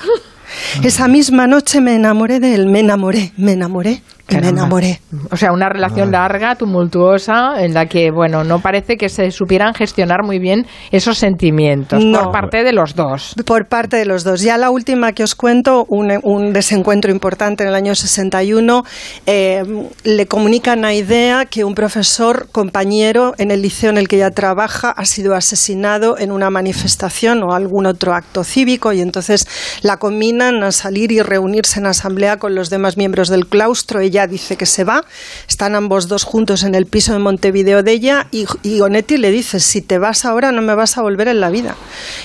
Esa 0.82 1.06
misma 1.06 1.46
noche 1.46 1.82
me 1.82 1.94
enamoré 1.94 2.40
de 2.40 2.54
él, 2.54 2.66
me 2.66 2.80
enamoré, 2.80 3.32
me 3.36 3.52
enamoré 3.52 4.00
y 4.30 4.34
me 4.34 4.40
Caramba. 4.40 4.60
enamoré. 4.62 5.00
O 5.30 5.36
sea, 5.36 5.52
una 5.52 5.68
relación 5.68 6.12
larga, 6.12 6.54
tumultuosa, 6.54 7.62
en 7.64 7.72
la 7.74 7.86
que, 7.86 8.10
bueno, 8.10 8.44
no 8.44 8.60
parece 8.60 8.96
que 8.96 9.08
se 9.08 9.30
supieran 9.30 9.72
gestionar 9.74 10.22
muy 10.22 10.38
bien 10.38 10.66
esos 10.90 11.16
sentimientos 11.18 12.04
No. 12.04 12.24
por 12.24 12.32
parte 12.32 12.62
de 12.62 12.72
los 12.72 12.94
dos. 12.94 13.34
Por 13.46 13.68
parte 13.68 13.96
de 13.96 14.04
los 14.04 14.24
dos. 14.24 14.42
Ya 14.42 14.58
la 14.58 14.70
última 14.70 15.12
que 15.12 15.22
os 15.24 15.34
cuento, 15.34 15.86
un, 15.88 16.12
un 16.22 16.52
desencuentro 16.52 17.10
importante 17.10 17.62
en 17.64 17.70
el 17.70 17.74
año 17.74 17.94
61, 17.94 18.84
eh, 19.26 19.62
le 20.04 20.26
comunican 20.26 20.84
a 20.84 20.92
Idea 20.94 21.46
que 21.46 21.64
un 21.64 21.74
profesor 21.74 22.48
compañero 22.52 23.34
en 23.38 23.50
el 23.50 23.62
liceo 23.62 23.90
en 23.90 23.98
el 23.98 24.08
que 24.08 24.16
ella 24.16 24.30
trabaja 24.30 24.90
ha 24.90 25.04
sido 25.04 25.34
asesinado 25.34 26.18
en 26.18 26.32
una 26.32 26.50
manifestación 26.50 27.42
o 27.42 27.52
algún 27.54 27.86
otro 27.86 28.14
acto 28.14 28.44
cívico 28.44 28.92
y 28.92 29.00
entonces 29.00 29.46
la 29.82 29.96
combinan 29.96 30.62
a 30.62 30.72
salir 30.72 31.12
y 31.12 31.22
reunirse 31.22 31.80
en 31.80 31.86
asamblea 31.86 32.36
con 32.38 32.54
los 32.54 32.68
demás 32.70 32.96
miembros 32.96 33.28
del 33.28 33.46
claustro. 33.46 34.00
Ella 34.00 34.17
dice 34.26 34.56
que 34.56 34.66
se 34.66 34.84
va, 34.84 35.04
están 35.48 35.74
ambos 35.74 36.08
dos 36.08 36.24
juntos 36.24 36.62
en 36.62 36.74
el 36.74 36.86
piso 36.86 37.12
de 37.12 37.18
Montevideo 37.18 37.82
de 37.82 37.92
ella 37.92 38.26
y, 38.30 38.46
y 38.62 38.80
Onetti 38.80 39.16
le 39.16 39.30
dice, 39.30 39.60
si 39.60 39.80
te 39.82 39.98
vas 39.98 40.24
ahora 40.24 40.52
no 40.52 40.62
me 40.62 40.74
vas 40.74 40.98
a 40.98 41.02
volver 41.02 41.28
en 41.28 41.40
la 41.40 41.50
vida. 41.50 41.76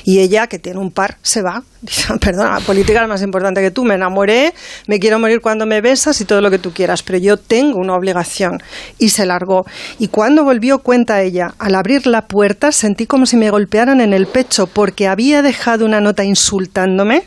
Y 0.04 0.20
ella, 0.20 0.48
que 0.48 0.60
tiene 0.60 0.80
un 0.80 0.92
par, 0.92 1.18
se 1.22 1.42
va. 1.42 1.64
Perdona, 2.20 2.60
la 2.60 2.60
política 2.60 3.02
es 3.02 3.08
más 3.08 3.22
importante 3.22 3.62
que 3.62 3.72
tú. 3.72 3.84
Me 3.84 3.96
enamoré, 3.96 4.54
me 4.88 5.00
quiero 5.00 5.20
morir 5.20 5.42
cuando 5.42 5.66
me 5.66 5.82
besas 5.82 6.20
y 6.22 6.26
todo 6.26 6.42
lo 6.42 6.50
que 6.50 6.60
tú 6.60 6.72
quieras, 6.72 7.04
pero 7.04 7.18
yo 7.18 7.38
tengo 7.38 7.80
una 7.80 7.96
obligación. 7.96 8.62
Y 9.00 9.10
se 9.10 9.26
largó. 9.26 9.66
Y 10.00 10.08
cuando 10.08 10.44
volvió, 10.44 10.80
cuenta 10.80 11.22
ella, 11.22 11.54
al 11.60 11.76
abrir 11.76 12.08
la 12.08 12.24
puerta 12.28 12.72
sentí 12.72 13.06
como 13.06 13.26
si 13.26 13.38
me 13.38 13.50
golpearan 13.50 14.02
en 14.02 14.14
el 14.14 14.28
pecho 14.28 14.68
porque 14.68 15.08
había 15.08 15.42
dejado 15.42 15.86
una 15.86 16.00
nota 16.00 16.24
insultándome 16.24 17.24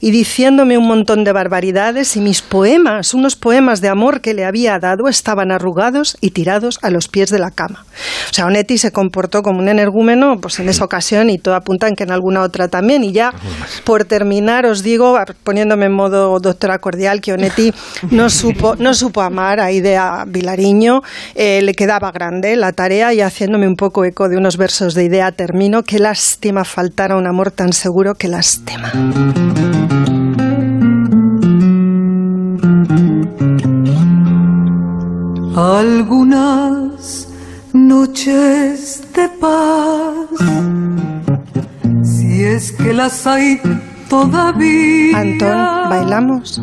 y 0.00 0.10
diciéndome 0.10 0.78
un 0.78 0.86
montón 0.86 1.24
de 1.24 1.32
barbaridades 1.32 2.16
y 2.16 2.20
mis 2.20 2.42
poemas, 2.42 3.14
unos 3.14 3.36
poemas 3.36 3.80
de 3.80 3.88
amor 3.88 4.20
que 4.20 4.34
le 4.34 4.44
había 4.44 4.78
dado, 4.78 5.08
estaban 5.08 5.50
arrugados 5.50 6.16
y 6.20 6.30
tirados 6.30 6.78
a 6.82 6.90
los 6.90 7.08
pies 7.08 7.30
de 7.30 7.38
la 7.38 7.50
cama. 7.50 7.84
O 8.30 8.34
sea, 8.34 8.46
Onetti 8.46 8.78
se 8.78 8.92
comportó 8.92 9.42
como 9.42 9.58
un 9.58 9.68
energúmeno 9.68 10.36
pues 10.40 10.58
en 10.60 10.68
esa 10.68 10.84
ocasión 10.84 11.30
y 11.30 11.38
todo 11.38 11.54
apunta 11.54 11.88
en 11.88 11.96
que 11.96 12.04
en 12.04 12.12
alguna 12.12 12.42
otra 12.42 12.68
también. 12.68 13.04
Y 13.04 13.12
ya, 13.12 13.32
por 13.84 13.95
terminar, 14.04 14.66
os 14.66 14.82
digo, 14.82 15.18
poniéndome 15.44 15.86
en 15.86 15.92
modo 15.92 16.38
doctora 16.40 16.78
cordial, 16.78 17.20
que 17.20 17.32
Onetti 17.32 17.72
no 18.10 18.30
supo, 18.40 18.76
no 18.76 18.94
supo 18.94 19.22
amar 19.22 19.60
a 19.60 19.72
Idea 19.72 20.24
Vilariño, 20.26 21.02
eh, 21.34 21.62
le 21.62 21.74
quedaba 21.74 22.12
grande 22.12 22.56
la 22.56 22.72
tarea 22.72 23.14
y 23.14 23.20
haciéndome 23.20 23.66
un 23.66 23.76
poco 23.76 24.04
eco 24.04 24.28
de 24.28 24.36
unos 24.36 24.56
versos 24.56 24.94
de 24.94 25.04
Idea 25.04 25.32
termino, 25.32 25.82
qué 25.82 25.98
lástima 25.98 26.64
faltar 26.64 27.12
a 27.12 27.16
un 27.16 27.26
amor 27.26 27.50
tan 27.50 27.72
seguro 27.72 28.14
que 28.14 28.28
lástima. 28.28 28.92
Algunas 35.56 37.28
noches 37.72 39.02
de 39.14 39.28
paz, 39.40 40.28
si 42.02 42.44
es 42.44 42.72
que 42.72 42.92
las 42.92 43.26
hay 43.26 43.58
todavía. 44.08 45.18
Antón, 45.18 45.90
¿bailamos? 45.90 46.62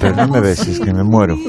Pero 0.00 0.16
no 0.16 0.28
me 0.28 0.40
beses, 0.40 0.80
que 0.80 0.92
me 0.92 1.04
muero. 1.04 1.34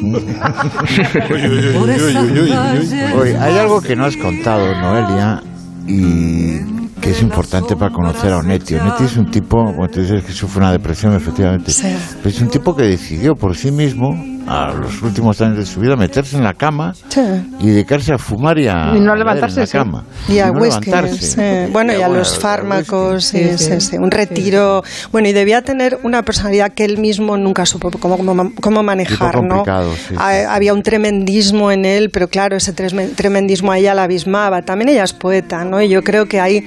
Oye, 3.19 3.37
hay 3.37 3.57
algo 3.57 3.81
que 3.81 3.95
no 3.95 4.05
has 4.05 4.17
contado, 4.17 4.73
Noelia, 4.79 5.41
y 5.87 6.59
que 7.01 7.11
es 7.11 7.21
importante 7.21 7.75
para 7.75 7.91
conocer 7.91 8.33
a 8.33 8.37
Onetti. 8.37 8.75
Onetti 8.75 9.03
es 9.05 9.17
un 9.17 9.29
tipo, 9.31 9.63
como 9.63 9.87
tú 9.87 10.01
dices, 10.01 10.23
que 10.23 10.31
sufre 10.33 10.59
una 10.59 10.71
depresión, 10.71 11.13
efectivamente. 11.15 11.71
Sí. 11.71 11.87
Pero 12.17 12.29
es 12.29 12.41
un 12.41 12.49
tipo 12.49 12.75
que 12.75 12.83
decidió 12.83 13.35
por 13.35 13.55
sí 13.55 13.71
mismo, 13.71 14.09
a 14.47 14.73
los 14.73 15.01
últimos 15.01 15.39
años 15.41 15.57
de 15.57 15.65
su 15.65 15.79
vida, 15.79 15.95
meterse 15.95 16.37
en 16.37 16.43
la 16.43 16.53
cama 16.53 16.93
Sí. 17.09 17.21
y 17.59 17.67
dedicarse 17.67 18.13
a 18.13 18.17
fumar 18.17 18.57
y 18.59 18.67
a, 18.67 18.93
Y 18.95 18.99
no 18.99 19.15
levantarse, 19.15 19.55
en 19.55 19.61
la 19.61 19.67
sí. 19.67 19.77
cama. 19.77 20.03
Y 20.29 20.39
a 20.39 20.47
no 20.47 20.59
whisky, 20.61 20.85
levantarse. 20.89 21.65
sí. 21.67 21.71
Bueno, 21.73 21.93
y 21.93 21.97
a 21.97 22.07
bueno, 22.07 22.19
los 22.19 22.37
fármacos, 22.39 23.25
sí, 23.25 23.37
Sí, 23.37 23.57
sí, 23.57 23.71
sí. 23.73 23.81
sí, 23.81 23.97
un 23.97 24.09
retiro. 24.11 24.83
Bueno, 25.11 25.27
y 25.27 25.33
debía 25.33 25.61
tener 25.61 25.99
una 26.03 26.23
personalidad 26.23 26.71
que 26.73 26.85
él 26.85 26.97
mismo 26.97 27.37
nunca 27.37 27.65
supo 27.65 27.91
cómo, 27.91 28.17
cómo, 28.17 28.51
cómo 28.61 28.83
manejar, 28.83 29.43
¿no? 29.43 29.63
sí, 29.95 29.97
sí. 30.09 30.15
Había 30.17 30.73
un 30.73 30.81
tremendismo 30.81 31.71
en 31.71 31.85
él, 31.85 32.09
pero 32.11 32.27
claro, 32.27 32.55
ese 32.55 32.73
tremendismo 32.73 33.71
a 33.71 33.77
ella 33.77 33.93
la 33.93 34.03
abismaba. 34.03 34.61
También 34.61 34.89
ella 34.89 35.03
es 35.03 35.13
poeta, 35.13 35.63
¿no? 35.65 35.81
Y 35.81 35.89
yo 35.89 36.01
creo 36.03 36.25
que 36.25 36.39
hay, 36.39 36.63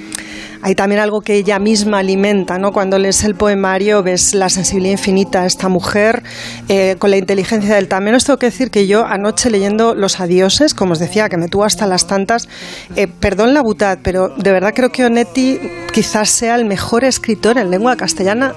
hay 0.62 0.74
también 0.74 1.00
algo 1.00 1.20
que 1.20 1.34
ella 1.34 1.58
misma 1.58 1.98
alimenta, 1.98 2.58
¿no? 2.58 2.72
Cuando 2.72 2.98
lees 2.98 3.24
el 3.24 3.34
poemario 3.34 4.02
ves 4.02 4.34
la 4.34 4.48
sensibilidad 4.48 4.92
infinita 4.92 5.42
de 5.42 5.46
esta 5.46 5.68
mujer 5.68 6.22
eh, 6.68 6.96
con 6.98 7.10
la 7.10 7.16
inteligencia 7.16 7.74
del 7.74 7.88
también. 7.88 8.14
Os 8.14 8.24
tengo 8.24 8.38
que 8.38 8.46
decir 8.46 8.70
que 8.70 8.86
yo 8.86 9.06
anoche 9.06 9.50
leyendo 9.50 9.94
Los 9.94 10.20
Adioses, 10.20 10.74
como 10.74 10.92
os 10.92 10.98
decía, 10.98 11.28
que 11.28 11.36
me 11.36 11.48
tuvo 11.48 11.64
hasta 11.64 11.86
las 11.86 12.06
tantas, 12.06 12.48
eh, 12.96 13.06
perdón 13.06 13.54
la 13.54 13.62
butad, 13.62 13.98
pero 14.02 14.28
de 14.28 14.52
verdad 14.52 14.72
creo 14.74 14.90
que 14.90 15.04
Onetti 15.04 15.58
quizás 15.92 16.30
sea 16.30 16.56
el 16.56 16.64
mejor 16.64 17.04
escritor 17.04 17.58
en 17.58 17.70
lengua 17.70 17.96
castellana 17.96 18.54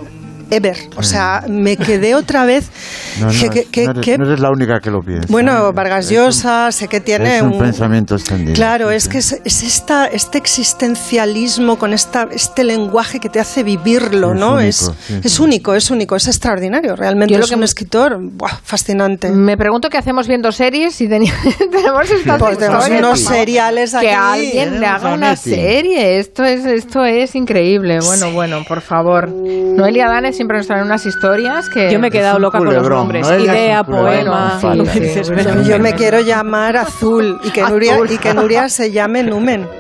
ever. 0.56 0.78
O 0.98 1.04
sea, 1.04 1.44
me 1.48 1.78
quedé 1.78 2.16
otra 2.16 2.46
vez... 2.46 2.70
No, 3.20 3.28
no, 3.28 3.32
que- 3.32 3.50
que- 3.50 3.66
que- 3.66 3.86
no 3.86 3.92
eres, 3.92 4.04
que- 4.06 4.18
no 4.18 4.26
eres 4.26 4.40
la 4.40 4.50
única 4.50 4.80
que 4.80 4.90
lo 4.90 5.00
piensa. 5.02 5.28
bueno, 5.30 5.72
Vargas 5.72 6.10
Llosa, 6.10 6.72
sé 6.72 6.88
que 6.88 7.00
tiene 7.00 7.38
es 7.38 7.42
un, 7.44 7.60
pensamiento 7.60 8.16
extendido. 8.16 8.56
Claro, 8.56 8.90
es 8.90 9.08
que 9.08 9.20
es, 9.20 9.40
es 9.46 9.62
esta, 9.62 10.08
este 10.08 10.40
existencialismo 10.40 11.78
con 11.78 11.94
esta, 11.94 12.28
este 12.32 12.64
lenguaje 12.64 13.20
que 13.20 13.30
te 13.30 13.40
hace 13.40 13.62
vivirlo, 13.64 14.34
Es 14.34 14.40
¿no? 14.40 14.54
único, 14.54 14.62
es 14.62 14.92
sí, 15.08 15.20
es 15.24 15.32
sí. 15.34 15.42
único, 15.44 15.76
es 15.76 15.92
único, 15.92 16.16
es 16.16 16.28
extraordinario. 16.28 16.96
Realmente 16.96 17.34
Yo 17.34 17.38
lo 17.40 17.44
es 17.46 17.50
que 17.52 17.56
un 17.56 17.60
me- 17.60 17.66
escritor 17.66 18.18
buah, 18.20 18.58
fascinante. 18.64 19.30
Me 19.30 19.58
pregunto 19.58 19.90
qué 19.90 19.98
hacemos 20.00 20.28
viendo 20.28 20.52
series 20.52 20.96
si 20.96 21.08
tenemos 21.08 22.10
estas 22.10 22.40
Pues 22.40 22.58
tenemos 22.58 22.88
unos 22.90 23.20
seriales 23.20 23.94
aquí. 23.94 24.08
Que 24.08 24.14
alguien 24.14 24.80
le 24.80 24.88
haga 24.88 25.14
una 25.14 25.36
serie. 25.36 26.18
Esto 26.18 26.44
es, 26.44 26.66
esto 26.66 27.06
es 27.06 27.36
increíble. 27.36 28.00
Bueno, 28.04 28.32
bueno, 28.32 28.64
por 28.68 28.82
favor. 28.82 29.30
Noelia 29.30 30.08
Danes 30.08 30.40
siempre 30.44 30.57
nos 30.57 30.68
trae 30.68 30.82
unas 30.84 31.06
historias 31.06 31.70
que... 31.70 31.90
Yo 31.90 31.99
me 31.99 32.10
he 32.10 32.11
quedado 32.11 32.38
loca 32.38 32.57
con 32.57 32.65
los 32.65 32.76
culebrón, 32.76 32.99
nombres. 32.99 33.26
Un 33.30 33.40
Idea, 33.40 33.82
culebrón 33.84 34.60
poema. 34.61 34.84
dices, 34.84 35.28
Sí, 35.28 35.34
pero- 35.34 35.61
Yo 35.64 35.80
me 35.80 35.94
quiero 35.94 36.20
llamar 36.20 36.76
Azul 36.76 37.40
y 37.45 37.49
que 37.52 37.61
Nuria, 37.64 37.95
y 38.10 38.18
que 38.18 38.34
Nuria 38.34 38.68
se 38.68 38.91
llame 38.91 39.24
Numen. 39.24 39.65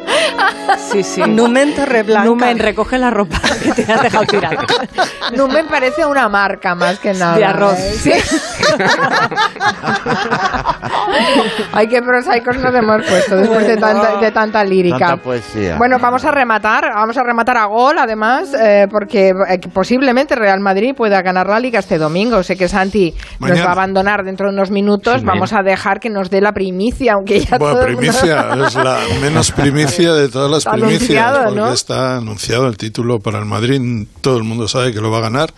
Sí, 0.91 1.03
sí. 1.03 1.21
Numen 1.21 1.75
Torreblanca. 1.75 2.25
Numen, 2.25 2.57
recoge 2.57 2.97
la 2.97 3.09
ropa 3.09 3.37
que 3.75 3.83
te 3.83 3.91
has 3.91 4.01
dejado 4.01 4.25
tirar. 4.25 4.57
No 5.35 5.47
me 5.47 5.63
parece 5.63 6.05
una 6.05 6.29
marca 6.29 6.75
más 6.75 6.99
que 6.99 7.13
nada. 7.13 7.37
De 7.37 7.45
arroz. 7.45 7.79
¿eh? 7.79 7.91
Sí. 7.93 8.11
Ay, 11.73 11.87
qué 11.87 12.01
prosaicos 12.01 12.57
nos 12.57 12.73
hemos 12.75 13.03
puesto 13.05 13.35
después 13.37 13.65
de 13.67 13.77
tanta, 13.77 14.17
de 14.17 14.31
tanta 14.31 14.63
lírica. 14.63 14.97
Tanta 14.99 15.17
poesía. 15.23 15.77
Bueno, 15.77 15.97
vamos 15.99 16.23
a 16.25 16.31
rematar, 16.31 16.91
vamos 16.93 17.17
a 17.17 17.23
rematar 17.23 17.57
a 17.57 17.65
gol, 17.65 17.97
además, 17.97 18.53
eh, 18.53 18.87
porque 18.91 19.29
eh, 19.29 19.59
posiblemente 19.73 20.35
Real 20.43 20.59
Madrid 20.59 20.93
pueda 20.95 21.21
ganar 21.21 21.47
la 21.47 21.59
liga 21.59 21.79
este 21.79 21.97
domingo. 21.97 22.43
Sé 22.43 22.55
que 22.57 22.67
Santi 22.67 23.11
nos 23.11 23.39
Mañana. 23.39 23.63
va 23.63 23.69
a 23.69 23.73
abandonar 23.73 24.23
dentro 24.23 24.47
de 24.47 24.53
unos 24.53 24.69
minutos. 24.71 25.21
Sí. 25.21 25.25
Vamos 25.25 25.53
a 25.53 25.63
dejar 25.63 25.99
que 25.99 26.09
nos 26.09 26.29
dé 26.29 26.41
la 26.41 26.51
primicia, 26.53 27.13
aunque 27.13 27.39
ya 27.39 27.57
Bueno, 27.57 27.75
todo 27.75 27.87
mundo- 27.87 27.99
primicia, 27.99 28.49
es 28.67 28.75
la 28.75 28.99
menos 29.21 29.51
primicia 29.51 30.13
de 30.13 30.29
todas 30.29 30.51
las 30.51 30.59
Está 30.59 30.71
primicias, 30.73 31.37
porque 31.45 31.55
¿no? 31.59 31.71
está 31.73 32.17
anunciado 32.17 32.67
el 32.67 32.77
título 32.77 33.19
para 33.19 33.39
el 33.39 33.45
Madrid, 33.45 34.05
todo 34.21 34.37
el 34.37 34.43
mundo 34.43 34.67
sabe 34.67 34.93
que 34.93 34.99
lo 35.01 35.09
va 35.11 35.19
a 35.19 35.21
ganar, 35.21 35.53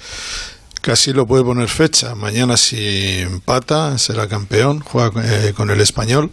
casi 0.82 1.14
lo 1.14 1.26
puede 1.26 1.44
poner 1.44 1.68
fecha, 1.68 2.14
mañana 2.16 2.58
si 2.58 3.20
empata 3.22 3.98
será 3.98 4.28
campeón, 4.28 4.82
juega 4.82 5.12
eh, 5.24 5.54
con 5.56 5.72
el 5.72 5.82
español 5.82 6.30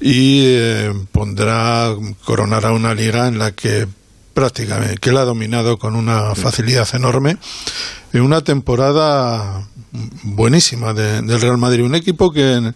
y 0.00 0.42
eh, 0.46 0.92
pondrá, 1.12 1.90
coronará 2.24 2.72
una 2.72 2.94
liga 2.94 3.26
en 3.28 3.38
la 3.38 3.52
que 3.52 3.86
prácticamente, 4.38 4.98
que 4.98 5.10
él 5.10 5.16
ha 5.16 5.24
dominado 5.24 5.78
con 5.78 5.96
una 5.96 6.32
facilidad 6.36 6.86
enorme, 6.94 7.38
en 8.12 8.22
una 8.22 8.40
temporada 8.42 9.66
buenísima 10.22 10.94
de- 10.94 11.22
del 11.22 11.40
Real 11.40 11.58
Madrid, 11.58 11.82
un 11.84 11.96
equipo 11.96 12.30
que 12.30 12.54
en, 12.54 12.74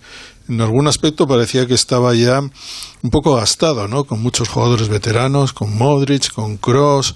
en 0.49 0.61
algún 0.61 0.89
aspecto 0.89 1.29
parecía 1.29 1.67
que 1.69 1.75
estaba 1.75 2.15
ya 2.15 2.41
un 2.41 3.11
poco 3.11 3.37
gastado, 3.37 3.87
¿no? 3.87 4.03
Con 4.05 4.21
muchos 4.21 4.49
jugadores 4.49 4.89
veteranos, 4.89 5.53
con 5.53 5.77
Modric, 5.79 6.33
con 6.33 6.57
Kroos, 6.57 7.15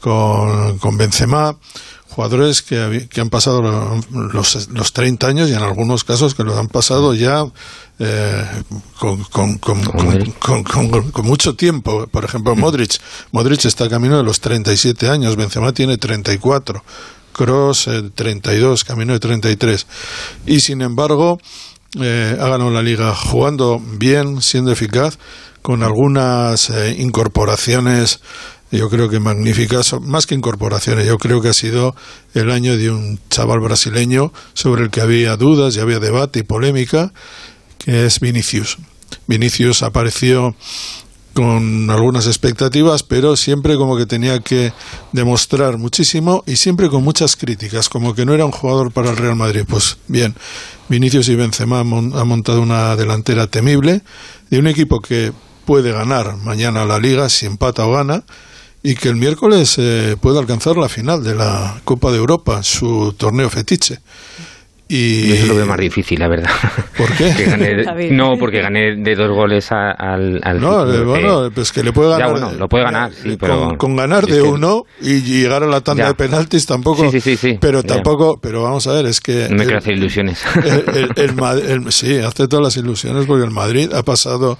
con, 0.00 0.76
con 0.78 0.98
Benzema, 0.98 1.56
jugadores 2.16 2.62
que, 2.62 3.08
que 3.10 3.20
han 3.20 3.28
pasado 3.28 3.60
lo- 3.60 4.00
los, 4.32 4.68
los 4.70 4.92
30 4.94 5.26
años 5.28 5.50
y 5.50 5.52
en 5.52 5.62
algunos 5.62 6.02
casos 6.02 6.34
que 6.34 6.44
los 6.44 6.56
han 6.56 6.68
pasado 6.68 7.12
ya 7.12 7.44
eh, 7.98 8.44
con, 8.98 9.22
con, 9.58 9.60
mucho 11.24 11.54
tiempo. 11.54 12.06
Por 12.06 12.24
ejemplo, 12.24 12.56
Modric. 12.56 12.98
Modric 13.32 13.66
está 13.66 13.90
camino 13.90 14.16
de 14.16 14.22
los 14.22 14.40
37 14.40 15.10
años, 15.10 15.36
Benzema 15.36 15.72
tiene 15.72 15.98
34. 15.98 16.82
Cross 17.34 17.90
32, 18.14 18.84
camino 18.84 19.12
de 19.12 19.20
33. 19.20 19.86
Y 20.46 20.60
sin 20.60 20.80
embargo, 20.80 21.38
eh, 22.00 22.34
ha 22.40 22.48
ganado 22.48 22.70
la 22.70 22.82
liga 22.82 23.14
jugando 23.14 23.78
bien, 23.78 24.40
siendo 24.40 24.72
eficaz, 24.72 25.18
con 25.60 25.82
algunas 25.82 26.70
eh, 26.70 26.96
incorporaciones 26.98 28.20
yo 28.70 28.90
creo 28.90 29.08
que 29.08 29.20
magníficas, 29.20 29.94
más 30.00 30.26
que 30.26 30.34
incorporaciones, 30.34 31.06
yo 31.06 31.18
creo 31.18 31.40
que 31.40 31.48
ha 31.48 31.54
sido 31.54 31.94
el 32.34 32.50
año 32.50 32.76
de 32.76 32.90
un 32.90 33.20
chaval 33.30 33.60
brasileño 33.60 34.32
sobre 34.54 34.84
el 34.84 34.90
que 34.90 35.00
había 35.00 35.36
dudas 35.36 35.76
y 35.76 35.80
había 35.80 36.00
debate 36.00 36.40
y 36.40 36.42
polémica, 36.42 37.12
que 37.78 38.06
es 38.06 38.20
Vinicius. 38.20 38.78
Vinicius 39.26 39.82
apareció 39.82 40.56
con 41.32 41.90
algunas 41.90 42.26
expectativas, 42.26 43.02
pero 43.02 43.36
siempre 43.36 43.76
como 43.76 43.96
que 43.96 44.06
tenía 44.06 44.40
que 44.40 44.72
demostrar 45.12 45.76
muchísimo 45.76 46.42
y 46.46 46.56
siempre 46.56 46.88
con 46.88 47.04
muchas 47.04 47.36
críticas, 47.36 47.90
como 47.90 48.14
que 48.14 48.24
no 48.24 48.32
era 48.32 48.46
un 48.46 48.52
jugador 48.52 48.90
para 48.90 49.10
el 49.10 49.18
Real 49.18 49.36
Madrid. 49.36 49.64
Pues 49.68 49.98
bien, 50.08 50.34
Vinicius 50.88 51.28
y 51.28 51.36
Benzema 51.36 51.80
han 51.80 52.28
montado 52.28 52.62
una 52.62 52.96
delantera 52.96 53.48
temible 53.48 54.00
de 54.48 54.58
un 54.58 54.66
equipo 54.66 55.00
que 55.00 55.32
puede 55.66 55.92
ganar 55.92 56.36
mañana 56.38 56.86
la 56.86 56.98
liga 56.98 57.28
si 57.28 57.44
empata 57.44 57.86
o 57.86 57.92
gana 57.92 58.24
y 58.86 58.94
que 58.94 59.08
el 59.08 59.16
miércoles 59.16 59.78
eh, 59.78 60.14
puede 60.20 60.38
alcanzar 60.38 60.76
la 60.76 60.88
final 60.88 61.24
de 61.24 61.34
la 61.34 61.80
Copa 61.82 62.12
de 62.12 62.18
Europa, 62.18 62.62
su 62.62 63.16
torneo 63.18 63.50
fetiche. 63.50 63.98
Y 64.88 65.32
eso 65.32 65.46
lo 65.46 65.56
veo 65.56 65.66
más 65.66 65.78
difícil, 65.78 66.20
la 66.20 66.28
verdad. 66.28 66.50
¿Por 66.96 67.12
qué? 67.16 68.08
no, 68.12 68.38
porque 68.38 68.62
gané 68.62 68.94
de 68.94 69.16
dos 69.16 69.34
goles 69.34 69.72
al. 69.72 70.40
al 70.40 70.60
no, 70.60 70.88
eh, 70.88 71.02
bueno, 71.02 71.50
pues 71.52 71.72
que 71.72 71.82
le 71.82 71.92
puede 71.92 72.10
ganar. 72.10 72.28
Ya, 72.28 72.32
bueno, 72.32 72.52
lo 72.52 72.68
puede 72.68 72.84
ganar, 72.84 73.10
sí, 73.10 73.36
pero. 73.36 73.76
Con, 73.76 73.96
ganar 73.96 74.24
de 74.26 74.40
uno 74.40 74.84
y 75.00 75.22
llegar 75.22 75.64
a 75.64 75.66
la 75.66 75.80
tanda 75.80 76.06
de 76.06 76.14
penaltis 76.14 76.64
tampoco. 76.66 77.10
Sí, 77.10 77.20
sí, 77.20 77.36
sí. 77.36 77.58
pero 77.60 77.82
tampoco. 77.82 78.38
Pero 78.40 78.62
vamos 78.62 78.86
a 78.86 78.92
ver, 78.92 79.06
es 79.06 79.20
que. 79.20 79.48
No 79.50 79.56
me 79.56 79.64
quiero 79.64 79.78
hacer 79.78 79.94
ilusiones. 79.94 80.40
el, 81.16 81.92
sí, 81.92 82.18
hace 82.18 82.46
todas 82.46 82.62
las 82.62 82.76
ilusiones 82.76 83.26
porque 83.26 83.44
el 83.44 83.50
Madrid 83.50 83.92
ha 83.92 84.04
pasado 84.04 84.56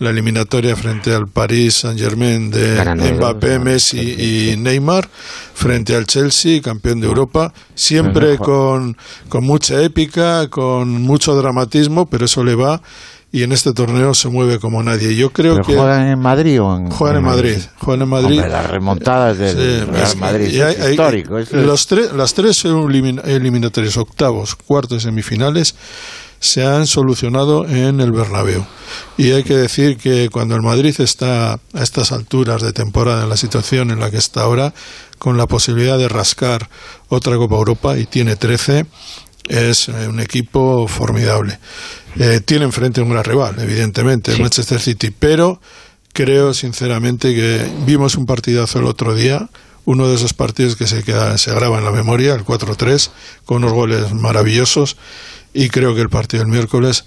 la 0.00 0.10
eliminatoria 0.10 0.74
frente 0.76 1.14
al 1.14 1.28
Paris 1.28 1.74
Saint-Germain 1.74 2.50
de 2.50 3.14
Mbappé, 3.16 3.58
Messi 3.58 4.00
y 4.00 4.56
Neymar, 4.56 5.06
frente 5.54 5.94
al 5.94 6.06
Chelsea, 6.06 6.62
campeón 6.62 7.00
de 7.00 7.06
Europa, 7.06 7.52
siempre 7.74 8.38
con, 8.38 8.96
con 9.28 9.44
mucha 9.44 9.82
épica, 9.82 10.48
con 10.48 11.02
mucho 11.02 11.34
dramatismo, 11.36 12.06
pero 12.06 12.24
eso 12.24 12.42
le 12.42 12.54
va 12.54 12.80
y 13.30 13.42
en 13.42 13.52
este 13.52 13.74
torneo 13.74 14.14
se 14.14 14.28
mueve 14.28 14.58
como 14.58 14.82
nadie. 14.82 15.14
Yo 15.14 15.30
creo 15.30 15.58
que 15.58 15.76
juegan 15.76 16.08
en 16.08 16.18
Madrid 16.18 16.62
o 16.62 16.76
en 16.76 16.90
juegan 16.90 17.18
en 17.18 17.24
Madrid, 17.24 17.58
juegan 17.78 18.02
en 18.02 18.08
Madrid. 18.08 18.40
las 18.40 18.70
remontadas 18.70 19.36
del 19.38 19.86
Real 19.86 20.16
Madrid 20.16 20.62
es 20.62 20.90
histórico. 20.90 21.38
los 21.52 21.86
tres, 21.86 22.12
las 22.12 22.32
tres 22.32 22.64
eliminatorias, 22.64 23.98
octavos, 23.98 24.56
cuartos, 24.56 25.02
semifinales 25.02 25.74
se 26.40 26.64
han 26.64 26.86
solucionado 26.86 27.68
en 27.68 28.00
el 28.00 28.12
Bernabéu. 28.12 28.64
Y 29.16 29.30
hay 29.32 29.44
que 29.44 29.56
decir 29.56 29.98
que 29.98 30.30
cuando 30.30 30.56
el 30.56 30.62
Madrid 30.62 30.98
está 30.98 31.52
a 31.52 31.82
estas 31.82 32.12
alturas 32.12 32.62
de 32.62 32.72
temporada 32.72 33.22
en 33.22 33.28
la 33.28 33.36
situación 33.36 33.90
en 33.90 34.00
la 34.00 34.10
que 34.10 34.16
está 34.16 34.42
ahora, 34.42 34.72
con 35.18 35.36
la 35.36 35.46
posibilidad 35.46 35.98
de 35.98 36.08
rascar 36.08 36.70
otra 37.08 37.36
Copa 37.36 37.56
Europa 37.56 37.98
y 37.98 38.06
tiene 38.06 38.36
13, 38.36 38.86
es 39.48 39.88
eh, 39.88 40.08
un 40.08 40.18
equipo 40.18 40.88
formidable. 40.88 41.58
Eh, 42.18 42.40
tiene 42.42 42.64
enfrente 42.64 43.02
un 43.02 43.10
gran 43.10 43.24
rival, 43.24 43.56
evidentemente, 43.58 44.32
el 44.32 44.40
Manchester 44.40 44.80
City, 44.80 45.10
pero 45.16 45.60
creo 46.14 46.54
sinceramente 46.54 47.34
que 47.34 47.70
vimos 47.84 48.16
un 48.16 48.24
partidazo 48.24 48.78
el 48.78 48.86
otro 48.86 49.14
día, 49.14 49.50
uno 49.84 50.08
de 50.08 50.14
esos 50.14 50.32
partidos 50.32 50.76
que 50.76 50.86
se, 50.86 51.02
queda, 51.02 51.36
se 51.36 51.52
graba 51.52 51.78
en 51.78 51.84
la 51.84 51.90
memoria, 51.90 52.34
el 52.34 52.44
4-3, 52.44 53.10
con 53.44 53.58
unos 53.58 53.72
goles 53.72 54.12
maravillosos 54.14 54.96
y 55.52 55.68
creo 55.68 55.94
que 55.94 56.00
el 56.00 56.08
partido 56.08 56.42
del 56.42 56.52
miércoles 56.52 57.04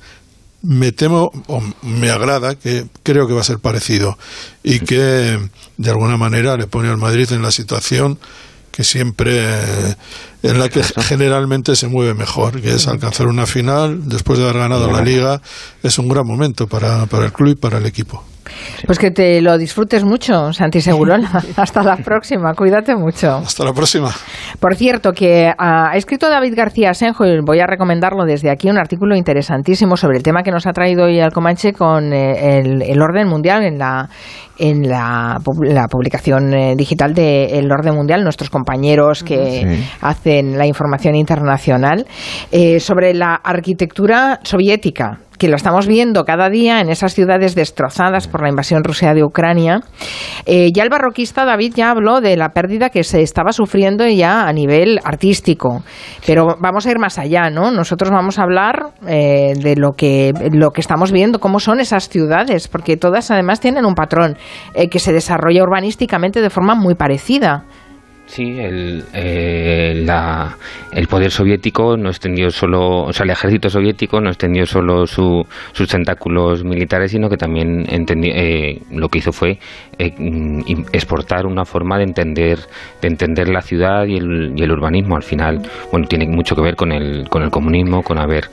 me 0.62 0.92
temo 0.94 1.32
o 1.48 1.62
me 1.82 2.10
agrada 2.10 2.56
que 2.56 2.86
creo 3.04 3.28
que 3.28 3.34
va 3.34 3.42
a 3.42 3.46
ser 3.46 3.60
parecido 3.60 4.18
y 4.64 4.80
que 4.80 5.40
de 5.78 5.90
alguna 5.90 6.16
manera 6.16 6.56
le 6.56 6.68
pone 6.68 6.90
al 6.90 6.98
Madrid 6.98 7.32
en 7.32 7.42
la 7.42 7.52
situación 7.52 8.18
que 8.72 8.84
siempre 8.84 9.46
en 10.42 10.60
la 10.60 10.68
que 10.70 10.82
generalmente 10.84 11.76
se 11.76 11.88
mueve 11.88 12.16
mejor, 12.16 12.60
que 12.60 12.74
es 12.74 12.88
alcanzar 12.88 13.28
una 13.28 13.46
final 13.46 14.10
después 14.10 14.40
de 14.40 14.46
haber 14.46 14.58
ganado 14.58 14.92
la 14.92 15.02
liga, 15.02 15.42
es 15.84 16.00
un 16.00 16.10
gran 16.10 16.26
momento 16.26 16.68
para, 16.68 17.06
para 17.06 17.26
el 17.26 17.34
club 17.34 17.50
y 17.50 17.56
para 17.56 17.78
el 17.78 17.86
equipo. 17.86 18.24
Pues 18.86 19.00
que 19.00 19.12
te 19.12 19.42
lo 19.42 19.58
disfrutes 19.58 20.04
mucho, 20.04 20.52
Santi 20.54 20.82
Segurola. 20.82 21.30
Hasta 21.56 21.84
la 21.84 21.98
próxima, 21.98 22.54
cuídate 22.54 22.96
mucho. 22.96 23.38
Hasta 23.38 23.64
la 23.64 23.74
próxima. 23.74 24.10
Por 24.60 24.76
cierto, 24.76 25.12
que 25.12 25.52
ha 25.58 25.96
escrito 25.96 26.30
David 26.30 26.54
García 26.56 26.94
Senjo, 26.94 27.26
y 27.26 27.40
voy 27.42 27.60
a 27.60 27.68
recomendarlo 27.68 28.26
desde 28.26 28.50
aquí, 28.50 28.70
un 28.70 28.78
artículo 28.78 29.16
interesantísimo 29.16 29.98
sobre 29.98 30.18
el 30.18 30.24
tema 30.24 30.44
que 30.44 30.52
nos 30.52 30.68
ha 30.68 30.74
traído 30.74 31.06
hoy 31.06 31.20
al 31.20 31.32
Comanche 31.32 31.74
con 31.74 32.14
eh, 32.14 32.60
el, 32.60 33.02
orden 33.02 33.28
mundial 33.28 33.64
en 33.64 33.78
la, 33.78 34.10
en 34.58 34.88
la, 34.88 35.40
publicación 35.90 36.54
eh, 36.54 36.76
digital 36.76 37.14
de 37.14 37.58
El 37.58 37.72
Orden 37.72 37.96
Mundial, 37.96 38.24
nuestros 38.24 38.50
compañeros 38.50 39.24
que 39.24 39.84
hacen 40.02 40.58
la 40.58 40.66
información 40.66 41.16
internacional, 41.16 42.06
eh, 42.52 42.80
sobre 42.80 43.14
la 43.14 43.36
arquitectura 43.36 44.40
soviética 44.44 45.20
que 45.44 45.50
lo 45.50 45.58
estamos 45.58 45.88
viendo 45.88 46.24
cada 46.24 46.50
día 46.50 46.80
en 46.80 46.90
esas 46.90 47.14
ciudades 47.14 47.54
destrozadas 47.54 48.30
por 48.30 48.42
la 48.42 48.48
invasión 48.48 48.82
rusa 48.82 49.14
de 49.14 49.26
Ucrania. 49.26 49.82
Eh, 50.46 50.72
ya 50.72 50.84
el 50.84 50.90
barroquista 50.90 51.44
David 51.44 51.74
ya 51.76 51.92
habló 51.92 52.22
de 52.22 52.38
la 52.38 52.54
pérdida 52.54 52.90
que 52.90 53.04
se 53.04 53.22
estaba 53.22 53.52
sufriendo 53.52 54.08
ya 54.08 54.48
a 54.48 54.54
nivel 54.54 55.02
artístico, 55.04 55.84
pero 56.26 56.56
vamos 56.62 56.86
a 56.86 56.92
ir 56.92 56.98
más 56.98 57.20
allá, 57.20 57.50
¿no? 57.50 57.72
Nosotros 57.72 58.10
vamos 58.10 58.40
a 58.40 58.44
hablar 58.44 58.92
eh, 59.06 59.52
de 59.58 59.76
lo 59.76 59.92
que, 59.98 60.32
lo 60.54 60.72
que 60.72 60.80
estamos 60.80 61.12
viendo, 61.12 61.40
cómo 61.40 61.60
son 61.60 61.82
esas 61.82 62.08
ciudades, 62.08 62.70
porque 62.70 62.96
todas 62.96 63.30
además 63.30 63.60
tienen 63.60 63.84
un 63.84 63.96
patrón 63.96 64.38
eh, 64.76 64.88
que 64.88 65.00
se 65.00 65.12
desarrolla 65.12 65.62
urbanísticamente 65.62 66.40
de 66.40 66.50
forma 66.50 66.74
muy 66.74 66.96
parecida. 66.96 67.66
Sí, 68.26 68.58
el, 68.58 69.04
eh, 69.14 70.02
la, 70.06 70.58
el 70.94 71.08
poder 71.08 71.30
soviético 71.30 71.98
no 71.98 72.10
extendió 72.10 72.50
solo, 72.52 73.04
o 73.04 73.14
sea, 73.14 73.26
el 73.26 73.32
ejército 73.32 73.70
soviético 73.70 74.22
no 74.22 74.30
extendió 74.30 74.66
solo 74.66 75.06
sus 75.06 75.46
tentáculos 75.90 76.64
militares, 76.64 77.12
sino 77.12 77.30
que 77.30 77.36
también 77.36 77.86
eh, 77.90 78.80
lo 78.92 79.10
que 79.10 79.20
hizo 79.20 79.34
fue 79.34 79.60
eh, 80.00 80.14
exportar 80.94 81.46
una 81.46 81.66
forma 81.66 81.98
de 81.98 82.06
entender, 82.06 82.60
de 83.02 83.08
entender 83.10 83.50
la 83.50 83.62
ciudad 83.62 84.06
y 84.06 84.16
el, 84.16 84.54
y 84.56 84.64
el, 84.64 84.72
urbanismo. 84.72 85.18
Al 85.18 85.24
final, 85.24 85.62
bueno, 85.92 86.08
tiene 86.08 86.26
mucho 86.26 86.56
que 86.56 86.62
ver 86.62 86.76
con 86.78 86.94
el, 86.94 87.28
con 87.30 87.44
el 87.44 87.52
comunismo, 87.52 88.04
con 88.04 88.20
haber 88.20 88.50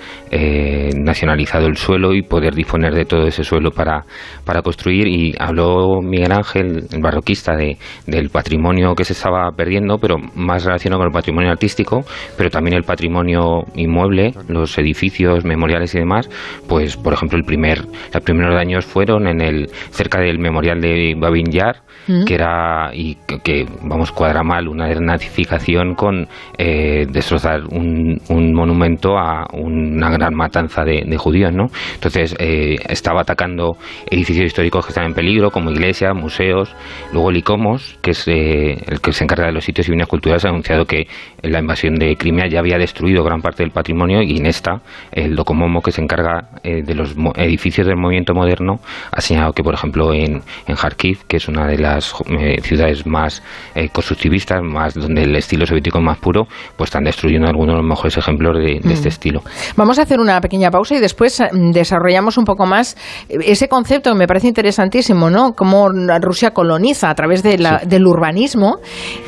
nacionalizado 0.96 1.66
el 1.66 1.76
suelo 1.76 2.12
y 2.12 2.22
poder 2.22 2.54
disponer 2.54 2.92
de 2.92 3.04
todo 3.04 3.26
ese 3.26 3.44
suelo 3.44 3.70
para, 3.70 4.04
para 4.44 4.62
construir. 4.62 5.06
Y 5.06 5.34
habló 5.38 6.02
Miguel 6.02 6.32
Ángel, 6.32 6.86
el 6.90 7.00
barroquista, 7.00 7.54
de, 7.54 7.78
del 8.06 8.30
patrimonio 8.30 8.94
que 8.94 9.04
se 9.04 9.12
estaba 9.12 9.50
perdiendo, 9.60 9.98
pero 9.98 10.16
más 10.34 10.64
relacionado 10.64 11.00
con 11.00 11.08
el 11.08 11.12
patrimonio 11.12 11.50
artístico, 11.50 12.00
pero 12.38 12.48
también 12.48 12.78
el 12.78 12.82
patrimonio 12.82 13.64
inmueble, 13.74 14.32
los 14.48 14.78
edificios, 14.78 15.44
memoriales 15.44 15.94
y 15.94 15.98
demás, 15.98 16.30
pues 16.66 16.96
por 16.96 17.12
ejemplo 17.12 17.36
el 17.36 17.44
primer, 17.44 17.82
los 18.14 18.22
primeros 18.22 18.54
daños 18.54 18.86
fueron 18.86 19.26
en 19.26 19.42
el 19.42 19.66
cerca 19.90 20.18
del 20.18 20.38
memorial 20.38 20.80
de 20.80 21.14
Babin 21.14 21.50
Yar, 21.50 21.82
que 22.26 22.34
era 22.34 22.90
y 22.94 23.16
que, 23.44 23.66
vamos 23.82 24.10
cuadra 24.10 24.42
mal 24.42 24.66
una 24.66 24.86
desnazificación 24.86 25.94
con 25.94 26.26
eh, 26.58 27.06
destrozar 27.08 27.60
un, 27.70 28.18
monumento 28.54 29.18
a 29.18 29.46
una 29.52 30.10
gran 30.10 30.34
matanza 30.34 30.82
de, 30.84 31.16
judíos, 31.18 31.52
¿no? 31.52 31.66
Entonces 31.94 32.34
eh, 32.38 32.76
estaba 32.88 33.20
atacando 33.20 33.76
edificios 34.10 34.46
históricos 34.46 34.86
que 34.86 34.90
están 34.90 35.04
en 35.04 35.14
peligro, 35.14 35.50
como 35.50 35.70
iglesias, 35.70 36.14
museos, 36.14 36.74
luego 37.12 37.30
el 37.30 37.36
ICOMOS, 37.36 37.98
que 38.00 38.12
es 38.12 38.26
eh, 38.26 38.82
el 38.86 39.00
que 39.00 39.12
se 39.12 39.24
encarga 39.24 39.49
de 39.50 39.54
los 39.54 39.64
sitios 39.64 39.88
y 39.88 39.90
bienes 39.90 40.08
culturales, 40.08 40.44
ha 40.44 40.48
anunciado 40.48 40.84
que 40.84 41.06
la 41.42 41.60
invasión 41.60 41.94
de 41.94 42.16
Crimea 42.16 42.48
ya 42.48 42.60
había 42.60 42.78
destruido 42.78 43.22
gran 43.24 43.40
parte 43.40 43.62
del 43.62 43.72
patrimonio 43.72 44.22
y 44.22 44.38
en 44.38 44.46
esta 44.46 44.80
el 45.12 45.36
Docomomo, 45.36 45.80
que 45.82 45.92
se 45.92 46.02
encarga 46.02 46.48
de 46.62 46.94
los 46.94 47.14
edificios 47.36 47.86
del 47.86 47.96
movimiento 47.96 48.34
moderno, 48.34 48.80
ha 49.12 49.20
señalado 49.20 49.52
que, 49.52 49.62
por 49.62 49.74
ejemplo, 49.74 50.12
en, 50.12 50.42
en 50.66 50.76
Kharkiv, 50.76 51.26
que 51.26 51.36
es 51.36 51.48
una 51.48 51.66
de 51.66 51.78
las 51.78 52.14
eh, 52.28 52.60
ciudades 52.62 53.06
más 53.06 53.42
eh, 53.74 53.88
constructivistas, 53.88 54.62
más 54.62 54.94
donde 54.94 55.22
el 55.22 55.36
estilo 55.36 55.66
soviético 55.66 55.98
es 55.98 56.04
más 56.04 56.18
puro, 56.18 56.46
pues 56.76 56.88
están 56.88 57.04
destruyendo 57.04 57.48
algunos 57.48 57.74
de 57.74 57.82
los 57.82 57.88
mejores 57.88 58.16
ejemplos 58.16 58.56
de, 58.56 58.76
este 58.76 59.08
mm. 59.08 59.08
estilo. 59.08 59.42
Vamos 59.76 59.98
a 59.98 60.02
hacer 60.02 60.20
una 60.20 60.40
pequeña 60.40 60.70
pausa 60.70 60.96
y 60.96 61.00
después 61.00 61.40
mm, 61.40 61.70
desarrollamos 61.70 62.38
un 62.38 62.44
poco 62.44 62.66
más 62.66 62.96
ese 63.28 63.68
concepto 63.68 64.10
que 64.12 64.18
me 64.18 64.26
parece 64.26 64.48
interesantísimo, 64.48 65.30
¿no? 65.30 65.52
Cómo 65.52 65.88
Rusia 66.20 66.52
coloniza 66.52 67.10
a 67.10 67.14
través 67.14 67.42
del 67.42 68.06
urbanismo 68.06 68.78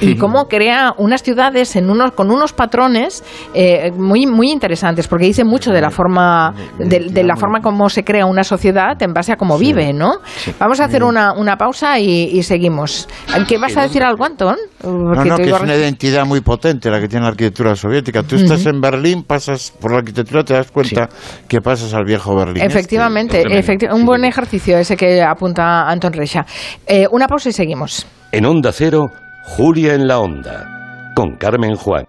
y, 0.00 0.11
y 0.12 0.16
cómo 0.16 0.46
crea 0.46 0.92
unas 0.98 1.22
ciudades 1.22 1.76
en 1.76 1.90
unos, 1.90 2.12
con 2.12 2.30
unos 2.30 2.52
patrones 2.52 3.24
eh, 3.54 3.90
muy, 3.96 4.26
muy 4.26 4.50
interesantes, 4.50 5.08
porque 5.08 5.26
dice 5.26 5.44
mucho 5.44 5.72
de 5.72 5.80
la 5.80 5.90
forma 5.90 6.54
de, 6.78 7.24
la 7.24 7.36
forma 7.36 7.60
como 7.60 7.88
se 7.88 8.04
crea 8.04 8.26
una 8.26 8.44
sociedad 8.44 9.00
en 9.02 9.12
base 9.12 9.32
a 9.32 9.36
cómo 9.36 9.58
vive, 9.58 9.92
¿no? 9.92 10.14
Vamos 10.58 10.80
a 10.80 10.84
hacer 10.84 11.02
una, 11.02 11.32
una 11.32 11.56
pausa 11.56 11.98
y, 11.98 12.42
seguimos. 12.42 13.08
¿Qué 13.48 13.58
vas 13.58 13.76
a 13.76 13.82
decir 13.82 14.02
algo, 14.02 14.24
Antón? 14.24 14.56
no, 14.82 15.14
no, 15.14 15.36
que 15.36 15.44
es 15.44 15.60
una 15.60 15.76
identidad 15.76 16.26
muy 16.26 16.40
potente 16.40 16.90
la 16.90 17.00
que 17.00 17.08
tiene 17.08 17.24
la 17.24 17.30
arquitectura 17.30 17.76
soviética. 17.76 18.22
Tú 18.22 18.36
estás 18.36 18.66
en 18.66 18.80
Berlín, 18.80 19.24
pasas 19.24 19.72
por 19.80 19.92
la 19.92 19.98
arquitectura, 19.98 20.42
te 20.42 20.54
das 20.54 20.70
cuenta 20.70 21.08
que 21.48 21.60
pasas 21.60 21.94
al 21.94 22.04
viejo 22.04 22.34
Berlín. 22.34 22.62
Efectivamente, 22.62 23.44
un 23.92 24.04
buen 24.04 24.24
ejercicio 24.24 24.76
ese 24.78 24.96
que 24.96 25.22
apunta 25.22 25.88
Anton 25.88 26.12
Recha. 26.12 26.44
Eh, 26.86 27.06
una 27.10 27.26
pausa 27.28 27.48
y 27.48 27.52
seguimos. 27.52 28.06
En 28.32 28.46
Onda 28.46 28.72
Cero, 28.72 29.10
Julia 29.44 29.94
en 29.94 30.06
la 30.06 30.20
Onda, 30.20 31.12
con 31.14 31.36
Carmen 31.36 31.76
Juan. 31.76 32.06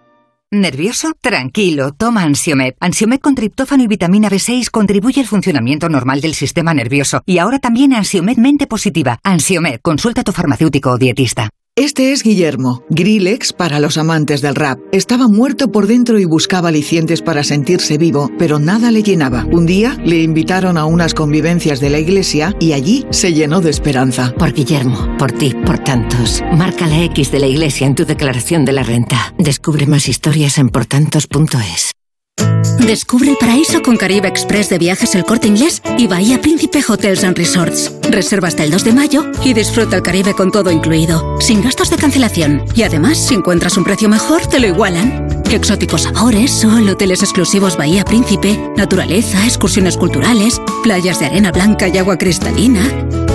¿Nervioso? 0.50 1.12
Tranquilo, 1.20 1.92
toma 1.92 2.22
Ansiomed. 2.22 2.74
Ansiomed 2.78 3.18
con 3.18 3.34
triptófano 3.34 3.82
y 3.82 3.88
vitamina 3.88 4.30
B6 4.30 4.70
contribuye 4.70 5.20
al 5.20 5.26
funcionamiento 5.26 5.88
normal 5.88 6.20
del 6.20 6.34
sistema 6.34 6.72
nervioso. 6.74 7.22
Y 7.26 7.38
ahora 7.38 7.58
también 7.58 7.92
Ansiomed 7.92 8.36
mente 8.36 8.68
positiva. 8.68 9.18
Ansiomed, 9.24 9.80
consulta 9.82 10.20
a 10.20 10.24
tu 10.24 10.30
farmacéutico 10.32 10.90
o 10.90 10.98
dietista. 10.98 11.50
Este 11.76 12.12
es 12.12 12.22
Guillermo, 12.22 12.84
Grillex 12.88 13.52
para 13.52 13.80
los 13.80 13.98
amantes 13.98 14.40
del 14.40 14.54
rap. 14.54 14.78
Estaba 14.92 15.26
muerto 15.26 15.72
por 15.72 15.88
dentro 15.88 16.20
y 16.20 16.24
buscaba 16.24 16.68
alicientes 16.68 17.20
para 17.20 17.42
sentirse 17.42 17.98
vivo, 17.98 18.30
pero 18.38 18.60
nada 18.60 18.92
le 18.92 19.02
llenaba. 19.02 19.44
Un 19.50 19.66
día 19.66 19.96
le 20.04 20.22
invitaron 20.22 20.78
a 20.78 20.84
unas 20.84 21.14
convivencias 21.14 21.80
de 21.80 21.90
la 21.90 21.98
iglesia 21.98 22.54
y 22.60 22.74
allí 22.74 23.04
se 23.10 23.34
llenó 23.34 23.60
de 23.60 23.70
esperanza. 23.70 24.32
Por 24.38 24.52
Guillermo, 24.52 25.16
por 25.18 25.32
ti, 25.32 25.52
por 25.66 25.80
tantos. 25.80 26.42
Marca 26.52 26.86
la 26.86 27.02
X 27.06 27.32
de 27.32 27.40
la 27.40 27.48
iglesia 27.48 27.88
en 27.88 27.96
tu 27.96 28.04
declaración 28.04 28.64
de 28.64 28.72
la 28.72 28.84
renta. 28.84 29.34
Descubre 29.36 29.88
más 29.88 30.08
historias 30.08 30.58
en 30.58 30.68
portantos.es. 30.68 31.90
Descubre 32.86 33.30
el 33.30 33.38
paraíso 33.38 33.82
con 33.82 33.96
Caribe 33.96 34.28
Express 34.28 34.68
de 34.68 34.76
Viajes 34.76 35.14
El 35.14 35.24
Corte 35.24 35.48
Inglés 35.48 35.80
y 35.96 36.06
Bahía 36.06 36.40
Príncipe 36.40 36.82
Hotels 36.86 37.24
and 37.24 37.36
Resorts. 37.36 37.90
Reserva 38.10 38.48
hasta 38.48 38.62
el 38.62 38.70
2 38.70 38.84
de 38.84 38.92
mayo 38.92 39.24
y 39.42 39.54
disfruta 39.54 39.96
el 39.96 40.02
Caribe 40.02 40.34
con 40.34 40.50
todo 40.50 40.70
incluido, 40.70 41.40
sin 41.40 41.62
gastos 41.62 41.88
de 41.88 41.96
cancelación. 41.96 42.62
Y 42.74 42.82
además, 42.82 43.16
si 43.18 43.34
encuentras 43.34 43.78
un 43.78 43.84
precio 43.84 44.08
mejor, 44.08 44.46
te 44.46 44.60
lo 44.60 44.66
igualan. 44.66 45.42
Exóticos 45.50 46.02
sabores, 46.02 46.52
sol, 46.52 46.88
hoteles 46.88 47.22
exclusivos 47.22 47.76
Bahía 47.76 48.04
Príncipe, 48.04 48.60
naturaleza, 48.76 49.44
excursiones 49.46 49.96
culturales, 49.96 50.60
playas 50.82 51.20
de 51.20 51.26
arena 51.26 51.52
blanca 51.52 51.88
y 51.88 51.96
agua 51.96 52.18
cristalina. 52.18 52.82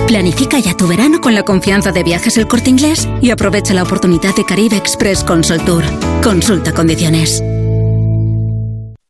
Planifica 0.05 0.59
ya 0.59 0.77
tu 0.77 0.87
verano 0.87 1.21
con 1.21 1.33
la 1.33 1.43
confianza 1.43 1.91
de 1.91 2.03
Viajes 2.03 2.37
El 2.37 2.47
Corte 2.47 2.69
Inglés 2.69 3.07
y 3.21 3.31
aprovecha 3.31 3.73
la 3.73 3.83
oportunidad 3.83 4.35
de 4.35 4.45
Caribe 4.45 4.77
Express 4.77 5.23
Consol 5.23 5.63
Tour. 5.65 5.83
Consulta 6.21 6.71
condiciones. 6.73 7.41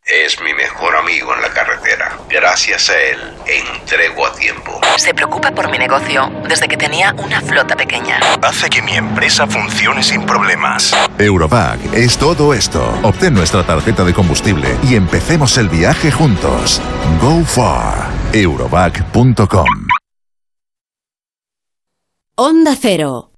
Es 0.10 0.41
mi 0.41 0.52
mejor 0.56 0.95
amigo 0.95 1.36
en 1.36 1.41
la 1.44 1.49
carretera. 1.49 2.18
Gracias 2.27 2.90
a 2.90 2.99
él, 2.99 3.19
entrego 3.45 4.26
a 4.26 4.34
tiempo. 4.34 4.81
Se 4.98 5.14
preocupa 5.14 5.52
por 5.52 5.69
mi 5.69 5.77
negocio 5.77 6.31
desde 6.48 6.68
que 6.68 6.77
tenía 6.77 7.14
una 7.14 7.40
flota 7.41 7.76
pequeña. 7.76 8.19
Hace 8.41 8.72
que 8.72 8.81
mi 8.81 8.94
empresa 8.94 9.45
funcione 9.45 10.02
sin 10.02 10.26
problemas. 10.26 10.95
Eurovac 11.19 11.80
es 11.94 12.18
todo 12.18 12.56
esto. 12.56 12.99
Obtén 13.03 13.36
nuestra 13.36 13.64
tarjeta 13.64 14.03
de 14.03 14.14
combustible 14.15 14.76
y 14.81 14.95
empecemos 14.95 15.56
el 15.60 15.69
viaje 15.69 16.11
juntos. 16.11 16.81
Go 17.22 17.44
far. 17.45 18.10
Eurovac.com. 18.34 19.68
Onda 22.36 22.76
Cero. 22.76 23.31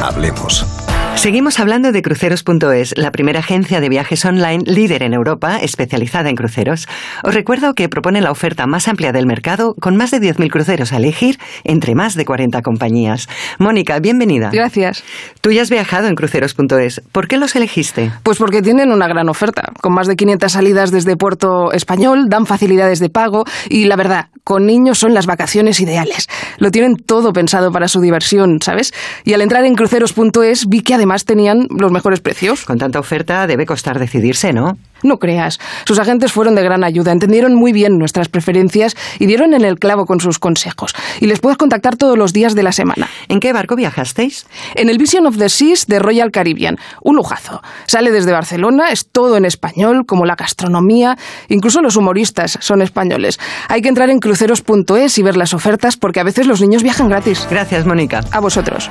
Hablemos. 0.00 0.77
Seguimos 1.18 1.58
hablando 1.58 1.90
de 1.90 2.00
cruceros.es, 2.00 2.96
la 2.96 3.10
primera 3.10 3.40
agencia 3.40 3.80
de 3.80 3.88
viajes 3.88 4.24
online 4.24 4.62
líder 4.64 5.02
en 5.02 5.14
Europa 5.14 5.56
especializada 5.56 6.30
en 6.30 6.36
cruceros. 6.36 6.86
Os 7.24 7.34
recuerdo 7.34 7.74
que 7.74 7.88
propone 7.88 8.20
la 8.20 8.30
oferta 8.30 8.68
más 8.68 8.86
amplia 8.86 9.10
del 9.10 9.26
mercado 9.26 9.74
con 9.80 9.96
más 9.96 10.12
de 10.12 10.18
10.000 10.18 10.48
cruceros 10.48 10.92
a 10.92 10.98
elegir 10.98 11.40
entre 11.64 11.96
más 11.96 12.14
de 12.14 12.24
40 12.24 12.62
compañías. 12.62 13.28
Mónica, 13.58 13.98
bienvenida. 13.98 14.50
Gracias. 14.52 15.02
Tú 15.40 15.50
ya 15.50 15.62
has 15.62 15.70
viajado 15.70 16.06
en 16.06 16.14
cruceros.es. 16.14 17.02
¿Por 17.10 17.26
qué 17.26 17.36
los 17.36 17.56
elegiste? 17.56 18.12
Pues 18.22 18.38
porque 18.38 18.62
tienen 18.62 18.92
una 18.92 19.08
gran 19.08 19.28
oferta. 19.28 19.72
Con 19.80 19.94
más 19.94 20.06
de 20.06 20.14
500 20.14 20.52
salidas 20.52 20.92
desde 20.92 21.16
Puerto 21.16 21.72
Español, 21.72 22.26
dan 22.28 22.46
facilidades 22.46 23.00
de 23.00 23.10
pago 23.10 23.42
y 23.68 23.86
la 23.86 23.96
verdad, 23.96 24.26
con 24.44 24.66
niños 24.66 25.00
son 25.00 25.14
las 25.14 25.26
vacaciones 25.26 25.80
ideales. 25.80 26.28
Lo 26.58 26.70
tienen 26.70 26.94
todo 26.94 27.32
pensado 27.32 27.72
para 27.72 27.88
su 27.88 28.00
diversión, 28.00 28.62
¿sabes? 28.62 28.94
Y 29.24 29.34
al 29.34 29.42
entrar 29.42 29.64
en 29.64 29.74
cruceros.es 29.74 30.68
vi 30.68 30.82
que 30.82 30.94
además 30.94 31.07
además 31.08 31.24
tenían 31.24 31.68
los 31.70 31.90
mejores 31.90 32.20
precios. 32.20 32.66
Con 32.66 32.76
tanta 32.76 33.00
oferta 33.00 33.46
debe 33.46 33.64
costar 33.64 33.98
decidirse, 33.98 34.52
¿no? 34.52 34.76
No 35.02 35.16
creas. 35.16 35.58
Sus 35.86 35.98
agentes 35.98 36.32
fueron 36.32 36.54
de 36.54 36.62
gran 36.62 36.84
ayuda, 36.84 37.12
entendieron 37.12 37.54
muy 37.54 37.72
bien 37.72 37.96
nuestras 37.98 38.28
preferencias 38.28 38.94
y 39.18 39.24
dieron 39.24 39.54
en 39.54 39.64
el 39.64 39.78
clavo 39.78 40.04
con 40.04 40.20
sus 40.20 40.38
consejos. 40.38 40.94
Y 41.20 41.26
les 41.26 41.40
puedes 41.40 41.56
contactar 41.56 41.96
todos 41.96 42.18
los 42.18 42.34
días 42.34 42.54
de 42.54 42.62
la 42.62 42.72
semana. 42.72 43.08
¿En 43.28 43.40
qué 43.40 43.54
barco 43.54 43.74
viajasteis? 43.74 44.46
En 44.74 44.90
el 44.90 44.98
Vision 44.98 45.26
of 45.26 45.38
the 45.38 45.48
Seas 45.48 45.86
de 45.86 45.98
Royal 45.98 46.30
Caribbean. 46.30 46.76
Un 47.02 47.16
lujazo. 47.16 47.62
Sale 47.86 48.10
desde 48.10 48.32
Barcelona, 48.32 48.90
es 48.90 49.08
todo 49.10 49.38
en 49.38 49.46
español, 49.46 50.04
como 50.06 50.26
la 50.26 50.34
gastronomía, 50.34 51.16
incluso 51.48 51.80
los 51.80 51.96
humoristas 51.96 52.58
son 52.60 52.82
españoles. 52.82 53.38
Hay 53.68 53.80
que 53.80 53.88
entrar 53.88 54.10
en 54.10 54.18
cruceros.es 54.18 55.16
y 55.16 55.22
ver 55.22 55.38
las 55.38 55.54
ofertas 55.54 55.96
porque 55.96 56.20
a 56.20 56.24
veces 56.24 56.46
los 56.46 56.60
niños 56.60 56.82
viajan 56.82 57.08
gratis. 57.08 57.46
Gracias, 57.48 57.86
Mónica. 57.86 58.20
A 58.30 58.40
vosotros. 58.40 58.90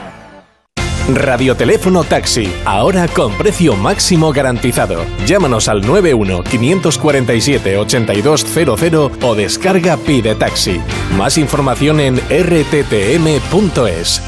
Radioteléfono 1.14 2.04
Taxi, 2.04 2.52
ahora 2.66 3.08
con 3.08 3.34
precio 3.34 3.76
máximo 3.76 4.34
garantizado. 4.34 5.06
Llámanos 5.26 5.70
al 5.70 5.82
91 5.82 6.44
547 6.44 7.78
8200 7.78 9.12
o 9.22 9.36
descarga 9.36 9.98
Pide 9.98 10.36
Taxi. 10.36 10.82
Más 11.18 11.38
información 11.38 12.00
en 12.00 12.18
rttm.es. 12.18 14.22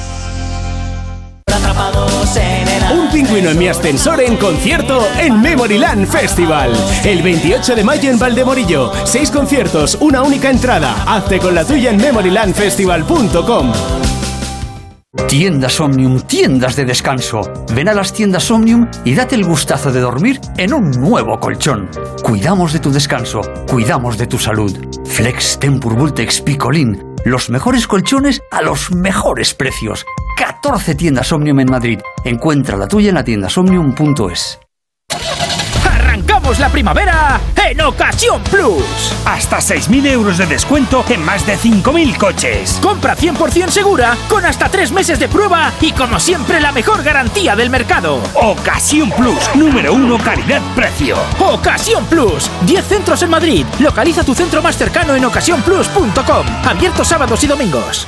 Un 2.91 3.09
pingüino 3.11 3.49
en 3.49 3.59
mi 3.59 3.67
ascensor 3.67 4.21
en 4.21 4.37
concierto 4.37 5.05
en 5.19 5.41
Memoryland 5.41 6.07
Festival. 6.07 6.71
El 7.03 7.21
28 7.21 7.75
de 7.75 7.83
mayo 7.83 8.09
en 8.09 8.17
Valdemorillo. 8.17 8.91
Seis 9.05 9.29
conciertos, 9.29 9.97
una 9.99 10.23
única 10.23 10.49
entrada. 10.49 11.03
Hazte 11.05 11.39
con 11.39 11.53
la 11.53 11.65
tuya 11.65 11.91
en 11.91 11.97
memorylandfestival.com. 11.97 14.18
Tiendas 15.27 15.79
Omnium, 15.79 16.21
tiendas 16.21 16.75
de 16.75 16.85
descanso. 16.85 17.41
Ven 17.73 17.89
a 17.89 17.93
las 17.93 18.13
tiendas 18.13 18.49
Omnium 18.49 18.87
y 19.05 19.15
date 19.15 19.35
el 19.35 19.45
gustazo 19.45 19.91
de 19.91 19.99
dormir 19.99 20.39
en 20.57 20.73
un 20.73 20.91
nuevo 20.91 21.39
colchón. 21.39 21.89
Cuidamos 22.23 22.73
de 22.73 22.79
tu 22.79 22.91
descanso, 22.91 23.41
cuidamos 23.67 24.17
de 24.17 24.27
tu 24.27 24.37
salud. 24.37 24.75
Flex 25.05 25.59
Tempur 25.59 25.95
Vultex 25.95 26.41
Picolín. 26.41 27.03
Los 27.25 27.49
mejores 27.49 27.87
colchones 27.87 28.41
a 28.51 28.61
los 28.61 28.91
mejores 28.91 29.53
precios. 29.53 30.05
14 30.37 30.95
tiendas 30.95 31.31
Omnium 31.31 31.59
en 31.59 31.71
Madrid. 31.71 31.99
Encuentra 32.23 32.77
la 32.77 32.87
tuya 32.87 33.09
en 33.09 33.15
la 33.15 33.23
tiendasomnium.es 33.23 34.59
la 36.57 36.69
primavera 36.69 37.39
en 37.55 37.79
Ocasión 37.81 38.41
Plus. 38.45 39.13
Hasta 39.25 39.57
6.000 39.57 40.07
euros 40.07 40.39
de 40.39 40.47
descuento 40.47 41.05
en 41.09 41.23
más 41.23 41.45
de 41.45 41.55
5.000 41.55 42.17
coches. 42.17 42.79
Compra 42.81 43.15
100% 43.15 43.69
segura 43.69 44.17
con 44.27 44.43
hasta 44.43 44.69
3 44.69 44.91
meses 44.91 45.19
de 45.19 45.27
prueba 45.27 45.71
y 45.79 45.91
como 45.91 46.19
siempre 46.19 46.59
la 46.59 46.71
mejor 46.71 47.03
garantía 47.03 47.55
del 47.55 47.69
mercado. 47.69 48.19
Ocasión 48.33 49.11
Plus, 49.11 49.49
número 49.53 49.93
1 49.93 50.17
calidad-precio. 50.17 51.17
Ocasión 51.39 52.05
Plus, 52.05 52.49
10 52.61 52.85
centros 52.85 53.21
en 53.21 53.29
Madrid. 53.29 53.65
Localiza 53.79 54.23
tu 54.23 54.33
centro 54.33 54.63
más 54.63 54.75
cercano 54.75 55.13
en 55.15 55.25
ocasiónplus.com. 55.25 56.47
Abierto 56.65 57.03
sábados 57.03 57.43
y 57.43 57.47
domingos. 57.47 58.07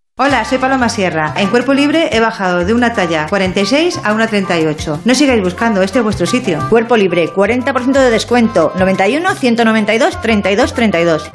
Hola, 0.23 0.45
soy 0.45 0.59
Paloma 0.59 0.87
Sierra. 0.87 1.33
En 1.35 1.47
Cuerpo 1.49 1.73
Libre 1.73 2.09
he 2.11 2.19
bajado 2.19 2.63
de 2.63 2.75
una 2.75 2.93
talla 2.93 3.25
46 3.27 4.01
a 4.03 4.13
una 4.13 4.27
38. 4.27 5.01
No 5.03 5.15
sigáis 5.15 5.41
buscando, 5.41 5.81
este 5.81 5.97
es 5.97 6.03
vuestro 6.03 6.27
sitio. 6.27 6.59
Cuerpo 6.69 6.95
Libre, 6.95 7.27
40% 7.27 7.91
de 7.91 8.11
descuento. 8.11 8.71
91 8.77 9.33
192 9.33 10.21
32 10.21 10.73
32. 10.75 11.31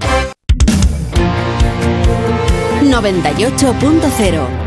98.0 2.84 4.65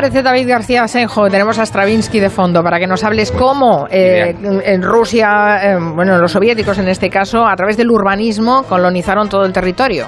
parece, 0.00 0.22
David 0.22 0.48
García 0.48 0.86
Senjo? 0.86 1.28
Tenemos 1.28 1.58
a 1.58 1.66
Stravinsky 1.66 2.20
de 2.20 2.30
fondo 2.30 2.62
para 2.62 2.78
que 2.78 2.86
nos 2.86 3.02
hables 3.02 3.32
cómo 3.32 3.88
eh, 3.90 4.32
en 4.64 4.80
Rusia, 4.80 5.58
eh, 5.60 5.76
bueno, 5.76 6.16
los 6.18 6.30
soviéticos 6.30 6.78
en 6.78 6.86
este 6.86 7.10
caso, 7.10 7.44
a 7.44 7.56
través 7.56 7.76
del 7.76 7.90
urbanismo 7.90 8.62
colonizaron 8.62 9.28
todo 9.28 9.44
el 9.44 9.52
territorio. 9.52 10.06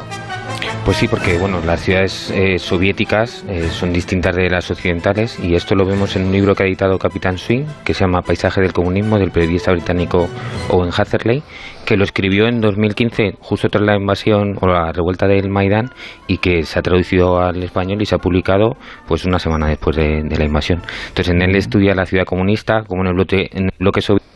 Pues 0.84 0.96
sí, 0.96 1.08
porque 1.08 1.36
bueno, 1.38 1.60
las 1.66 1.80
ciudades 1.80 2.30
eh, 2.30 2.58
soviéticas 2.58 3.44
eh, 3.48 3.68
son 3.68 3.92
distintas 3.92 4.34
de 4.34 4.48
las 4.48 4.70
occidentales 4.70 5.38
y 5.42 5.54
esto 5.54 5.74
lo 5.74 5.84
vemos 5.84 6.16
en 6.16 6.26
un 6.26 6.32
libro 6.32 6.54
que 6.54 6.62
ha 6.62 6.66
editado 6.66 6.98
Capitán 6.98 7.36
Swing, 7.36 7.64
que 7.84 7.92
se 7.92 8.04
llama 8.04 8.22
Paisaje 8.22 8.60
del 8.60 8.72
Comunismo, 8.72 9.18
del 9.18 9.30
periodista 9.30 9.72
británico 9.72 10.28
Owen 10.70 10.90
Hatherley, 10.96 11.42
que 11.84 11.96
lo 11.96 12.04
escribió 12.04 12.46
en 12.46 12.60
2015, 12.60 13.36
justo 13.40 13.68
tras 13.68 13.84
la 13.84 13.96
invasión 13.96 14.56
o 14.60 14.66
la 14.66 14.92
revuelta 14.92 15.26
del 15.26 15.50
Maidán, 15.50 15.90
y 16.26 16.38
que 16.38 16.62
se 16.62 16.78
ha 16.78 16.82
traducido 16.82 17.40
al 17.40 17.62
español 17.62 18.00
y 18.02 18.06
se 18.06 18.14
ha 18.14 18.18
publicado 18.18 18.76
pues 19.06 19.24
una 19.24 19.38
semana 19.38 19.68
después 19.68 19.96
de, 19.96 20.22
la 20.22 20.44
invasión. 20.44 20.82
Entonces 21.08 21.34
en 21.34 21.42
él 21.42 21.56
estudia 21.56 21.94
la 21.94 22.06
ciudad 22.06 22.24
comunista, 22.24 22.84
como 22.84 23.02
en 23.02 23.08
el 23.08 23.14
bloque, 23.14 23.48
en 23.52 23.64
el 23.64 23.72
bloque 23.78 24.00
soviético 24.00 24.30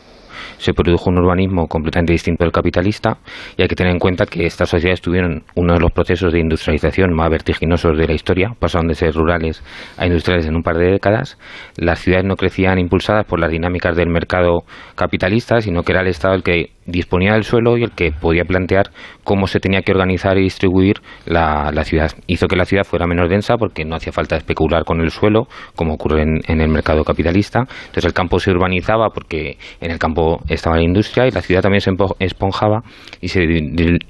se 0.57 0.73
produjo 0.73 1.09
un 1.09 1.17
urbanismo 1.17 1.67
completamente 1.67 2.13
distinto 2.13 2.43
del 2.43 2.51
capitalista 2.51 3.17
y 3.57 3.61
hay 3.61 3.67
que 3.67 3.75
tener 3.75 3.93
en 3.93 3.99
cuenta 3.99 4.25
que 4.25 4.45
estas 4.45 4.69
sociedades 4.69 5.01
tuvieron 5.01 5.43
uno 5.55 5.73
de 5.73 5.79
los 5.79 5.91
procesos 5.91 6.31
de 6.33 6.39
industrialización 6.39 7.13
más 7.13 7.29
vertiginosos 7.29 7.97
de 7.97 8.07
la 8.07 8.13
historia, 8.13 8.53
pasaron 8.59 8.87
de 8.87 8.95
ser 8.95 9.13
rurales 9.13 9.63
a 9.97 10.05
industriales 10.05 10.45
en 10.45 10.55
un 10.55 10.63
par 10.63 10.77
de 10.77 10.91
décadas. 10.91 11.37
Las 11.77 11.99
ciudades 11.99 12.25
no 12.25 12.35
crecían 12.35 12.79
impulsadas 12.79 13.25
por 13.25 13.39
las 13.39 13.51
dinámicas 13.51 13.95
del 13.95 14.09
mercado 14.09 14.63
capitalista, 14.95 15.61
sino 15.61 15.83
que 15.83 15.91
era 15.91 16.01
el 16.01 16.07
Estado 16.07 16.35
el 16.35 16.43
que 16.43 16.74
disponía 16.85 17.33
del 17.33 17.43
suelo 17.43 17.77
y 17.77 17.83
el 17.83 17.91
que 17.91 18.11
podía 18.11 18.43
plantear 18.43 18.91
cómo 19.23 19.47
se 19.47 19.59
tenía 19.59 19.81
que 19.81 19.91
organizar 19.91 20.37
y 20.37 20.43
distribuir 20.43 21.01
la, 21.25 21.71
ciudad. 21.83 22.11
Hizo 22.27 22.47
que 22.47 22.55
la 22.55 22.65
ciudad 22.65 22.83
fuera 22.83 23.07
menos 23.07 23.29
densa 23.29 23.57
porque 23.57 23.85
no 23.85 23.95
hacía 23.95 24.11
falta 24.11 24.35
especular 24.35 24.85
con 24.85 25.01
el 25.01 25.11
suelo, 25.11 25.47
como 25.75 25.95
ocurre 25.95 26.23
en, 26.23 26.61
el 26.61 26.69
mercado 26.69 27.03
capitalista. 27.03 27.59
Entonces 27.59 28.05
el 28.05 28.13
campo 28.13 28.39
se 28.39 28.51
urbanizaba 28.51 29.09
porque 29.09 29.57
en 29.81 29.91
el 29.91 29.99
campo 29.99 30.41
estaba 30.47 30.77
la 30.77 30.83
industria 30.83 31.27
y 31.27 31.31
la 31.31 31.41
ciudad 31.41 31.61
también 31.61 31.81
se 31.81 31.91
esponjaba 32.19 32.83
y 33.21 33.27
se 33.27 33.41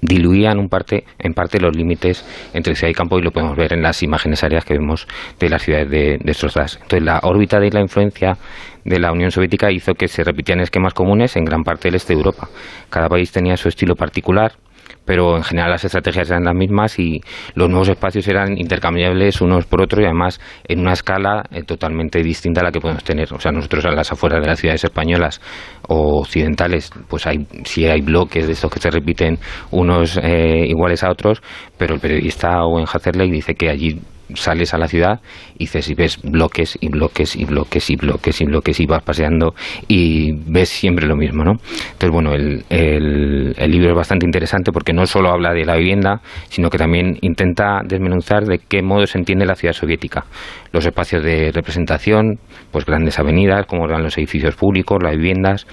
diluían 0.02 0.54
en, 0.54 0.60
un 0.60 0.70
parte, 0.70 1.06
en 1.20 1.34
parte 1.34 1.60
los 1.60 1.76
límites 1.76 2.26
entre 2.54 2.76
ciudad 2.76 2.92
y 2.92 2.94
campo 2.94 3.18
y 3.18 3.22
lo 3.22 3.32
podemos 3.32 3.56
ver 3.56 3.74
en 3.74 3.82
las 3.82 4.04
imágenes 4.04 4.44
aéreas 4.44 4.66
que 4.66 4.74
vemos 4.74 5.08
de 5.40 5.50
las 5.50 5.62
ciudades 5.64 5.90
de, 5.90 6.18
de 6.18 6.36
destrozadas. 6.36 6.76
Entonces 6.82 7.04
la 7.04 7.20
órbita 7.24 7.60
de 7.60 7.70
la 7.72 7.82
influencia 7.82 8.38
de 8.86 9.00
la 9.00 9.12
Unión 9.12 9.32
Soviética 9.32 9.72
hizo 9.72 9.96
que 9.96 10.08
se 10.08 10.24
repitieran 10.24 10.64
esquemas 10.64 10.94
comunes 10.94 11.36
en 11.36 11.44
gran 11.44 11.64
parte 11.64 11.90
del 11.90 11.96
este 11.96 12.14
de 12.14 12.20
Europa. 12.20 12.48
Cada 12.90 13.10
país 13.10 13.32
tenía 13.32 13.58
su 13.58 13.68
estilo 13.68 13.96
particular, 13.96 14.54
pero 15.06 15.38
en 15.38 15.44
general 15.44 15.72
las 15.72 15.84
estrategias 15.84 16.30
eran 16.30 16.44
las 16.44 16.56
mismas 16.56 17.00
y 17.00 17.22
los 17.56 17.70
nuevos 17.70 17.90
espacios 17.90 18.28
eran 18.28 18.58
intercambiables 18.58 19.42
unos 19.42 19.66
por 19.66 19.82
otros 19.82 20.02
y 20.02 20.06
además 20.06 20.40
en 20.68 20.80
una 20.80 20.94
escala 20.94 21.44
eh, 21.52 21.64
totalmente 21.64 22.22
distinta 22.22 22.62
a 22.62 22.66
la 22.66 22.72
que 22.72 22.80
podemos 22.80 23.04
tener. 23.04 23.34
O 23.34 23.40
sea, 23.40 23.52
nosotros 23.52 23.86
a 23.86 23.92
las 23.92 24.12
afueras 24.12 24.42
de 24.42 24.48
las 24.48 24.60
ciudades 24.60 24.84
españolas 24.84 25.42
o 25.88 26.20
occidentales, 26.20 26.92
pues 27.08 27.26
hay 27.28 27.48
sí 27.64 27.86
hay 27.86 28.02
bloques 28.02 28.46
de 28.46 28.54
estos 28.54 28.72
que 28.72 28.80
se 28.80 28.92
repiten 28.92 29.38
unos 29.72 30.18
eh, 30.18 30.66
iguales 30.68 31.04
a 31.04 31.12
otros, 31.12 31.42
pero 31.78 31.96
el 31.96 32.00
periodista 32.00 32.64
Owen 32.64 32.86
Hatherley 32.92 33.32
dice 33.32 33.56
que 33.56 33.70
allí 33.70 34.00
sales 34.34 34.74
a 34.74 34.78
la 34.78 34.88
ciudad 34.88 35.22
y 35.58 35.68
ves 35.96 36.22
bloques 36.24 36.78
y 36.82 36.90
bloques 36.90 37.36
y 37.36 37.46
bloques 37.46 37.90
y 37.90 37.96
bloques 37.96 38.42
y 38.42 38.46
bloques 38.46 38.80
y 38.80 38.86
vas 38.86 39.04
paseando 39.04 39.54
y 39.88 40.34
ves 40.52 40.70
siempre 40.70 41.06
lo 41.08 41.16
mismo, 41.16 41.44
¿no? 41.44 41.52
Entonces, 41.52 42.12
bueno, 42.12 42.34
el, 42.34 42.66
el, 42.70 43.72
libro 43.72 43.90
es 43.90 43.96
bastante 43.96 44.26
interesante 44.26 44.72
porque 44.72 44.94
no 44.94 45.06
solo 45.06 45.30
habla 45.30 45.54
de 45.54 45.66
la 45.66 45.76
vivienda, 45.76 46.22
sino 46.50 46.70
que 46.70 46.78
también 46.78 47.18
intenta 47.22 47.82
desmenuzar 47.86 48.46
de 48.46 48.60
qué 48.60 48.82
modo 48.82 49.06
se 49.06 49.18
entiende 49.18 49.46
la 49.46 49.56
ciudad 49.56 49.74
soviética. 49.74 50.26
Los 50.72 50.86
espacios 50.86 51.24
de 51.24 51.52
representación, 51.52 52.40
pues 52.72 52.86
grandes 52.86 53.20
avenidas, 53.20 53.66
cómo 53.68 53.86
eran 53.86 54.04
los 54.04 54.18
edificios 54.18 54.56
públicos, 54.56 55.02
las 55.02 55.16
viviendas, 55.16 55.66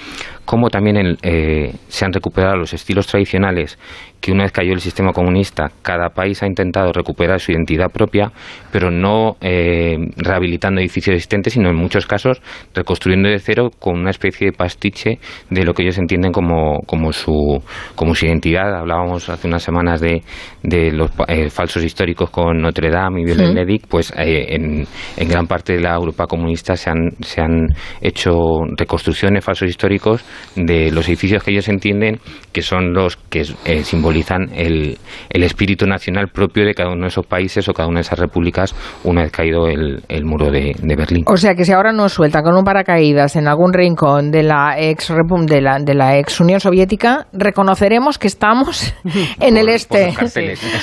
cómo 0.53 0.69
también 0.69 1.17
eh, 1.23 1.73
se 1.89 2.05
han 2.05 2.13
recuperado 2.13 2.59
los 2.59 2.75
estilos 2.75 3.07
tradicionales 3.07 3.79
que 4.23 4.33
una 4.33 4.45
vez 4.45 4.53
cayó 4.53 4.73
el 4.73 4.81
sistema 4.81 5.13
comunista, 5.13 5.73
cada 5.83 6.11
país 6.11 6.43
ha 6.43 6.47
intentado 6.47 6.93
recuperar 6.93 7.41
su 7.41 7.51
identidad 7.51 7.91
propia, 7.91 8.31
pero 8.71 8.91
no 8.91 9.37
eh, 9.41 9.97
rehabilitando 10.17 10.81
edificios 10.81 11.15
existentes, 11.17 11.55
sino 11.55 11.71
en 11.71 11.77
muchos 11.77 12.07
casos 12.07 12.41
reconstruyendo 12.73 13.29
de 13.29 13.39
cero 13.41 13.71
con 13.81 13.99
una 13.99 14.11
especie 14.11 14.49
de 14.49 14.53
pastiche 14.53 15.19
de 15.51 15.65
lo 15.65 15.75
que 15.75 15.83
ellos 15.83 15.99
entienden 15.99 16.31
como, 16.31 16.81
como, 16.87 17.13
su, 17.13 17.61
como 17.97 18.15
su 18.15 18.27
identidad. 18.27 18.73
Hablábamos 18.77 19.29
hace 19.29 19.49
unas 19.49 19.63
semanas 19.63 20.01
de, 20.01 20.23
de 20.63 20.93
los 20.93 21.11
eh, 21.27 21.51
falsos 21.51 21.83
históricos 21.83 22.31
con 22.31 22.61
Notre 22.61 22.91
Dame 22.91 23.23
y 23.23 23.25
viollet 23.25 23.87
pues 23.89 24.13
eh, 24.17 24.55
en, 24.55 24.87
en, 25.17 25.29
gran 25.29 25.49
parte 25.49 25.73
de 25.73 25.81
la 25.81 25.95
Europa 25.95 26.27
comunista 26.27 26.77
se 26.77 26.91
han, 26.91 27.11
se 27.21 27.41
han 27.41 27.67
hecho 28.01 28.33
reconstrucciones 28.77 29.45
falsos 29.45 29.69
históricos 29.69 30.25
de 30.57 30.91
los 30.91 31.09
edificios 31.09 31.43
que 31.43 31.51
ellos 31.51 31.69
entienden 31.69 32.21
que 32.53 32.63
son 32.63 32.93
los 32.93 33.17
que 33.17 33.45
simbolizan 33.45 33.85
simbolizan 33.85 34.49
el, 34.55 34.99
el, 35.31 35.43
espíritu 35.43 35.87
nacional 35.87 36.29
propio 36.29 36.65
de 36.65 36.75
cada 36.75 36.91
uno 36.91 37.03
de 37.03 37.09
esos 37.09 37.27
países 37.27 37.69
o 37.69 37.73
cada 37.73 37.89
una 37.89 37.99
de 37.99 38.03
esas 38.03 38.19
repúblicas 38.19 38.75
una 39.05 39.23
vez 39.23 39.33
caído 39.33 39.69
el, 39.69 40.03
el 40.09 40.25
muro 40.25 40.51
de, 40.51 40.75
de, 40.81 40.97
Berlín. 40.97 41.25
O 41.27 41.37
sea 41.37 41.55
que 41.55 41.65
si 41.65 41.73
ahora 41.73 41.93
nos 41.93 42.13
suelta 42.13 42.43
con 42.43 42.57
un 42.57 42.65
paracaídas 42.65 43.37
en 43.37 43.49
algún 43.49 43.73
rincón 43.73 44.31
de 44.31 44.43
la 44.43 44.75
ex 44.79 45.09
de 45.47 45.61
la, 45.61 45.79
de 45.79 45.95
la 45.95 46.19
ex 46.19 46.41
Unión 46.41 46.61
Soviética, 46.61 47.27
reconoceremos 47.33 48.19
que 48.19 48.27
estamos 48.27 48.95
en 49.41 49.57
el 49.57 49.69
este. 49.69 50.15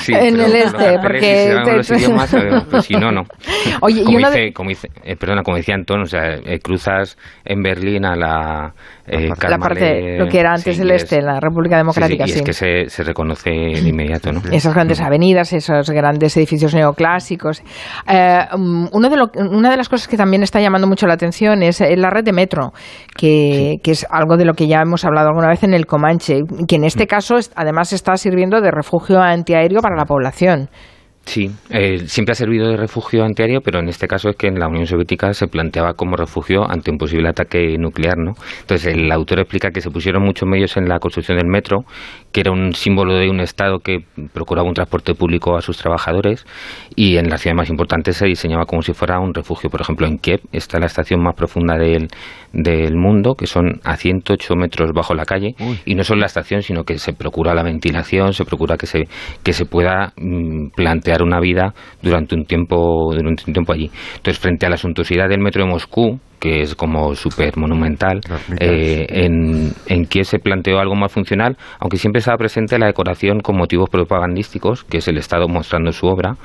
en 0.08 0.40
el 0.40 0.56
este, 0.56 1.00
porque 1.02 1.84
si 2.82 2.94
no, 2.96 3.12
no. 3.12 3.24
Oye, 3.82 4.04
como, 4.04 4.18
dice, 4.18 4.54
como 4.54 4.70
dice, 4.70 4.90
eh, 5.04 5.16
perdona, 5.16 5.44
como 5.44 5.58
decía 5.58 5.76
Antonio, 5.76 6.04
o 6.04 6.08
sea, 6.08 6.36
eh, 6.36 6.60
cruzas 6.60 7.18
en 7.46 7.62
Berlín 7.62 8.06
a 8.06 8.16
la 8.16 8.74
eh, 9.10 9.30
la 9.50 9.58
parte, 9.58 10.18
lo 10.18 10.28
que 10.28 10.40
era 10.40 10.54
antes 10.54 10.80
el 10.80 10.92
este, 10.92 11.22
la 11.22 11.40
República 11.40 11.78
Democrática. 11.78 12.26
Sí, 12.26 12.34
y 12.34 12.36
es 12.36 12.42
que 12.44 12.54
se, 12.54 12.90
se, 12.90 13.04
reconoce 13.04 13.50
de 13.50 13.90
inmediato, 13.90 14.32
¿no? 14.32 14.42
Esas 14.52 14.74
grandes 14.74 15.02
avenidas, 15.02 15.52
esos 15.54 15.90
grandes 15.90 16.36
edificios 16.38 16.74
neoclásicos. 16.74 17.64
Eh, 18.08 18.40
um, 18.56 18.88
uno 18.92 19.10
de 19.10 19.18
lo, 19.18 19.32
una 19.50 19.72
de 19.72 19.78
las 19.78 19.90
cosas 19.90 20.08
que 20.08 20.18
también 20.18 20.44
está 20.44 20.60
llamando 20.60 20.88
mucho 20.88 21.08
la 21.08 21.16
atención 21.16 21.64
es 21.64 21.82
eh, 21.82 21.96
la 21.98 22.10
red 22.10 22.24
de 22.24 22.34
metro, 22.34 22.74
que, 23.16 23.78
que, 23.84 23.92
es 23.92 24.06
algo 24.10 24.38
de 24.38 24.46
lo 24.46 24.54
que 24.54 24.68
ya 24.68 24.82
hemos 24.82 25.06
hablado 25.06 25.30
alguna 25.30 25.50
vez 25.50 25.64
en 25.64 25.74
el 25.74 25.86
Comanche, 25.86 26.42
que 26.68 26.76
en 26.76 26.84
este 26.84 27.06
mm. 27.06 27.08
caso 27.08 27.36
además 27.56 27.94
está 27.94 28.16
sirviendo 28.18 28.62
de 28.62 28.72
refugio 28.72 29.20
antiaéreo 29.20 29.82
para 29.82 29.96
la 29.96 30.06
población. 30.06 30.70
Sí, 31.30 31.52
eh, 31.70 32.08
siempre 32.08 32.32
ha 32.32 32.36
servido 32.36 32.68
de 32.70 32.76
refugio 32.76 33.24
antiaéreo, 33.24 33.62
pero 33.62 33.78
en 33.78 33.88
este 33.88 34.08
caso 34.08 34.30
es 34.30 34.36
que 34.36 34.48
en 34.48 34.58
la 34.58 34.68
Unión 34.68 34.88
Soviética 34.88 35.32
se 35.36 35.46
planteaba 35.46 35.94
como 35.94 36.16
refugio 36.16 36.68
ante 36.68 36.90
un 36.90 36.98
posible 36.98 37.30
ataque 37.30 37.78
nuclear, 37.78 38.18
¿no? 38.18 38.34
Entonces 38.62 38.96
el 38.96 39.12
autor 39.12 39.42
explica 39.42 39.70
que 39.70 39.80
se 39.80 39.92
pusieron 39.92 40.24
muchos 40.24 40.50
medios 40.50 40.76
en 40.76 40.90
la 40.90 40.98
construcción 40.98 41.38
del 41.38 41.46
metro, 41.46 41.86
que 42.32 42.42
era 42.42 42.52
un 42.52 42.74
símbolo 42.74 43.14
de 43.14 43.30
un 43.30 43.42
Estado 43.42 43.78
que 43.78 44.06
procuraba 44.34 44.68
un 44.68 44.74
transporte 44.74 45.14
público 45.14 45.56
a 45.56 45.62
sus 45.62 45.78
trabajadores, 45.78 46.48
y 46.96 47.18
en 47.18 47.30
las 47.30 47.42
ciudades 47.42 47.58
más 47.58 47.70
importantes 47.70 48.18
se 48.18 48.26
diseñaba 48.26 48.66
como 48.66 48.82
si 48.82 48.94
fuera 48.94 49.20
un 49.20 49.36
refugio. 49.36 49.70
Por 49.70 49.82
ejemplo, 49.82 50.08
en 50.08 50.18
Kiev 50.18 50.42
está 50.52 50.80
la 50.80 50.88
estación 50.88 51.22
más 51.22 51.36
profunda 51.36 51.78
del, 51.78 52.08
del 52.54 52.96
mundo, 52.96 53.36
que 53.36 53.48
son 53.48 53.80
a 53.84 53.96
108 53.96 54.56
metros 54.56 54.92
bajo 54.94 55.14
la 55.14 55.26
calle, 55.26 55.56
y 55.86 55.96
no 55.96 56.04
solo 56.04 56.22
la 56.22 56.28
estación, 56.28 56.62
sino 56.62 56.84
que 56.84 56.98
se 56.98 57.14
procura 57.14 57.54
la 57.54 57.64
ventilación, 57.64 58.34
se 58.34 58.46
procura 58.46 58.78
que 58.78 58.88
se, 58.88 59.08
que 59.44 59.54
se 59.54 59.66
pueda 59.66 60.14
mm, 60.18 60.70
plantear 60.76 61.22
una 61.22 61.40
vida 61.40 61.74
durante 62.02 62.36
un 62.36 62.46
tiempo 62.46 63.12
durante 63.14 63.44
un 63.48 63.54
tiempo 63.54 63.74
allí. 63.74 63.90
Entonces, 64.16 64.40
frente 64.40 64.66
a 64.66 64.70
la 64.70 64.78
suntuosidad 64.78 65.30
del 65.30 65.40
metro 65.40 65.64
de 65.64 65.70
Moscú, 65.70 66.20
que 66.40 66.62
es 66.62 66.76
como 66.76 67.16
súper 67.16 67.58
monumental. 67.58 68.22
Eh, 68.60 69.06
en, 69.10 69.74
en 69.88 70.06
Kiev 70.06 70.26
se 70.26 70.40
planteó 70.40 70.80
algo 70.80 70.96
más 70.96 71.12
funcional, 71.12 71.58
aunque 71.80 71.98
siempre 71.98 72.20
estaba 72.20 72.38
presente 72.38 72.80
la 72.80 72.88
decoración 72.88 73.40
con 73.42 73.58
motivos 73.58 73.90
propagandísticos, 73.90 74.84
que 74.84 74.98
es 74.98 75.08
el 75.08 75.18
Estado 75.18 75.48
mostrando 75.48 75.92
su 75.92 76.08
obra, 76.08 76.38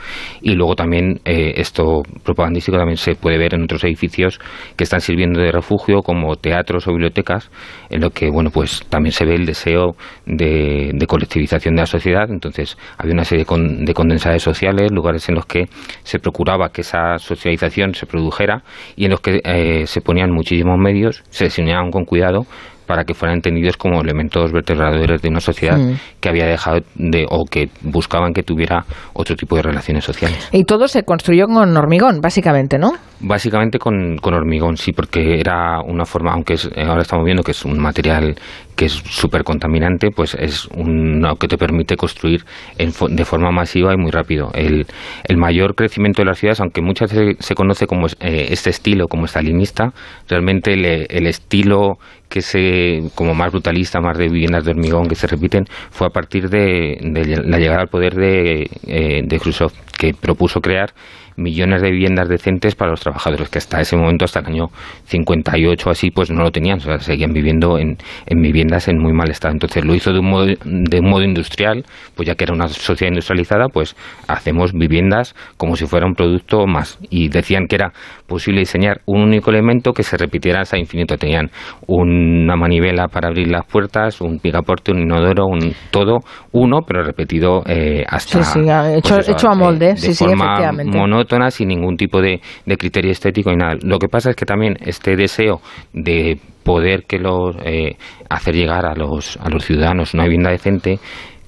y 0.42 0.54
luego 0.54 0.74
también 0.74 1.20
eh, 1.24 1.54
esto 1.56 2.02
propagandístico 2.22 2.76
también 2.76 2.96
se 2.96 3.14
puede 3.14 3.38
ver 3.38 3.54
en 3.54 3.62
otros 3.62 3.84
edificios 3.84 4.40
que 4.76 4.84
están 4.84 5.00
sirviendo 5.00 5.40
de 5.40 5.52
refugio, 5.52 6.02
como 6.02 6.36
teatros 6.36 6.86
o 6.88 6.92
bibliotecas, 6.92 7.50
en 7.90 8.00
lo 8.00 8.10
que 8.10 8.30
bueno 8.30 8.50
pues 8.50 8.84
también 8.88 9.12
se 9.12 9.24
ve 9.24 9.34
el 9.34 9.46
deseo 9.46 9.96
de, 10.26 10.92
colectivización 11.06 11.74
de 11.76 11.82
la 11.82 11.86
sociedad. 11.86 12.30
Entonces 12.30 12.76
había 12.98 13.14
una 13.14 13.24
serie 13.24 13.44
de 13.44 13.94
condensadores 13.94 14.42
sociales, 14.42 14.90
lugares 14.90 15.28
en 15.28 15.36
los 15.36 15.46
que 15.46 15.66
se 16.02 16.18
procuraba 16.18 16.70
que 16.70 16.80
esa 16.80 17.18
socialización 17.18 17.94
se 17.94 18.06
produjera 18.06 18.62
y 18.96 19.04
en 19.04 19.10
los 19.12 19.20
que 19.20 19.40
eh, 19.44 19.83
se 19.86 20.00
ponían 20.00 20.30
muchísimos 20.30 20.78
medios, 20.78 21.22
se 21.30 21.44
diseñaban 21.44 21.90
con 21.90 22.04
cuidado 22.04 22.46
para 22.86 23.04
que 23.04 23.14
fueran 23.14 23.36
entendidos 23.36 23.78
como 23.78 24.02
elementos 24.02 24.52
vertebradores 24.52 25.22
de 25.22 25.28
una 25.30 25.40
sociedad 25.40 25.78
Mm. 25.78 25.94
que 26.20 26.28
había 26.28 26.44
dejado 26.44 26.80
de 26.96 27.24
o 27.30 27.46
que 27.46 27.70
buscaban 27.80 28.34
que 28.34 28.42
tuviera 28.42 28.84
otro 29.14 29.34
tipo 29.36 29.56
de 29.56 29.62
relaciones 29.62 30.04
sociales. 30.04 30.50
Y 30.52 30.64
todo 30.64 30.86
se 30.86 31.02
construyó 31.02 31.46
con 31.46 31.74
hormigón, 31.78 32.20
básicamente, 32.20 32.78
¿no? 32.78 32.92
Básicamente 33.20 33.78
con, 33.78 34.18
con 34.18 34.34
hormigón, 34.34 34.76
sí, 34.76 34.92
porque 34.92 35.40
era 35.40 35.80
una 35.80 36.04
forma, 36.04 36.32
aunque 36.34 36.54
es- 36.54 36.70
ahora 36.76 37.00
estamos 37.00 37.24
viendo 37.24 37.42
que 37.42 37.52
es 37.52 37.64
un 37.64 37.78
material 37.78 38.34
que 38.76 38.86
es 38.86 38.92
súper 38.92 39.44
contaminante, 39.44 40.10
pues 40.10 40.34
es 40.34 40.66
uno 40.74 41.36
que 41.36 41.48
te 41.48 41.56
permite 41.56 41.96
construir 41.96 42.44
en 42.78 42.92
de 43.16 43.24
forma 43.24 43.50
masiva 43.50 43.92
y 43.94 43.96
muy 43.96 44.10
rápido. 44.10 44.50
El, 44.54 44.86
el 45.24 45.36
mayor 45.36 45.74
crecimiento 45.74 46.22
de 46.22 46.26
las 46.26 46.38
ciudades, 46.38 46.60
aunque 46.60 46.82
muchas 46.82 47.12
veces 47.12 47.36
se 47.38 47.54
conoce 47.54 47.86
como 47.86 48.06
eh, 48.06 48.48
este 48.50 48.70
estilo, 48.70 49.06
como 49.08 49.26
estalinista, 49.26 49.92
realmente 50.28 50.72
el, 50.72 50.84
el 50.84 51.26
estilo 51.26 51.98
que 52.28 52.42
se 52.42 53.02
como 53.14 53.34
más 53.34 53.52
brutalista, 53.52 54.00
más 54.00 54.18
de 54.18 54.28
viviendas 54.28 54.64
de 54.64 54.72
hormigón 54.72 55.08
que 55.08 55.14
se 55.14 55.26
repiten, 55.26 55.66
fue 55.90 56.06
a 56.06 56.10
partir 56.10 56.48
de, 56.48 56.98
de 57.00 57.42
la 57.44 57.58
llegada 57.58 57.82
al 57.82 57.88
poder 57.88 58.14
de, 58.14 58.68
eh, 58.86 59.22
de 59.24 59.38
Khrushchev, 59.38 59.70
que 59.96 60.14
propuso 60.14 60.60
crear 60.60 60.92
millones 61.36 61.82
de 61.82 61.90
viviendas 61.90 62.28
decentes 62.28 62.74
para 62.74 62.90
los 62.92 63.00
trabajadores, 63.00 63.48
que 63.48 63.58
hasta 63.58 63.80
ese 63.80 63.96
momento, 63.96 64.24
hasta 64.24 64.40
el 64.40 64.46
año 64.46 64.70
58 65.06 65.90
así, 65.90 66.10
pues 66.10 66.30
no 66.30 66.42
lo 66.42 66.50
tenían, 66.50 66.78
o 66.78 66.80
sea, 66.80 66.98
seguían 67.00 67.32
viviendo 67.32 67.78
en, 67.78 67.98
en 68.26 68.42
viviendas 68.42 68.88
en 68.88 68.98
muy 68.98 69.12
mal 69.12 69.30
estado. 69.30 69.52
Entonces 69.52 69.84
lo 69.84 69.94
hizo 69.94 70.12
de 70.12 70.20
un, 70.20 70.30
modo, 70.30 70.46
de 70.46 71.00
un 71.00 71.08
modo 71.08 71.22
industrial, 71.22 71.84
pues 72.14 72.26
ya 72.26 72.34
que 72.34 72.44
era 72.44 72.54
una 72.54 72.68
sociedad 72.68 73.10
industrializada, 73.10 73.68
pues 73.68 73.96
hacemos 74.28 74.72
viviendas 74.72 75.34
como 75.56 75.76
si 75.76 75.86
fuera 75.86 76.06
un 76.06 76.14
producto 76.14 76.66
más. 76.66 76.98
Y 77.10 77.28
decían 77.28 77.66
que 77.68 77.76
era 77.76 77.92
posible 78.26 78.60
diseñar 78.60 79.00
un 79.06 79.22
único 79.22 79.50
elemento 79.50 79.92
que 79.92 80.02
se 80.02 80.16
repitiera 80.16 80.60
hasta 80.62 80.78
infinito. 80.78 81.16
Tenían 81.16 81.50
una 81.86 82.56
manivela 82.56 83.08
para 83.08 83.28
abrir 83.28 83.48
las 83.48 83.64
puertas, 83.66 84.20
un 84.20 84.38
picaporte, 84.38 84.92
un 84.92 85.00
inodoro, 85.00 85.46
un 85.46 85.72
todo 85.90 86.20
uno, 86.52 86.80
pero 86.86 87.02
repetido 87.02 87.62
eh, 87.66 88.04
hasta... 88.08 88.42
Sí, 88.42 88.60
hecho- 88.60 89.14
pues 89.16 89.28
eso, 89.28 89.32
hecho 89.32 89.48
a 89.48 89.54
molde, 89.54 89.86
de 89.88 89.96
sí, 89.96 90.14
sí, 90.14 90.24
forma 90.24 90.44
efectivamente. 90.44 90.98
monótona, 90.98 91.50
sin 91.50 91.68
ningún 91.68 91.96
tipo 91.96 92.20
de, 92.20 92.40
de 92.64 92.76
criterio 92.76 93.10
estético 93.10 93.50
y 93.52 93.56
nada. 93.56 93.74
Lo 93.82 93.98
que 93.98 94.08
pasa 94.08 94.30
es 94.30 94.36
que 94.36 94.46
también 94.46 94.76
este 94.80 95.16
deseo 95.16 95.60
de 95.92 96.38
poder 96.64 97.04
que 97.06 97.18
los 97.18 97.54
eh, 97.64 97.96
hacer 98.30 98.54
llegar 98.54 98.86
a 98.86 98.94
los 98.94 99.36
a 99.36 99.50
los 99.50 99.64
ciudadanos 99.66 100.14
una 100.14 100.24
vivienda 100.24 100.50
decente 100.50 100.98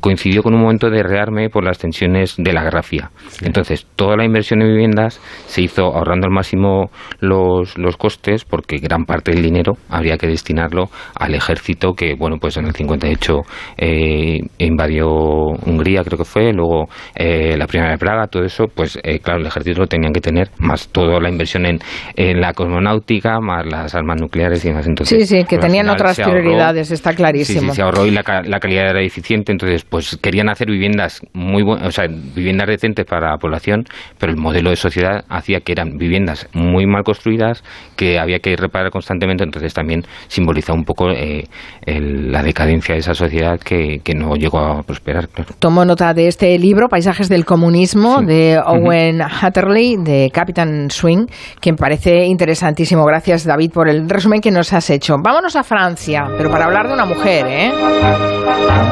coincidió 0.00 0.42
con 0.42 0.54
un 0.54 0.60
momento 0.62 0.90
de 0.90 1.02
rearme 1.02 1.48
por 1.50 1.64
las 1.64 1.78
tensiones 1.78 2.34
de 2.38 2.52
la 2.52 2.62
Guerra 2.62 2.82
Fría. 2.82 3.10
Entonces, 3.42 3.86
toda 3.96 4.16
la 4.16 4.24
inversión 4.24 4.62
en 4.62 4.68
viviendas 4.68 5.20
se 5.46 5.62
hizo 5.62 5.84
ahorrando 5.84 6.26
al 6.26 6.32
máximo 6.32 6.90
los, 7.20 7.76
los 7.78 7.96
costes 7.96 8.44
porque 8.44 8.76
gran 8.78 9.04
parte 9.04 9.32
del 9.32 9.42
dinero 9.42 9.74
habría 9.88 10.16
que 10.16 10.26
destinarlo 10.26 10.84
al 11.18 11.34
ejército 11.34 11.92
que, 11.94 12.14
bueno, 12.14 12.36
pues 12.40 12.56
en 12.56 12.66
el 12.66 12.72
58 12.74 13.40
eh, 13.78 14.38
invadió 14.58 15.08
Hungría, 15.08 16.02
creo 16.04 16.18
que 16.18 16.24
fue, 16.24 16.52
luego 16.52 16.88
eh, 17.14 17.56
la 17.56 17.66
primera 17.66 17.90
de 17.90 17.98
Praga, 17.98 18.26
todo 18.26 18.44
eso, 18.44 18.64
pues 18.74 18.98
eh, 19.02 19.18
claro, 19.20 19.40
el 19.40 19.46
ejército 19.46 19.80
lo 19.80 19.86
tenían 19.86 20.12
que 20.12 20.20
tener, 20.20 20.50
más 20.58 20.88
toda 20.88 21.20
la 21.20 21.28
inversión 21.30 21.66
en, 21.66 21.78
en 22.16 22.40
la 22.40 22.52
cosmonáutica, 22.52 23.40
más 23.40 23.64
las 23.66 23.94
armas 23.94 24.20
nucleares 24.20 24.64
y 24.64 24.68
demás. 24.68 24.86
Entonces, 24.86 25.28
sí, 25.28 25.38
sí, 25.38 25.44
que 25.44 25.58
tenían 25.58 25.88
otras 25.88 26.18
ahorró- 26.18 26.32
prioridades, 26.32 26.90
está 26.90 27.14
clarísimo. 27.14 27.70
sí, 27.72 27.76
se 27.76 27.82
ahorró 27.82 28.06
y 28.06 28.10
la, 28.10 28.22
la 28.44 28.60
calidad 28.60 28.90
era 28.90 29.02
eficiente, 29.02 29.52
entonces 29.52 29.85
pues 29.88 30.18
querían 30.20 30.48
hacer 30.48 30.68
viviendas 30.68 31.20
muy 31.32 31.62
buenas, 31.62 31.88
o 31.88 31.90
sea, 31.90 32.06
viviendas 32.08 32.68
decentes 32.68 33.04
para 33.04 33.30
la 33.30 33.36
población, 33.38 33.84
pero 34.18 34.32
el 34.32 34.38
modelo 34.38 34.70
de 34.70 34.76
sociedad 34.76 35.24
hacía 35.28 35.60
que 35.60 35.72
eran 35.72 35.96
viviendas 35.98 36.48
muy 36.54 36.86
mal 36.86 37.02
construidas, 37.04 37.62
que 37.96 38.18
había 38.18 38.38
que 38.38 38.56
reparar 38.56 38.90
constantemente, 38.90 39.44
entonces 39.44 39.72
también 39.74 40.02
simbolizaba 40.28 40.78
un 40.78 40.84
poco 40.84 41.10
eh, 41.10 41.44
el- 41.84 42.30
la 42.32 42.42
decadencia 42.42 42.94
de 42.94 43.00
esa 43.00 43.14
sociedad 43.14 43.58
que, 43.60 44.00
que 44.02 44.14
no 44.14 44.34
llegó 44.36 44.58
a 44.58 44.82
prosperar, 44.82 45.28
claro. 45.28 45.50
Tomo 45.58 45.84
nota 45.84 46.12
de 46.14 46.28
este 46.28 46.58
libro, 46.58 46.88
Paisajes 46.88 47.28
del 47.28 47.44
Comunismo, 47.44 48.22
de 48.22 48.58
Owen 48.64 49.22
Hatterley, 49.22 49.96
de 49.98 50.30
Captain 50.32 50.90
Swing, 50.90 51.26
que 51.60 51.72
me 51.72 51.78
parece 51.78 52.24
interesantísimo. 52.24 53.04
Gracias, 53.04 53.44
David, 53.44 53.70
por 53.72 53.88
el 53.88 54.08
resumen 54.08 54.40
que 54.40 54.50
nos 54.50 54.72
has 54.72 54.90
hecho. 54.90 55.16
Vámonos 55.22 55.56
a 55.56 55.62
Francia, 55.62 56.24
pero 56.36 56.50
para 56.50 56.64
hablar 56.66 56.88
de 56.88 56.94
una 56.94 57.04
mujer, 57.04 57.46
¿eh? 57.48 57.70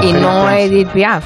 Y 0.02 0.12
no 0.12 0.48
Edith 0.84 0.92
Piaf. 0.92 1.24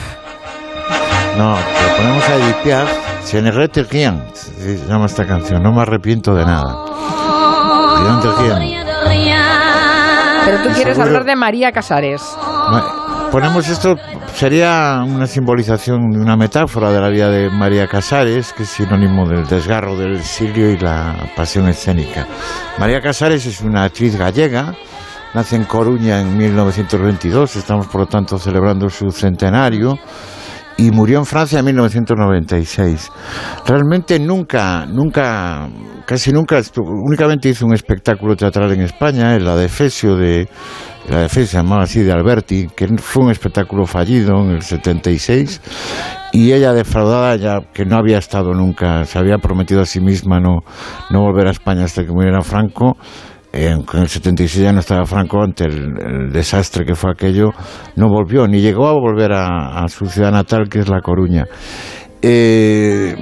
No, 1.36 1.56
pero 1.56 1.96
ponemos 1.96 2.28
a 2.28 2.36
Edith 2.36 2.56
Piaf, 2.62 2.88
Se 3.24 3.42
ne 3.42 3.50
rien, 3.50 4.22
se 4.32 4.78
llama 4.86 5.06
esta 5.06 5.26
canción, 5.26 5.62
no 5.62 5.72
me 5.72 5.82
arrepiento 5.82 6.34
de 6.34 6.44
nada. 6.44 6.76
Pero 10.44 10.62
tú 10.62 10.68
quieres 10.74 10.98
hablar 10.98 11.24
de 11.24 11.36
María 11.36 11.72
Casares. 11.72 12.22
Ponemos 13.32 13.68
esto, 13.68 13.96
sería 14.34 15.02
una 15.04 15.26
simbolización, 15.26 16.16
una 16.16 16.36
metáfora 16.36 16.90
de 16.90 17.00
la 17.00 17.08
vida 17.08 17.28
de 17.28 17.50
María 17.50 17.86
Casares, 17.86 18.52
que 18.52 18.62
es 18.62 18.68
sinónimo 18.70 19.28
del 19.28 19.46
desgarro 19.46 19.96
del 19.96 20.16
exilio 20.16 20.70
y 20.70 20.78
la 20.78 21.16
pasión 21.36 21.68
escénica. 21.68 22.26
María 22.78 23.00
Casares 23.00 23.44
es 23.44 23.60
una 23.60 23.84
actriz 23.84 24.16
gallega, 24.16 24.72
nace 25.34 25.56
en 25.56 25.64
Coruña 25.64 26.20
en 26.20 26.36
1922, 26.36 27.56
estamos 27.56 27.86
por 27.86 28.02
lo 28.02 28.06
tanto 28.06 28.38
celebrando 28.38 28.88
su 28.88 29.10
centenario, 29.10 29.98
y 30.78 30.92
murió 30.92 31.18
en 31.18 31.26
Francia 31.26 31.58
en 31.58 31.64
1996. 31.64 33.10
Realmente 33.66 34.18
nunca, 34.20 34.86
nunca, 34.86 35.68
casi 36.06 36.32
nunca, 36.32 36.62
únicamente 36.76 37.48
hizo 37.48 37.66
un 37.66 37.74
espectáculo 37.74 38.36
teatral 38.36 38.72
en 38.72 38.82
España, 38.82 39.34
en 39.34 39.44
la 39.44 39.56
de 39.56 39.66
Efesio 39.66 40.14
de, 40.14 40.48
la 41.08 41.24
así, 41.24 42.02
de 42.02 42.12
Alberti, 42.12 42.68
que 42.76 42.86
fue 42.98 43.24
un 43.24 43.32
espectáculo 43.32 43.86
fallido 43.86 44.40
en 44.44 44.50
el 44.50 44.62
76, 44.62 45.60
y 46.32 46.52
ella 46.52 46.72
defraudada 46.72 47.34
ya 47.34 47.60
que 47.72 47.84
no 47.84 47.96
había 47.96 48.18
estado 48.18 48.54
nunca, 48.54 49.04
se 49.04 49.18
había 49.18 49.38
prometido 49.38 49.80
a 49.80 49.86
sí 49.86 50.00
misma 50.00 50.38
no, 50.38 50.60
no 51.10 51.22
volver 51.22 51.48
a 51.48 51.50
España 51.50 51.84
hasta 51.84 52.04
que 52.04 52.12
muriera 52.12 52.42
Franco, 52.42 52.96
en 53.52 53.84
el 53.94 54.08
76 54.08 54.64
ya 54.64 54.72
no 54.72 54.80
estaba 54.80 55.04
Franco 55.06 55.42
ante 55.42 55.64
el, 55.64 55.94
el 55.98 56.32
desastre 56.32 56.84
que 56.84 56.94
fue 56.94 57.10
aquello, 57.12 57.50
no 57.96 58.08
volvió, 58.08 58.46
ni 58.46 58.60
llegó 58.60 58.86
a 58.86 58.92
volver 58.92 59.32
a, 59.32 59.82
a 59.82 59.88
su 59.88 60.06
ciudad 60.06 60.32
natal, 60.32 60.68
que 60.68 60.80
es 60.80 60.88
La 60.88 61.00
Coruña. 61.00 61.44
Eh, 62.20 63.14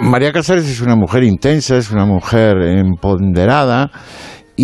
María 0.00 0.32
Casares 0.32 0.68
es 0.68 0.80
una 0.80 0.96
mujer 0.96 1.22
intensa, 1.22 1.76
es 1.76 1.90
una 1.90 2.06
mujer 2.06 2.56
empoderada 2.62 3.90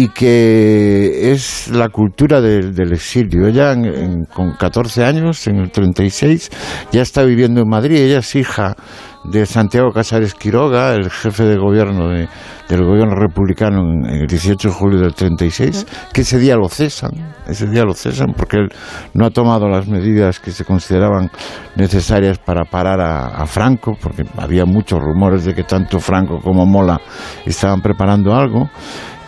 y 0.01 0.09
que 0.11 1.33
es 1.33 1.69
la 1.73 1.89
cultura 1.89 2.41
del, 2.41 2.73
del 2.73 2.93
exilio. 2.93 3.49
Ella 3.49 3.73
en- 3.73 3.85
en- 3.87 4.25
con 4.27 4.53
14 4.53 5.05
años, 5.05 5.45
en 5.49 5.57
el 5.57 5.71
36, 5.73 6.51
ya 6.93 7.03
está 7.03 7.25
viviendo 7.25 7.63
en 7.63 7.69
Madrid. 7.69 7.97
Ella 7.97 8.19
es 8.19 8.37
hija 8.37 8.77
de 9.25 9.45
Santiago 9.45 9.91
Casares 9.91 10.35
Quiroga, 10.35 10.95
el 10.95 11.11
jefe 11.11 11.43
de 11.45 11.57
gobierno 11.57 12.11
de- 12.11 12.29
del 12.69 12.85
gobierno 12.85 13.17
republicano 13.17 13.81
en, 13.81 14.07
en 14.07 14.21
el 14.23 14.27
18 14.29 14.69
de 14.69 14.75
julio 14.75 15.01
del 15.01 15.15
36, 15.15 15.85
que 16.13 16.21
ese 16.21 16.39
día 16.39 16.55
lo 16.55 16.69
cesan, 16.69 17.11
ese 17.49 17.67
día 17.67 17.83
lo 17.83 17.95
cesan 17.95 18.35
porque 18.37 18.59
él 18.59 18.69
no 19.15 19.27
ha 19.27 19.31
tomado 19.31 19.69
las 19.69 19.89
medidas 19.89 20.39
que 20.39 20.53
se 20.53 20.65
consideraban 20.65 21.31
necesarias 21.77 22.39
para 22.39 22.65
parar 22.65 23.01
a, 23.01 23.27
a 23.43 23.47
Franco, 23.47 23.97
porque 24.01 24.23
había 24.37 24.65
muchos 24.65 25.01
rumores 25.01 25.45
de 25.45 25.55
que 25.55 25.65
tanto 25.65 25.99
Franco 25.99 26.39
como 26.41 26.65
Mola 26.67 27.01
estaban 27.45 27.81
preparando 27.81 28.33
algo. 28.35 28.69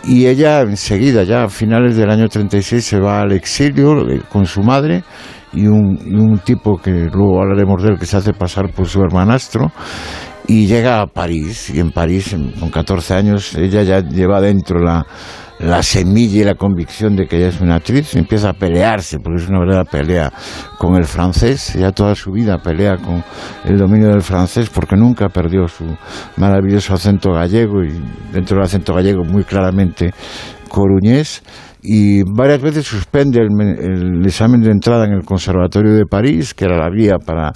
Y 0.03 0.25
ella 0.25 0.61
enseguida, 0.61 1.23
ya 1.23 1.43
a 1.43 1.49
finales 1.49 1.95
del 1.95 2.09
año 2.09 2.27
36, 2.27 2.83
se 2.83 2.99
va 2.99 3.21
al 3.21 3.31
exilio 3.33 4.09
eh, 4.09 4.21
con 4.29 4.45
su 4.45 4.61
madre 4.63 5.03
y 5.53 5.67
un, 5.67 5.99
un 6.15 6.39
tipo 6.39 6.77
que 6.77 6.91
luego 6.91 7.41
hablaremos 7.41 7.83
de 7.83 7.89
él, 7.89 7.99
que 7.99 8.05
se 8.05 8.17
hace 8.17 8.33
pasar 8.33 8.71
por 8.71 8.87
su 8.87 9.01
hermanastro, 9.01 9.71
y 10.47 10.65
llega 10.65 11.01
a 11.01 11.07
París. 11.07 11.69
Y 11.69 11.79
en 11.79 11.91
París, 11.91 12.35
con 12.59 12.69
14 12.69 13.13
años, 13.13 13.55
ella 13.55 13.83
ya 13.83 13.99
lleva 13.99 14.41
dentro 14.41 14.79
la, 14.79 15.05
la 15.63 15.83
semilla 15.83 16.41
y 16.41 16.43
la 16.43 16.55
convicción 16.55 17.15
de 17.15 17.27
que 17.27 17.37
ella 17.37 17.49
es 17.49 17.61
una 17.61 17.75
actriz 17.75 18.15
empieza 18.15 18.49
a 18.49 18.53
pelearse, 18.53 19.19
porque 19.19 19.43
es 19.43 19.49
una 19.49 19.59
verdadera 19.59 19.85
pelea 19.85 20.33
con 20.77 20.95
el 20.95 21.05
francés. 21.05 21.75
Ya 21.75 21.91
toda 21.91 22.15
su 22.15 22.31
vida 22.31 22.57
pelea 22.57 22.97
con 22.97 23.23
el 23.65 23.77
dominio 23.77 24.09
del 24.09 24.21
francés 24.21 24.69
porque 24.69 24.95
nunca 24.95 25.29
perdió 25.29 25.67
su 25.67 25.85
maravilloso 26.37 26.93
acento 26.93 27.31
gallego 27.31 27.83
y 27.83 27.91
dentro 28.33 28.57
del 28.57 28.65
acento 28.65 28.93
gallego 28.93 29.23
muy 29.23 29.43
claramente 29.43 30.11
coruñés 30.69 31.43
y 31.83 32.21
varias 32.23 32.61
veces 32.61 32.85
suspende 32.85 33.41
el, 33.41 33.49
el 33.79 34.25
examen 34.25 34.61
de 34.61 34.71
entrada 34.71 35.05
en 35.05 35.13
el 35.13 35.23
Conservatorio 35.23 35.93
de 35.93 36.05
París, 36.05 36.53
que 36.53 36.65
era 36.65 36.77
la 36.77 36.89
vía 36.89 37.15
para 37.17 37.51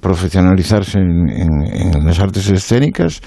profesionalizarse 0.00 0.98
en 0.98 2.04
las 2.04 2.18
artes 2.18 2.48
escénicas. 2.50 3.20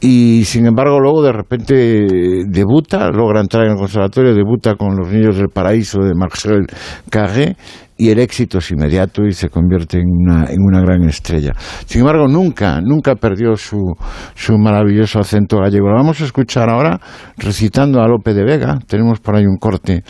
Y 0.00 0.44
sin 0.44 0.66
embargo, 0.66 0.98
luego 0.98 1.22
de 1.22 1.32
repente 1.32 2.06
debuta, 2.46 3.10
logra 3.10 3.40
entrar 3.40 3.66
en 3.66 3.72
el 3.72 3.76
conservatorio, 3.76 4.34
debuta 4.34 4.74
con 4.74 4.96
Los 4.96 5.12
Niños 5.12 5.36
del 5.36 5.48
Paraíso 5.48 6.00
de 6.00 6.14
Marcel 6.14 6.66
Carré 7.10 7.56
y 8.00 8.08
el 8.08 8.18
éxito 8.18 8.58
es 8.58 8.70
inmediato 8.70 9.26
y 9.26 9.32
se 9.32 9.50
convierte 9.50 9.98
en 9.98 10.08
una, 10.08 10.46
en 10.46 10.62
una 10.62 10.80
gran 10.80 11.04
estrella. 11.04 11.52
Sin 11.84 12.00
embargo, 12.00 12.28
nunca, 12.28 12.80
nunca 12.80 13.14
perdió 13.14 13.56
su, 13.56 13.94
su 14.34 14.56
maravilloso 14.56 15.18
acento 15.18 15.58
gallego. 15.58 15.88
Lo 15.88 15.96
vamos 15.96 16.18
a 16.22 16.24
escuchar 16.24 16.70
ahora 16.70 16.98
recitando 17.36 18.00
a 18.00 18.08
Lope 18.08 18.32
de 18.32 18.42
Vega. 18.42 18.78
Tenemos 18.86 19.20
por 19.20 19.36
ahí 19.36 19.44
un 19.44 19.58
corte 19.58 20.02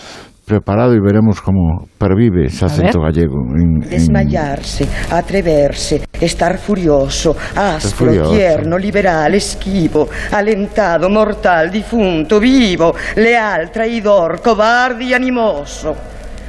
preparado 0.50 0.94
y 0.94 1.00
veremos 1.00 1.40
cómo 1.40 1.86
pervive 1.96 2.46
ese 2.46 2.64
acento 2.64 3.00
gallego. 3.00 3.36
Desmayarse, 3.88 4.86
atreverse, 5.10 6.02
estar 6.20 6.58
furioso, 6.58 7.36
áspero, 7.54 8.30
tierno, 8.30 8.76
liberal, 8.76 9.34
esquivo, 9.34 10.08
alentado, 10.32 11.08
mortal, 11.08 11.70
difunto, 11.70 12.40
vivo, 12.40 12.92
leal, 13.16 13.70
traidor, 13.70 14.42
cobarde 14.42 15.04
y 15.04 15.14
animoso 15.14 15.94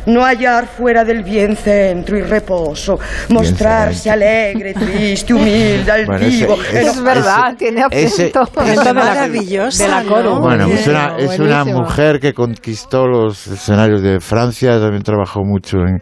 no 0.06 0.24
hallar 0.24 0.68
fuera 0.68 1.04
del 1.04 1.24
bien 1.24 1.56
centro 1.56 2.18
y 2.18 2.22
reposo, 2.22 3.00
mostrarse 3.30 4.10
alegre, 4.10 4.74
triste, 4.74 5.34
humilde, 5.34 5.92
altivo. 5.92 6.58
es 6.74 7.02
verdad, 7.02 7.56
tiene 7.58 7.84
acento 7.84 8.48
maravilloso. 8.94 9.84
De 9.84 9.90
la 9.90 10.04
coro. 10.04 10.40
Bueno, 10.40 10.68
es 10.68 10.88
una, 10.88 11.18
es 11.18 11.40
una 11.40 11.66
mujer 11.66 12.20
que 12.20 12.34
conquistó 12.34 13.08
los 13.08 13.48
escenarios 13.48 14.02
de 14.02 14.20
Francia, 14.20 14.80
también 14.80 15.04
trabajó 15.04 15.44
mucho 15.44 15.78
en, 15.80 16.02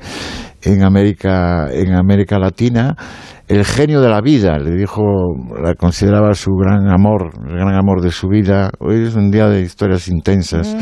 en 0.61 0.84
América, 0.84 1.67
en 1.71 1.93
América 1.93 2.38
Latina 2.38 2.95
el 3.49 3.65
genio 3.65 3.99
de 3.99 4.09
la 4.09 4.21
vida, 4.21 4.59
le 4.59 4.76
dijo, 4.76 5.01
la 5.59 5.73
consideraba 5.73 6.35
su 6.35 6.51
gran 6.51 6.88
amor, 6.88 7.31
el 7.47 7.55
gran 7.55 7.73
amor 7.73 7.99
de 7.99 8.11
su 8.11 8.27
vida. 8.27 8.69
Hoy 8.80 9.07
es 9.07 9.15
un 9.15 9.31
día 9.31 9.47
de 9.47 9.61
historias 9.61 10.07
intensas. 10.07 10.76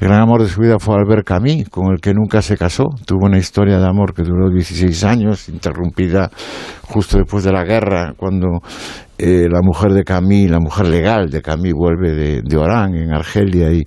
El 0.00 0.08
gran 0.08 0.20
amor 0.20 0.42
de 0.42 0.48
su 0.48 0.60
vida 0.60 0.78
fue 0.78 0.96
Albert 0.96 1.26
Camus, 1.26 1.70
con 1.70 1.92
el 1.92 2.02
que 2.02 2.12
nunca 2.12 2.42
se 2.42 2.58
casó. 2.58 2.84
Tuvo 3.06 3.24
una 3.24 3.38
historia 3.38 3.78
de 3.78 3.86
amor 3.86 4.12
que 4.12 4.22
duró 4.22 4.50
16 4.50 5.02
años, 5.04 5.48
interrumpida 5.48 6.30
justo 6.82 7.16
después 7.16 7.42
de 7.42 7.52
la 7.52 7.64
guerra, 7.64 8.12
cuando 8.14 8.60
eh, 9.16 9.46
la 9.48 9.62
mujer 9.62 9.92
de 9.92 10.02
Camille, 10.02 10.48
la 10.48 10.58
mujer 10.58 10.88
legal 10.88 11.30
de 11.30 11.40
Camille, 11.40 11.72
vuelve 11.72 12.10
de, 12.12 12.42
de 12.42 12.56
Orán, 12.56 12.96
en 12.96 13.14
Argelia, 13.14 13.72
y, 13.72 13.82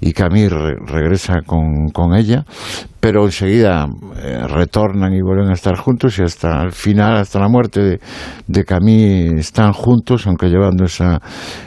y 0.00 0.12
Camille 0.12 0.48
regresa 0.48 1.42
con, 1.44 1.90
con, 1.92 2.14
ella, 2.14 2.44
pero 2.98 3.24
enseguida 3.24 3.86
eh, 4.22 4.46
retornan 4.48 5.12
y 5.12 5.20
vuelven 5.20 5.50
a 5.50 5.54
estar 5.54 5.76
juntos 5.76 6.18
y 6.18 6.22
hasta 6.22 6.62
el 6.62 6.72
final, 6.72 7.18
hasta 7.18 7.38
la 7.38 7.48
muerte 7.48 7.59
de, 7.68 8.00
de 8.46 8.64
Camille, 8.64 9.38
están 9.38 9.72
juntos, 9.72 10.26
aunque 10.26 10.48
llevando 10.48 10.84
esa, 10.84 11.20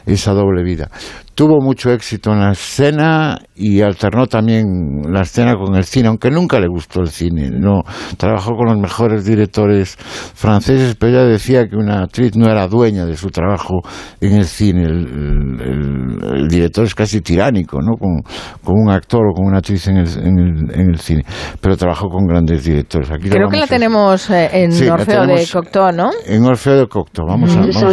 esa 0.06 0.34
doble 0.34 0.64
vida 0.64 0.90
tuvo 1.36 1.62
mucho 1.62 1.92
éxito 1.92 2.32
en 2.32 2.40
la 2.40 2.52
escena 2.52 3.40
y 3.56 3.82
alternó 3.82 4.28
también 4.28 5.02
la 5.10 5.22
escena 5.22 5.56
con 5.56 5.76
el 5.76 5.84
cine, 5.84 6.08
aunque 6.08 6.30
nunca 6.30 6.60
le 6.60 6.68
gustó 6.68 7.02
el 7.02 7.10
cine. 7.10 7.50
No 7.52 7.84
trabajó 8.18 8.56
con 8.56 8.68
los 8.68 8.78
mejores 8.78 9.26
directores 9.26 9.96
franceses, 9.98 10.96
pero 10.96 11.14
ella 11.14 11.26
decía 11.26 11.68
que 11.68 11.76
una 11.76 12.04
actriz 12.04 12.36
no 12.36 12.50
era 12.50 12.68
dueña 12.68 13.06
de 13.06 13.16
su 13.16 13.30
trabajo 13.30 13.82
en 14.22 14.34
el 14.34 14.46
cine. 14.46 14.84
El, 14.84 16.48
director 16.50 16.86
es 16.86 16.94
casi 16.94 17.22
tiránico, 17.22 17.80
¿no? 17.82 17.94
Con, 17.98 18.22
un 18.66 18.90
actor 18.90 19.22
o 19.32 19.34
con 19.34 19.48
una 19.48 19.58
actriz 19.58 19.88
en 19.88 19.98
el, 19.98 20.98
cine, 21.00 21.24
pero 21.62 21.76
trabajó 21.78 22.10
con 22.10 22.26
grandes 22.26 22.64
directores. 22.64 23.10
Aquí 23.12 23.30
Creo 23.30 23.50
que 23.50 23.58
la 23.58 23.68
tenemos 23.68 24.30
eh, 24.30 24.50
en 24.52 24.92
Orfeo 24.92 25.26
de 25.26 25.48
Cocteau, 25.52 25.92
¿no? 25.92 26.12
En 26.26 26.46
Orfeo 26.46 26.78
de 26.78 26.88
Cocteau. 26.88 27.28
Vamos 27.28 27.56
a, 27.56 27.60
vamos 27.60 27.84
a 27.84 27.88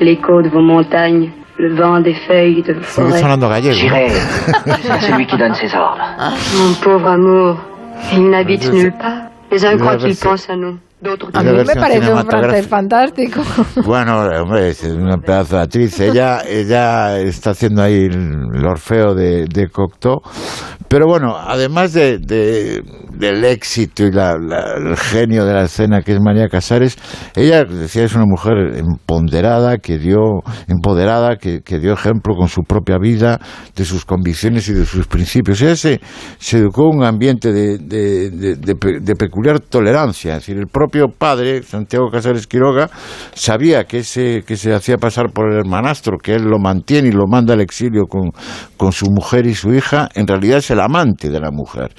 l'écho 0.00 0.42
de 0.42 0.48
vos 0.48 0.62
montagnes, 0.62 1.30
le 1.58 1.74
vent 1.74 2.00
des 2.00 2.14
feuilles 2.14 2.62
de 2.62 2.74
vos 2.74 2.82
forêts. 2.82 3.72
J'irai. 3.72 4.08
C'est 4.08 5.00
celui 5.00 5.26
qui 5.26 5.36
donne 5.36 5.54
ses 5.54 5.74
ordres. 5.74 6.04
Mon 6.56 6.74
pauvre 6.82 7.08
amour, 7.08 7.56
il 8.12 8.30
n'habite 8.30 8.72
nulle 8.72 8.92
part. 8.92 9.28
Les 9.50 9.64
uns 9.64 9.76
croient 9.76 9.96
qu'il 9.96 10.16
pense 10.16 10.48
à 10.50 10.56
nous. 10.56 10.78
A 11.32 11.44
mí 11.44 11.52
me 11.52 11.74
parece 11.74 12.10
un 12.10 12.24
francés 12.24 12.66
fantástico. 12.66 13.40
Bueno, 13.84 14.18
hombre, 14.42 14.70
es 14.70 14.82
una 14.82 15.18
pedazo 15.18 15.56
de 15.56 15.62
actriz. 15.62 16.00
Ella, 16.00 16.42
ella 16.44 17.20
está 17.20 17.50
haciendo 17.50 17.82
ahí 17.82 18.06
el 18.06 18.66
Orfeo 18.66 19.14
de, 19.14 19.44
de 19.46 19.68
Cocteau. 19.68 20.20
Pero 20.88 21.06
bueno, 21.06 21.36
además 21.36 21.92
de, 21.92 22.82
del 23.18 23.44
éxito 23.44 24.04
y 24.04 24.06
el 24.08 24.96
genio 24.96 25.44
de 25.44 25.52
la 25.52 25.64
escena 25.64 26.02
que 26.02 26.12
es 26.12 26.20
María 26.20 26.48
Casares, 26.48 26.96
ella 27.34 27.64
decía 27.64 28.04
es 28.04 28.14
una 28.14 28.24
mujer 28.26 28.76
empoderada 28.76 29.78
que 29.78 29.98
dio, 29.98 30.42
empoderada 30.66 31.36
que, 31.36 31.60
dio 31.78 31.92
ejemplo 31.92 32.34
con 32.34 32.48
su 32.48 32.62
propia 32.62 32.98
vida, 32.98 33.38
de 33.76 33.84
sus 33.84 34.04
convicciones 34.04 34.68
y 34.68 34.72
de 34.72 34.86
sus 34.86 35.06
principios. 35.06 35.60
Ella 35.60 35.76
se, 35.76 36.00
se 36.38 36.58
educó 36.58 36.90
en 36.90 36.98
un 36.98 37.04
ambiente 37.04 37.52
de, 37.52 37.78
de, 37.78 39.14
peculiar 39.16 39.60
tolerancia. 39.60 40.36
Es 40.36 40.46
decir, 40.46 40.56
el 40.56 40.68
propio 40.68 41.08
padre, 41.08 41.62
Santiago 41.62 42.10
Casares 42.10 42.46
Quiroga, 42.46 42.90
sabía 43.34 43.84
que 43.84 44.02
se, 44.02 44.42
que 44.46 44.56
se 44.56 44.72
hacía 44.72 44.96
pasar 44.96 45.32
por 45.32 45.52
el 45.52 45.58
hermanastro, 45.58 46.18
que 46.18 46.34
él 46.34 46.44
lo 46.44 46.58
mantiene 46.58 47.08
y 47.08 47.12
lo 47.12 47.26
manda 47.26 47.54
al 47.54 47.60
exilio 47.60 48.06
con, 48.06 48.30
con 48.76 48.92
su 48.92 49.06
mujer 49.10 49.46
y 49.46 49.54
su 49.54 49.72
hija. 49.74 50.08
En 50.14 50.26
realidad 50.26 50.60
se 50.60 50.74
amante 50.80 51.28
de 51.28 51.40
la 51.40 51.50
mujer, 51.50 51.92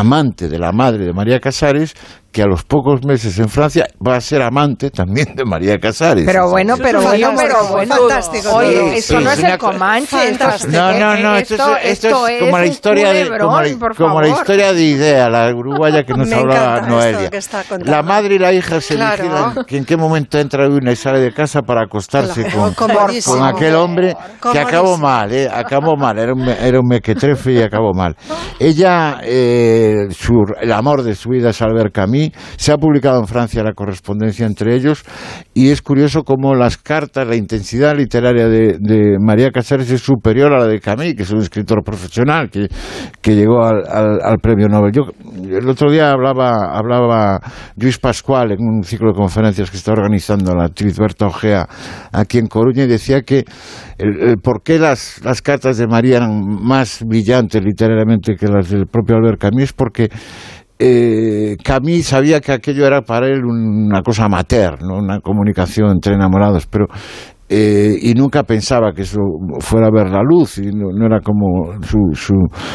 amante 0.00 0.48
de 0.48 0.58
la 0.58 0.72
madre 0.72 1.04
de 1.04 1.12
María 1.12 1.40
Casares, 1.40 1.94
que 2.36 2.42
a 2.42 2.46
los 2.46 2.64
pocos 2.64 3.02
meses 3.02 3.38
en 3.38 3.48
Francia 3.48 3.88
va 4.06 4.16
a 4.16 4.20
ser 4.20 4.42
amante 4.42 4.90
también 4.90 5.34
de 5.34 5.46
María 5.46 5.78
Casares. 5.78 6.26
Pero 6.26 6.50
bueno, 6.50 6.74
pero 6.76 7.00
bueno, 7.00 7.32
pero 7.34 7.66
bueno. 7.68 7.96
Fantástico. 7.96 8.56
Oye, 8.56 8.98
eso 8.98 9.18
no 9.20 9.30
es 9.30 9.42
el 9.42 9.56
Comanche. 9.56 10.36
No, 10.68 10.92
no, 10.98 11.16
no, 11.16 11.36
esto, 11.36 11.78
es, 11.78 12.04
esto 12.04 12.28
es 12.28 12.40
como 12.40 12.58
la 12.58 12.66
historia 12.66 13.10
de 13.10 13.38
como, 13.38 13.62
la, 13.62 13.94
como 13.96 14.20
la 14.20 14.28
historia 14.28 14.74
de 14.74 14.82
Idea, 14.82 15.30
la 15.30 15.48
uruguaya 15.54 16.04
que 16.04 16.12
nos 16.12 16.30
hablaba 16.30 16.82
Noelia. 16.82 17.30
La 17.86 18.02
madre 18.02 18.34
y 18.34 18.38
la 18.38 18.52
hija 18.52 18.82
se 18.82 18.96
claro. 18.96 19.64
que 19.66 19.78
en 19.78 19.86
qué 19.86 19.96
momento 19.96 20.38
entra 20.38 20.68
una 20.68 20.92
y 20.92 20.96
sale 20.96 21.20
de 21.20 21.32
casa 21.32 21.62
para 21.62 21.84
acostarse 21.84 22.50
con, 22.50 22.74
con, 22.74 22.90
aquel 23.44 23.76
hombre 23.76 24.14
que 24.52 24.58
acabó 24.58 24.98
mal, 24.98 25.32
eh, 25.32 25.48
acabó 25.50 25.96
mal, 25.96 26.18
era 26.18 26.34
un, 26.34 26.46
era 26.46 26.80
un 26.80 26.86
mequetrefe 26.86 27.52
y 27.52 27.62
acabó 27.62 27.94
mal. 27.94 28.14
Ella, 28.60 29.20
eh, 29.22 30.08
su, 30.10 30.34
el 30.60 30.72
amor 30.72 31.02
de 31.02 31.14
su 31.14 31.30
vida 31.30 31.48
es 31.48 31.62
Albert 31.62 31.94
Camus, 31.94 32.25
se 32.56 32.72
ha 32.72 32.76
publicado 32.76 33.20
en 33.20 33.26
Francia 33.26 33.62
la 33.62 33.72
correspondencia 33.72 34.46
entre 34.46 34.74
ellos 34.74 35.04
y 35.54 35.70
es 35.70 35.82
curioso 35.82 36.22
cómo 36.22 36.54
las 36.54 36.76
cartas, 36.76 37.26
la 37.26 37.36
intensidad 37.36 37.96
literaria 37.96 38.48
de, 38.48 39.16
María 39.20 39.50
Casares 39.50 39.90
es 39.90 40.00
superior 40.00 40.52
a 40.52 40.58
la 40.58 40.66
de 40.66 40.80
Camille, 40.80 41.14
que 41.14 41.22
es 41.22 41.30
un 41.30 41.40
escritor 41.40 41.82
profesional 41.82 42.50
que, 42.50 42.68
llegó 43.34 43.64
al, 43.64 44.38
premio 44.40 44.68
Nobel. 44.68 44.92
Yo 44.92 45.02
el 45.42 45.68
otro 45.68 45.90
día 45.90 46.10
hablaba, 46.10 46.76
hablaba 46.76 47.40
Luis 47.76 47.98
Pascual 47.98 48.52
en 48.52 48.60
un 48.60 48.82
ciclo 48.84 49.12
de 49.12 49.18
conferencias 49.18 49.70
que 49.70 49.76
está 49.76 49.92
organizando 49.92 50.54
la 50.54 50.64
actriz 50.64 50.98
Berta 50.98 51.26
Ojea 51.26 51.66
aquí 52.12 52.38
en 52.38 52.46
Coruña 52.46 52.84
y 52.84 52.86
decía 52.86 53.22
que 53.22 53.44
el, 53.98 54.38
por 54.38 54.62
qué 54.62 54.78
las, 54.78 55.20
las 55.24 55.42
cartas 55.42 55.78
de 55.78 55.86
María 55.86 56.18
eran 56.18 56.44
más 56.62 57.02
brillantes 57.04 57.62
literariamente 57.62 58.36
que 58.36 58.46
las 58.46 58.70
del 58.70 58.86
propio 58.86 59.16
Albert 59.16 59.40
Camus 59.40 59.72
porque 59.72 60.10
eh, 60.78 61.56
Camille 61.62 62.02
sabía 62.02 62.40
que 62.40 62.52
aquello 62.52 62.86
era 62.86 63.02
para 63.02 63.28
él 63.28 63.44
una 63.44 64.02
cosa 64.02 64.24
amateur, 64.24 64.82
¿no? 64.82 64.98
una 64.98 65.20
comunicación 65.20 65.90
entre 65.92 66.14
enamorados, 66.14 66.66
pero 66.66 66.86
eh, 67.48 67.96
y 68.00 68.14
nunca 68.14 68.42
pensaba 68.42 68.92
que 68.92 69.02
eso 69.02 69.20
fuera 69.60 69.86
a 69.86 69.90
ver 69.90 70.10
la 70.10 70.22
luz 70.22 70.58
y 70.58 70.70
no, 70.72 71.06
era 71.06 71.20
como 71.20 71.80
su, 71.82 71.98
su, 72.14 72.34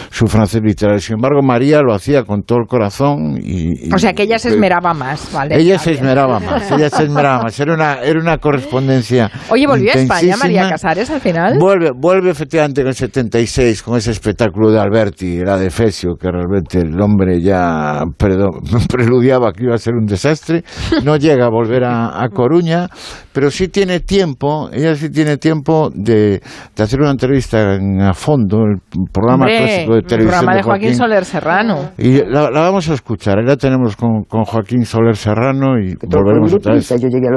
su, 0.09 0.27
francés 0.27 0.61
literario. 0.63 0.99
Sin 0.99 1.15
embargo, 1.15 1.41
María 1.41 1.81
lo 1.81 1.93
hacía 1.93 2.23
con 2.23 2.43
todo 2.43 2.59
el 2.59 2.67
corazón 2.67 3.37
y... 3.41 3.93
o 3.93 3.97
sea, 3.97 4.13
que 4.13 4.23
ella 4.23 4.39
se 4.39 4.49
esmeraba 4.49 4.93
más, 4.93 5.29
¿vale? 5.33 5.59
Ella 5.59 5.77
se 5.77 5.91
esmeraba 5.91 6.39
más, 6.39 6.71
ella 6.71 6.89
se 6.89 7.03
esmeraba 7.03 7.43
más. 7.43 7.59
Era 7.59 7.73
una, 7.73 7.95
era 8.01 8.19
una 8.19 8.37
correspondencia 8.37 9.29
Oye, 9.49 9.67
¿volvió 9.67 9.91
a 9.91 9.95
España 9.95 10.37
María 10.37 10.69
Casares 10.69 11.09
al 11.09 11.19
final? 11.19 11.57
Vuelve, 11.59 11.91
vuelve 11.93 12.31
efectivamente 12.31 12.81
en 12.81 12.87
el 12.87 12.95
76 12.95 13.83
con 13.83 13.97
ese 13.97 14.11
espectáculo 14.11 14.71
de 14.71 14.79
Alberti, 14.79 15.37
era 15.37 15.57
de 15.57 15.69
Fesio, 15.69 16.15
que 16.15 16.31
realmente 16.31 16.79
el 16.79 16.99
hombre 17.01 17.41
ya 17.41 18.03
preludiaba 18.89 19.51
que 19.51 19.63
iba 19.65 19.75
a 19.75 19.79
ser 19.79 19.95
un 19.95 20.05
desastre. 20.05 20.63
No 21.03 21.17
llega 21.17 21.45
a 21.45 21.49
volver 21.49 21.83
a, 21.83 22.23
a 22.23 22.29
Coruña, 22.29 22.87
pero 23.33 23.51
sí 23.51 23.67
tiene 23.67 23.99
tiempo 23.99 24.60
ella 24.71 24.95
sí 24.95 25.09
tiene 25.09 25.37
tiempo 25.37 25.89
de, 25.93 26.41
hacer 26.77 26.99
una 26.99 27.11
entrevista 27.11 27.75
en, 27.75 28.01
a 28.01 28.13
fondo, 28.13 28.63
el 28.65 28.79
programa 29.11 29.45
clásico 29.45 29.95
de 29.95 30.01
televisión. 30.01 30.19
El 30.19 30.27
programa 30.27 30.55
de 30.55 30.63
Joaquín, 30.63 30.95
Soler 30.95 31.25
Serrano. 31.25 31.91
Y 31.97 32.23
la, 32.25 32.49
vamos 32.49 32.89
a 32.89 32.93
escuchar, 32.93 33.39
ahí 33.39 33.45
la 33.45 33.57
tenemos 33.57 33.95
con, 33.95 34.23
con 34.23 34.43
Joaquín 34.43 34.85
Soler 34.85 35.15
Serrano 35.15 35.79
y 35.79 35.95
volveremos 36.07 36.53
otra 36.53 36.73
vez. 36.75 36.89
Yo 36.89 37.07
llegué 37.07 37.29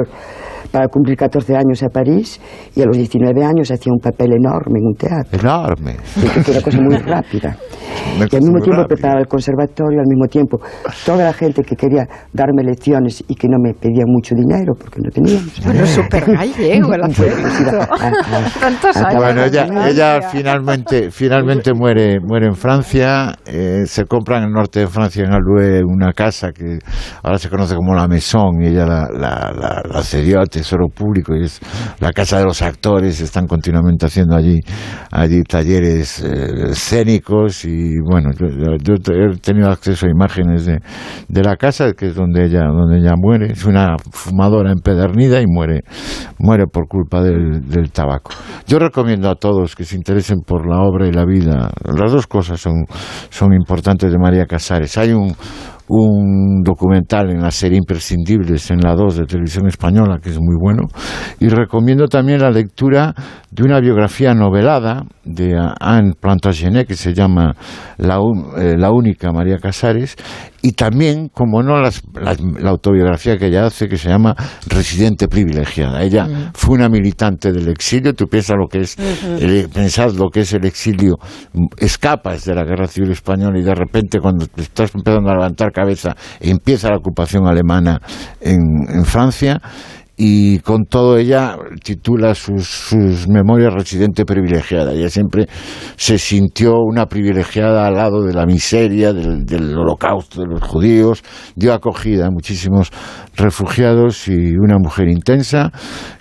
para 0.71 0.87
cumplir 0.87 1.17
14 1.17 1.55
años 1.55 1.83
a 1.83 1.89
París 1.89 2.39
y 2.75 2.81
a 2.81 2.85
los 2.85 2.97
19 2.97 3.43
años 3.43 3.71
hacía 3.71 3.91
un 3.93 3.99
papel 3.99 4.33
enorme 4.33 4.79
en 4.79 4.85
un 4.85 4.95
teatro. 4.95 5.39
Enorme. 5.39 5.97
Sí, 6.03 6.27
que 6.43 6.51
era 6.51 6.61
cosa 6.61 6.81
muy 6.81 6.97
rápida. 7.05 7.55
y 8.19 8.35
al 8.35 8.41
mismo 8.41 8.59
tiempo 8.59 8.85
preparaba 8.87 9.19
el 9.21 9.27
conservatorio, 9.27 9.99
al 9.99 10.07
mismo 10.07 10.27
tiempo 10.27 10.59
toda 11.05 11.25
la 11.25 11.33
gente 11.33 11.63
que 11.63 11.75
quería 11.75 12.07
darme 12.33 12.63
lecciones 12.63 13.23
y 13.27 13.35
que 13.35 13.47
no 13.47 13.57
me 13.59 13.73
pedía 13.73 14.03
mucho 14.05 14.35
dinero 14.35 14.73
porque 14.79 14.99
no 15.03 15.09
teníamos. 15.09 15.61
Bueno, 15.65 15.85
súper 15.85 16.25
gallego 16.25 16.93
el 16.93 17.01
Tantos 18.59 18.97
años. 18.97 19.23
Bueno, 19.23 19.43
ella, 19.43 19.67
ella 19.87 20.21
finalmente, 20.29 21.11
finalmente 21.11 21.73
muere, 21.73 22.19
muere 22.19 22.47
en 22.47 22.55
Francia, 22.55 23.33
eh, 23.45 23.83
se 23.85 24.05
compra 24.05 24.37
en 24.37 24.45
el 24.45 24.51
norte 24.51 24.81
de 24.81 24.87
Francia, 24.87 25.23
en 25.23 25.33
Alue, 25.33 25.83
una 25.83 26.13
casa 26.13 26.51
que 26.51 26.79
ahora 27.23 27.37
se 27.37 27.49
conoce 27.49 27.75
como 27.75 27.93
la 27.93 28.07
Maison 28.07 28.61
y 28.61 28.67
ella 28.67 28.85
la, 28.85 29.07
la, 29.11 29.81
la, 29.83 30.01
cedió 30.01 30.39
al 30.39 30.49
Tesoro 30.55 30.87
Público 30.87 31.35
y 31.35 31.43
es 31.43 31.59
la 31.99 32.13
casa 32.13 32.39
de 32.39 32.45
los 32.45 32.61
actores, 32.61 33.19
están 33.19 33.45
continuamente 33.45 34.05
haciendo 34.05 34.37
allí, 34.37 34.61
allí 35.11 35.43
talleres 35.43 36.23
eh, 36.23 36.71
escénicos 36.71 37.65
y 37.65 37.99
bueno, 37.99 38.31
yo, 38.81 38.93
he 38.95 39.37
tenido 39.39 39.69
acceso 39.69 40.05
a 40.05 40.09
imágenes 40.09 40.65
de, 40.65 40.79
de 41.27 41.43
la 41.43 41.57
casa, 41.57 41.91
que 41.91 42.07
es 42.07 42.15
donde 42.15 42.45
ella, 42.45 42.61
donde 42.67 42.99
ella 42.99 43.15
muere, 43.17 43.51
es 43.51 43.65
una 43.65 43.97
fumadora 44.11 44.71
empedernida 44.71 45.41
y 45.41 45.45
muere, 45.45 45.83
muere 46.39 46.67
por 46.71 46.87
culpa 46.87 47.21
del, 47.21 47.67
del 47.67 47.91
tabaco. 47.91 48.31
Yo 48.65 48.79
recomiendo 48.79 49.29
a 49.29 49.35
todos 49.35 49.75
que 49.75 49.83
se 49.83 49.97
interesen 49.97 50.39
por 50.39 50.69
la 50.69 50.79
obra 50.81 51.05
y 51.05 51.11
la 51.11 51.25
vida, 51.25 51.69
las 51.83 52.11
dos 52.13 52.27
cosas 52.27 52.61
son, 52.61 52.85
son 53.29 53.53
importantes 53.53 54.09
de 54.09 54.17
María 54.17 54.45
Casares. 54.45 54.97
Hay 54.97 55.11
un, 55.11 55.35
un 55.87 56.63
documental 56.63 57.29
en 57.29 57.41
la 57.41 57.51
serie 57.51 57.77
Imprescindibles 57.77 58.71
en 58.71 58.79
la 58.79 58.95
2 58.95 59.17
de 59.17 59.25
Televisión 59.25 59.67
Española, 59.67 60.19
que 60.21 60.29
es 60.29 60.39
muy 60.39 60.55
bueno, 60.59 60.87
y 61.39 61.47
recomiendo 61.47 62.07
también 62.07 62.41
la 62.41 62.49
lectura 62.49 63.13
de 63.51 63.63
una 63.63 63.79
biografía 63.79 64.33
novelada 64.33 65.03
de 65.23 65.55
Anne 65.79 66.13
Plantagenet, 66.19 66.87
que 66.87 66.95
se 66.95 67.13
llama 67.13 67.55
La, 67.97 68.19
eh, 68.57 68.75
la 68.77 68.91
única 68.91 69.31
María 69.31 69.57
Casares, 69.57 70.15
y 70.65 70.71
también, 70.71 71.29
como 71.29 71.61
no, 71.61 71.79
la, 71.79 71.91
autobiografía 72.67 73.37
que 73.37 73.47
ella 73.47 73.67
hace, 73.67 73.87
que 73.87 73.97
se 73.97 74.09
llama 74.09 74.35
Residente 74.67 75.27
Privilegiada. 75.27 76.01
Ella 76.01 76.27
fue 76.55 76.75
una 76.75 76.89
militante 76.89 77.51
del 77.51 77.69
exilio, 77.69 78.13
tú 78.13 78.25
piensas 78.25 78.57
lo 78.57 78.67
que 78.67 78.79
es, 78.79 78.97
lo 80.17 80.29
que 80.29 80.39
es 80.39 80.53
el 80.53 80.65
exilio, 80.65 81.17
escapas 81.77 82.45
de 82.45 82.55
la 82.55 82.63
Guerra 82.63 82.87
Civil 82.87 83.11
Española 83.11 83.59
y 83.59 83.61
de 83.61 83.75
repente 83.75 84.19
cuando 84.19 84.45
estás 84.57 84.95
empezando 84.95 85.29
a 85.29 85.35
levantar 85.35 85.71
cabeza 85.75 86.15
empieza 86.39 86.89
la 86.89 86.97
ocupación 86.97 87.45
alemana 87.45 87.99
en 88.41 89.05
Francia, 89.05 89.61
y 90.17 90.59
con 90.59 90.85
todo 90.85 91.17
ella 91.17 91.57
titula 91.83 92.35
sus, 92.35 92.67
sus, 92.67 93.27
memorias 93.27 93.73
residente 93.73 94.25
privilegiada. 94.25 94.93
Ella 94.93 95.09
siempre 95.09 95.47
se 95.97 96.17
sintió 96.17 96.75
una 96.79 97.07
privilegiada 97.07 97.85
al 97.85 97.95
lado 97.95 98.23
de 98.23 98.33
la 98.33 98.45
miseria, 98.45 99.11
del, 99.11 99.45
del 99.45 99.77
holocausto 99.77 100.41
de 100.41 100.47
los 100.47 100.61
judíos, 100.61 101.21
dio 101.55 101.73
acogida 101.73 102.27
a 102.27 102.31
muchísimos 102.31 102.91
refugiados 103.35 104.27
y 104.27 104.55
una 104.55 104.77
mujer 104.77 105.09
intensa 105.09 105.71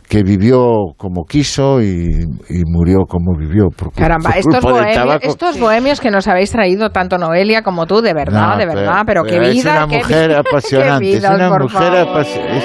que 0.09 0.23
vivió 0.23 0.93
como 0.97 1.25
quiso 1.25 1.81
y, 1.81 2.27
murió 2.67 3.07
como 3.09 3.37
vivió. 3.37 3.69
Por, 3.77 3.93
Caramba, 3.93 4.31
estos, 4.37 4.63
bohemios, 4.63 5.19
estos 5.23 5.59
bohemios 5.59 6.01
que 6.01 6.11
nos 6.11 6.29
habéis 6.29 6.51
traído, 6.51 6.91
tanto 6.91 7.19
Noelia 7.19 7.63
como 7.63 7.87
tú, 7.87 8.01
de 8.01 8.13
verdad, 8.13 8.57
de 8.59 8.67
verdad, 8.67 9.03
pero, 9.07 9.25
qué 9.25 9.39
vida. 9.39 9.53
Es 9.53 9.65
una 9.65 9.87
mujer 9.87 10.37
apasionante, 10.37 11.13
es 11.15 11.25
una 11.25 11.59
mujer, 11.59 11.97
apasionante. 11.97 12.65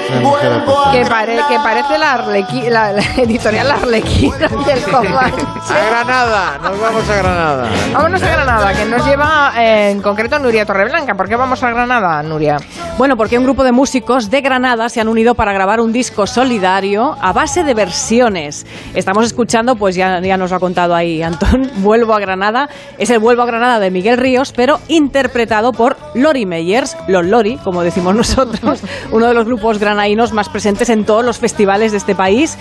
Que, 0.92 0.98
que, 1.00 1.58
parece 1.62 1.98
la, 1.98 2.92
la, 2.92 3.02
editorial 3.16 3.68
La 3.68 3.74
Arlequina 3.74 4.48
y 4.66 4.70
el 4.70 4.82
Comanche. 4.82 5.46
A 5.70 5.90
Granada, 5.90 6.58
nos 6.62 6.80
vamos 6.80 7.08
a 7.08 7.16
Granada. 7.16 7.68
Vámonos 7.92 8.22
a 8.22 8.28
Granada, 8.28 8.72
que 8.74 8.84
nos 8.84 9.06
lleva 9.06 9.52
en 9.56 10.02
concreto 10.02 10.38
Nuria 10.38 10.66
Torreblanca. 10.66 11.14
¿Por 11.14 11.28
qué 11.28 11.36
vamos 11.36 11.62
a 11.62 11.70
Granada, 11.70 12.22
Nuria? 12.22 12.56
Bueno, 12.98 13.16
porque 13.16 13.38
un 13.38 13.44
grupo 13.44 13.64
de 13.64 13.72
músicos 13.72 14.30
de 14.30 14.40
Granada 14.40 14.88
se 14.88 15.00
han 15.00 15.08
unido 15.08 15.34
para 15.34 15.52
grabar 15.52 15.80
un 15.80 15.92
disco 15.92 16.26
solidario 16.26 17.16
a 17.20 17.32
base 17.40 17.64
de 17.64 17.72
versiones. 17.72 18.66
Estamos 18.92 19.24
escuchando, 19.24 19.74
pues 19.74 19.94
ya, 19.94 20.20
ya 20.20 20.36
nos 20.36 20.50
lo 20.50 20.58
ha 20.58 20.60
contado 20.60 20.94
ahí 20.94 21.22
Antón, 21.22 21.70
Vuelvo 21.76 22.12
a 22.12 22.20
Granada. 22.20 22.68
Es 22.98 23.08
el 23.08 23.18
Vuelvo 23.18 23.40
a 23.40 23.46
Granada 23.46 23.80
de 23.80 23.90
Miguel 23.90 24.18
Ríos, 24.18 24.52
pero 24.54 24.78
interpretado 24.88 25.72
por 25.72 25.96
Lori 26.14 26.44
Meyers, 26.44 26.98
los 27.08 27.24
Lori, 27.24 27.56
como 27.64 27.82
decimos 27.82 28.14
nosotros, 28.14 28.82
uno 29.10 29.26
de 29.26 29.32
los 29.32 29.46
grupos 29.46 29.78
granainos 29.78 30.34
más 30.34 30.50
presentes 30.50 30.90
en 30.90 31.06
todos 31.06 31.24
los 31.24 31.38
festivales 31.38 31.92
de 31.92 31.96
este 31.96 32.14
país. 32.14 32.58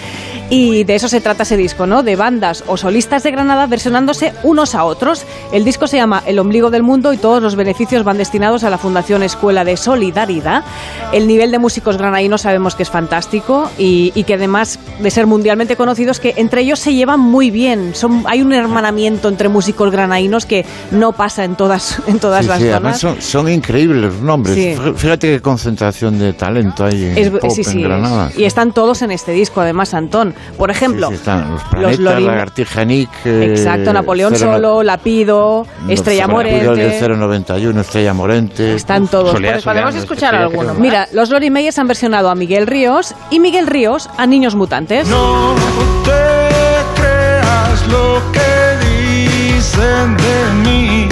Y 0.50 0.86
de 0.86 0.96
eso 0.96 1.10
se 1.10 1.20
trata 1.20 1.44
ese 1.44 1.58
disco, 1.58 1.86
¿no? 1.86 2.02
De 2.02 2.16
bandas 2.16 2.64
o 2.66 2.78
solistas 2.78 3.24
de 3.24 3.32
Granada 3.32 3.68
versionándose 3.68 4.34
unos 4.44 4.76
a 4.76 4.86
otros. 4.86 5.26
El 5.52 5.66
disco 5.66 5.88
se 5.88 5.98
llama 5.98 6.24
El 6.26 6.40
ombligo 6.40 6.70
del 6.70 6.84
mundo 6.84 7.12
y 7.12 7.18
todos 7.18 7.44
los 7.44 7.58
beneficios 7.58 8.06
van 8.06 8.18
destinados 8.18 8.64
a 8.64 8.70
la 8.70 8.78
Fundación 8.78 9.24
Escuela 9.24 9.66
de 9.66 9.76
Solidaridad. 9.76 10.64
El 11.12 11.28
nivel 11.28 11.52
de 11.52 11.60
músicos 11.60 11.98
granainos 11.98 12.44
sabemos 12.44 12.76
que 12.76 12.84
es 12.84 12.90
fantástico 12.90 13.70
y, 13.78 14.14
y 14.16 14.24
que 14.24 14.36
además 14.36 14.59
de 15.00 15.12
ser 15.12 15.28
mundialmente 15.28 15.76
conocidos, 15.76 16.20
que 16.20 16.34
entre 16.38 16.62
ellos 16.62 16.80
se 16.80 16.94
llevan 16.94 17.20
muy 17.20 17.52
bien. 17.52 17.96
Son, 17.96 18.24
hay 18.28 18.42
un 18.42 18.54
hermanamiento 18.54 19.28
entre 19.28 19.50
músicos 19.50 19.92
granainos 19.92 20.46
que 20.46 20.66
no 20.92 21.14
pasa 21.14 21.44
en 21.44 21.56
todas, 21.56 22.02
en 22.08 22.20
todas 22.20 22.46
las 22.46 22.62
zonas. 22.62 23.06
son, 23.20 23.50
increíbles 23.50 24.02
los 24.02 24.22
nombres. 24.22 24.80
Fíjate 24.96 25.28
qué 25.28 25.42
concentración 25.42 26.20
de 26.20 26.34
talento 26.34 26.86
hay 26.86 27.14
en, 27.16 27.32
pop, 27.40 27.52
en 27.58 27.82
Granada. 27.82 28.32
Y 28.36 28.44
están 28.44 28.72
todos 28.72 29.02
en 29.02 29.12
este 29.12 29.32
disco, 29.32 29.62
además, 29.62 29.94
Antón. 29.94 30.34
Por 30.58 30.72
ejemplo, 30.72 31.10
están 31.12 31.52
los 31.52 31.64
planetas, 31.64 32.00
los 32.00 32.24
Lagartija 32.24 32.86
Nick, 32.86 33.10
Exacto, 33.26 33.94
Napoleón 33.94 34.36
Solo, 34.36 34.84
Lapido, 34.84 35.66
Estrella 35.88 36.28
Morente. 36.28 37.00
091, 37.00 37.82
Estrella 37.82 38.14
Morente. 38.14 38.76
Están 38.76 39.08
todos. 39.08 39.36
podemos 39.64 39.96
escuchar 39.96 40.36
alguno. 40.36 40.74
Mira, 40.76 41.08
los 41.14 41.30
Lori 41.30 41.50
Meyers 41.50 41.78
han 41.80 41.88
versionado 41.88 42.30
a 42.30 42.36
Miguel 42.36 42.68
Ríos 42.68 43.16
y 43.30 43.40
Miguel 43.40 43.68
Ríos 43.68 44.10
a 44.18 44.26
Niños 44.26 44.49
mutantes. 44.56 45.08
No 45.08 45.56
te 46.04 47.02
creas 47.02 47.88
lo 47.88 48.22
que 48.32 48.50
dicen 48.86 50.18
de 50.18 50.70
mí, 50.70 51.10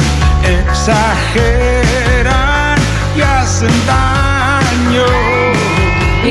exageran 0.69 1.76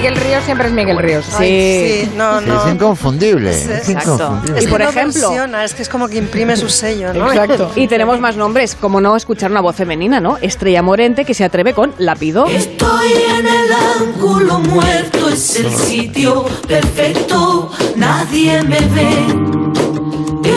Miguel 0.06 0.22
Ríos 0.24 0.44
siempre 0.44 0.68
es 0.68 0.72
Miguel 0.72 0.98
Ríos. 0.98 1.24
Sí, 1.36 2.08
no, 2.14 2.40
no. 2.40 2.64
Es 2.64 2.72
inconfundible. 2.72 3.50
Es, 3.50 3.88
inconfundible. 3.88 4.62
y 4.62 4.66
por 4.68 4.80
ejemplo, 4.80 5.32
es 5.64 5.74
que 5.74 5.82
es 5.82 5.88
como 5.88 6.06
que 6.06 6.18
imprime 6.18 6.56
su 6.56 6.68
sello, 6.68 7.12
¿no? 7.12 7.32
Exacto. 7.32 7.72
y 7.76 7.88
tenemos 7.88 8.20
más 8.20 8.36
nombres, 8.36 8.76
como 8.76 9.00
no 9.00 9.16
escuchar 9.16 9.50
una 9.50 9.60
voz 9.60 9.74
femenina, 9.74 10.20
¿no? 10.20 10.38
Estrella 10.40 10.80
Morente 10.80 11.24
que 11.24 11.34
se 11.34 11.42
atreve 11.42 11.74
con 11.74 11.92
Lápido. 11.98 12.46
Estoy 12.46 13.14
en 13.36 13.46
el 13.48 13.72
ángulo 14.00 14.60
muerto, 14.60 15.28
es 15.28 15.56
el 15.56 15.72
sitio 15.72 16.44
perfecto, 16.68 17.72
nadie 17.96 18.62
me 18.62 18.78
ve. 18.78 19.10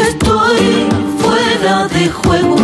Estoy 0.09 0.87
fuera 1.17 1.87
de 1.87 2.07
juego, 2.07 2.55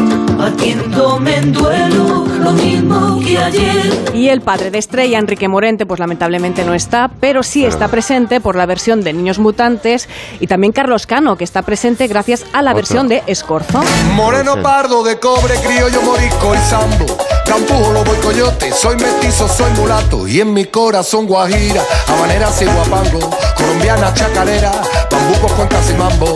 batiéndome 0.46 1.38
en 1.38 1.54
duelo, 1.54 2.26
lo 2.40 2.52
mismo 2.52 3.20
que 3.20 3.36
ayer. 3.36 4.12
Y 4.14 4.30
el 4.30 4.42
padre 4.42 4.70
de 4.70 4.78
Estrella, 4.78 5.18
Enrique 5.18 5.48
Morente, 5.48 5.88
pues 5.88 6.00
lamentablemente 6.00 6.64
no 6.64 6.76
está, 6.76 7.10
pero 7.20 7.42
sí 7.42 7.66
está 7.66 7.88
presente 7.88 8.40
por 8.40 8.56
la 8.56 8.68
versión 8.68 9.02
de 9.02 9.12
Niños 9.14 9.40
Mutantes 9.40 10.08
y 10.40 10.46
también 10.46 10.72
Carlos 10.72 11.08
Cano, 11.08 11.36
que 11.36 11.44
está 11.44 11.64
presente 11.64 12.06
gracias 12.08 12.46
a 12.54 12.62
la 12.62 12.76
versión 12.76 13.08
de 13.08 13.24
Escorzo. 13.26 13.82
Moreno 14.14 14.62
pardo 14.62 15.04
de 15.04 15.20
cobre, 15.20 15.56
criollo 15.56 16.02
morisco 16.04 16.54
y 16.54 16.70
sambo. 16.70 17.18
Campujo, 17.48 17.92
lobo 17.94 18.14
y 18.14 18.22
coyote, 18.22 18.72
soy 18.72 18.98
mestizo, 18.98 19.48
soy 19.48 19.72
mulato 19.72 20.28
y 20.28 20.42
en 20.42 20.54
mi 20.54 20.66
corazón 20.66 21.26
guajira, 21.26 21.82
habanera 22.08 22.50
y 22.62 22.66
guapango, 22.66 23.32
colombiana 23.58 24.14
chacarera, 24.14 24.72
bambucos 25.10 25.52
con 25.54 25.68
casimambo 25.68 26.36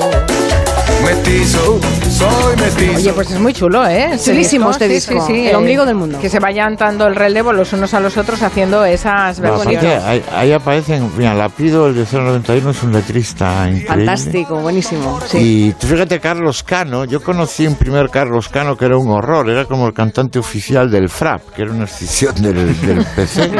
mestizo, 1.03 1.79
soy 2.09 2.55
mestizo. 2.57 2.95
Oye, 2.95 3.13
pues 3.13 3.31
es 3.31 3.39
muy 3.39 3.53
chulo, 3.53 3.87
¿eh? 3.87 4.17
Chulísimo 4.23 4.71
este 4.71 4.87
disco, 4.87 5.25
sí, 5.25 5.33
sí, 5.33 5.47
el 5.47 5.55
ombligo 5.55 5.85
del 5.85 5.95
mundo. 5.95 6.19
Que 6.19 6.29
se 6.29 6.39
vayan 6.39 6.75
dando 6.75 7.07
el 7.07 7.15
relevo 7.15 7.53
los 7.53 7.73
unos 7.73 7.93
a 7.93 7.99
los 7.99 8.17
otros 8.17 8.41
haciendo 8.41 8.83
esas 8.85 9.39
versiones. 9.39 10.03
ahí, 10.03 10.23
ahí, 10.33 10.51
aparecen, 10.51 11.09
mira, 11.17 11.33
Lapido, 11.33 11.87
el 11.87 11.95
de 11.95 12.05
091, 12.05 12.69
es 12.69 12.83
un 12.83 12.93
letrista 12.93 13.67
increíble. 13.67 13.87
Fantástico, 13.87 14.55
buenísimo. 14.59 15.19
Y 15.33 15.73
fíjate, 15.79 16.19
Carlos 16.19 16.63
Cano, 16.63 17.05
yo 17.05 17.21
conocí 17.21 17.65
un 17.67 17.75
primer 17.75 18.09
Carlos 18.09 18.49
Cano 18.49 18.75
que 18.75 18.85
era 18.85 18.97
un 18.97 19.09
horror, 19.09 19.49
era 19.49 19.65
como 19.65 19.87
el 19.87 19.93
cantante 19.93 20.39
oficial 20.39 20.89
del 20.89 21.09
FRAP, 21.09 21.53
que 21.55 21.61
era 21.63 21.71
una 21.71 21.85
escisión 21.85 22.35
del, 22.41 22.79
del 22.81 23.05
PC, 23.15 23.51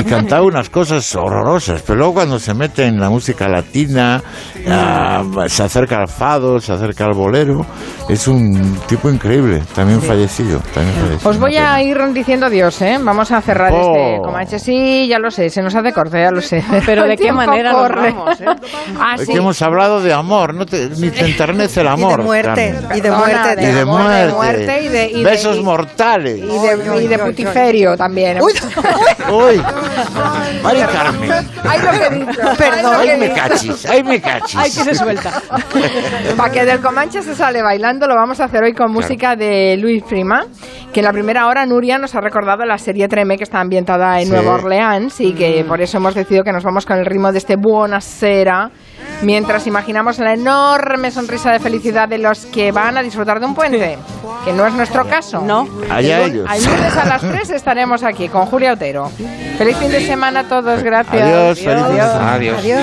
y 0.00 0.04
cantaba 0.04 0.42
unas 0.42 0.70
cosas 0.70 1.14
horrorosas, 1.14 1.82
pero 1.82 1.98
luego 1.98 2.14
cuando 2.14 2.38
se 2.38 2.54
mete 2.54 2.84
en 2.86 3.00
la 3.00 3.08
música 3.08 3.48
latina, 3.48 4.22
ah, 4.68 5.22
se 5.48 5.62
acerca 5.62 5.98
al 5.98 6.08
fado, 6.08 6.60
se 6.66 6.72
acerca 6.72 7.04
al 7.04 7.14
bolero, 7.14 7.64
Es 8.08 8.28
un 8.28 8.78
tipo 8.86 9.08
increíble, 9.10 9.62
también 9.74 10.00
fallecido. 10.02 10.60
También 10.74 10.94
fallecido. 10.96 11.30
Os 11.30 11.38
voy 11.38 11.56
a 11.56 11.80
ir 11.82 11.96
diciendo 12.12 12.46
adiós, 12.46 12.80
¿eh? 12.82 12.98
Vamos 13.02 13.30
a 13.32 13.40
cerrar 13.40 13.72
Oh. 13.72 13.94
este 13.96 14.18
Comanche. 14.24 14.58
Sí, 14.58 15.06
ya 15.08 15.18
lo 15.18 15.30
sé, 15.30 15.48
se 15.50 15.62
nos 15.62 15.74
hace 15.74 15.92
corte, 15.92 16.20
ya 16.20 16.30
lo 16.30 16.40
sé. 16.40 16.62
Pero 16.86 17.04
¿de 17.06 17.16
qué 17.16 17.32
manera 17.32 17.72
corre. 17.72 18.12
vamos, 18.12 18.40
eh? 18.40 18.44
Ah, 19.00 19.16
sí. 19.18 19.26
que 19.32 19.38
hemos 19.38 19.60
hablado 19.62 20.00
de 20.02 20.12
amor, 20.12 20.54
no 20.54 20.64
te- 20.66 20.88
ni 20.90 21.10
te 21.10 21.24
enternece 21.26 21.80
el 21.80 21.88
amor. 21.88 22.22
muerte, 22.22 22.74
Carmen. 22.80 22.98
y 22.98 23.00
de 23.00 23.10
muerte. 23.10 23.62
Y 23.62 23.66
de 23.66 23.84
muerte. 23.84 24.26
de 24.26 24.32
muerte 24.32 24.82
y 24.82 24.88
de- 24.88 25.10
y 25.10 25.24
Besos 25.24 25.56
y- 25.58 25.62
mortales. 25.62 26.38
Y 26.38 26.46
de, 26.46 27.04
y 27.04 27.06
de 27.08 27.18
putiferio 27.18 27.96
también. 27.96 28.38
Uy, 28.40 28.52
Mari 30.62 30.80
Carmen. 30.92 31.32
Ay, 31.64 31.80
lo 31.82 31.90
que 31.90 32.06
he 32.06 32.10
dicho. 32.26 32.40
Perdón. 32.56 32.94
Ay, 32.98 33.16
me 33.18 33.32
cachis, 33.32 33.86
ay, 33.86 34.02
me 34.02 34.20
cachis. 34.20 34.56
Ay, 34.56 34.70
que 34.70 34.84
se 34.84 34.94
suelta. 34.94 35.42
Que 36.56 36.64
del 36.64 36.80
Comanche 36.80 37.20
se 37.20 37.34
sale 37.34 37.60
bailando, 37.60 38.06
lo 38.06 38.14
vamos 38.14 38.40
a 38.40 38.44
hacer 38.44 38.64
hoy 38.64 38.72
con 38.72 38.90
música 38.90 39.36
de 39.36 39.76
Luis 39.76 40.02
Prima, 40.04 40.46
que 40.90 41.00
en 41.00 41.04
la 41.04 41.12
primera 41.12 41.48
hora 41.48 41.66
Nuria 41.66 41.98
nos 41.98 42.14
ha 42.14 42.22
recordado 42.22 42.64
la 42.64 42.78
serie 42.78 43.08
Treme 43.08 43.36
que 43.36 43.44
está 43.44 43.60
ambientada 43.60 44.18
en 44.20 44.28
Sí. 44.28 44.32
Nueva 44.32 44.54
Orleans 44.54 45.20
y 45.20 45.34
que 45.34 45.66
por 45.68 45.82
eso 45.82 45.98
hemos 45.98 46.14
decidido 46.14 46.44
que 46.44 46.52
nos 46.52 46.64
vamos 46.64 46.86
con 46.86 46.96
el 46.96 47.04
ritmo 47.04 47.30
de 47.30 47.36
este 47.36 47.56
Buonasera, 47.56 48.70
mientras 49.20 49.66
imaginamos 49.66 50.18
la 50.18 50.32
enorme 50.32 51.10
sonrisa 51.10 51.52
de 51.52 51.58
felicidad 51.58 52.08
de 52.08 52.16
los 52.16 52.46
que 52.46 52.72
van 52.72 52.96
a 52.96 53.02
disfrutar 53.02 53.38
de 53.38 53.44
un 53.44 53.54
puente, 53.54 53.98
que 54.46 54.54
no 54.54 54.66
es 54.66 54.72
nuestro 54.72 55.04
caso. 55.06 55.42
No. 55.42 55.68
Allá 55.90 56.22
ellos. 56.22 56.48
El 56.50 56.64
lunes 56.64 56.96
a 56.96 57.04
las 57.04 57.20
3 57.20 57.50
estaremos 57.50 58.02
aquí 58.02 58.30
con 58.30 58.46
Julia 58.46 58.72
Otero. 58.72 59.10
Feliz 59.58 59.76
fin 59.76 59.90
de 59.90 60.00
semana 60.00 60.40
a 60.40 60.44
todos, 60.44 60.82
gracias. 60.82 61.22
Adiós, 61.22 61.60
feliz 61.60 61.84
fin 61.84 61.96
de 61.96 62.00
semana. 62.00 62.32
Adiós. 62.32 62.82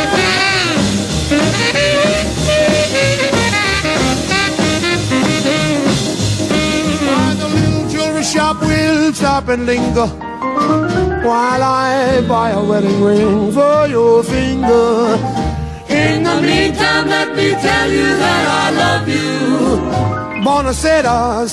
Will 9.11 9.17
stop 9.17 9.47
and 9.49 9.65
linger 9.65 10.07
while 11.27 11.63
I 11.63 12.25
buy 12.27 12.51
a 12.51 12.63
wedding 12.63 13.01
ring 13.03 13.51
for 13.51 13.87
your 13.87 14.23
finger. 14.23 15.17
In 15.89 16.23
the 16.23 16.41
meantime, 16.41 17.07
let 17.07 17.35
me 17.35 17.51
tell 17.51 17.89
you 17.91 18.07
that 18.23 18.45
I 18.63 18.67
love 18.83 19.07
you. 19.07 20.43
Bonacera, 20.45 21.47